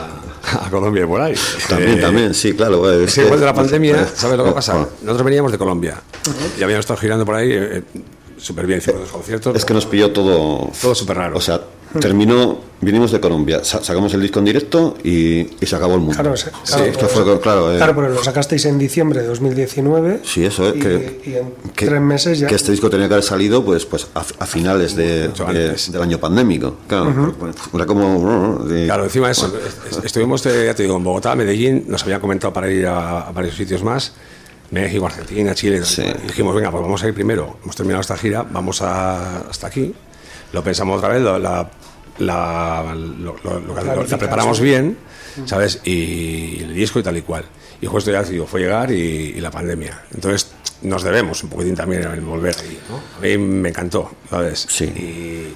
a 0.65 0.69
Colombia 0.71 1.03
y 1.03 1.07
por 1.07 1.21
ahí. 1.21 1.35
También, 1.69 1.99
Eh, 1.99 2.01
también, 2.01 2.33
sí, 2.33 2.53
claro. 2.53 2.91
eh, 2.91 3.03
Es 3.03 3.13
que 3.13 3.21
después 3.21 3.39
de 3.39 3.45
la 3.45 3.53
pandemia, 3.53 4.07
¿sabes 4.15 4.39
lo 4.39 4.43
que 4.45 4.51
pasa? 4.53 4.75
oh. 4.75 4.89
Nosotros 5.03 5.23
veníamos 5.23 5.51
de 5.51 5.59
Colombia 5.59 6.01
y 6.59 6.63
habíamos 6.63 6.83
estado 6.85 6.99
girando 6.99 7.25
por 7.25 7.35
ahí 7.35 7.51
eh, 7.51 7.83
súper 8.37 8.65
bien, 8.65 8.79
hicimos 8.79 9.01
dos 9.01 9.11
conciertos. 9.11 9.55
Es 9.55 9.65
que 9.65 9.73
nos 9.75 9.85
pilló 9.85 10.11
todo. 10.11 10.71
Todo 10.81 10.95
súper 10.95 11.17
raro. 11.17 11.37
O 11.37 11.41
sea, 11.41 11.61
terminó, 11.99 12.59
vinimos 12.79 13.11
de 13.11 13.19
Colombia, 13.19 13.63
sa- 13.63 13.83
sacamos 13.83 14.13
el 14.13 14.21
disco 14.21 14.39
en 14.39 14.45
directo 14.45 14.97
y, 15.03 15.39
y 15.41 15.65
se 15.65 15.75
acabó 15.75 15.95
el 15.95 15.99
mundo. 16.01 16.15
Claro, 16.15 16.37
sí, 16.37 16.45
Sí, 16.63 16.73
claro, 16.73 16.85
es 16.85 16.97
que 16.97 17.05
pues- 17.05 17.11
fue, 17.25 17.39
claro. 17.41 17.73
eh, 17.73 17.77
Claro, 17.77 17.95
pero 17.95 18.09
lo 18.09 18.23
sacasteis 18.23 18.65
en 18.65 18.77
diciembre 18.79 19.21
de 19.21 19.27
2019. 19.27 20.21
Sí, 20.23 20.45
eso 20.45 20.69
es 20.69 20.75
y, 20.75 20.79
que, 20.79 21.21
y 21.25 21.33
en 21.35 21.53
que- 21.75 21.85
tres 21.85 22.01
meses 22.01 22.39
ya. 22.39 22.47
que 22.47 22.55
este 22.55 22.71
disco 22.71 22.89
tenía 22.89 23.07
que 23.07 23.15
haber 23.15 23.23
salido 23.25 23.63
pues 23.63 23.85
pues 23.85 24.07
a, 24.15 24.19
a 24.39 24.45
finales 24.45 24.95
de, 24.95 25.27
de- 25.29 25.75
del 25.91 26.01
año 26.01 26.17
pandémico. 26.19 26.77
Claro, 26.87 27.35
pues, 27.39 27.55
era 27.73 27.85
como. 27.85 28.65
eh, 28.69 28.85
Claro, 28.85 29.03
encima 29.03 29.27
de 29.27 29.31
eso, 29.33 29.51
est- 29.91 30.05
estuvimos, 30.05 30.45
eh, 30.45 30.65
ya 30.67 30.73
te 30.73 30.83
digo, 30.83 30.97
en 30.97 31.03
Bogotá, 31.03 31.35
Medellín, 31.35 31.85
nos 31.87 32.03
habían 32.03 32.19
comentado 32.21 32.53
para 32.53 32.69
ir 32.71 32.87
a, 32.87 33.27
a 33.27 33.31
varios 33.31 33.55
sitios 33.55 33.83
más, 33.83 34.13
México, 34.71 35.05
Argentina, 35.05 35.53
Chile, 35.53 35.83
Sí. 35.83 36.01
y 36.01 36.27
dijimos, 36.27 36.55
venga, 36.55 36.71
pues 36.71 36.81
vamos 36.81 37.03
a 37.03 37.07
ir 37.07 37.13
primero, 37.13 37.57
hemos 37.63 37.75
terminado 37.75 37.99
esta 38.01 38.15
gira, 38.17 38.43
vamos 38.49 38.81
a- 38.81 39.39
hasta 39.49 39.67
aquí, 39.67 39.93
lo 40.53 40.63
pensamos 40.63 40.97
otra 40.97 41.09
vez, 41.09 41.21
lo- 41.21 41.39
la, 41.39 41.69
la, 42.19 42.93
lo- 42.95 43.35
la 44.07 44.17
preparamos 44.17 44.59
bien, 44.59 44.97
¿sabes? 45.45 45.79
Y, 45.83 46.61
el 46.63 46.73
disco 46.73 46.99
y 46.99 47.03
tal 47.03 47.17
y 47.17 47.21
cual. 47.21 47.45
Y 47.81 47.87
justo 47.87 48.11
ya 48.11 48.21
digo, 48.23 48.45
fue 48.45 48.61
llegar 48.61 48.91
y, 48.91 48.95
y 49.35 49.39
la 49.41 49.49
pandemia. 49.51 50.03
Entonces 50.13 50.51
nos 50.83 51.03
debemos 51.03 51.43
un 51.43 51.49
poquitín 51.49 51.75
también 51.75 52.03
en 52.03 52.25
volver 52.25 52.55
ahí, 52.59 52.79
¿no? 52.89 52.97
A 53.17 53.21
mí 53.21 53.37
me 53.37 53.69
encantó, 53.69 54.11
¿sabes? 54.29 54.65
Sí. 54.69 54.85
Y 54.85 55.53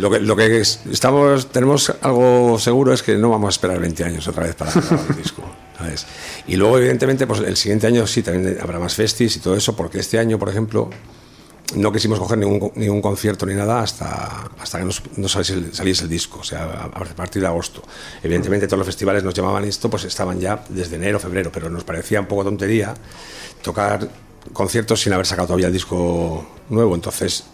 lo 0.00 0.10
que, 0.10 0.20
lo 0.20 0.34
que 0.36 0.60
es- 0.60 0.80
estamos, 0.90 1.50
tenemos 1.50 1.92
algo 2.02 2.58
seguro 2.58 2.92
es 2.92 3.02
que 3.02 3.16
no 3.16 3.30
vamos 3.30 3.48
a 3.48 3.50
esperar 3.50 3.78
20 3.80 4.04
años 4.04 4.26
otra 4.28 4.44
vez 4.44 4.54
para 4.54 4.70
grabar 4.74 5.06
un 5.10 5.16
disco. 5.16 5.42
¿sabes? 5.78 6.06
Y 6.46 6.56
luego, 6.56 6.78
evidentemente, 6.78 7.26
pues 7.26 7.40
el 7.40 7.56
siguiente 7.56 7.86
año 7.86 8.06
sí 8.06 8.22
también 8.22 8.58
habrá 8.62 8.78
más 8.78 8.94
festis 8.94 9.36
y 9.36 9.40
todo 9.40 9.56
eso, 9.56 9.74
porque 9.74 9.98
este 10.00 10.18
año, 10.18 10.38
por 10.38 10.48
ejemplo, 10.48 10.90
no 11.76 11.90
quisimos 11.92 12.18
coger 12.18 12.38
ningún, 12.38 12.72
ningún 12.74 13.00
concierto 13.00 13.46
ni 13.46 13.54
nada 13.54 13.80
hasta, 13.80 14.50
hasta 14.58 14.78
que 14.78 14.84
nos, 14.84 15.02
no 15.16 15.28
saliese, 15.28 16.04
el, 16.04 16.08
disco, 16.08 16.40
o 16.40 16.44
sea, 16.44 16.90
a, 16.92 17.04
partir 17.14 17.40
de 17.42 17.48
agosto. 17.48 17.82
Evidentemente 18.22 18.66
todos 18.66 18.78
los 18.78 18.86
festivales 18.86 19.24
nos 19.24 19.32
llamaban 19.34 19.64
esto, 19.64 19.88
pues 19.88 20.04
estaban 20.04 20.38
ya 20.38 20.62
desde 20.68 20.96
enero, 20.96 21.18
febrero, 21.18 21.50
pero 21.52 21.70
nos 21.70 21.84
parecía 21.84 22.20
un 22.20 22.26
poco 22.26 22.44
tontería 22.44 22.94
tocar 23.62 24.08
conciertos 24.52 25.00
sin 25.00 25.12
haber 25.12 25.24
sacado 25.26 25.46
todavía 25.48 25.68
el 25.68 25.72
disco 25.72 26.46
nuevo, 26.68 26.94
entonces 26.94 27.44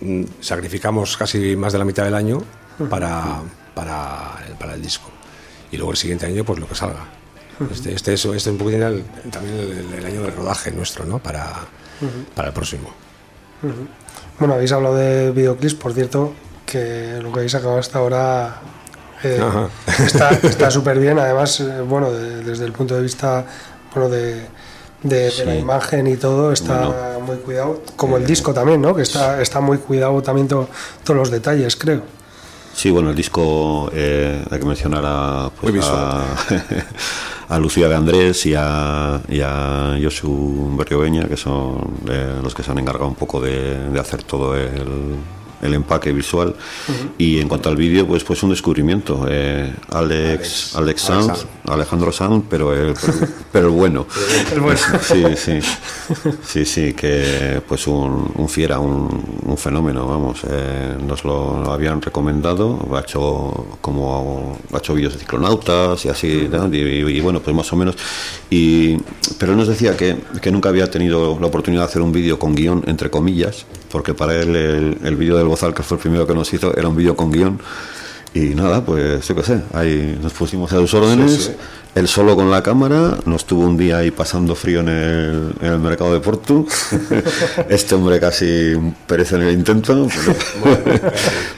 mm, 0.00 0.24
sacrificamos 0.40 1.16
casi 1.16 1.54
más 1.54 1.72
de 1.72 1.78
la 1.78 1.84
mitad 1.84 2.04
del 2.04 2.14
año 2.14 2.42
para, 2.88 3.42
para, 3.74 4.42
el, 4.48 4.54
para 4.54 4.74
el 4.74 4.82
disco. 4.82 5.10
Y 5.70 5.76
luego 5.76 5.92
el 5.92 5.96
siguiente 5.98 6.26
año, 6.26 6.44
pues 6.44 6.58
lo 6.58 6.66
que 6.66 6.74
salga. 6.74 7.06
Este, 7.70 7.92
este, 7.94 8.14
es, 8.14 8.24
este 8.24 8.36
es 8.36 8.46
un 8.46 8.56
poquitín 8.58 8.82
el- 8.82 9.04
también 9.30 9.54
el, 9.60 9.92
el 9.98 10.06
año 10.06 10.22
del 10.22 10.34
rodaje 10.34 10.72
nuestro, 10.72 11.04
¿no? 11.04 11.18
Para, 11.18 11.54
para 12.34 12.48
el 12.48 12.54
próximo. 12.54 12.90
Bueno, 14.38 14.54
habéis 14.54 14.72
hablado 14.72 14.96
de 14.96 15.30
videoclips, 15.32 15.74
por 15.74 15.92
cierto, 15.92 16.32
que 16.66 17.18
lo 17.22 17.30
que 17.32 17.40
habéis 17.40 17.52
sacado 17.52 17.78
hasta 17.78 17.98
ahora 17.98 18.56
eh, 19.22 19.40
está 19.98 20.30
está 20.42 20.70
súper 20.70 20.98
bien. 20.98 21.18
Además, 21.18 21.60
eh, 21.60 21.80
bueno, 21.82 22.10
de- 22.10 22.42
desde 22.42 22.64
el 22.64 22.72
punto 22.72 22.94
de 22.96 23.02
vista 23.02 23.44
bueno, 23.94 24.08
de, 24.08 24.46
de- 25.02 25.30
de 25.30 25.44
la 25.44 25.56
imagen 25.56 26.06
y 26.06 26.16
todo, 26.16 26.52
está 26.52 26.86
Bueno. 26.86 27.20
muy 27.26 27.36
cuidado. 27.36 27.82
Como 27.96 28.16
el 28.16 28.26
disco 28.26 28.54
también, 28.54 28.80
¿no? 28.80 28.94
Que 28.94 29.02
está, 29.02 29.40
está 29.42 29.60
muy 29.60 29.78
cuidado 29.78 30.22
también 30.22 30.48
to- 30.48 30.68
todos 31.04 31.18
los 31.18 31.30
detalles, 31.30 31.76
creo. 31.76 32.02
Sí, 32.72 32.90
bueno, 32.90 33.10
el 33.10 33.16
disco 33.16 33.90
eh, 33.92 34.42
hay 34.50 34.58
que 34.58 34.64
mencionar 34.64 35.02
a, 35.04 35.50
pues, 35.60 35.64
Muy 35.70 35.80
visual. 35.80 35.98
a, 35.98 36.24
a 37.50 37.58
Lucía 37.58 37.88
de 37.88 37.96
Andrés 37.96 38.46
y 38.46 38.54
a, 38.56 39.20
y 39.28 39.40
a 39.40 39.98
Josu 40.00 40.76
que 41.28 41.36
son 41.36 41.94
eh, 42.08 42.38
los 42.42 42.54
que 42.54 42.62
se 42.62 42.70
han 42.70 42.78
encargado 42.78 43.08
un 43.08 43.16
poco 43.16 43.40
de 43.40 43.90
hacer 43.98 44.22
todo 44.22 44.56
el, 44.56 45.16
el 45.62 45.74
empaque 45.74 46.12
visual. 46.12 46.54
Y 47.18 47.38
en 47.38 47.48
cuanto 47.48 47.68
al 47.68 47.76
vídeo, 47.76 48.06
pues 48.06 48.24
pues 48.24 48.42
un 48.42 48.50
descubrimiento. 48.50 49.26
eh, 49.28 49.72
Alex, 49.90 50.74
Alex, 50.74 50.76
Alex 50.76 51.02
Sanz. 51.02 51.46
Alejandro 51.66 52.10
Sanz, 52.12 52.44
pero 52.48 52.72
el, 52.74 52.94
pero 53.52 53.70
bueno. 53.72 54.06
El 54.52 54.60
bueno. 54.60 54.78
Sí, 55.02 55.24
sí. 55.36 55.58
Sí, 56.44 56.64
sí, 56.64 56.92
que 56.94 57.60
pues 57.68 57.86
un, 57.86 58.32
un 58.34 58.48
fiera, 58.48 58.78
un, 58.80 59.08
un 59.44 59.56
fenómeno, 59.56 60.06
vamos. 60.06 60.40
eh, 60.48 60.96
nos 61.06 61.24
lo 61.24 61.70
habían 61.70 62.02
recomendado, 62.02 62.78
ha 62.96 63.00
hecho 63.00 63.78
como 63.80 64.58
ha 64.72 64.78
hecho 64.78 64.94
vídeos 64.94 65.12
de 65.14 65.20
ciclonautas 65.20 66.04
y 66.04 66.08
así, 66.08 66.48
¿no? 66.50 66.68
y, 66.74 66.78
y- 66.78 67.10
y 67.10 67.20
bueno, 67.20 67.40
pues 67.40 67.54
más 67.54 67.72
o 67.72 67.76
menos. 67.76 67.96
Y, 68.50 68.96
pero 69.38 69.52
él 69.52 69.58
nos 69.58 69.68
decía 69.68 69.96
que, 69.96 70.16
que 70.40 70.50
nunca 70.50 70.68
había 70.70 70.90
tenido 70.90 71.38
la 71.40 71.46
oportunidad 71.46 71.82
de 71.82 71.88
hacer 71.88 72.02
un 72.02 72.12
vídeo 72.12 72.38
con 72.38 72.54
guion, 72.54 72.82
entre 72.86 73.10
comillas, 73.10 73.66
porque 73.90 74.14
para 74.14 74.34
él 74.40 74.54
el, 74.56 74.98
el 75.04 75.16
vídeo 75.16 75.36
del 75.36 75.46
Bozal, 75.50 75.74
que 75.74 75.82
fue 75.82 75.96
el 75.96 76.00
primero 76.00 76.26
que 76.26 76.34
nos 76.34 76.52
hizo, 76.52 76.76
era 76.76 76.88
un 76.88 76.96
vídeo 76.96 77.16
con 77.16 77.30
guion. 77.30 77.60
Y 78.32 78.54
nada, 78.54 78.84
pues 78.84 79.26
yo 79.26 79.34
qué 79.34 79.42
sé, 79.42 79.60
ahí 79.72 80.16
nos 80.22 80.32
pusimos 80.32 80.72
a 80.72 80.76
sus 80.76 80.94
órdenes. 80.94 81.32
Sí, 81.32 81.42
sí. 81.42 81.52
Él 81.96 82.06
solo 82.06 82.36
con 82.36 82.48
la 82.52 82.62
cámara, 82.62 83.18
nos 83.24 83.44
tuvo 83.44 83.64
un 83.64 83.76
día 83.76 83.98
ahí 83.98 84.12
pasando 84.12 84.54
frío 84.54 84.78
en 84.78 84.88
el, 84.88 85.52
en 85.60 85.72
el 85.72 85.78
mercado 85.80 86.12
de 86.12 86.20
Porto. 86.20 86.64
este 87.68 87.96
hombre 87.96 88.20
casi 88.20 88.74
perece 89.08 89.34
en 89.34 89.42
el 89.42 89.54
intento, 89.54 90.06
pero, 90.62 91.12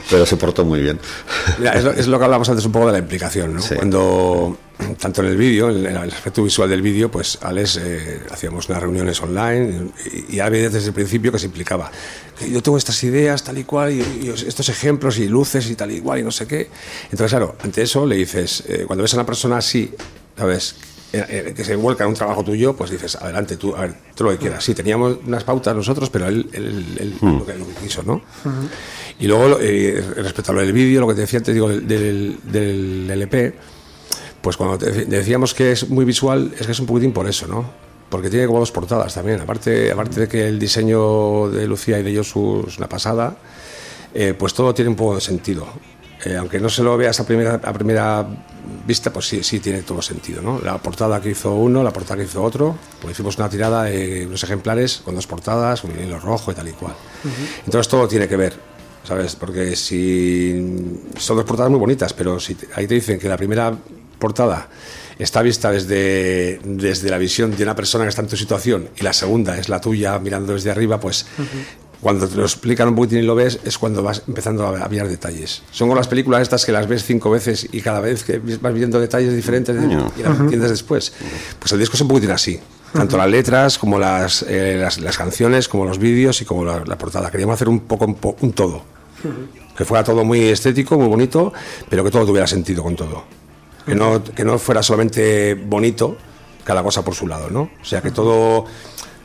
pero 0.09 0.25
se 0.25 0.35
portó 0.37 0.65
muy 0.65 0.81
bien. 0.81 0.99
Mira, 1.59 1.73
es, 1.73 1.83
lo, 1.83 1.91
es 1.91 2.07
lo 2.07 2.17
que 2.17 2.25
hablamos 2.25 2.49
antes 2.49 2.65
un 2.65 2.71
poco 2.71 2.87
de 2.87 2.93
la 2.93 2.97
implicación, 2.97 3.53
¿no? 3.53 3.61
Sí. 3.61 3.75
Cuando, 3.75 4.57
tanto 4.99 5.21
en 5.21 5.27
el 5.27 5.37
vídeo, 5.37 5.69
en 5.69 5.85
el, 5.85 5.97
aspecto 5.97 6.43
visual 6.43 6.69
del 6.69 6.81
vídeo, 6.81 7.09
pues 7.11 7.37
Alex 7.41 7.77
eh, 7.81 8.21
hacíamos 8.31 8.69
unas 8.69 8.81
reuniones 8.81 9.21
online 9.21 9.89
y, 10.29 10.33
y 10.33 10.35
ya 10.37 10.49
veía 10.49 10.69
desde 10.69 10.87
el 10.87 10.93
principio 10.93 11.31
que 11.31 11.39
se 11.39 11.45
implicaba. 11.47 11.91
Que 12.37 12.49
yo 12.49 12.61
tengo 12.61 12.77
estas 12.77 13.03
ideas 13.03 13.43
tal 13.43 13.57
y 13.57 13.63
cual, 13.63 13.91
y, 13.91 13.99
y 14.25 14.29
estos 14.47 14.69
ejemplos 14.69 15.17
y 15.19 15.27
luces 15.27 15.69
y 15.69 15.75
tal 15.75 15.91
y 15.91 15.99
cual 16.01 16.19
y 16.19 16.23
no 16.23 16.31
sé 16.31 16.47
qué. 16.47 16.69
Entonces, 17.05 17.29
claro, 17.29 17.55
ante 17.63 17.81
eso 17.81 18.05
le 18.05 18.15
dices, 18.15 18.63
eh, 18.67 18.83
cuando 18.87 19.03
ves 19.03 19.13
a 19.13 19.17
una 19.17 19.25
persona 19.25 19.57
así, 19.57 19.91
¿sabes? 20.37 20.75
Eh, 21.15 21.23
eh, 21.49 21.53
que 21.55 21.63
se 21.63 21.75
vuelca 21.75 22.05
en 22.05 22.09
un 22.09 22.15
trabajo 22.15 22.43
tuyo, 22.43 22.75
pues 22.75 22.89
dices, 22.89 23.15
adelante 23.17 23.55
tú, 23.55 23.75
a 23.75 23.81
ver, 23.81 23.93
tú 24.15 24.23
lo 24.23 24.31
que 24.31 24.37
quieras. 24.37 24.63
Sí, 24.63 24.73
teníamos 24.73 25.19
unas 25.27 25.43
pautas 25.43 25.75
nosotros, 25.75 26.09
pero 26.09 26.27
él, 26.27 26.49
él- 26.53 26.85
él 26.99 27.13
lo, 27.21 27.45
que, 27.45 27.53
lo 27.53 27.67
que 27.67 27.73
quiso, 27.83 28.01
¿no? 28.01 28.19
Y 29.19 29.27
luego, 29.27 29.59
eh, 29.61 30.03
respecto 30.17 30.51
a 30.51 30.55
lo 30.55 30.61
del 30.61 30.73
vídeo, 30.73 31.01
lo 31.01 31.07
que 31.07 31.13
te 31.13 31.21
decía, 31.21 31.39
te 31.39 31.53
digo, 31.53 31.69
del, 31.69 31.87
del, 31.87 32.39
del 32.51 33.09
LP, 33.11 33.53
pues 34.43 34.57
cuando 34.57 34.77
te 34.77 34.91
decíamos 35.05 35.53
que 35.53 35.71
es 35.71 35.89
muy 35.89 36.03
visual, 36.03 36.53
es 36.59 36.65
que 36.65 36.73
es 36.73 36.79
un 36.79 36.85
poquitín 36.85 37.13
por 37.13 37.27
eso, 37.29 37.47
¿no? 37.47 37.63
Porque 38.09 38.29
tiene 38.29 38.45
como 38.45 38.59
dos 38.59 38.73
portadas 38.73 39.13
también. 39.13 39.39
Aparte, 39.39 39.89
aparte 39.89 40.19
de 40.19 40.27
que 40.27 40.49
el 40.49 40.59
diseño 40.59 41.47
de 41.49 41.65
Lucía 41.65 41.97
y 41.97 42.03
de 42.03 42.17
Josu 42.17 42.65
es 42.67 42.77
una 42.77 42.89
pasada, 42.89 43.37
eh, 44.13 44.35
pues 44.37 44.53
todo 44.53 44.73
tiene 44.73 44.89
un 44.89 44.97
poco 44.97 45.15
de 45.15 45.21
sentido. 45.21 45.65
Eh, 46.25 46.35
aunque 46.35 46.59
no 46.59 46.67
se 46.67 46.83
lo 46.83 46.97
veas 46.97 47.17
a 47.21 47.25
primera, 47.25 47.53
a 47.55 47.73
primera 47.73 48.27
vista, 48.85 49.13
pues 49.13 49.27
sí, 49.29 49.43
sí 49.43 49.61
tiene 49.61 49.81
todo 49.81 50.01
sentido, 50.01 50.41
¿no? 50.41 50.59
La 50.59 50.77
portada 50.77 51.21
que 51.21 51.29
hizo 51.29 51.53
uno, 51.53 51.81
la 51.81 51.93
portada 51.93 52.17
que 52.17 52.25
hizo 52.25 52.43
otro, 52.43 52.75
pues 53.01 53.13
hicimos 53.13 53.37
una 53.37 53.49
tirada 53.49 53.83
de 53.83 54.25
unos 54.27 54.43
ejemplares 54.43 55.01
con 55.05 55.15
dos 55.15 55.25
portadas, 55.25 55.81
con 55.81 55.91
hilo 55.91 56.19
rojo 56.19 56.51
y 56.51 56.55
tal 56.55 56.67
y 56.67 56.73
cual. 56.73 56.95
Entonces 57.65 57.87
todo 57.87 58.09
tiene 58.09 58.27
que 58.27 58.35
ver, 58.35 58.59
¿sabes? 59.03 59.35
Porque 59.35 59.75
si 59.75 60.97
son 61.17 61.37
dos 61.37 61.45
portadas 61.45 61.69
muy 61.71 61.79
bonitas, 61.79 62.13
pero 62.13 62.39
si 62.39 62.55
te- 62.55 62.67
ahí 62.75 62.87
te 62.87 62.95
dicen 62.95 63.19
que 63.19 63.27
la 63.29 63.37
primera 63.37 63.75
portada 64.19 64.69
está 65.19 65.41
vista 65.41 65.71
desde, 65.71 66.59
desde 66.63 67.09
la 67.09 67.17
visión 67.17 67.55
de 67.55 67.63
una 67.63 67.75
persona 67.75 68.05
que 68.05 68.09
está 68.09 68.21
en 68.21 68.27
tu 68.27 68.37
situación 68.37 68.89
y 68.99 69.03
la 69.03 69.13
segunda 69.13 69.57
es 69.57 69.69
la 69.69 69.79
tuya 69.79 70.17
mirando 70.19 70.53
desde 70.53 70.71
arriba, 70.71 70.99
pues 70.99 71.25
cuando 72.01 72.27
te 72.27 72.35
lo 72.35 72.43
explican 72.43 72.89
un 72.89 72.95
poquitín 72.95 73.19
y 73.19 73.21
lo 73.21 73.35
ves 73.35 73.59
es 73.63 73.77
cuando 73.77 74.03
vas 74.03 74.23
empezando 74.27 74.65
a, 74.67 74.83
a 74.83 74.89
mirar 74.89 75.07
detalles. 75.07 75.61
Son 75.71 75.87
como 75.87 75.95
las 75.97 76.07
películas 76.07 76.41
estas 76.41 76.65
que 76.65 76.71
las 76.71 76.87
ves 76.87 77.03
cinco 77.05 77.29
veces 77.29 77.67
y 77.71 77.79
cada 77.81 77.99
vez 78.01 78.23
que 78.23 78.39
vas 78.39 78.73
viendo 78.73 78.99
detalles 78.99 79.33
diferentes 79.35 79.75
y 80.17 80.23
las 80.23 80.39
entiendes 80.39 80.69
después. 80.71 81.13
Pues 81.59 81.71
el 81.71 81.79
disco 81.79 81.95
es 81.95 82.01
un 82.01 82.07
poquitín 82.09 82.31
así. 82.31 82.59
Tanto 82.93 83.17
las 83.17 83.27
letras 83.29 83.77
como 83.79 83.97
las, 83.99 84.43
eh, 84.43 84.77
las, 84.79 84.99
las 84.99 85.17
canciones, 85.17 85.67
como 85.67 85.85
los 85.85 85.97
vídeos 85.97 86.41
y 86.41 86.45
como 86.45 86.63
la, 86.63 86.83
la 86.85 86.97
portada. 86.97 87.31
Queríamos 87.31 87.55
hacer 87.55 87.67
un 87.69 87.81
poco 87.81 88.05
un, 88.05 88.15
po- 88.15 88.35
un 88.41 88.53
todo. 88.53 88.83
Que 89.75 89.85
fuera 89.85 90.03
todo 90.03 90.23
muy 90.23 90.39
estético, 90.41 90.97
muy 90.97 91.07
bonito, 91.07 91.51
pero 91.89 92.03
que 92.03 92.11
todo 92.11 92.25
tuviera 92.25 92.45
sentido 92.45 92.83
con 92.83 92.95
todo. 92.95 93.23
Que 93.85 93.95
no, 93.95 94.23
que 94.23 94.45
no 94.45 94.59
fuera 94.59 94.83
solamente 94.83 95.55
bonito, 95.55 96.15
cada 96.63 96.83
cosa 96.83 97.03
por 97.03 97.15
su 97.15 97.27
lado, 97.27 97.49
¿no? 97.49 97.69
O 97.81 97.85
sea, 97.85 98.01
que 98.01 98.11
todo... 98.11 98.65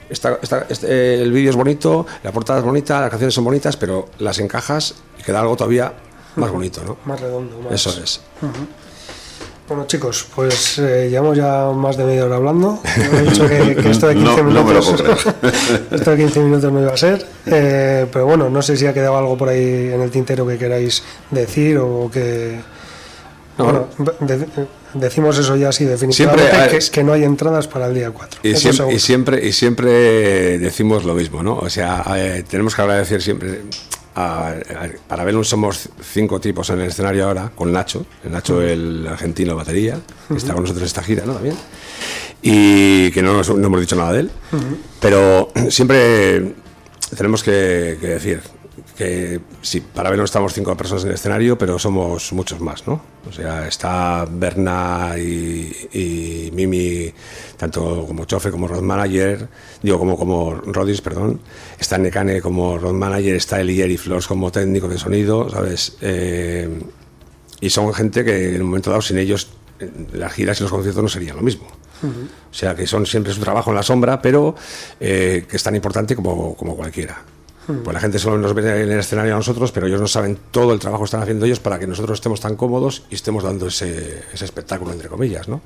Está, 0.08 0.38
está- 0.40 0.64
este, 0.70 1.20
el 1.20 1.30
vídeo 1.32 1.50
es 1.50 1.56
bonito, 1.56 2.06
la 2.22 2.32
portada 2.32 2.60
es 2.60 2.64
bonita, 2.64 2.98
las 3.00 3.10
canciones 3.10 3.34
son 3.34 3.44
bonitas, 3.44 3.76
pero 3.76 4.08
las 4.18 4.38
encajas 4.38 4.94
y 5.20 5.22
queda 5.22 5.40
algo 5.40 5.54
todavía 5.54 5.92
más 6.36 6.50
bonito, 6.50 6.82
¿no? 6.82 6.96
Más 7.04 7.20
redondo. 7.20 7.60
Más... 7.60 7.72
Eso 7.74 7.90
es. 8.02 8.20
Bueno, 9.68 9.86
chicos, 9.86 10.26
pues 10.34 10.78
eh, 10.78 11.08
llevamos 11.10 11.36
ya 11.36 11.70
más 11.74 11.96
de 11.98 12.04
media 12.04 12.24
hora 12.24 12.36
hablando. 12.36 12.80
Yo 12.96 13.18
he 13.18 13.22
dicho 13.22 13.46
que, 13.46 13.76
que 13.76 13.90
esto 13.90 14.06
de 14.08 14.14
15 14.16 14.42
No, 14.42 14.42
no 14.50 14.64
me 14.64 14.72
lo 14.74 14.80
minutos. 14.80 15.02
puedo 15.02 15.14
esto 15.90 16.10
de 16.12 16.16
15 16.16 16.40
minutos 16.40 16.72
no 16.72 16.80
iba 16.80 16.92
a 16.92 16.96
ser. 16.96 17.26
Eh, 17.46 18.06
pero 18.10 18.24
bueno, 18.24 18.48
no 18.48 18.62
sé 18.62 18.76
si 18.78 18.86
ha 18.86 18.94
quedado 18.94 19.18
algo 19.18 19.36
por 19.36 19.50
ahí 19.50 19.90
en 19.92 20.00
el 20.00 20.10
tintero 20.10 20.46
que 20.46 20.56
queráis 20.56 21.02
decir 21.30 21.76
o 21.78 22.10
que. 22.10 22.58
No. 23.58 23.64
Bueno, 23.64 23.88
de- 24.20 24.46
decimos 24.94 25.36
eso 25.36 25.54
ya 25.56 25.68
así 25.68 25.84
definitivamente, 25.84 26.48
Siempre, 26.50 26.78
que, 26.78 26.90
que 26.90 27.04
no 27.04 27.12
hay 27.12 27.24
entradas 27.24 27.68
para 27.68 27.88
el 27.88 27.94
día 27.94 28.10
4. 28.10 28.40
Y 28.44 28.54
siempre, 28.56 28.94
y, 28.94 28.98
siempre, 29.00 29.46
y 29.46 29.52
siempre 29.52 30.58
decimos 30.58 31.04
lo 31.04 31.12
mismo, 31.14 31.42
¿no? 31.42 31.56
O 31.58 31.68
sea, 31.68 32.04
eh, 32.16 32.42
tenemos 32.48 32.74
que 32.74 32.80
agradecer 32.82 33.20
siempre. 33.20 33.62
A, 34.20 34.48
a- 34.48 34.90
para 35.06 35.22
Belum 35.24 35.44
somos 35.44 35.88
cinco 36.02 36.40
tipos 36.40 36.68
en 36.70 36.80
el 36.80 36.88
escenario 36.88 37.26
ahora, 37.28 37.52
con 37.54 37.72
Nacho, 37.72 38.04
el 38.24 38.32
Nacho, 38.32 38.60
el 38.60 39.06
argentino 39.06 39.54
batería, 39.54 40.00
que 40.26 40.34
está 40.36 40.54
con 40.54 40.62
nosotros 40.64 40.82
en 40.82 40.86
esta 40.86 41.02
gira, 41.04 41.24
¿no? 41.24 41.34
También. 41.34 41.54
Y 42.42 43.10
que 43.12 43.22
no, 43.22 43.32
nos- 43.34 43.48
no 43.56 43.66
hemos 43.66 43.80
dicho 43.80 43.94
nada 43.96 44.12
de 44.14 44.20
él. 44.20 44.30
Pero 45.00 45.52
siempre 45.70 46.54
tenemos 47.16 47.42
que, 47.44 47.96
que 48.00 48.06
decir 48.08 48.40
que 48.98 49.40
sí, 49.62 49.80
para 49.80 50.10
Belum 50.10 50.24
estamos 50.24 50.52
cinco 50.52 50.76
personas 50.76 51.04
en 51.04 51.10
el 51.10 51.14
escenario, 51.14 51.56
pero 51.56 51.78
somos 51.78 52.32
muchos 52.32 52.58
más, 52.58 52.84
¿no? 52.88 53.00
O 53.28 53.32
sea, 53.32 53.68
está 53.68 54.26
Berna 54.28 55.14
y, 55.16 55.72
y 55.92 56.50
Mimi, 56.52 57.14
tanto 57.56 58.04
como 58.08 58.24
chofer 58.24 58.50
como 58.50 58.66
road 58.66 58.82
manager, 58.82 59.46
digo, 59.84 60.00
como, 60.00 60.18
como 60.18 60.52
Rodis, 60.52 61.00
perdón. 61.00 61.40
Está 61.78 61.96
Nekane 61.96 62.40
como 62.40 62.76
road 62.76 62.94
manager, 62.94 63.36
está 63.36 63.60
Elier 63.60 63.88
y 63.88 63.96
Flores 63.96 64.26
como 64.26 64.50
técnico 64.50 64.88
de 64.88 64.98
sonido, 64.98 65.48
¿sabes? 65.48 65.96
Eh, 66.00 66.68
y 67.60 67.70
son 67.70 67.94
gente 67.94 68.24
que 68.24 68.56
en 68.56 68.62
un 68.62 68.66
momento 68.66 68.90
dado, 68.90 69.02
sin 69.02 69.18
ellos, 69.18 69.48
las 70.12 70.32
giras 70.32 70.58
y 70.58 70.64
los 70.64 70.72
conciertos 70.72 71.04
no 71.04 71.08
serían 71.08 71.36
lo 71.36 71.42
mismo. 71.42 71.68
O 72.02 72.54
sea, 72.54 72.74
que 72.74 72.84
son 72.88 73.06
siempre 73.06 73.32
su 73.32 73.40
trabajo 73.40 73.70
en 73.70 73.76
la 73.76 73.84
sombra, 73.84 74.20
pero 74.20 74.56
eh, 74.98 75.46
que 75.48 75.56
es 75.56 75.62
tan 75.62 75.76
importante 75.76 76.16
como, 76.16 76.56
como 76.56 76.76
cualquiera. 76.76 77.22
Pues 77.68 77.92
la 77.94 78.00
gente 78.00 78.18
solo 78.18 78.38
nos 78.38 78.54
ve 78.54 78.62
en 78.62 78.90
el 78.90 78.98
escenario 78.98 79.34
a 79.34 79.36
nosotros, 79.36 79.72
pero 79.72 79.86
ellos 79.86 80.00
no 80.00 80.08
saben 80.08 80.38
todo 80.50 80.72
el 80.72 80.78
trabajo 80.78 81.02
que 81.02 81.06
están 81.06 81.22
haciendo 81.22 81.44
ellos 81.44 81.60
para 81.60 81.78
que 81.78 81.86
nosotros 81.86 82.16
estemos 82.16 82.40
tan 82.40 82.56
cómodos 82.56 83.02
y 83.10 83.14
estemos 83.14 83.44
dando 83.44 83.66
ese, 83.66 84.24
ese 84.32 84.44
espectáculo, 84.46 84.92
entre 84.92 85.08
comillas, 85.08 85.48
¿no? 85.48 85.60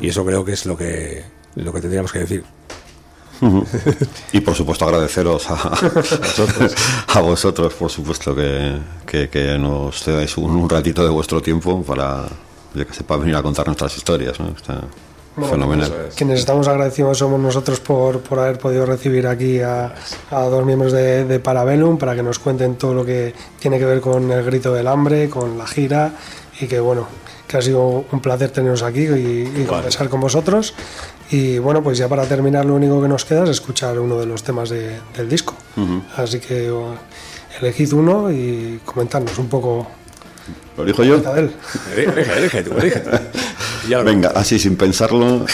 Y 0.00 0.08
eso 0.08 0.24
creo 0.24 0.44
que 0.44 0.52
es 0.52 0.66
lo 0.66 0.76
que, 0.76 1.24
lo 1.54 1.72
que 1.72 1.80
tendríamos 1.80 2.10
que 2.10 2.18
decir. 2.18 2.44
Y 4.32 4.40
por 4.40 4.54
supuesto 4.54 4.84
agradeceros 4.84 5.48
a, 5.50 5.78
a 7.18 7.20
vosotros, 7.20 7.74
por 7.74 7.90
supuesto, 7.90 8.34
que, 8.34 8.78
que, 9.06 9.28
que 9.28 9.56
nos 9.56 10.02
cedáis 10.02 10.36
un, 10.36 10.50
un 10.50 10.68
ratito 10.68 11.04
de 11.04 11.10
vuestro 11.10 11.40
tiempo 11.40 11.82
para, 11.82 12.26
yo 12.74 12.86
que 12.86 12.94
sé, 12.94 13.04
para 13.04 13.20
venir 13.20 13.36
a 13.36 13.42
contar 13.42 13.66
nuestras 13.66 13.96
historias. 13.96 14.40
¿no? 14.40 14.48
Está 14.48 14.80
fenomenal. 15.36 15.92
Quienes 16.16 16.40
estamos 16.40 16.68
agradecidos 16.68 17.18
somos 17.18 17.40
nosotros 17.40 17.80
por, 17.80 18.20
por 18.20 18.38
haber 18.38 18.58
podido 18.58 18.86
recibir 18.86 19.26
aquí 19.26 19.60
a, 19.60 19.94
a 20.30 20.40
dos 20.44 20.64
miembros 20.64 20.92
de, 20.92 21.24
de 21.24 21.40
Parabellum 21.40 21.98
para 21.98 22.14
que 22.14 22.22
nos 22.22 22.38
cuenten 22.38 22.76
todo 22.76 22.94
lo 22.94 23.04
que 23.04 23.34
tiene 23.58 23.78
que 23.78 23.84
ver 23.84 24.00
con 24.00 24.30
el 24.30 24.44
grito 24.44 24.72
del 24.72 24.86
hambre, 24.86 25.28
con 25.28 25.58
la 25.58 25.66
gira 25.66 26.12
y 26.60 26.66
que 26.66 26.78
bueno, 26.80 27.06
que 27.48 27.56
ha 27.56 27.62
sido 27.62 28.04
un 28.10 28.20
placer 28.20 28.50
teneros 28.50 28.82
aquí 28.82 29.02
y, 29.02 29.52
y 29.62 29.64
conversar 29.66 30.08
con 30.08 30.20
vosotros. 30.20 30.74
Y 31.30 31.58
bueno, 31.58 31.82
pues 31.82 31.98
ya 31.98 32.08
para 32.08 32.24
terminar 32.26 32.64
lo 32.64 32.74
único 32.74 33.00
que 33.02 33.08
nos 33.08 33.24
queda 33.24 33.44
es 33.44 33.50
escuchar 33.50 33.98
uno 33.98 34.18
de 34.18 34.26
los 34.26 34.42
temas 34.42 34.68
de- 34.70 34.98
del 35.16 35.28
disco. 35.28 35.54
Así 36.16 36.38
que 36.38 36.70
elegid 37.60 37.92
uno 37.94 38.30
y 38.30 38.80
comentadnos 38.84 39.36
un 39.38 39.48
poco 39.48 39.86
¿Lo 40.76 40.84
dijo 40.84 41.02
yo? 41.04 41.16
Elige, 41.96 42.36
elige 42.36 42.62
tú, 42.62 42.72
elige 42.78 43.00
tú. 43.00 43.10
Venga, 44.04 44.32
así 44.34 44.58
sin 44.58 44.76
pensarlo, 44.76 45.44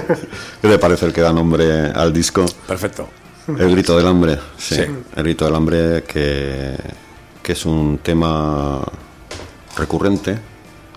¿qué 0.62 0.68
te 0.68 0.78
parece 0.78 1.06
el 1.06 1.12
que 1.12 1.20
da 1.20 1.32
nombre 1.32 1.86
al 1.90 2.12
disco? 2.12 2.44
Perfecto. 2.66 3.08
El 3.48 3.70
grito 3.72 3.96
del 3.96 4.06
hambre, 4.06 4.38
sí. 4.56 4.76
Sí. 4.76 4.82
El 4.82 5.22
grito 5.24 5.44
del 5.44 5.54
hambre 5.54 6.04
que, 6.04 6.76
que 7.42 7.52
es 7.52 7.66
un 7.66 7.98
tema 7.98 8.80
recurrente, 9.76 10.32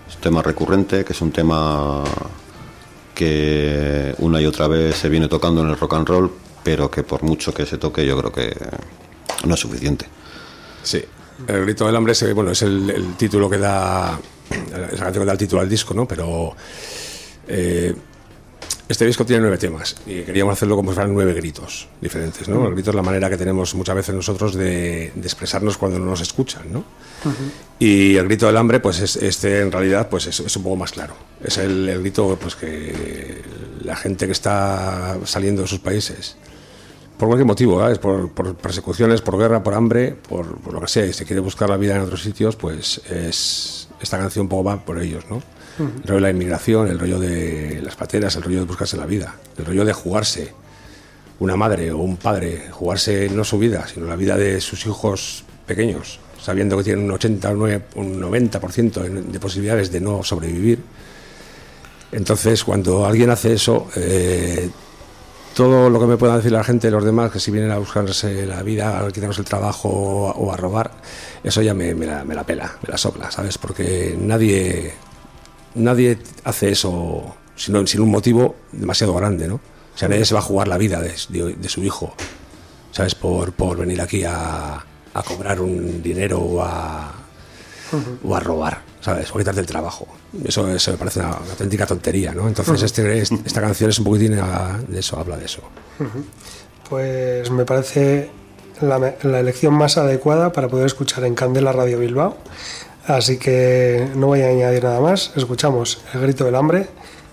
es 0.07 0.15
un 0.15 0.21
tema 0.21 0.41
recurrente, 0.41 1.03
que 1.03 1.13
es 1.13 1.21
un 1.21 1.31
tema 1.31 2.03
que 3.15 4.13
una 4.19 4.41
y 4.41 4.45
otra 4.45 4.67
vez 4.67 4.95
se 4.97 5.09
viene 5.09 5.27
tocando 5.27 5.61
en 5.61 5.69
el 5.69 5.77
rock 5.77 5.93
and 5.95 6.07
roll, 6.07 6.31
pero 6.63 6.89
que 6.89 7.03
por 7.03 7.23
mucho 7.23 7.53
que 7.53 7.65
se 7.65 7.77
toque 7.77 8.05
yo 8.05 8.17
creo 8.17 8.31
que 8.31 8.55
no 9.45 9.53
es 9.53 9.59
suficiente. 9.59 10.05
Sí. 10.83 11.03
El 11.47 11.61
grito 11.63 11.85
del 11.85 11.95
hambre 11.95 12.13
es, 12.13 12.33
bueno, 12.33 12.51
es 12.51 12.61
el, 12.61 12.89
el 12.89 13.15
título 13.15 13.49
que 13.49 13.57
da. 13.57 14.19
Esa 14.91 15.03
canción 15.05 15.23
que 15.23 15.25
da 15.25 15.31
el 15.33 15.37
título 15.37 15.61
al 15.61 15.69
disco, 15.69 15.93
¿no? 15.93 16.07
Pero. 16.07 16.55
eh, 17.47 17.93
este 18.89 19.05
disco 19.05 19.25
tiene 19.25 19.41
nueve 19.41 19.57
temas 19.57 19.95
y 20.05 20.21
queríamos 20.23 20.53
hacerlo 20.53 20.75
como 20.75 20.91
si 20.91 20.95
fueran 20.95 21.13
nueve 21.13 21.33
gritos 21.33 21.87
diferentes, 22.01 22.49
¿no? 22.49 22.67
El 22.67 22.73
grito 22.73 22.89
es 22.89 22.95
la 22.95 23.01
manera 23.01 23.29
que 23.29 23.37
tenemos 23.37 23.73
muchas 23.75 23.95
veces 23.95 24.13
nosotros 24.13 24.53
de, 24.55 25.11
de 25.15 25.21
expresarnos 25.21 25.77
cuando 25.77 25.99
no 25.99 26.05
nos 26.05 26.19
escuchan, 26.19 26.63
¿no? 26.71 26.83
Y 27.79 28.17
el 28.17 28.25
grito 28.25 28.45
del 28.45 28.57
hambre, 28.57 28.81
pues 28.81 28.99
es, 28.99 29.15
este 29.15 29.61
en 29.61 29.71
realidad 29.71 30.09
pues 30.09 30.27
es, 30.27 30.41
es 30.41 30.55
un 30.57 30.63
poco 30.63 30.75
más 30.75 30.91
claro. 30.91 31.15
Es 31.41 31.57
el, 31.57 31.87
el 31.87 32.01
grito 32.01 32.37
pues 32.39 32.55
que 32.55 33.41
la 33.83 33.95
gente 33.95 34.25
que 34.25 34.33
está 34.33 35.17
saliendo 35.23 35.61
de 35.61 35.67
sus 35.69 35.79
países 35.79 36.35
por 37.17 37.29
cualquier 37.29 37.47
motivo, 37.47 37.79
¿sabes? 37.79 37.99
Por, 37.99 38.31
por 38.31 38.53
persecuciones, 38.55 39.21
por 39.21 39.37
guerra, 39.37 39.63
por 39.63 39.75
hambre, 39.75 40.13
por, 40.27 40.57
por 40.59 40.73
lo 40.73 40.81
que 40.81 40.87
sea, 40.89 41.05
y 41.05 41.13
se 41.13 41.25
quiere 41.25 41.39
buscar 41.39 41.69
la 41.69 41.77
vida 41.77 41.95
en 41.95 42.01
otros 42.01 42.21
sitios, 42.21 42.57
pues 42.57 43.01
es 43.09 43.87
esta 44.03 44.17
canción 44.17 44.43
un 44.43 44.49
poco 44.49 44.63
va 44.65 44.83
por 44.83 45.01
ellos, 45.01 45.23
¿no? 45.29 45.41
El 45.79 46.03
rollo 46.03 46.15
de 46.15 46.21
la 46.21 46.29
inmigración, 46.29 46.87
el 46.87 46.99
rollo 46.99 47.19
de 47.19 47.81
las 47.81 47.95
pateras, 47.95 48.35
el 48.35 48.43
rollo 48.43 48.59
de 48.59 48.65
buscarse 48.65 48.95
la 48.97 49.05
vida, 49.07 49.35
el 49.57 49.65
rollo 49.65 49.83
de 49.85 49.93
jugarse 49.93 50.53
una 51.39 51.55
madre 51.55 51.91
o 51.91 51.97
un 51.97 52.17
padre, 52.17 52.69
jugarse 52.71 53.29
no 53.29 53.43
su 53.43 53.57
vida, 53.57 53.87
sino 53.91 54.05
la 54.05 54.15
vida 54.15 54.37
de 54.37 54.61
sus 54.61 54.85
hijos 54.85 55.43
pequeños, 55.65 56.19
sabiendo 56.41 56.77
que 56.77 56.83
tienen 56.83 57.05
un 57.05 57.11
80 57.11 57.49
o 57.49 57.53
nueve- 57.55 57.85
un 57.95 58.19
90% 58.19 59.03
en- 59.03 59.31
de 59.31 59.39
posibilidades 59.39 59.91
de 59.91 59.99
no 59.99 60.23
sobrevivir. 60.23 60.79
Entonces, 62.11 62.63
cuando 62.63 63.05
alguien 63.05 63.29
hace 63.31 63.53
eso, 63.53 63.87
eh, 63.95 64.69
todo 65.53 65.89
lo 65.89 65.99
que 65.99 66.05
me 66.07 66.17
puedan 66.17 66.37
decir 66.37 66.51
la 66.51 66.63
gente, 66.63 66.89
los 66.89 67.03
demás, 67.03 67.31
que 67.31 67.39
si 67.39 67.51
vienen 67.51 67.71
a 67.71 67.77
buscarse 67.77 68.45
la 68.45 68.63
vida, 68.63 68.99
a 68.99 69.07
quitarnos 69.11 69.37
el 69.39 69.45
trabajo 69.45 69.89
o 69.89 70.51
a, 70.51 70.57
robar, 70.57 70.91
eso 71.43 71.61
ya 71.61 71.73
me, 71.73 71.93
la, 71.93 72.23
me 72.23 72.35
la 72.35 72.43
pela, 72.43 72.77
me 72.81 72.89
la 72.89 72.97
sopla, 72.97 73.31
¿sabes? 73.31 73.57
Porque 73.57 74.17
nadie, 74.19 74.93
nadie 75.75 76.17
hace 76.43 76.71
eso 76.71 77.35
sin, 77.55 77.75
un 77.75 78.09
motivo 78.09 78.55
demasiado 78.71 79.13
grande, 79.13 79.47
¿no? 79.47 79.55
O 79.55 79.97
sea, 79.97 80.09
nadie 80.09 80.25
se 80.25 80.33
va 80.33 80.39
a 80.39 80.43
jugar 80.43 80.67
la 80.67 80.77
vida 80.77 80.99
de 81.01 81.69
su 81.69 81.83
hijo, 81.83 82.15
¿sabes? 82.91 83.13
Por, 83.13 83.53
por 83.53 83.77
venir 83.77 84.01
aquí 84.01 84.23
a, 84.23 84.83
a 85.13 85.23
cobrar 85.23 85.61
un 85.61 86.01
dinero 86.01 86.39
o 86.39 86.61
a, 86.61 87.11
o 88.23 88.35
a 88.35 88.39
robar, 88.39 88.81
¿sabes? 89.03 89.29
O 89.31 89.35
a 89.35 89.39
quitarte 89.39 89.59
el 89.59 89.65
trabajo. 89.67 90.07
Eso, 90.45 90.67
eso 90.73 90.91
me 90.91 90.97
parece 90.97 91.19
una, 91.19 91.29
una 91.37 91.51
auténtica 91.51 91.85
tontería, 91.85 92.31
¿no? 92.33 92.47
Entonces 92.47 92.81
este, 92.83 93.19
este- 93.19 93.37
esta 93.45 93.61
canción 93.61 93.89
es 93.89 93.99
un 93.99 94.05
poquitín 94.05 94.39
a- 94.39 94.79
de 94.87 94.99
eso, 94.99 95.19
habla 95.19 95.37
de 95.37 95.45
eso. 95.45 95.61
Pues 96.89 97.49
me 97.51 97.65
parece 97.65 98.29
la, 98.81 98.99
la 99.23 99.39
elección 99.39 99.73
más 99.73 99.97
adecuada 99.97 100.51
para 100.51 100.67
poder 100.67 100.85
escuchar 100.85 101.23
en 101.25 101.35
Candela 101.35 101.71
Radio 101.71 101.99
Bilbao. 101.99 102.37
Así 103.07 103.37
que 103.37 104.07
no 104.15 104.27
voy 104.27 104.41
a 104.41 104.47
añadir 104.47 104.83
nada 104.83 104.99
más. 105.01 105.31
Escuchamos 105.35 106.01
El 106.13 106.21
Grito 106.21 106.45
del 106.45 106.55
Hambre 106.55 106.87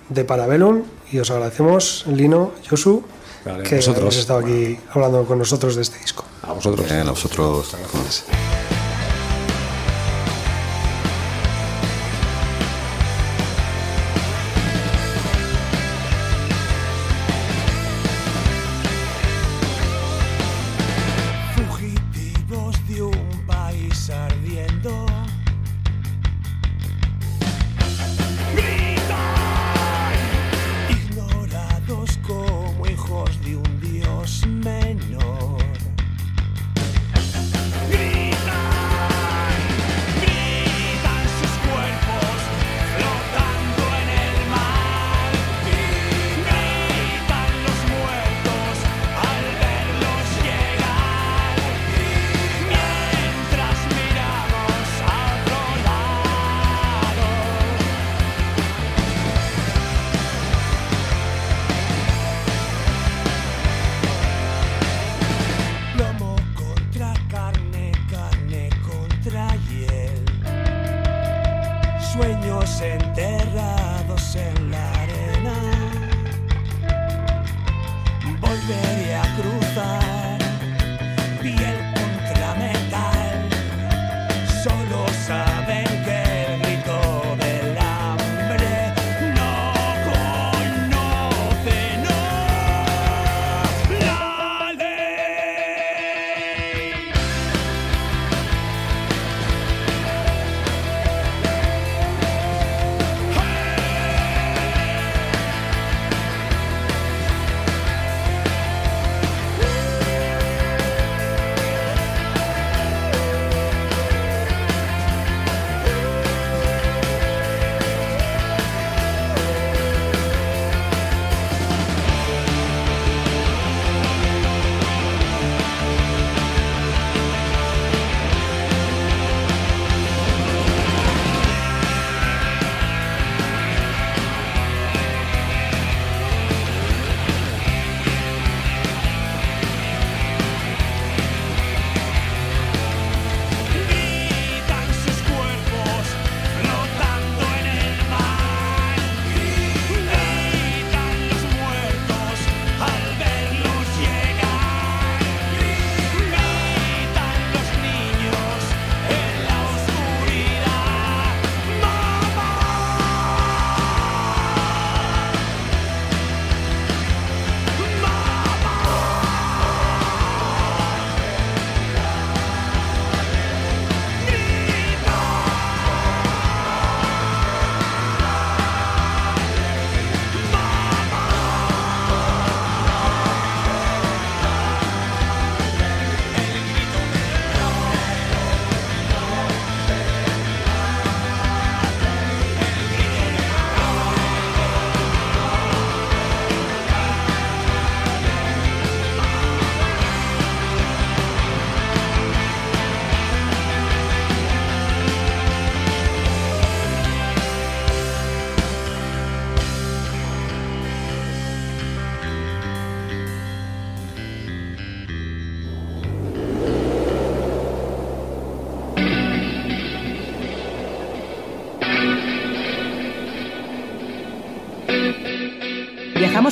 de 0.09 0.25
Parabellum 0.25 0.83
y 1.13 1.19
os 1.19 1.31
agradecemos, 1.31 2.05
Lino, 2.09 2.53
Josu, 2.69 3.03
Vale, 3.45 3.63
que 3.63 3.77
vosotros. 3.77 4.03
habéis 4.05 4.19
estado 4.19 4.41
aquí 4.41 4.79
hablando 4.93 5.25
con 5.25 5.39
nosotros 5.39 5.77
de 5.77 5.83
este 5.83 5.99
disco. 6.01 6.25
A 6.43 6.53
vosotros. 6.53 6.87
Bien, 6.89 7.07
a 7.07 7.11
vosotros. 7.11 7.69
sueños 7.69 8.25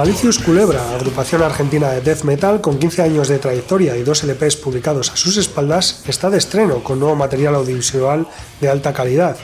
Malicious 0.00 0.38
Culebra, 0.38 0.94
agrupación 0.94 1.42
argentina 1.42 1.90
de 1.90 2.00
death 2.00 2.22
metal 2.22 2.62
con 2.62 2.78
15 2.78 3.02
años 3.02 3.28
de 3.28 3.38
trayectoria 3.38 3.98
y 3.98 4.02
dos 4.02 4.24
LPs 4.24 4.56
publicados 4.56 5.10
a 5.10 5.16
sus 5.18 5.36
espaldas, 5.36 6.04
está 6.06 6.30
de 6.30 6.38
estreno 6.38 6.82
con 6.82 6.98
nuevo 6.98 7.14
material 7.16 7.54
audiovisual 7.54 8.26
de 8.62 8.70
alta 8.70 8.94
calidad. 8.94 9.36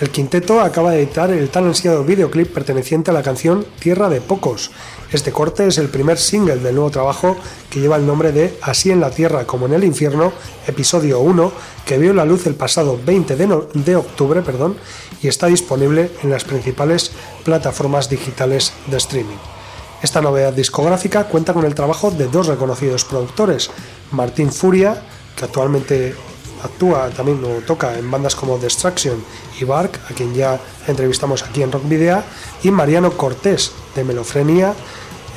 El 0.00 0.10
quinteto 0.10 0.60
acaba 0.60 0.92
de 0.92 1.02
editar 1.02 1.32
el 1.32 1.50
tan 1.50 1.64
ansiado 1.64 2.04
videoclip 2.04 2.54
perteneciente 2.54 3.10
a 3.10 3.14
la 3.14 3.24
canción 3.24 3.66
Tierra 3.80 4.08
de 4.08 4.20
Pocos. 4.20 4.70
Este 5.10 5.32
corte 5.32 5.66
es 5.66 5.76
el 5.76 5.88
primer 5.88 6.18
single 6.18 6.58
del 6.58 6.76
nuevo 6.76 6.90
trabajo 6.92 7.36
que 7.68 7.80
lleva 7.80 7.96
el 7.96 8.06
nombre 8.06 8.30
de 8.30 8.56
Así 8.62 8.92
en 8.92 9.00
la 9.00 9.10
Tierra 9.10 9.44
como 9.44 9.66
en 9.66 9.72
el 9.72 9.82
Infierno, 9.82 10.32
episodio 10.68 11.18
1, 11.18 11.50
que 11.84 11.98
vio 11.98 12.14
la 12.14 12.24
luz 12.24 12.46
el 12.46 12.54
pasado 12.54 12.96
20 13.04 13.34
de, 13.34 13.60
de 13.74 13.96
octubre 13.96 14.40
perdón, 14.42 14.76
y 15.20 15.26
está 15.26 15.48
disponible 15.48 16.12
en 16.22 16.30
las 16.30 16.44
principales 16.44 17.10
plataformas 17.42 18.08
digitales 18.08 18.72
de 18.86 18.98
streaming. 18.98 19.55
Esta 20.02 20.20
novedad 20.20 20.52
discográfica 20.52 21.24
cuenta 21.24 21.54
con 21.54 21.64
el 21.64 21.74
trabajo 21.74 22.10
de 22.10 22.28
dos 22.28 22.46
reconocidos 22.46 23.04
productores, 23.04 23.70
Martín 24.12 24.52
Furia, 24.52 25.02
que 25.34 25.44
actualmente 25.44 26.14
actúa 26.62 27.10
también 27.10 27.42
o 27.44 27.60
toca 27.64 27.98
en 27.98 28.10
bandas 28.10 28.34
como 28.34 28.58
Destruction 28.58 29.22
y 29.60 29.64
Bark, 29.64 29.98
a 30.10 30.14
quien 30.14 30.34
ya 30.34 30.60
entrevistamos 30.86 31.42
aquí 31.42 31.62
en 31.62 31.72
Rock 31.72 31.88
Video, 31.88 32.22
y 32.62 32.70
Mariano 32.70 33.12
Cortés 33.12 33.72
de 33.94 34.04
Melofrenia, 34.04 34.74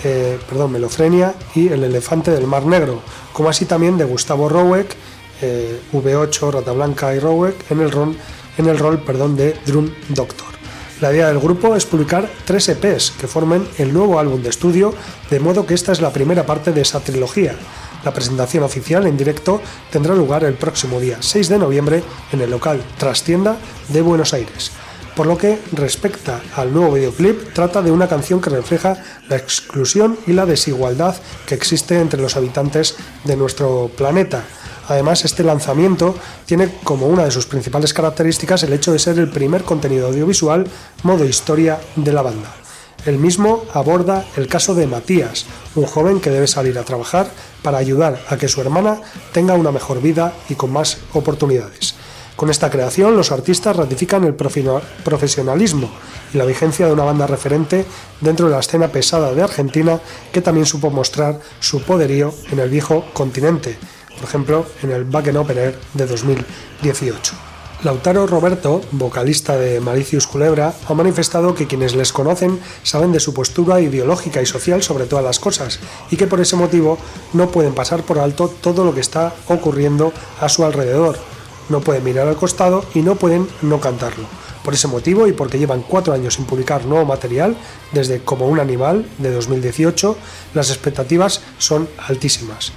eh, 0.03 0.39
perdón, 0.47 0.73
Melofrenia 0.73 1.33
y 1.55 1.69
El 1.69 1.83
Elefante 1.83 2.31
del 2.31 2.47
Mar 2.47 2.65
Negro, 2.65 3.01
como 3.33 3.49
así 3.49 3.65
también 3.65 3.97
de 3.97 4.05
Gustavo 4.05 4.49
Rowek, 4.49 4.95
eh, 5.41 5.79
V8, 5.93 6.51
Rata 6.51 6.71
Blanca 6.73 7.15
y 7.15 7.19
Rowek 7.19 7.71
en 7.71 7.79
el 7.79 7.91
rol, 7.91 8.17
en 8.57 8.67
el 8.67 8.77
rol 8.77 9.01
perdón, 9.03 9.37
de 9.37 9.57
Drum 9.65 9.89
Doctor. 10.09 10.58
La 11.01 11.13
idea 11.13 11.27
del 11.27 11.39
grupo 11.39 11.77
es 11.77 11.85
publicar 11.85 12.29
tres 12.43 12.67
EPs 12.67 13.11
que 13.11 13.27
formen 13.27 13.65
el 13.77 13.93
nuevo 13.93 14.19
álbum 14.19 14.41
de 14.43 14.49
estudio, 14.49 14.93
de 15.29 15.39
modo 15.39 15.65
que 15.65 15.73
esta 15.73 15.93
es 15.93 16.01
la 16.01 16.11
primera 16.11 16.45
parte 16.45 16.73
de 16.73 16.81
esa 16.81 16.99
trilogía. 16.99 17.55
La 18.03 18.13
presentación 18.13 18.63
oficial 18.63 19.07
en 19.07 19.15
directo 19.15 19.61
tendrá 19.91 20.13
lugar 20.13 20.43
el 20.43 20.55
próximo 20.55 20.99
día 20.99 21.17
6 21.21 21.47
de 21.47 21.57
noviembre 21.57 22.03
en 22.33 22.41
el 22.41 22.49
local 22.49 22.83
Trastienda 22.97 23.55
de 23.87 24.01
Buenos 24.01 24.33
Aires. 24.33 24.71
Por 25.15 25.25
lo 25.25 25.37
que 25.37 25.59
respecta 25.71 26.41
al 26.57 26.73
nuevo 26.73 26.93
videoclip, 26.93 27.53
trata 27.53 27.81
de 27.81 27.91
una 27.91 28.09
canción 28.09 28.41
que 28.41 28.49
refleja 28.49 29.01
la 29.29 29.37
exclusión 29.37 30.17
y 30.27 30.33
la 30.33 30.45
desigualdad 30.45 31.15
que 31.45 31.55
existe 31.55 31.99
entre 31.99 32.21
los 32.21 32.35
habitantes 32.35 32.97
de 33.23 33.37
nuestro 33.37 33.89
planeta. 33.97 34.43
Además, 34.89 35.23
este 35.23 35.43
lanzamiento 35.43 36.15
tiene 36.45 36.69
como 36.83 37.07
una 37.07 37.23
de 37.23 37.31
sus 37.31 37.45
principales 37.45 37.93
características 37.93 38.63
el 38.63 38.73
hecho 38.73 38.91
de 38.91 38.99
ser 38.99 39.19
el 39.19 39.29
primer 39.29 39.63
contenido 39.63 40.07
audiovisual 40.07 40.67
modo 41.03 41.25
historia 41.25 41.79
de 41.95 42.11
la 42.11 42.23
banda. 42.23 42.53
El 43.05 43.17
mismo 43.17 43.63
aborda 43.73 44.25
el 44.35 44.47
caso 44.47 44.75
de 44.75 44.87
Matías, 44.87 45.45
un 45.75 45.85
joven 45.85 46.19
que 46.19 46.31
debe 46.31 46.47
salir 46.47 46.77
a 46.77 46.83
trabajar 46.83 47.29
para 47.61 47.77
ayudar 47.77 48.19
a 48.29 48.37
que 48.37 48.49
su 48.49 48.59
hermana 48.61 48.99
tenga 49.31 49.53
una 49.53 49.71
mejor 49.71 50.01
vida 50.01 50.33
y 50.49 50.55
con 50.55 50.73
más 50.73 50.97
oportunidades. 51.13 51.95
Con 52.35 52.49
esta 52.49 52.69
creación, 52.69 53.15
los 53.15 53.31
artistas 53.31 53.75
ratifican 53.75 54.23
el 54.23 54.33
profesionalismo 54.33 55.89
y 56.33 56.37
la 56.37 56.45
vigencia 56.45 56.87
de 56.87 56.93
una 56.93 57.03
banda 57.03 57.27
referente 57.27 57.85
dentro 58.21 58.47
de 58.47 58.53
la 58.53 58.61
escena 58.61 58.87
pesada 58.87 59.33
de 59.33 59.43
Argentina 59.43 59.99
que 60.31 60.41
también 60.41 60.65
supo 60.65 60.89
mostrar 60.89 61.39
su 61.59 61.81
poderío 61.83 62.33
en 62.51 62.59
el 62.59 62.69
viejo 62.69 63.05
continente, 63.13 63.77
por 64.19 64.27
ejemplo 64.27 64.65
en 64.83 64.91
el 64.91 65.05
Back 65.05 65.33
Opener 65.35 65.77
de 65.93 66.05
2018. 66.05 67.33
Lautaro 67.81 68.27
Roberto, 68.27 68.81
vocalista 68.91 69.55
de 69.57 69.79
Malicius 69.79 70.27
Culebra, 70.27 70.73
ha 70.85 70.93
manifestado 70.93 71.55
que 71.55 71.65
quienes 71.65 71.95
les 71.95 72.11
conocen 72.11 72.59
saben 72.83 73.13
de 73.13 73.21
su 73.21 73.33
postura 73.33 73.79
ideológica 73.79 74.41
y 74.41 74.45
social 74.45 74.83
sobre 74.83 75.05
todas 75.05 75.23
las 75.23 75.39
cosas 75.39 75.79
y 76.11 76.17
que 76.17 76.27
por 76.27 76.41
ese 76.41 76.57
motivo 76.57 76.97
no 77.31 77.49
pueden 77.49 77.73
pasar 77.73 78.03
por 78.03 78.19
alto 78.19 78.53
todo 78.61 78.83
lo 78.83 78.93
que 78.93 78.99
está 78.99 79.33
ocurriendo 79.47 80.11
a 80.41 80.49
su 80.49 80.65
alrededor. 80.65 81.17
No 81.69 81.79
pueden 81.79 82.03
mirar 82.03 82.27
al 82.27 82.35
costado 82.35 82.83
y 82.93 83.01
no 83.01 83.15
pueden 83.15 83.47
no 83.61 83.79
cantarlo. 83.79 84.25
Por 84.65 84.73
ese 84.73 84.89
motivo 84.89 85.27
y 85.27 85.31
porque 85.31 85.57
llevan 85.57 85.81
cuatro 85.81 86.11
años 86.11 86.33
sin 86.33 86.43
publicar 86.43 86.85
nuevo 86.85 87.05
material, 87.05 87.55
desde 87.93 88.19
Como 88.19 88.47
un 88.47 88.59
animal 88.59 89.05
de 89.19 89.31
2018, 89.31 90.17
las 90.53 90.69
expectativas 90.69 91.41
son 91.59 91.87
altísimas. 91.97 92.73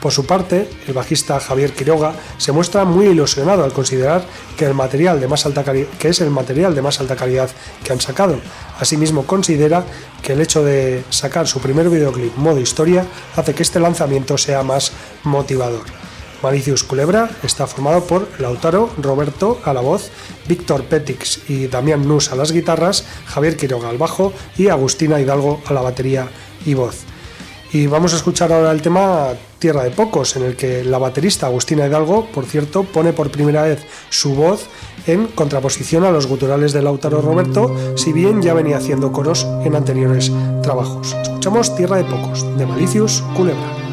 Por 0.00 0.12
su 0.12 0.26
parte, 0.26 0.68
el 0.86 0.92
bajista 0.92 1.40
Javier 1.40 1.72
Quiroga 1.72 2.14
se 2.36 2.52
muestra 2.52 2.84
muy 2.84 3.06
ilusionado 3.06 3.64
al 3.64 3.72
considerar 3.72 4.24
que, 4.56 4.66
el 4.66 4.74
material 4.74 5.20
de 5.20 5.28
más 5.28 5.46
alta 5.46 5.64
que 5.64 6.08
es 6.08 6.20
el 6.20 6.30
material 6.30 6.74
de 6.74 6.82
más 6.82 7.00
alta 7.00 7.16
calidad 7.16 7.50
que 7.82 7.92
han 7.92 8.00
sacado. 8.00 8.38
Asimismo, 8.78 9.26
considera 9.26 9.84
que 10.22 10.34
el 10.34 10.40
hecho 10.40 10.62
de 10.62 11.02
sacar 11.10 11.46
su 11.46 11.60
primer 11.60 11.88
videoclip 11.88 12.36
modo 12.36 12.60
historia 12.60 13.06
hace 13.36 13.54
que 13.54 13.62
este 13.62 13.80
lanzamiento 13.80 14.36
sea 14.36 14.62
más 14.62 14.92
motivador. 15.24 15.84
Malicius 16.42 16.84
Culebra 16.84 17.30
está 17.42 17.66
formado 17.66 18.04
por 18.04 18.28
Lautaro 18.38 18.90
Roberto 18.98 19.58
a 19.64 19.72
la 19.72 19.80
voz, 19.80 20.10
Víctor 20.46 20.84
Petix 20.84 21.48
y 21.48 21.66
Damián 21.66 22.06
Nus 22.06 22.30
a 22.30 22.36
las 22.36 22.52
guitarras, 22.52 23.06
Javier 23.26 23.56
Quiroga 23.56 23.88
al 23.88 23.98
bajo 23.98 24.32
y 24.58 24.68
Agustina 24.68 25.20
Hidalgo 25.20 25.62
a 25.64 25.72
la 25.72 25.80
batería 25.80 26.28
y 26.66 26.74
voz. 26.74 27.06
Y 27.76 27.86
vamos 27.88 28.14
a 28.14 28.16
escuchar 28.16 28.54
ahora 28.54 28.72
el 28.72 28.80
tema 28.80 29.34
Tierra 29.58 29.84
de 29.84 29.90
Pocos, 29.90 30.34
en 30.36 30.44
el 30.44 30.56
que 30.56 30.82
la 30.82 30.96
baterista 30.96 31.44
Agustina 31.44 31.86
Hidalgo, 31.86 32.24
por 32.32 32.46
cierto, 32.46 32.84
pone 32.84 33.12
por 33.12 33.30
primera 33.30 33.64
vez 33.64 33.84
su 34.08 34.34
voz 34.34 34.66
en 35.06 35.26
contraposición 35.26 36.02
a 36.04 36.10
los 36.10 36.26
guturales 36.26 36.72
de 36.72 36.80
Lautaro 36.80 37.20
Roberto, 37.20 37.76
si 37.94 38.14
bien 38.14 38.40
ya 38.40 38.54
venía 38.54 38.78
haciendo 38.78 39.12
coros 39.12 39.46
en 39.62 39.76
anteriores 39.76 40.32
trabajos. 40.62 41.14
Escuchamos 41.20 41.76
Tierra 41.76 41.98
de 41.98 42.04
Pocos, 42.04 42.46
de 42.56 42.64
Malicius 42.64 43.22
Culebra. 43.36 43.85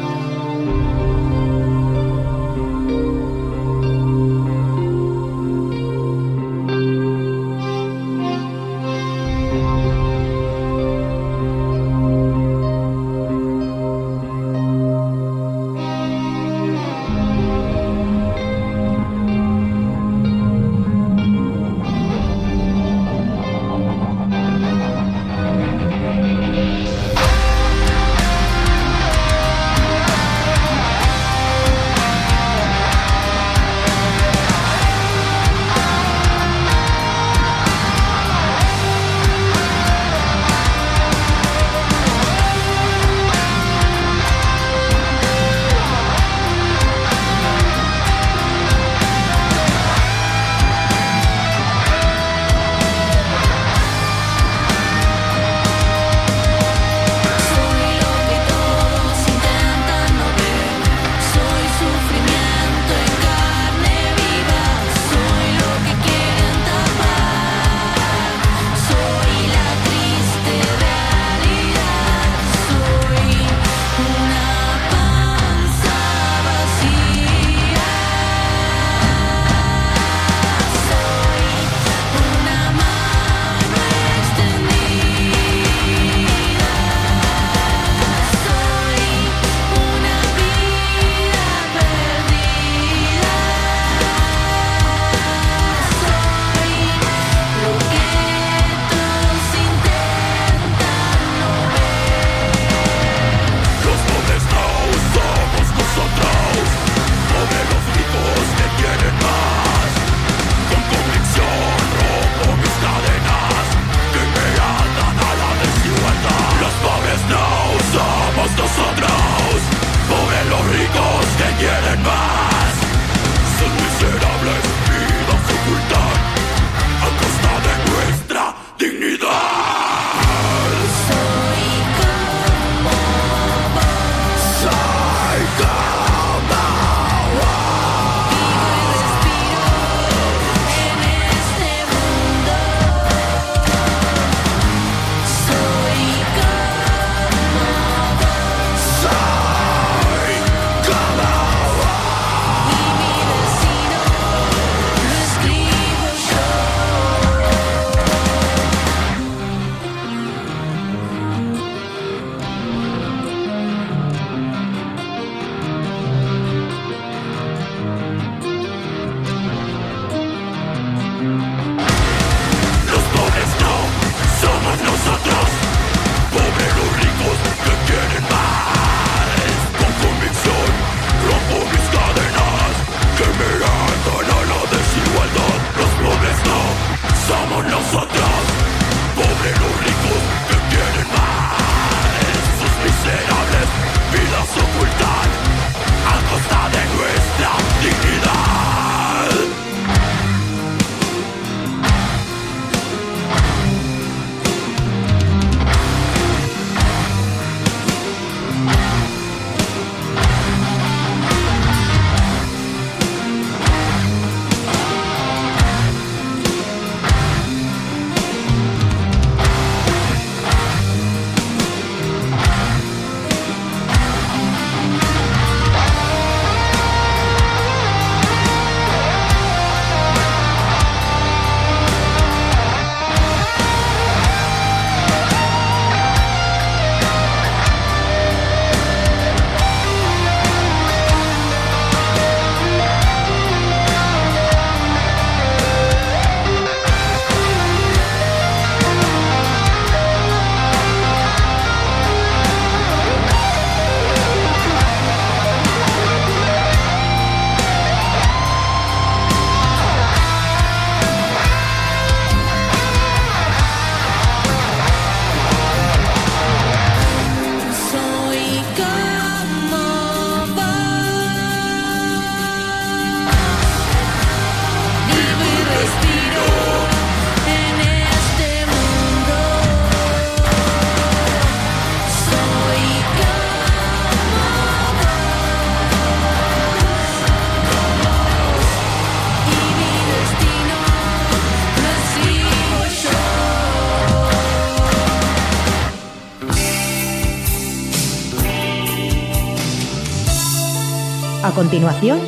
Continuación, 301.54 302.20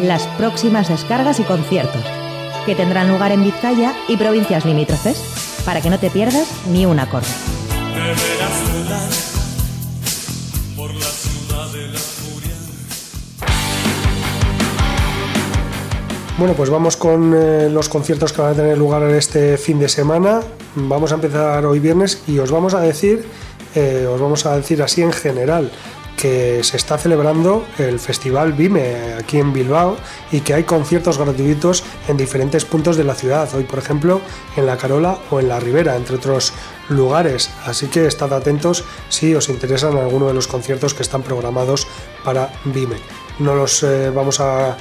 las 0.00 0.26
próximas 0.38 0.88
descargas 0.88 1.40
y 1.40 1.44
conciertos, 1.44 2.04
que 2.66 2.74
tendrán 2.74 3.08
lugar 3.08 3.32
en 3.32 3.42
Vizcaya 3.42 3.94
y 4.06 4.16
provincias 4.16 4.64
limítrofes, 4.64 5.62
para 5.64 5.80
que 5.80 5.90
no 5.90 5.98
te 5.98 6.10
pierdas 6.10 6.48
ni 6.68 6.86
un 6.86 7.00
acorde. 7.00 7.26
Bueno, 16.38 16.54
pues 16.54 16.70
vamos 16.70 16.96
con 16.96 17.34
eh, 17.34 17.68
los 17.70 17.90
conciertos 17.90 18.32
que 18.32 18.40
van 18.40 18.52
a 18.52 18.54
tener 18.54 18.78
lugar 18.78 19.02
este 19.10 19.58
fin 19.58 19.78
de 19.78 19.90
semana. 19.90 20.40
Vamos 20.74 21.12
a 21.12 21.16
empezar 21.16 21.66
hoy 21.66 21.80
viernes 21.80 22.22
y 22.26 22.38
os 22.38 22.50
vamos 22.50 22.72
a 22.72 22.80
decir, 22.80 23.26
eh, 23.74 24.06
os 24.10 24.18
vamos 24.18 24.46
a 24.46 24.56
decir 24.56 24.82
así 24.82 25.02
en 25.02 25.12
general, 25.12 25.70
que 26.20 26.62
se 26.62 26.76
está 26.76 26.98
celebrando 26.98 27.64
el 27.78 27.98
Festival 27.98 28.52
Vime 28.52 29.14
aquí 29.18 29.38
en 29.38 29.52
Bilbao 29.52 29.96
y 30.30 30.40
que 30.40 30.52
hay 30.52 30.64
conciertos 30.64 31.16
gratuitos 31.16 31.82
en 32.08 32.18
diferentes 32.18 32.66
puntos 32.66 32.96
de 32.96 33.04
la 33.04 33.14
ciudad, 33.14 33.48
hoy 33.54 33.64
por 33.64 33.78
ejemplo 33.78 34.20
en 34.56 34.66
La 34.66 34.76
Carola 34.76 35.18
o 35.30 35.40
en 35.40 35.48
La 35.48 35.58
Ribera, 35.58 35.96
entre 35.96 36.16
otros 36.16 36.52
lugares. 36.90 37.50
Así 37.64 37.86
que 37.86 38.06
estad 38.06 38.32
atentos 38.34 38.84
si 39.08 39.34
os 39.34 39.48
interesan 39.48 39.96
alguno 39.96 40.28
de 40.28 40.34
los 40.34 40.46
conciertos 40.46 40.92
que 40.92 41.02
están 41.02 41.22
programados 41.22 41.86
para 42.22 42.52
Vime. 42.66 42.96
No 43.38 43.54
los 43.54 43.82
eh, 43.82 44.10
vamos 44.10 44.40
a 44.40 44.76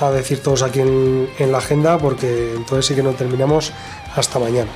a 0.00 0.10
decir 0.10 0.42
todos 0.42 0.62
aquí 0.62 0.80
en, 0.80 1.52
la 1.52 1.58
agenda 1.58 1.98
porque 1.98 2.54
entonces 2.54 2.86
sí 2.86 2.94
que 2.94 3.02
no 3.02 3.12
terminamos 3.12 3.72
hasta 4.14 4.38
mañana. 4.38 4.70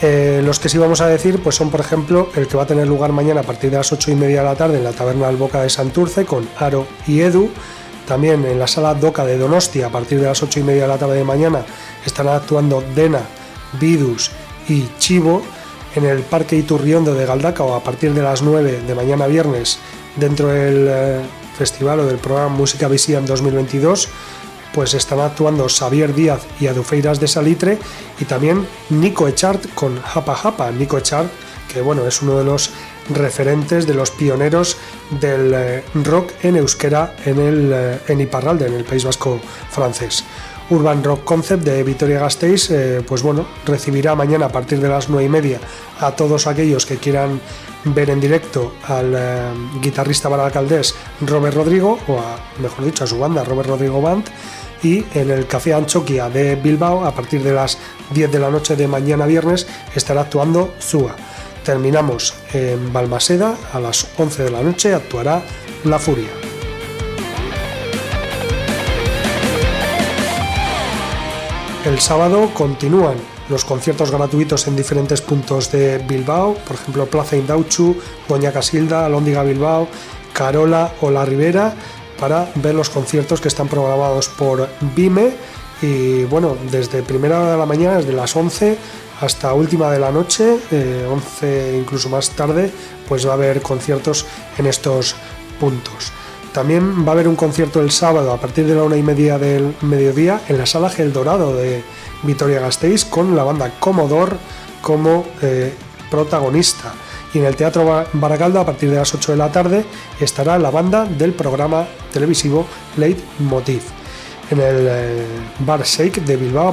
Eh, 0.00 0.42
los 0.44 0.60
que 0.60 0.68
sí 0.68 0.78
vamos 0.78 1.00
a 1.00 1.08
decir 1.08 1.42
pues 1.42 1.56
son 1.56 1.70
por 1.70 1.80
ejemplo 1.80 2.28
el 2.36 2.46
que 2.46 2.56
va 2.56 2.62
a 2.62 2.66
tener 2.66 2.86
lugar 2.86 3.10
mañana 3.10 3.40
a 3.40 3.42
partir 3.42 3.72
de 3.72 3.78
las 3.78 3.90
8 3.92 4.12
y 4.12 4.14
media 4.14 4.42
de 4.42 4.44
la 4.44 4.54
tarde 4.54 4.78
en 4.78 4.84
la 4.84 4.92
taberna 4.92 5.28
Boca 5.30 5.60
de 5.60 5.70
Santurce 5.70 6.24
con 6.24 6.48
Aro 6.56 6.86
y 7.06 7.20
Edu. 7.20 7.50
También 8.06 8.44
en 8.46 8.58
la 8.58 8.68
sala 8.68 8.94
Doca 8.94 9.24
de 9.24 9.36
Donostia 9.36 9.88
a 9.88 9.90
partir 9.90 10.20
de 10.20 10.26
las 10.26 10.42
8 10.42 10.60
y 10.60 10.62
media 10.62 10.82
de 10.82 10.88
la 10.88 10.98
tarde 10.98 11.16
de 11.16 11.24
mañana 11.24 11.62
estarán 12.06 12.36
actuando 12.36 12.82
Dena, 12.94 13.22
Vidus 13.80 14.30
y 14.68 14.88
Chivo. 14.98 15.42
En 15.96 16.04
el 16.04 16.20
Parque 16.20 16.54
Iturriondo 16.54 17.14
de 17.14 17.26
Galdacao 17.26 17.74
a 17.74 17.82
partir 17.82 18.14
de 18.14 18.22
las 18.22 18.42
9 18.42 18.82
de 18.86 18.94
mañana 18.94 19.26
viernes 19.26 19.78
dentro 20.16 20.48
del 20.48 20.86
eh, 20.88 21.20
festival 21.56 22.00
o 22.00 22.06
del 22.06 22.18
programa 22.18 22.50
Música 22.50 22.86
Visión 22.88 23.26
2022 23.26 24.08
pues 24.74 24.94
están 24.94 25.20
actuando 25.20 25.68
Xavier 25.68 26.14
Díaz 26.14 26.46
y 26.60 26.66
Adufeiras 26.66 27.20
de 27.20 27.28
Salitre 27.28 27.78
y 28.18 28.24
también 28.24 28.66
Nico 28.90 29.28
Echart 29.28 29.74
con 29.74 30.00
Japa 30.00 30.34
Japa. 30.34 30.70
Nico 30.70 30.98
Echart, 30.98 31.28
que 31.72 31.80
bueno, 31.80 32.06
es 32.06 32.22
uno 32.22 32.38
de 32.38 32.44
los 32.44 32.70
referentes, 33.10 33.86
de 33.86 33.94
los 33.94 34.10
pioneros 34.10 34.76
del 35.20 35.52
eh, 35.54 35.84
rock 35.94 36.32
en 36.42 36.56
euskera 36.56 37.14
en, 37.24 37.38
el, 37.38 37.70
eh, 37.72 37.98
en 38.08 38.20
Iparralde, 38.20 38.66
en 38.66 38.74
el 38.74 38.84
País 38.84 39.04
Vasco 39.04 39.40
francés. 39.70 40.24
Urban 40.70 41.02
Rock 41.02 41.24
Concept 41.24 41.64
de 41.64 41.82
Vitoria 41.82 42.20
Gasteiz, 42.20 42.70
eh, 42.70 43.02
pues 43.06 43.22
bueno, 43.22 43.46
recibirá 43.64 44.14
mañana 44.14 44.46
a 44.46 44.48
partir 44.50 44.80
de 44.80 44.88
las 44.88 45.08
9 45.08 45.24
y 45.24 45.28
media 45.30 45.60
a 45.98 46.10
todos 46.10 46.46
aquellos 46.46 46.84
que 46.84 46.98
quieran 46.98 47.40
ver 47.84 48.10
en 48.10 48.20
directo 48.20 48.74
al 48.86 49.16
guitarrista 49.80 50.28
baracaldés 50.28 50.94
Robert 51.22 51.56
Rodrigo, 51.56 51.98
o 52.06 52.18
a, 52.18 52.60
mejor 52.60 52.84
dicho, 52.84 53.04
a 53.04 53.06
su 53.06 53.18
banda 53.18 53.44
Robert 53.44 53.70
Rodrigo 53.70 54.02
Band, 54.02 54.26
y 54.82 55.04
en 55.14 55.30
el 55.30 55.46
Café 55.46 55.74
Anchoquia 55.74 56.28
de 56.28 56.56
Bilbao 56.56 57.04
a 57.04 57.12
partir 57.12 57.42
de 57.42 57.52
las 57.52 57.78
10 58.14 58.30
de 58.30 58.38
la 58.38 58.50
noche 58.50 58.76
de 58.76 58.88
mañana 58.88 59.26
viernes 59.26 59.66
estará 59.94 60.22
actuando 60.22 60.74
Zua. 60.80 61.14
Terminamos 61.64 62.34
en 62.52 62.92
Balmaseda 62.92 63.56
a 63.72 63.80
las 63.80 64.06
11 64.16 64.44
de 64.44 64.50
la 64.50 64.62
noche 64.62 64.94
actuará 64.94 65.42
La 65.84 65.98
Furia. 65.98 66.30
El 71.84 72.00
sábado 72.00 72.50
continúan 72.54 73.16
los 73.48 73.64
conciertos 73.64 74.10
gratuitos 74.10 74.66
en 74.66 74.76
diferentes 74.76 75.22
puntos 75.22 75.72
de 75.72 75.98
Bilbao, 75.98 76.54
por 76.54 76.76
ejemplo 76.76 77.06
Plaza 77.06 77.36
Indauchu, 77.36 77.96
Doña 78.28 78.52
Casilda, 78.52 79.06
Alóndiga 79.06 79.42
Bilbao, 79.42 79.88
Carola 80.32 80.92
o 81.00 81.10
La 81.10 81.24
Ribera 81.24 81.74
para 82.18 82.50
ver 82.56 82.74
los 82.74 82.90
conciertos 82.90 83.40
que 83.40 83.48
están 83.48 83.68
programados 83.68 84.28
por 84.28 84.68
Vime 84.94 85.34
y 85.80 86.24
bueno, 86.24 86.56
desde 86.70 87.02
primera 87.02 87.40
hora 87.40 87.52
de 87.52 87.58
la 87.58 87.66
mañana, 87.66 87.98
desde 87.98 88.12
las 88.12 88.34
11 88.34 88.76
hasta 89.20 89.52
última 89.52 89.90
de 89.90 89.98
la 89.98 90.10
noche, 90.10 90.58
11 91.10 91.10
eh, 91.42 91.78
incluso 91.78 92.08
más 92.08 92.30
tarde, 92.30 92.70
pues 93.08 93.26
va 93.26 93.32
a 93.32 93.34
haber 93.34 93.62
conciertos 93.62 94.26
en 94.58 94.66
estos 94.66 95.16
puntos. 95.60 96.12
También 96.52 97.04
va 97.04 97.10
a 97.10 97.12
haber 97.12 97.28
un 97.28 97.36
concierto 97.36 97.80
el 97.80 97.90
sábado 97.90 98.32
a 98.32 98.40
partir 98.40 98.66
de 98.66 98.74
la 98.74 98.82
una 98.82 98.96
y 98.96 99.02
media 99.02 99.38
del 99.38 99.74
mediodía 99.82 100.40
en 100.48 100.58
la 100.58 100.66
sala 100.66 100.88
Gel 100.88 101.12
Dorado 101.12 101.54
de 101.54 101.82
Vitoria 102.22 102.60
Gasteiz 102.60 103.04
con 103.04 103.36
la 103.36 103.44
banda 103.44 103.72
Commodore 103.78 104.36
como 104.80 105.26
eh, 105.42 105.74
protagonista 106.10 106.94
y 107.34 107.38
en 107.38 107.44
el 107.44 107.56
Teatro 107.56 108.06
Baracaldo 108.12 108.60
a 108.60 108.66
partir 108.66 108.90
de 108.90 108.96
las 108.96 109.14
8 109.14 109.32
de 109.32 109.38
la 109.38 109.52
tarde 109.52 109.84
estará 110.20 110.58
la 110.58 110.70
banda 110.70 111.04
del 111.04 111.32
programa 111.32 111.86
televisivo 112.12 112.66
Late 112.96 113.22
Motif. 113.40 113.84
En 114.50 114.60
el 114.60 114.86
eh, 114.88 115.26
Bar 115.60 115.82
Shake 115.82 116.22
de 116.22 116.36
Bilbao 116.36 116.72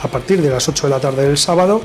a 0.00 0.08
partir 0.08 0.40
de 0.40 0.50
las 0.50 0.68
8 0.68 0.86
de 0.86 0.90
la 0.90 1.00
tarde 1.00 1.26
del 1.26 1.36
sábado 1.36 1.80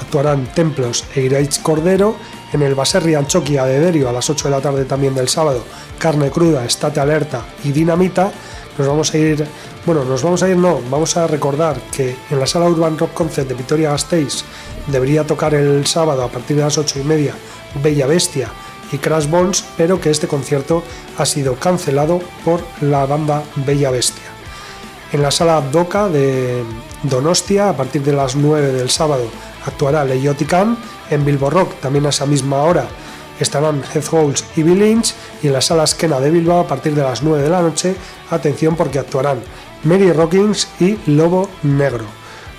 actuarán 0.00 0.46
Templos 0.54 1.04
e 1.14 1.22
Iraich 1.22 1.60
Cordero. 1.60 2.16
En 2.52 2.62
el 2.62 2.74
Baserri 2.74 3.14
Anchoquia 3.14 3.66
de 3.66 3.78
Derio 3.78 4.08
a 4.08 4.12
las 4.12 4.30
8 4.30 4.48
de 4.48 4.50
la 4.50 4.62
tarde 4.62 4.86
también 4.86 5.14
del 5.14 5.28
sábado 5.28 5.62
Carne 5.98 6.30
Cruda, 6.30 6.64
Estate 6.64 7.00
Alerta 7.00 7.42
y 7.64 7.72
Dinamita. 7.72 8.32
Nos 8.78 8.86
vamos 8.86 9.12
a 9.12 9.18
ir, 9.18 9.44
bueno, 9.84 10.04
nos 10.04 10.22
vamos 10.22 10.42
a 10.42 10.48
ir, 10.48 10.56
no, 10.56 10.80
vamos 10.88 11.16
a 11.16 11.26
recordar 11.26 11.78
que 11.92 12.16
en 12.30 12.40
la 12.40 12.46
sala 12.46 12.66
Urban 12.66 12.96
Rock 12.96 13.12
Concert 13.12 13.48
de 13.48 13.54
Vitoria 13.54 13.90
Gasteiz 13.90 14.44
debería 14.86 15.26
tocar 15.26 15.52
el 15.52 15.84
sábado 15.84 16.22
a 16.22 16.28
partir 16.28 16.56
de 16.56 16.62
las 16.62 16.78
8 16.78 17.00
y 17.00 17.04
media 17.04 17.34
Bella 17.82 18.06
Bestia 18.06 18.50
y 18.92 18.98
Crash 18.98 19.28
Bones, 19.28 19.64
pero 19.76 20.00
que 20.00 20.10
este 20.10 20.28
concierto 20.28 20.82
ha 21.18 21.26
sido 21.26 21.54
cancelado 21.56 22.20
por 22.44 22.60
la 22.80 23.06
banda 23.06 23.42
Bella 23.56 23.90
Bestia. 23.90 24.24
En 25.12 25.22
la 25.22 25.30
sala 25.30 25.62
Doca 25.62 26.08
de 26.08 26.62
Donostia, 27.02 27.70
a 27.70 27.76
partir 27.76 28.02
de 28.02 28.12
las 28.12 28.36
9 28.36 28.72
del 28.72 28.90
sábado, 28.90 29.24
actuará 29.64 30.04
Leyotican. 30.04 30.76
En 31.10 31.24
Bilbo 31.24 31.48
Rock, 31.48 31.74
también 31.80 32.04
a 32.04 32.10
esa 32.10 32.26
misma 32.26 32.62
hora, 32.62 32.86
estarán 33.40 33.82
Heath 33.94 34.12
y 34.56 34.62
Bill 34.62 34.78
Lynch. 34.78 35.14
Y 35.42 35.46
en 35.46 35.54
la 35.54 35.62
sala 35.62 35.84
Esquena 35.84 36.20
de 36.20 36.30
Bilbao, 36.30 36.60
a 36.60 36.66
partir 36.66 36.94
de 36.94 37.02
las 37.02 37.22
9 37.22 37.42
de 37.42 37.48
la 37.48 37.62
noche, 37.62 37.96
atención 38.30 38.76
porque 38.76 38.98
actuarán 38.98 39.40
Mary 39.84 40.12
Rockings 40.12 40.68
y 40.78 40.98
Lobo 41.06 41.48
Negro. 41.62 42.04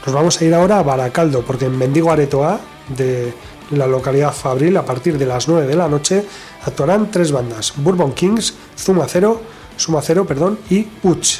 Nos 0.05 0.15
vamos 0.15 0.41
a 0.41 0.45
ir 0.45 0.53
ahora 0.55 0.79
a 0.79 0.83
Baracaldo, 0.83 1.43
porque 1.43 1.65
en 1.65 1.77
Mendigo 1.77 2.11
Aretoa, 2.11 2.59
de 2.87 3.31
la 3.71 3.87
localidad 3.87 4.33
Fabril, 4.33 4.77
a 4.77 4.85
partir 4.85 5.17
de 5.17 5.25
las 5.25 5.47
9 5.47 5.67
de 5.67 5.75
la 5.75 5.87
noche, 5.87 6.23
actuarán 6.65 7.11
tres 7.11 7.31
bandas, 7.31 7.73
Bourbon 7.77 8.13
Kings, 8.13 8.53
Zuma 8.77 9.05
Cero, 9.07 9.41
Suma 9.77 10.01
Cero 10.01 10.25
perdón, 10.25 10.59
y 10.69 10.87
Uch. 11.03 11.39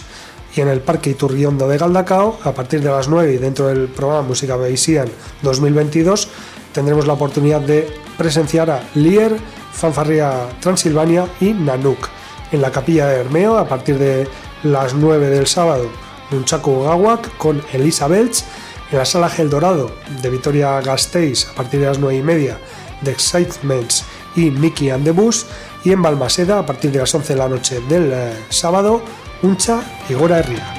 Y 0.56 0.62
en 0.62 0.68
el 0.68 0.82
Parque 0.82 1.12
Iturriondo 1.12 1.68
de 1.68 1.78
Galdacao, 1.78 2.40
a 2.44 2.52
partir 2.54 2.82
de 2.82 2.90
las 2.90 3.08
9 3.08 3.34
y 3.34 3.38
dentro 3.38 3.68
del 3.68 3.88
programa 3.88 4.24
Música 4.24 4.56
Bayesian 4.56 5.08
2022, 5.44 6.28
tendremos 6.74 7.06
la 7.06 7.14
oportunidad 7.14 7.62
de 7.62 7.88
presenciar 8.18 8.70
a 8.72 8.84
Lier, 8.96 9.38
Fanfarria 9.72 10.50
Transilvania 10.60 11.28
y 11.40 11.54
Nanuk. 11.54 12.10
En 12.52 12.62
la 12.62 12.72
capilla 12.72 13.08
de 13.08 13.20
Hermeo, 13.20 13.58
a 13.58 13.68
partir 13.68 14.00
de 14.00 14.28
las 14.64 14.96
9 14.96 15.30
del 15.30 15.46
sábado, 15.46 15.88
Nunchaku 16.32 16.84
Gawak 16.84 17.38
con 17.38 17.62
Elisa 17.74 18.08
Belch 18.08 18.44
en 18.92 18.98
la 18.98 19.06
sala 19.06 19.30
Gel 19.30 19.50
Dorado 19.50 19.92
de 20.22 20.30
Vitoria 20.30 20.82
Gasteiz 20.82 21.48
a 21.50 21.54
partir 21.54 21.80
de 21.80 21.86
las 21.86 22.00
9 22.00 22.18
y 22.18 22.24
media 22.24 22.60
de 23.02 23.12
Excitements 23.12 24.04
y 24.36 24.52
Mickey 24.52 24.90
and 24.90 25.04
the 25.04 25.12
Bus 25.12 25.46
y 25.84 25.92
en 25.92 26.02
Balmaseda 26.02 26.60
a 26.60 26.66
partir 26.66 26.92
de 26.92 27.00
las 27.00 27.14
11 27.14 27.34
de 27.34 27.40
la 27.40 27.48
noche 27.48 27.82
del 27.88 28.12
eh, 28.12 28.34
sábado 28.50 29.02
Uncha 29.42 29.82
y 30.10 30.14
Gora 30.14 30.40
Herria. 30.40 30.76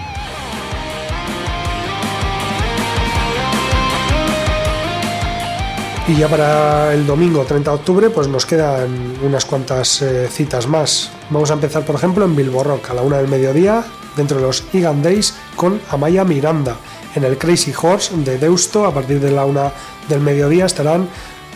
Y 6.08 6.16
ya 6.16 6.26
para 6.26 6.92
el 6.92 7.06
domingo 7.06 7.44
30 7.44 7.70
de 7.70 7.76
octubre 7.76 8.10
pues 8.10 8.26
nos 8.26 8.44
quedan 8.44 9.18
unas 9.22 9.44
cuantas 9.44 10.02
eh, 10.02 10.28
citas 10.28 10.66
más. 10.66 11.12
Vamos 11.30 11.50
a 11.52 11.54
empezar 11.54 11.84
por 11.84 11.94
ejemplo 11.94 12.24
en 12.24 12.34
Bilbo 12.34 12.64
Rock 12.64 12.90
a 12.90 12.94
la 12.94 13.02
una 13.02 13.18
del 13.18 13.28
mediodía 13.28 13.84
dentro 14.16 14.38
de 14.38 14.42
los 14.42 14.64
Igan 14.72 15.02
Days 15.02 15.34
con 15.54 15.80
Amaya 15.90 16.24
Miranda 16.24 16.76
en 17.14 17.24
el 17.24 17.38
Crazy 17.38 17.72
Horse 17.80 18.16
de 18.16 18.38
Deusto, 18.38 18.84
a 18.84 18.94
partir 18.94 19.20
de 19.20 19.30
la 19.30 19.44
una 19.44 19.72
del 20.08 20.20
mediodía, 20.20 20.66
estarán, 20.66 21.08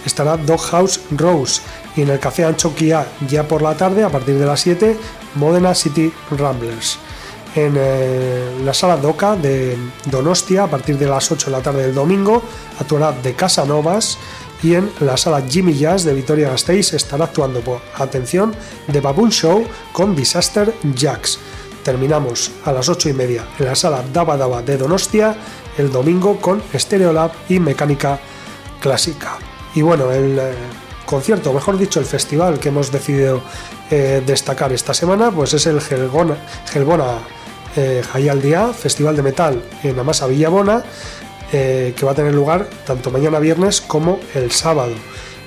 estará 0.05 0.37
Doghouse 0.37 1.01
Rose. 1.13 1.63
Y 1.97 2.03
en 2.03 2.11
el 2.11 2.19
Café 2.19 2.45
Anchoquia, 2.45 3.07
ya 3.29 3.47
por 3.47 3.63
la 3.63 3.77
tarde, 3.77 4.03
a 4.03 4.09
partir 4.09 4.39
de 4.39 4.47
las 4.47 4.61
7, 4.61 4.97
Modena 5.37 5.75
City 5.75 6.13
Ramblers. 6.31 6.99
En 7.55 7.75
eh, 7.77 8.59
la 8.65 8.75
sala 8.75 8.97
Doca 8.97 9.37
de 9.37 9.79
Donostia, 10.07 10.65
a 10.65 10.67
partir 10.67 10.99
de 10.99 11.07
las 11.07 11.31
8 11.31 11.47
de 11.47 11.53
la 11.53 11.63
tarde 11.63 11.83
del 11.83 11.95
domingo, 11.95 12.43
actuará 12.81 13.13
de 13.13 13.35
Casanovas. 13.35 14.19
y 14.63 14.75
en 14.75 14.91
la 15.01 15.17
sala 15.17 15.43
Jimmy 15.47 15.75
Jazz 15.75 16.05
de 16.05 16.15
Vitoria 16.15 16.49
Gasteiz 16.49 16.95
estará 16.95 17.27
actuando 17.27 17.61
por 17.61 17.83
atención 17.97 18.55
de 18.89 19.01
Baboon 19.01 19.31
Show 19.31 19.63
con 19.93 20.17
Disaster 20.17 20.75
Jacks. 20.95 21.39
Terminamos 21.85 22.51
a 22.65 22.73
las 22.73 22.89
8 22.89 23.11
y 23.11 23.13
media 23.13 23.47
en 23.59 23.67
la 23.67 23.75
sala 23.75 24.03
Daba 24.13 24.37
Daba 24.37 24.63
de 24.63 24.79
Donostia 24.79 25.37
el 25.77 25.93
domingo 25.93 26.41
con 26.41 26.63
Stereolab 26.75 27.31
y 27.49 27.61
Mecánica 27.61 28.19
Clásica. 28.81 29.37
Y 29.75 29.83
bueno, 29.83 30.11
el 30.11 30.39
eh, 30.39 30.55
concierto, 31.05 31.53
mejor 31.53 31.77
dicho, 31.77 32.01
el 32.01 32.07
festival 32.07 32.59
que 32.59 32.71
hemos 32.71 32.91
decidido 32.91 33.43
eh, 33.91 34.23
destacar 34.25 34.73
esta 34.73 34.95
semana, 34.95 35.31
pues 35.31 35.53
es 35.53 35.67
el 35.67 35.81
Gelbona 35.81 37.19
eh, 37.77 38.03
Día, 38.43 38.73
Festival 38.73 39.17
de 39.17 39.23
Metal 39.23 39.63
en 39.83 39.99
Amasa 39.99 40.27
Villabona, 40.27 40.83
eh, 41.53 41.93
que 41.97 42.07
va 42.07 42.13
a 42.13 42.15
tener 42.15 42.35
lugar 42.35 42.69
tanto 42.87 43.11
mañana 43.11 43.39
viernes 43.39 43.81
como 43.81 44.21
el 44.35 44.51
sábado. 44.51 44.93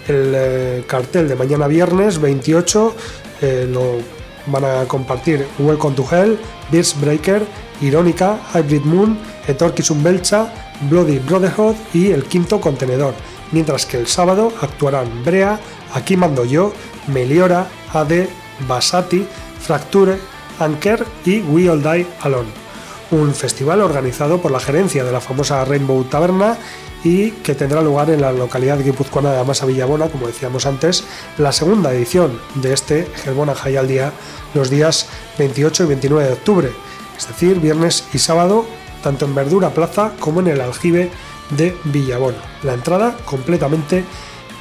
El 0.08 0.86
cartel 0.88 1.28
de 1.28 1.36
mañana 1.36 1.68
viernes 1.68 2.22
28 2.22 2.96
eh, 3.42 3.68
lo 3.70 4.00
van 4.48 4.66
a 4.66 4.86
compartir 4.88 5.48
Welcome 5.60 5.96
to 5.96 6.06
Hell, 6.10 6.40
Beers 6.72 7.00
Breaker, 7.00 7.46
Irónica, 7.82 8.40
Hybrid 8.54 8.84
Moon, 8.84 9.18
Etorkisum 9.48 10.04
Belcha, 10.04 10.52
Bloody 10.90 11.20
Brotherhood 11.20 11.76
y 11.94 12.12
El 12.12 12.24
Quinto 12.26 12.60
Contenedor, 12.60 13.14
mientras 13.52 13.86
que 13.86 13.98
el 13.98 14.08
sábado 14.08 14.52
actuarán 14.62 15.24
Brea, 15.24 15.60
Aquí 15.94 16.18
Mando 16.18 16.46
Yo, 16.46 16.74
Meliora, 17.08 17.68
AD, 17.94 18.28
Basati, 18.68 19.26
Fracture, 19.60 20.20
Anker 20.60 21.06
y 21.26 21.42
We 21.42 21.70
All 21.70 21.82
Die 21.82 22.06
Alone 22.22 22.67
un 23.12 23.34
festival 23.34 23.82
organizado 23.82 24.42
por 24.42 24.52
la 24.52 24.60
gerencia 24.60 25.04
de 25.04 25.12
la 25.12 25.22
famosa 25.22 25.64
Rainbow 25.66 26.04
Taberna 26.06 26.58
y 27.04 27.32
que 27.32 27.56
tendrá 27.56 27.82
lugar 27.82 28.10
en 28.10 28.22
la 28.22 28.32
localidad 28.32 28.80
guipuzcoana 28.84 29.32
de 29.32 29.40
Amasa 29.40 29.66
Villabona, 29.66 30.10
como 30.10 30.28
decíamos 30.28 30.66
antes, 30.66 31.04
la 31.38 31.52
segunda 31.52 31.94
edición 31.94 32.40
de 32.56 32.74
este 32.74 33.08
Gelbona 33.24 33.56
Jai 33.56 33.78
al 33.78 33.88
Día 33.88 34.12
los 34.54 34.70
días 34.70 35.08
28 35.38 35.84
y 35.84 35.88
29 35.88 36.28
de 36.28 36.34
octubre, 36.34 36.72
es 37.18 37.28
decir, 37.28 37.60
viernes 37.60 38.06
y 38.14 38.18
sábado, 38.18 38.66
tanto 39.04 39.26
en 39.26 39.36
Verdura 39.36 39.70
Plaza 39.70 40.14
como 40.20 40.40
en 40.40 40.48
el 40.48 40.62
aljibe 40.62 41.12
de 41.52 41.76
Villabona. 41.86 42.40
La 42.64 42.74
entrada 42.74 43.16
completamente 43.26 44.04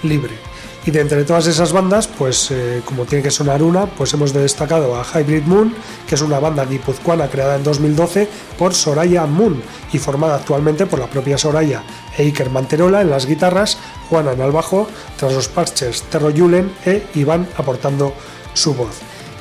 libre. 0.03 0.46
Y 0.87 0.93
de 0.93 1.01
entre 1.01 1.25
todas 1.25 1.49
esas 1.49 1.73
bandas, 1.73 2.07
pues 2.07 2.53
eh, 2.53 2.81
como 2.85 3.07
tiene 3.07 3.25
que 3.25 3.33
sonar 3.33 3.61
una, 3.61 3.87
pues 3.87 4.15
hemos 4.15 4.33
destacado 4.33 4.95
a 4.95 5.05
Hybrid 5.05 5.43
Moon, 5.43 5.75
que 6.07 6.15
es 6.15 6.21
una 6.23 6.39
banda 6.39 6.65
guipuzcoana 6.65 7.29
creada 7.29 7.57
en 7.57 7.65
2012 7.65 8.29
por 8.57 8.73
Soraya 8.73 9.27
Moon 9.27 9.61
y 9.93 9.99
formada 9.99 10.37
actualmente 10.37 10.87
por 10.87 11.01
la 11.01 11.09
propia 11.09 11.39
Soraya 11.39 11.83
e 12.17 12.23
Iker 12.23 12.51
Manterola 12.51 13.03
en 13.03 13.11
las 13.11 13.27
guitarras, 13.27 13.79
Juana 14.09 14.33
en 14.33 14.41
el 14.41 14.53
bajo, 14.53 14.87
tras 15.17 15.33
los 15.33 15.49
parches 15.49 16.03
Terro 16.03 16.31
Yulen 16.31 16.73
e 16.85 17.05
Iván 17.17 17.49
aportando 17.57 18.15
su 18.55 18.73
voz. 18.75 19.01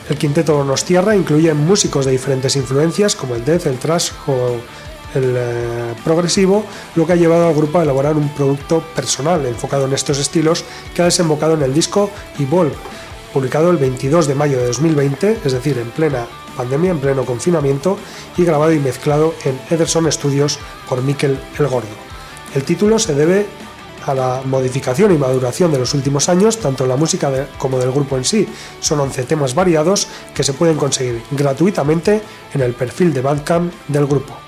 El 0.10 0.18
quinteto 0.18 0.64
Nos 0.64 0.84
Tierra 0.84 1.16
incluye 1.16 1.54
músicos 1.54 2.06
de 2.06 2.12
diferentes 2.12 2.56
influencias 2.56 3.16
como 3.16 3.36
el 3.36 3.46
death, 3.46 3.68
el 3.68 3.78
thrash 3.78 4.10
o 4.26 4.58
el 5.16 5.36
eh, 5.38 5.94
progresivo, 6.04 6.64
lo 6.96 7.06
que 7.06 7.14
ha 7.14 7.16
llevado 7.16 7.48
al 7.48 7.56
grupo 7.56 7.80
a 7.80 7.84
elaborar 7.84 8.16
un 8.16 8.30
producto 8.30 8.84
personal 8.96 9.46
enfocado 9.46 9.86
en 9.86 9.94
estos 9.94 10.20
estilos 10.20 10.64
que 10.94 11.02
ha 11.02 11.06
desembocado 11.06 11.54
en 11.54 11.64
el 11.64 11.74
disco 11.74 12.10
Evolve, 12.40 12.76
publicado 13.34 13.72
el 13.72 13.78
22 13.78 14.28
de 14.28 14.36
mayo 14.36 14.58
de 14.58 14.68
2020, 14.68 15.40
es 15.44 15.54
decir, 15.54 15.78
en 15.78 15.90
plena 15.92 16.28
pandemia, 16.56 16.92
en 16.92 17.00
pleno 17.00 17.26
confinamiento, 17.26 17.98
y 18.38 18.46
grabado 18.46 18.72
y 18.72 18.80
mezclado 18.80 19.34
en 19.44 19.60
Ederson 19.70 20.12
Studios 20.12 20.60
por 20.88 21.02
Mikel 21.02 21.38
El 21.60 21.68
Gordo. 21.68 21.88
El 22.54 22.64
título 22.64 23.00
se 23.00 23.14
debe 23.14 23.46
a 24.06 24.14
la 24.14 24.42
modificación 24.46 25.14
y 25.14 25.18
maduración 25.18 25.72
de 25.72 25.80
los 25.80 25.94
últimos 25.94 26.30
años, 26.30 26.60
tanto 26.60 26.84
en 26.84 26.90
la 26.90 26.96
música 26.96 27.48
como 27.58 27.80
del 27.80 27.92
grupo 27.92 28.18
en 28.18 28.24
sí. 28.24 28.48
Son 28.80 29.00
11 29.00 29.24
temas 29.24 29.56
variados 29.56 30.08
que 30.34 30.44
se 30.44 30.54
pueden 30.54 30.78
conseguir 30.78 31.24
gratuitamente 31.32 32.22
en 32.54 32.62
el 32.62 32.74
perfil 32.74 33.14
de 33.14 33.22
Bandcamp 33.22 33.74
del 33.88 34.06
grupo. 34.06 34.45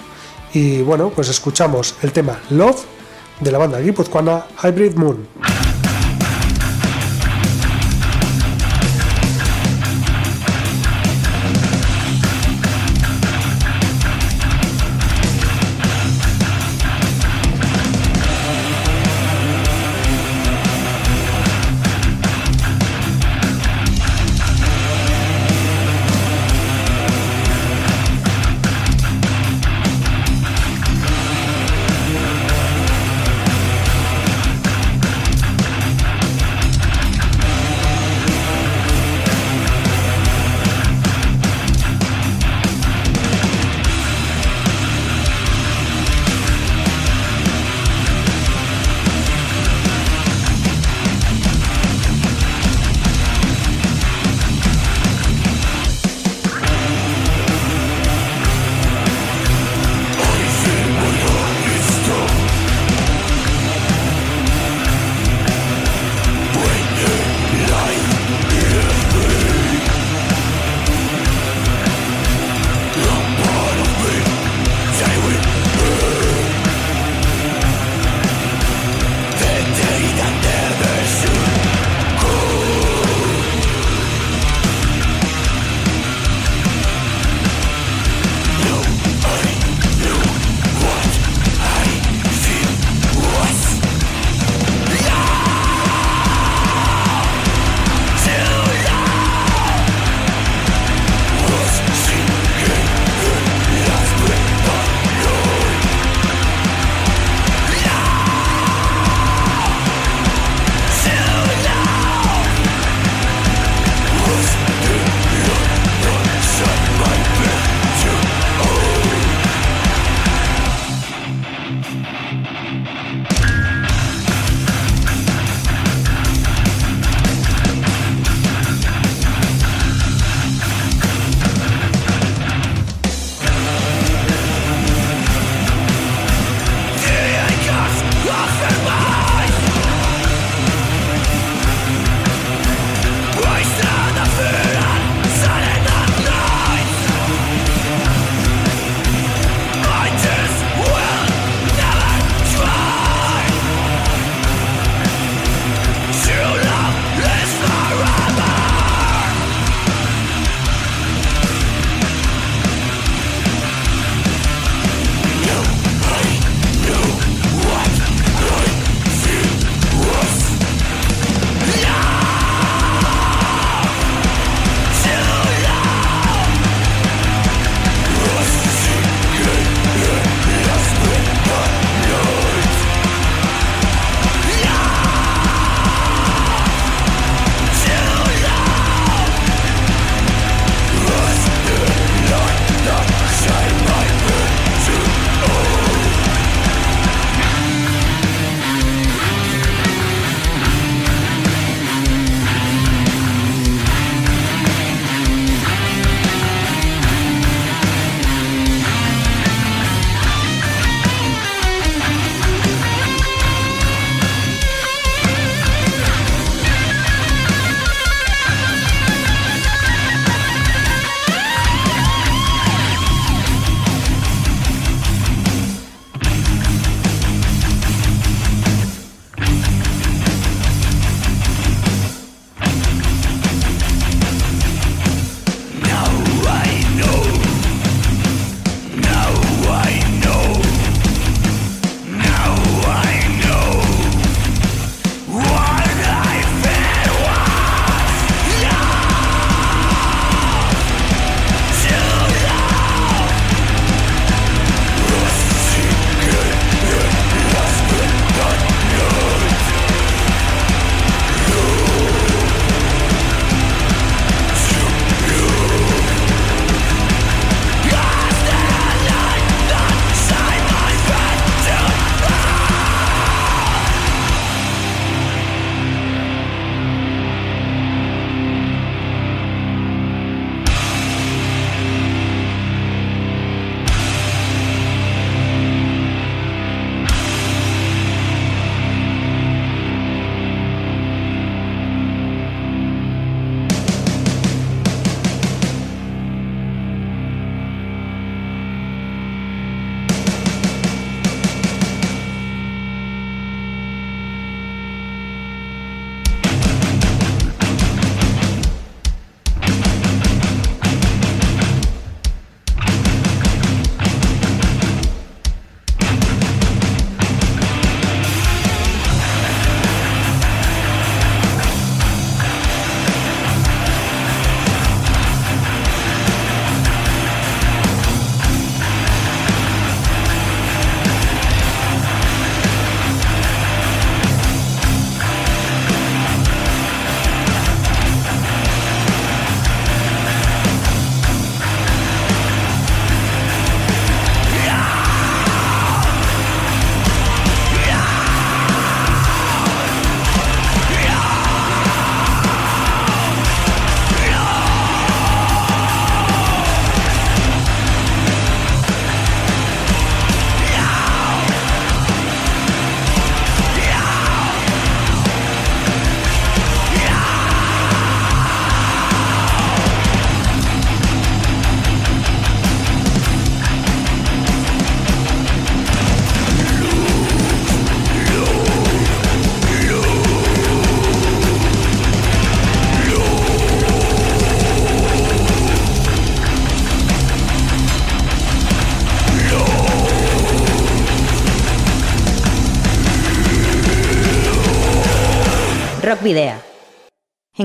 Y 0.54 0.82
bueno, 0.82 1.10
pues 1.10 1.30
escuchamos 1.30 1.96
el 2.02 2.12
tema 2.12 2.40
Love 2.50 2.84
de 3.40 3.52
la 3.52 3.58
banda 3.58 3.80
guipuzcoana 3.80 4.46
Hybrid 4.64 4.96
Moon. 4.96 5.28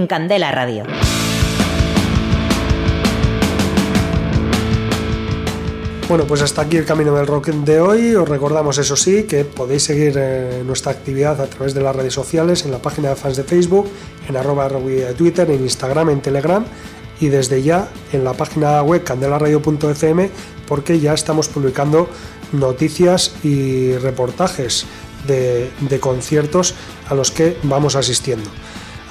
Candela 0.07 0.53
Radio. 0.53 0.85
Bueno, 6.13 6.27
pues 6.27 6.43
hasta 6.43 6.61
aquí 6.61 6.77
el 6.77 6.85
camino 6.85 7.15
del 7.15 7.27
rock 7.27 7.49
de 7.49 7.81
hoy. 7.81 8.15
Os 8.15 8.29
recordamos, 8.29 8.77
eso 8.77 8.97
sí, 8.97 9.23
que 9.23 9.47
podéis 9.47 9.85
seguir 9.85 10.15
eh, 10.19 10.63
nuestra 10.63 10.93
actividad 10.93 11.41
a 11.41 11.47
través 11.47 11.73
de 11.73 11.81
las 11.81 11.97
redes 11.97 12.13
sociales, 12.13 12.67
en 12.67 12.71
la 12.71 12.79
página 12.79 13.09
de 13.09 13.17
fans 13.17 13.39
de 13.39 13.45
Facebook, 13.45 13.89
en 14.29 14.37
arroba 14.37 14.69
Twitter, 15.17 15.51
en 15.51 15.63
Instagram, 15.63 16.11
en 16.11 16.21
Telegram 16.21 16.65
y 17.19 17.29
desde 17.29 17.63
ya 17.63 17.89
en 18.13 18.25
la 18.25 18.35
página 18.35 18.83
web 18.83 19.05
candelaradio.fm 19.05 20.29
porque 20.69 21.01
ya 21.01 21.15
estamos 21.15 21.49
publicando 21.49 22.09
noticias 22.53 23.33
y 23.43 23.95
reportajes 23.97 24.85
de 25.27 25.99
conciertos 26.01 26.75
a 27.09 27.15
los 27.15 27.31
que 27.31 27.57
vamos 27.63 27.97
asistiendo. 27.97 28.51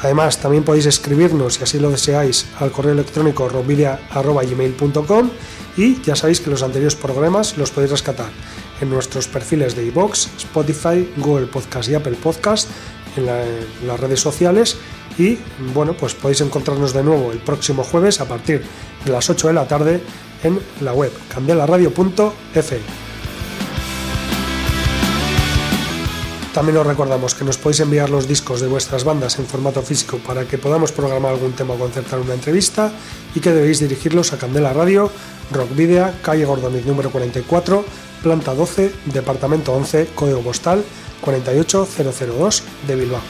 Además, 0.01 0.39
también 0.39 0.63
podéis 0.63 0.87
escribirnos, 0.87 1.55
si 1.55 1.63
así 1.63 1.79
lo 1.79 1.91
deseáis, 1.91 2.47
al 2.59 2.71
correo 2.71 2.93
electrónico 2.93 3.47
rockvidia.gmail.com 3.47 5.29
y 5.77 6.01
ya 6.01 6.15
sabéis 6.15 6.41
que 6.41 6.49
los 6.49 6.63
anteriores 6.63 6.95
programas 6.95 7.57
los 7.57 7.71
podéis 7.71 7.91
rescatar 7.91 8.29
en 8.81 8.89
nuestros 8.89 9.27
perfiles 9.27 9.75
de 9.75 9.85
iVoox, 9.85 10.27
Spotify, 10.37 11.07
Google 11.17 11.45
Podcast 11.45 11.89
y 11.89 11.95
Apple 11.95 12.17
Podcast, 12.21 12.69
en, 13.15 13.25
las 13.25 13.99
redes 13.99 14.19
sociales 14.19 14.77
y 15.17 15.37
bueno, 15.73 15.93
pues 15.93 16.13
podéis 16.15 16.41
encontrarnos 16.41 16.93
de 16.93 17.03
nuevo 17.03 17.31
el 17.31 17.39
próximo 17.39 17.83
jueves 17.83 18.21
a 18.21 18.25
partir 18.27 18.63
de 19.05 19.11
las 19.11 19.29
8 19.29 19.47
de 19.47 19.53
la 19.53 19.67
tarde 19.67 20.01
en 20.43 20.59
la 20.81 20.93
web 20.93 21.11
candelaradio.fm. 21.33 23.10
También 26.53 26.77
os 26.77 26.85
recordamos 26.85 27.33
que 27.33 27.45
nos 27.45 27.57
podéis 27.57 27.79
enviar 27.79 28.09
los 28.09 28.27
discos 28.27 28.59
de 28.59 28.67
vuestras 28.67 29.05
bandas 29.05 29.39
en 29.39 29.47
formato 29.47 29.81
físico 29.81 30.19
para 30.19 30.43
que 30.43 30.57
podamos 30.57 30.91
programar 30.91 31.31
algún 31.31 31.53
tema 31.53 31.75
o 31.75 31.79
concertar 31.79 32.19
una 32.19 32.33
entrevista 32.33 32.91
y 33.33 33.39
que 33.39 33.55
debéis 33.55 33.79
dirigirlos 33.79 34.33
a 34.33 34.37
Candela 34.37 34.73
Radio, 34.73 35.09
Rock 35.51 35.73
Video, 35.73 36.11
calle 36.21 36.43
Gordoniz 36.43 36.85
número 36.85 37.09
44, 37.09 37.85
planta 38.21 38.53
12, 38.53 38.91
departamento 39.05 39.71
11, 39.71 40.11
código 40.13 40.41
postal 40.41 40.83
48002 41.21 42.63
de 42.85 42.95
Bilbao. 42.95 43.21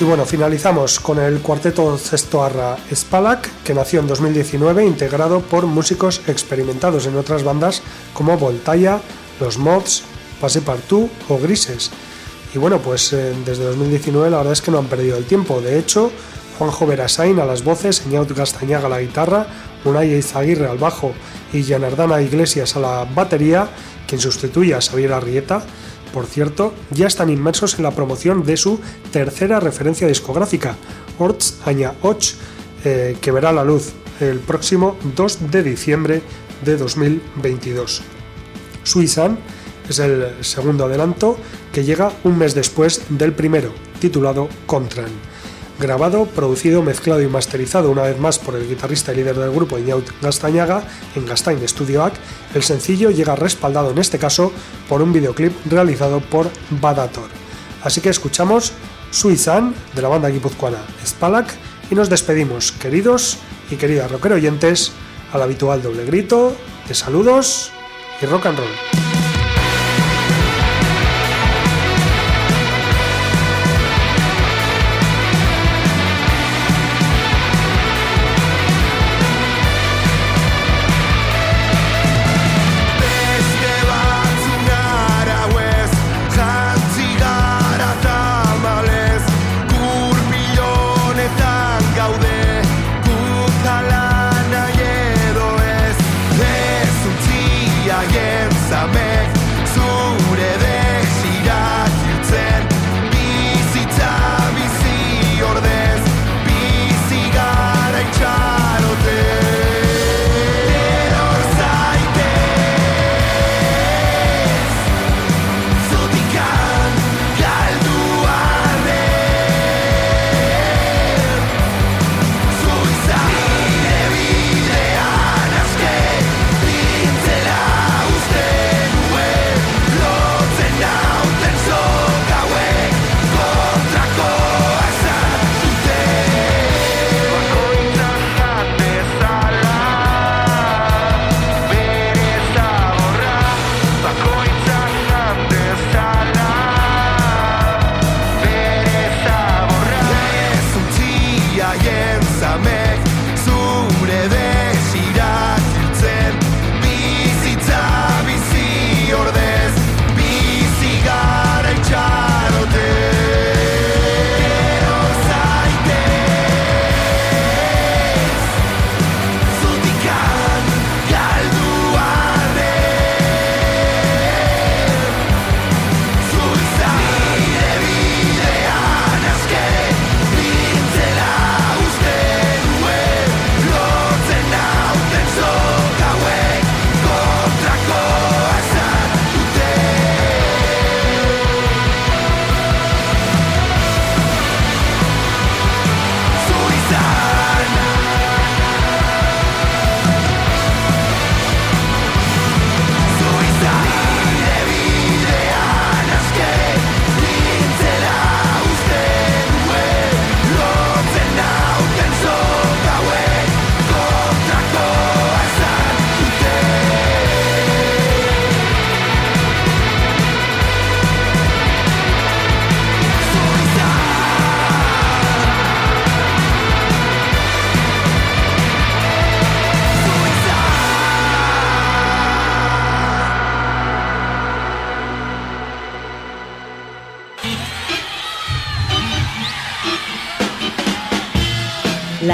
Y 0.00 0.04
bueno, 0.04 0.24
finalizamos 0.26 0.98
con 0.98 1.20
el 1.20 1.38
cuarteto 1.38 1.96
Cestoarra 1.96 2.76
Spalak, 2.92 3.62
que 3.62 3.74
nació 3.74 4.00
en 4.00 4.08
2019 4.08 4.84
integrado 4.84 5.40
por 5.40 5.66
músicos 5.66 6.22
experimentados 6.26 7.06
en 7.06 7.16
otras 7.16 7.44
bandas 7.44 7.82
como 8.12 8.36
Voltaya, 8.36 9.00
los 9.40 9.58
mods, 9.58 10.02
Pase 10.40 10.60
Partout 10.62 11.10
o 11.28 11.38
Grises. 11.38 11.90
Y 12.54 12.58
bueno, 12.58 12.78
pues 12.78 13.12
eh, 13.12 13.34
desde 13.44 13.64
2019 13.64 14.30
la 14.30 14.38
verdad 14.38 14.52
es 14.52 14.62
que 14.62 14.70
no 14.70 14.78
han 14.78 14.86
perdido 14.86 15.16
el 15.16 15.24
tiempo. 15.24 15.60
De 15.60 15.78
hecho, 15.78 16.12
Juanjo 16.58 16.86
Verasain 16.86 17.38
a 17.40 17.44
las 17.44 17.64
voces, 17.64 18.02
Eñaut 18.06 18.30
Gastañaga 18.30 18.86
a 18.86 18.90
la 18.90 19.00
guitarra, 19.00 19.46
Unai 19.84 20.14
Izaguirre 20.14 20.68
al 20.68 20.78
bajo 20.78 21.12
y 21.52 21.62
Janardana 21.62 22.22
Iglesias 22.22 22.76
a 22.76 22.80
la 22.80 23.04
batería, 23.04 23.68
quien 24.06 24.20
sustituye 24.20 24.74
a 24.74 24.80
Xavier 24.80 25.12
Arrieta, 25.12 25.64
por 26.14 26.26
cierto, 26.26 26.72
ya 26.90 27.08
están 27.08 27.28
inmersos 27.28 27.76
en 27.76 27.82
la 27.82 27.90
promoción 27.90 28.44
de 28.44 28.56
su 28.56 28.78
tercera 29.10 29.58
referencia 29.58 30.06
discográfica, 30.06 30.76
Orts 31.18 31.58
Aña 31.64 31.94
Och, 32.02 32.22
eh, 32.84 33.16
que 33.20 33.32
verá 33.32 33.52
la 33.52 33.64
luz 33.64 33.92
el 34.20 34.38
próximo 34.38 34.96
2 35.16 35.50
de 35.50 35.64
diciembre 35.64 36.22
de 36.64 36.76
2022. 36.76 38.02
Suizan 38.84 39.38
es 39.88 39.98
el 39.98 40.32
segundo 40.42 40.84
adelanto 40.84 41.36
que 41.72 41.84
llega 41.84 42.12
un 42.22 42.38
mes 42.38 42.54
después 42.54 43.02
del 43.08 43.32
primero, 43.32 43.72
titulado 44.00 44.48
Contran. 44.66 45.10
Grabado, 45.78 46.26
producido, 46.26 46.82
mezclado 46.82 47.20
y 47.20 47.26
masterizado 47.26 47.90
una 47.90 48.02
vez 48.02 48.18
más 48.18 48.38
por 48.38 48.54
el 48.54 48.68
guitarrista 48.68 49.12
y 49.12 49.16
líder 49.16 49.36
del 49.36 49.50
grupo 49.50 49.76
Iñaut 49.76 50.08
Gastañaga 50.22 50.84
en 51.16 51.26
Gastain 51.26 51.66
Studio 51.68 52.04
AC, 52.04 52.14
el 52.54 52.62
sencillo 52.62 53.10
llega 53.10 53.34
respaldado 53.34 53.90
en 53.90 53.98
este 53.98 54.18
caso 54.18 54.52
por 54.88 55.02
un 55.02 55.12
videoclip 55.12 55.52
realizado 55.66 56.20
por 56.20 56.48
Badator. 56.80 57.28
Así 57.82 58.00
que 58.00 58.08
escuchamos 58.08 58.72
Suizan 59.10 59.74
de 59.94 60.02
la 60.02 60.08
banda 60.08 60.28
guipuzcoana 60.28 60.78
Spalak 61.04 61.52
y 61.90 61.96
nos 61.96 62.08
despedimos, 62.08 62.70
queridos 62.72 63.38
y 63.70 63.76
queridas 63.76 64.10
rockero 64.10 64.36
oyentes, 64.36 64.92
al 65.32 65.42
habitual 65.42 65.82
doble 65.82 66.04
grito 66.04 66.54
de 66.86 66.94
saludos 66.94 67.72
y 68.20 68.26
rock 68.26 68.46
and 68.46 68.58
roll. 68.58 69.03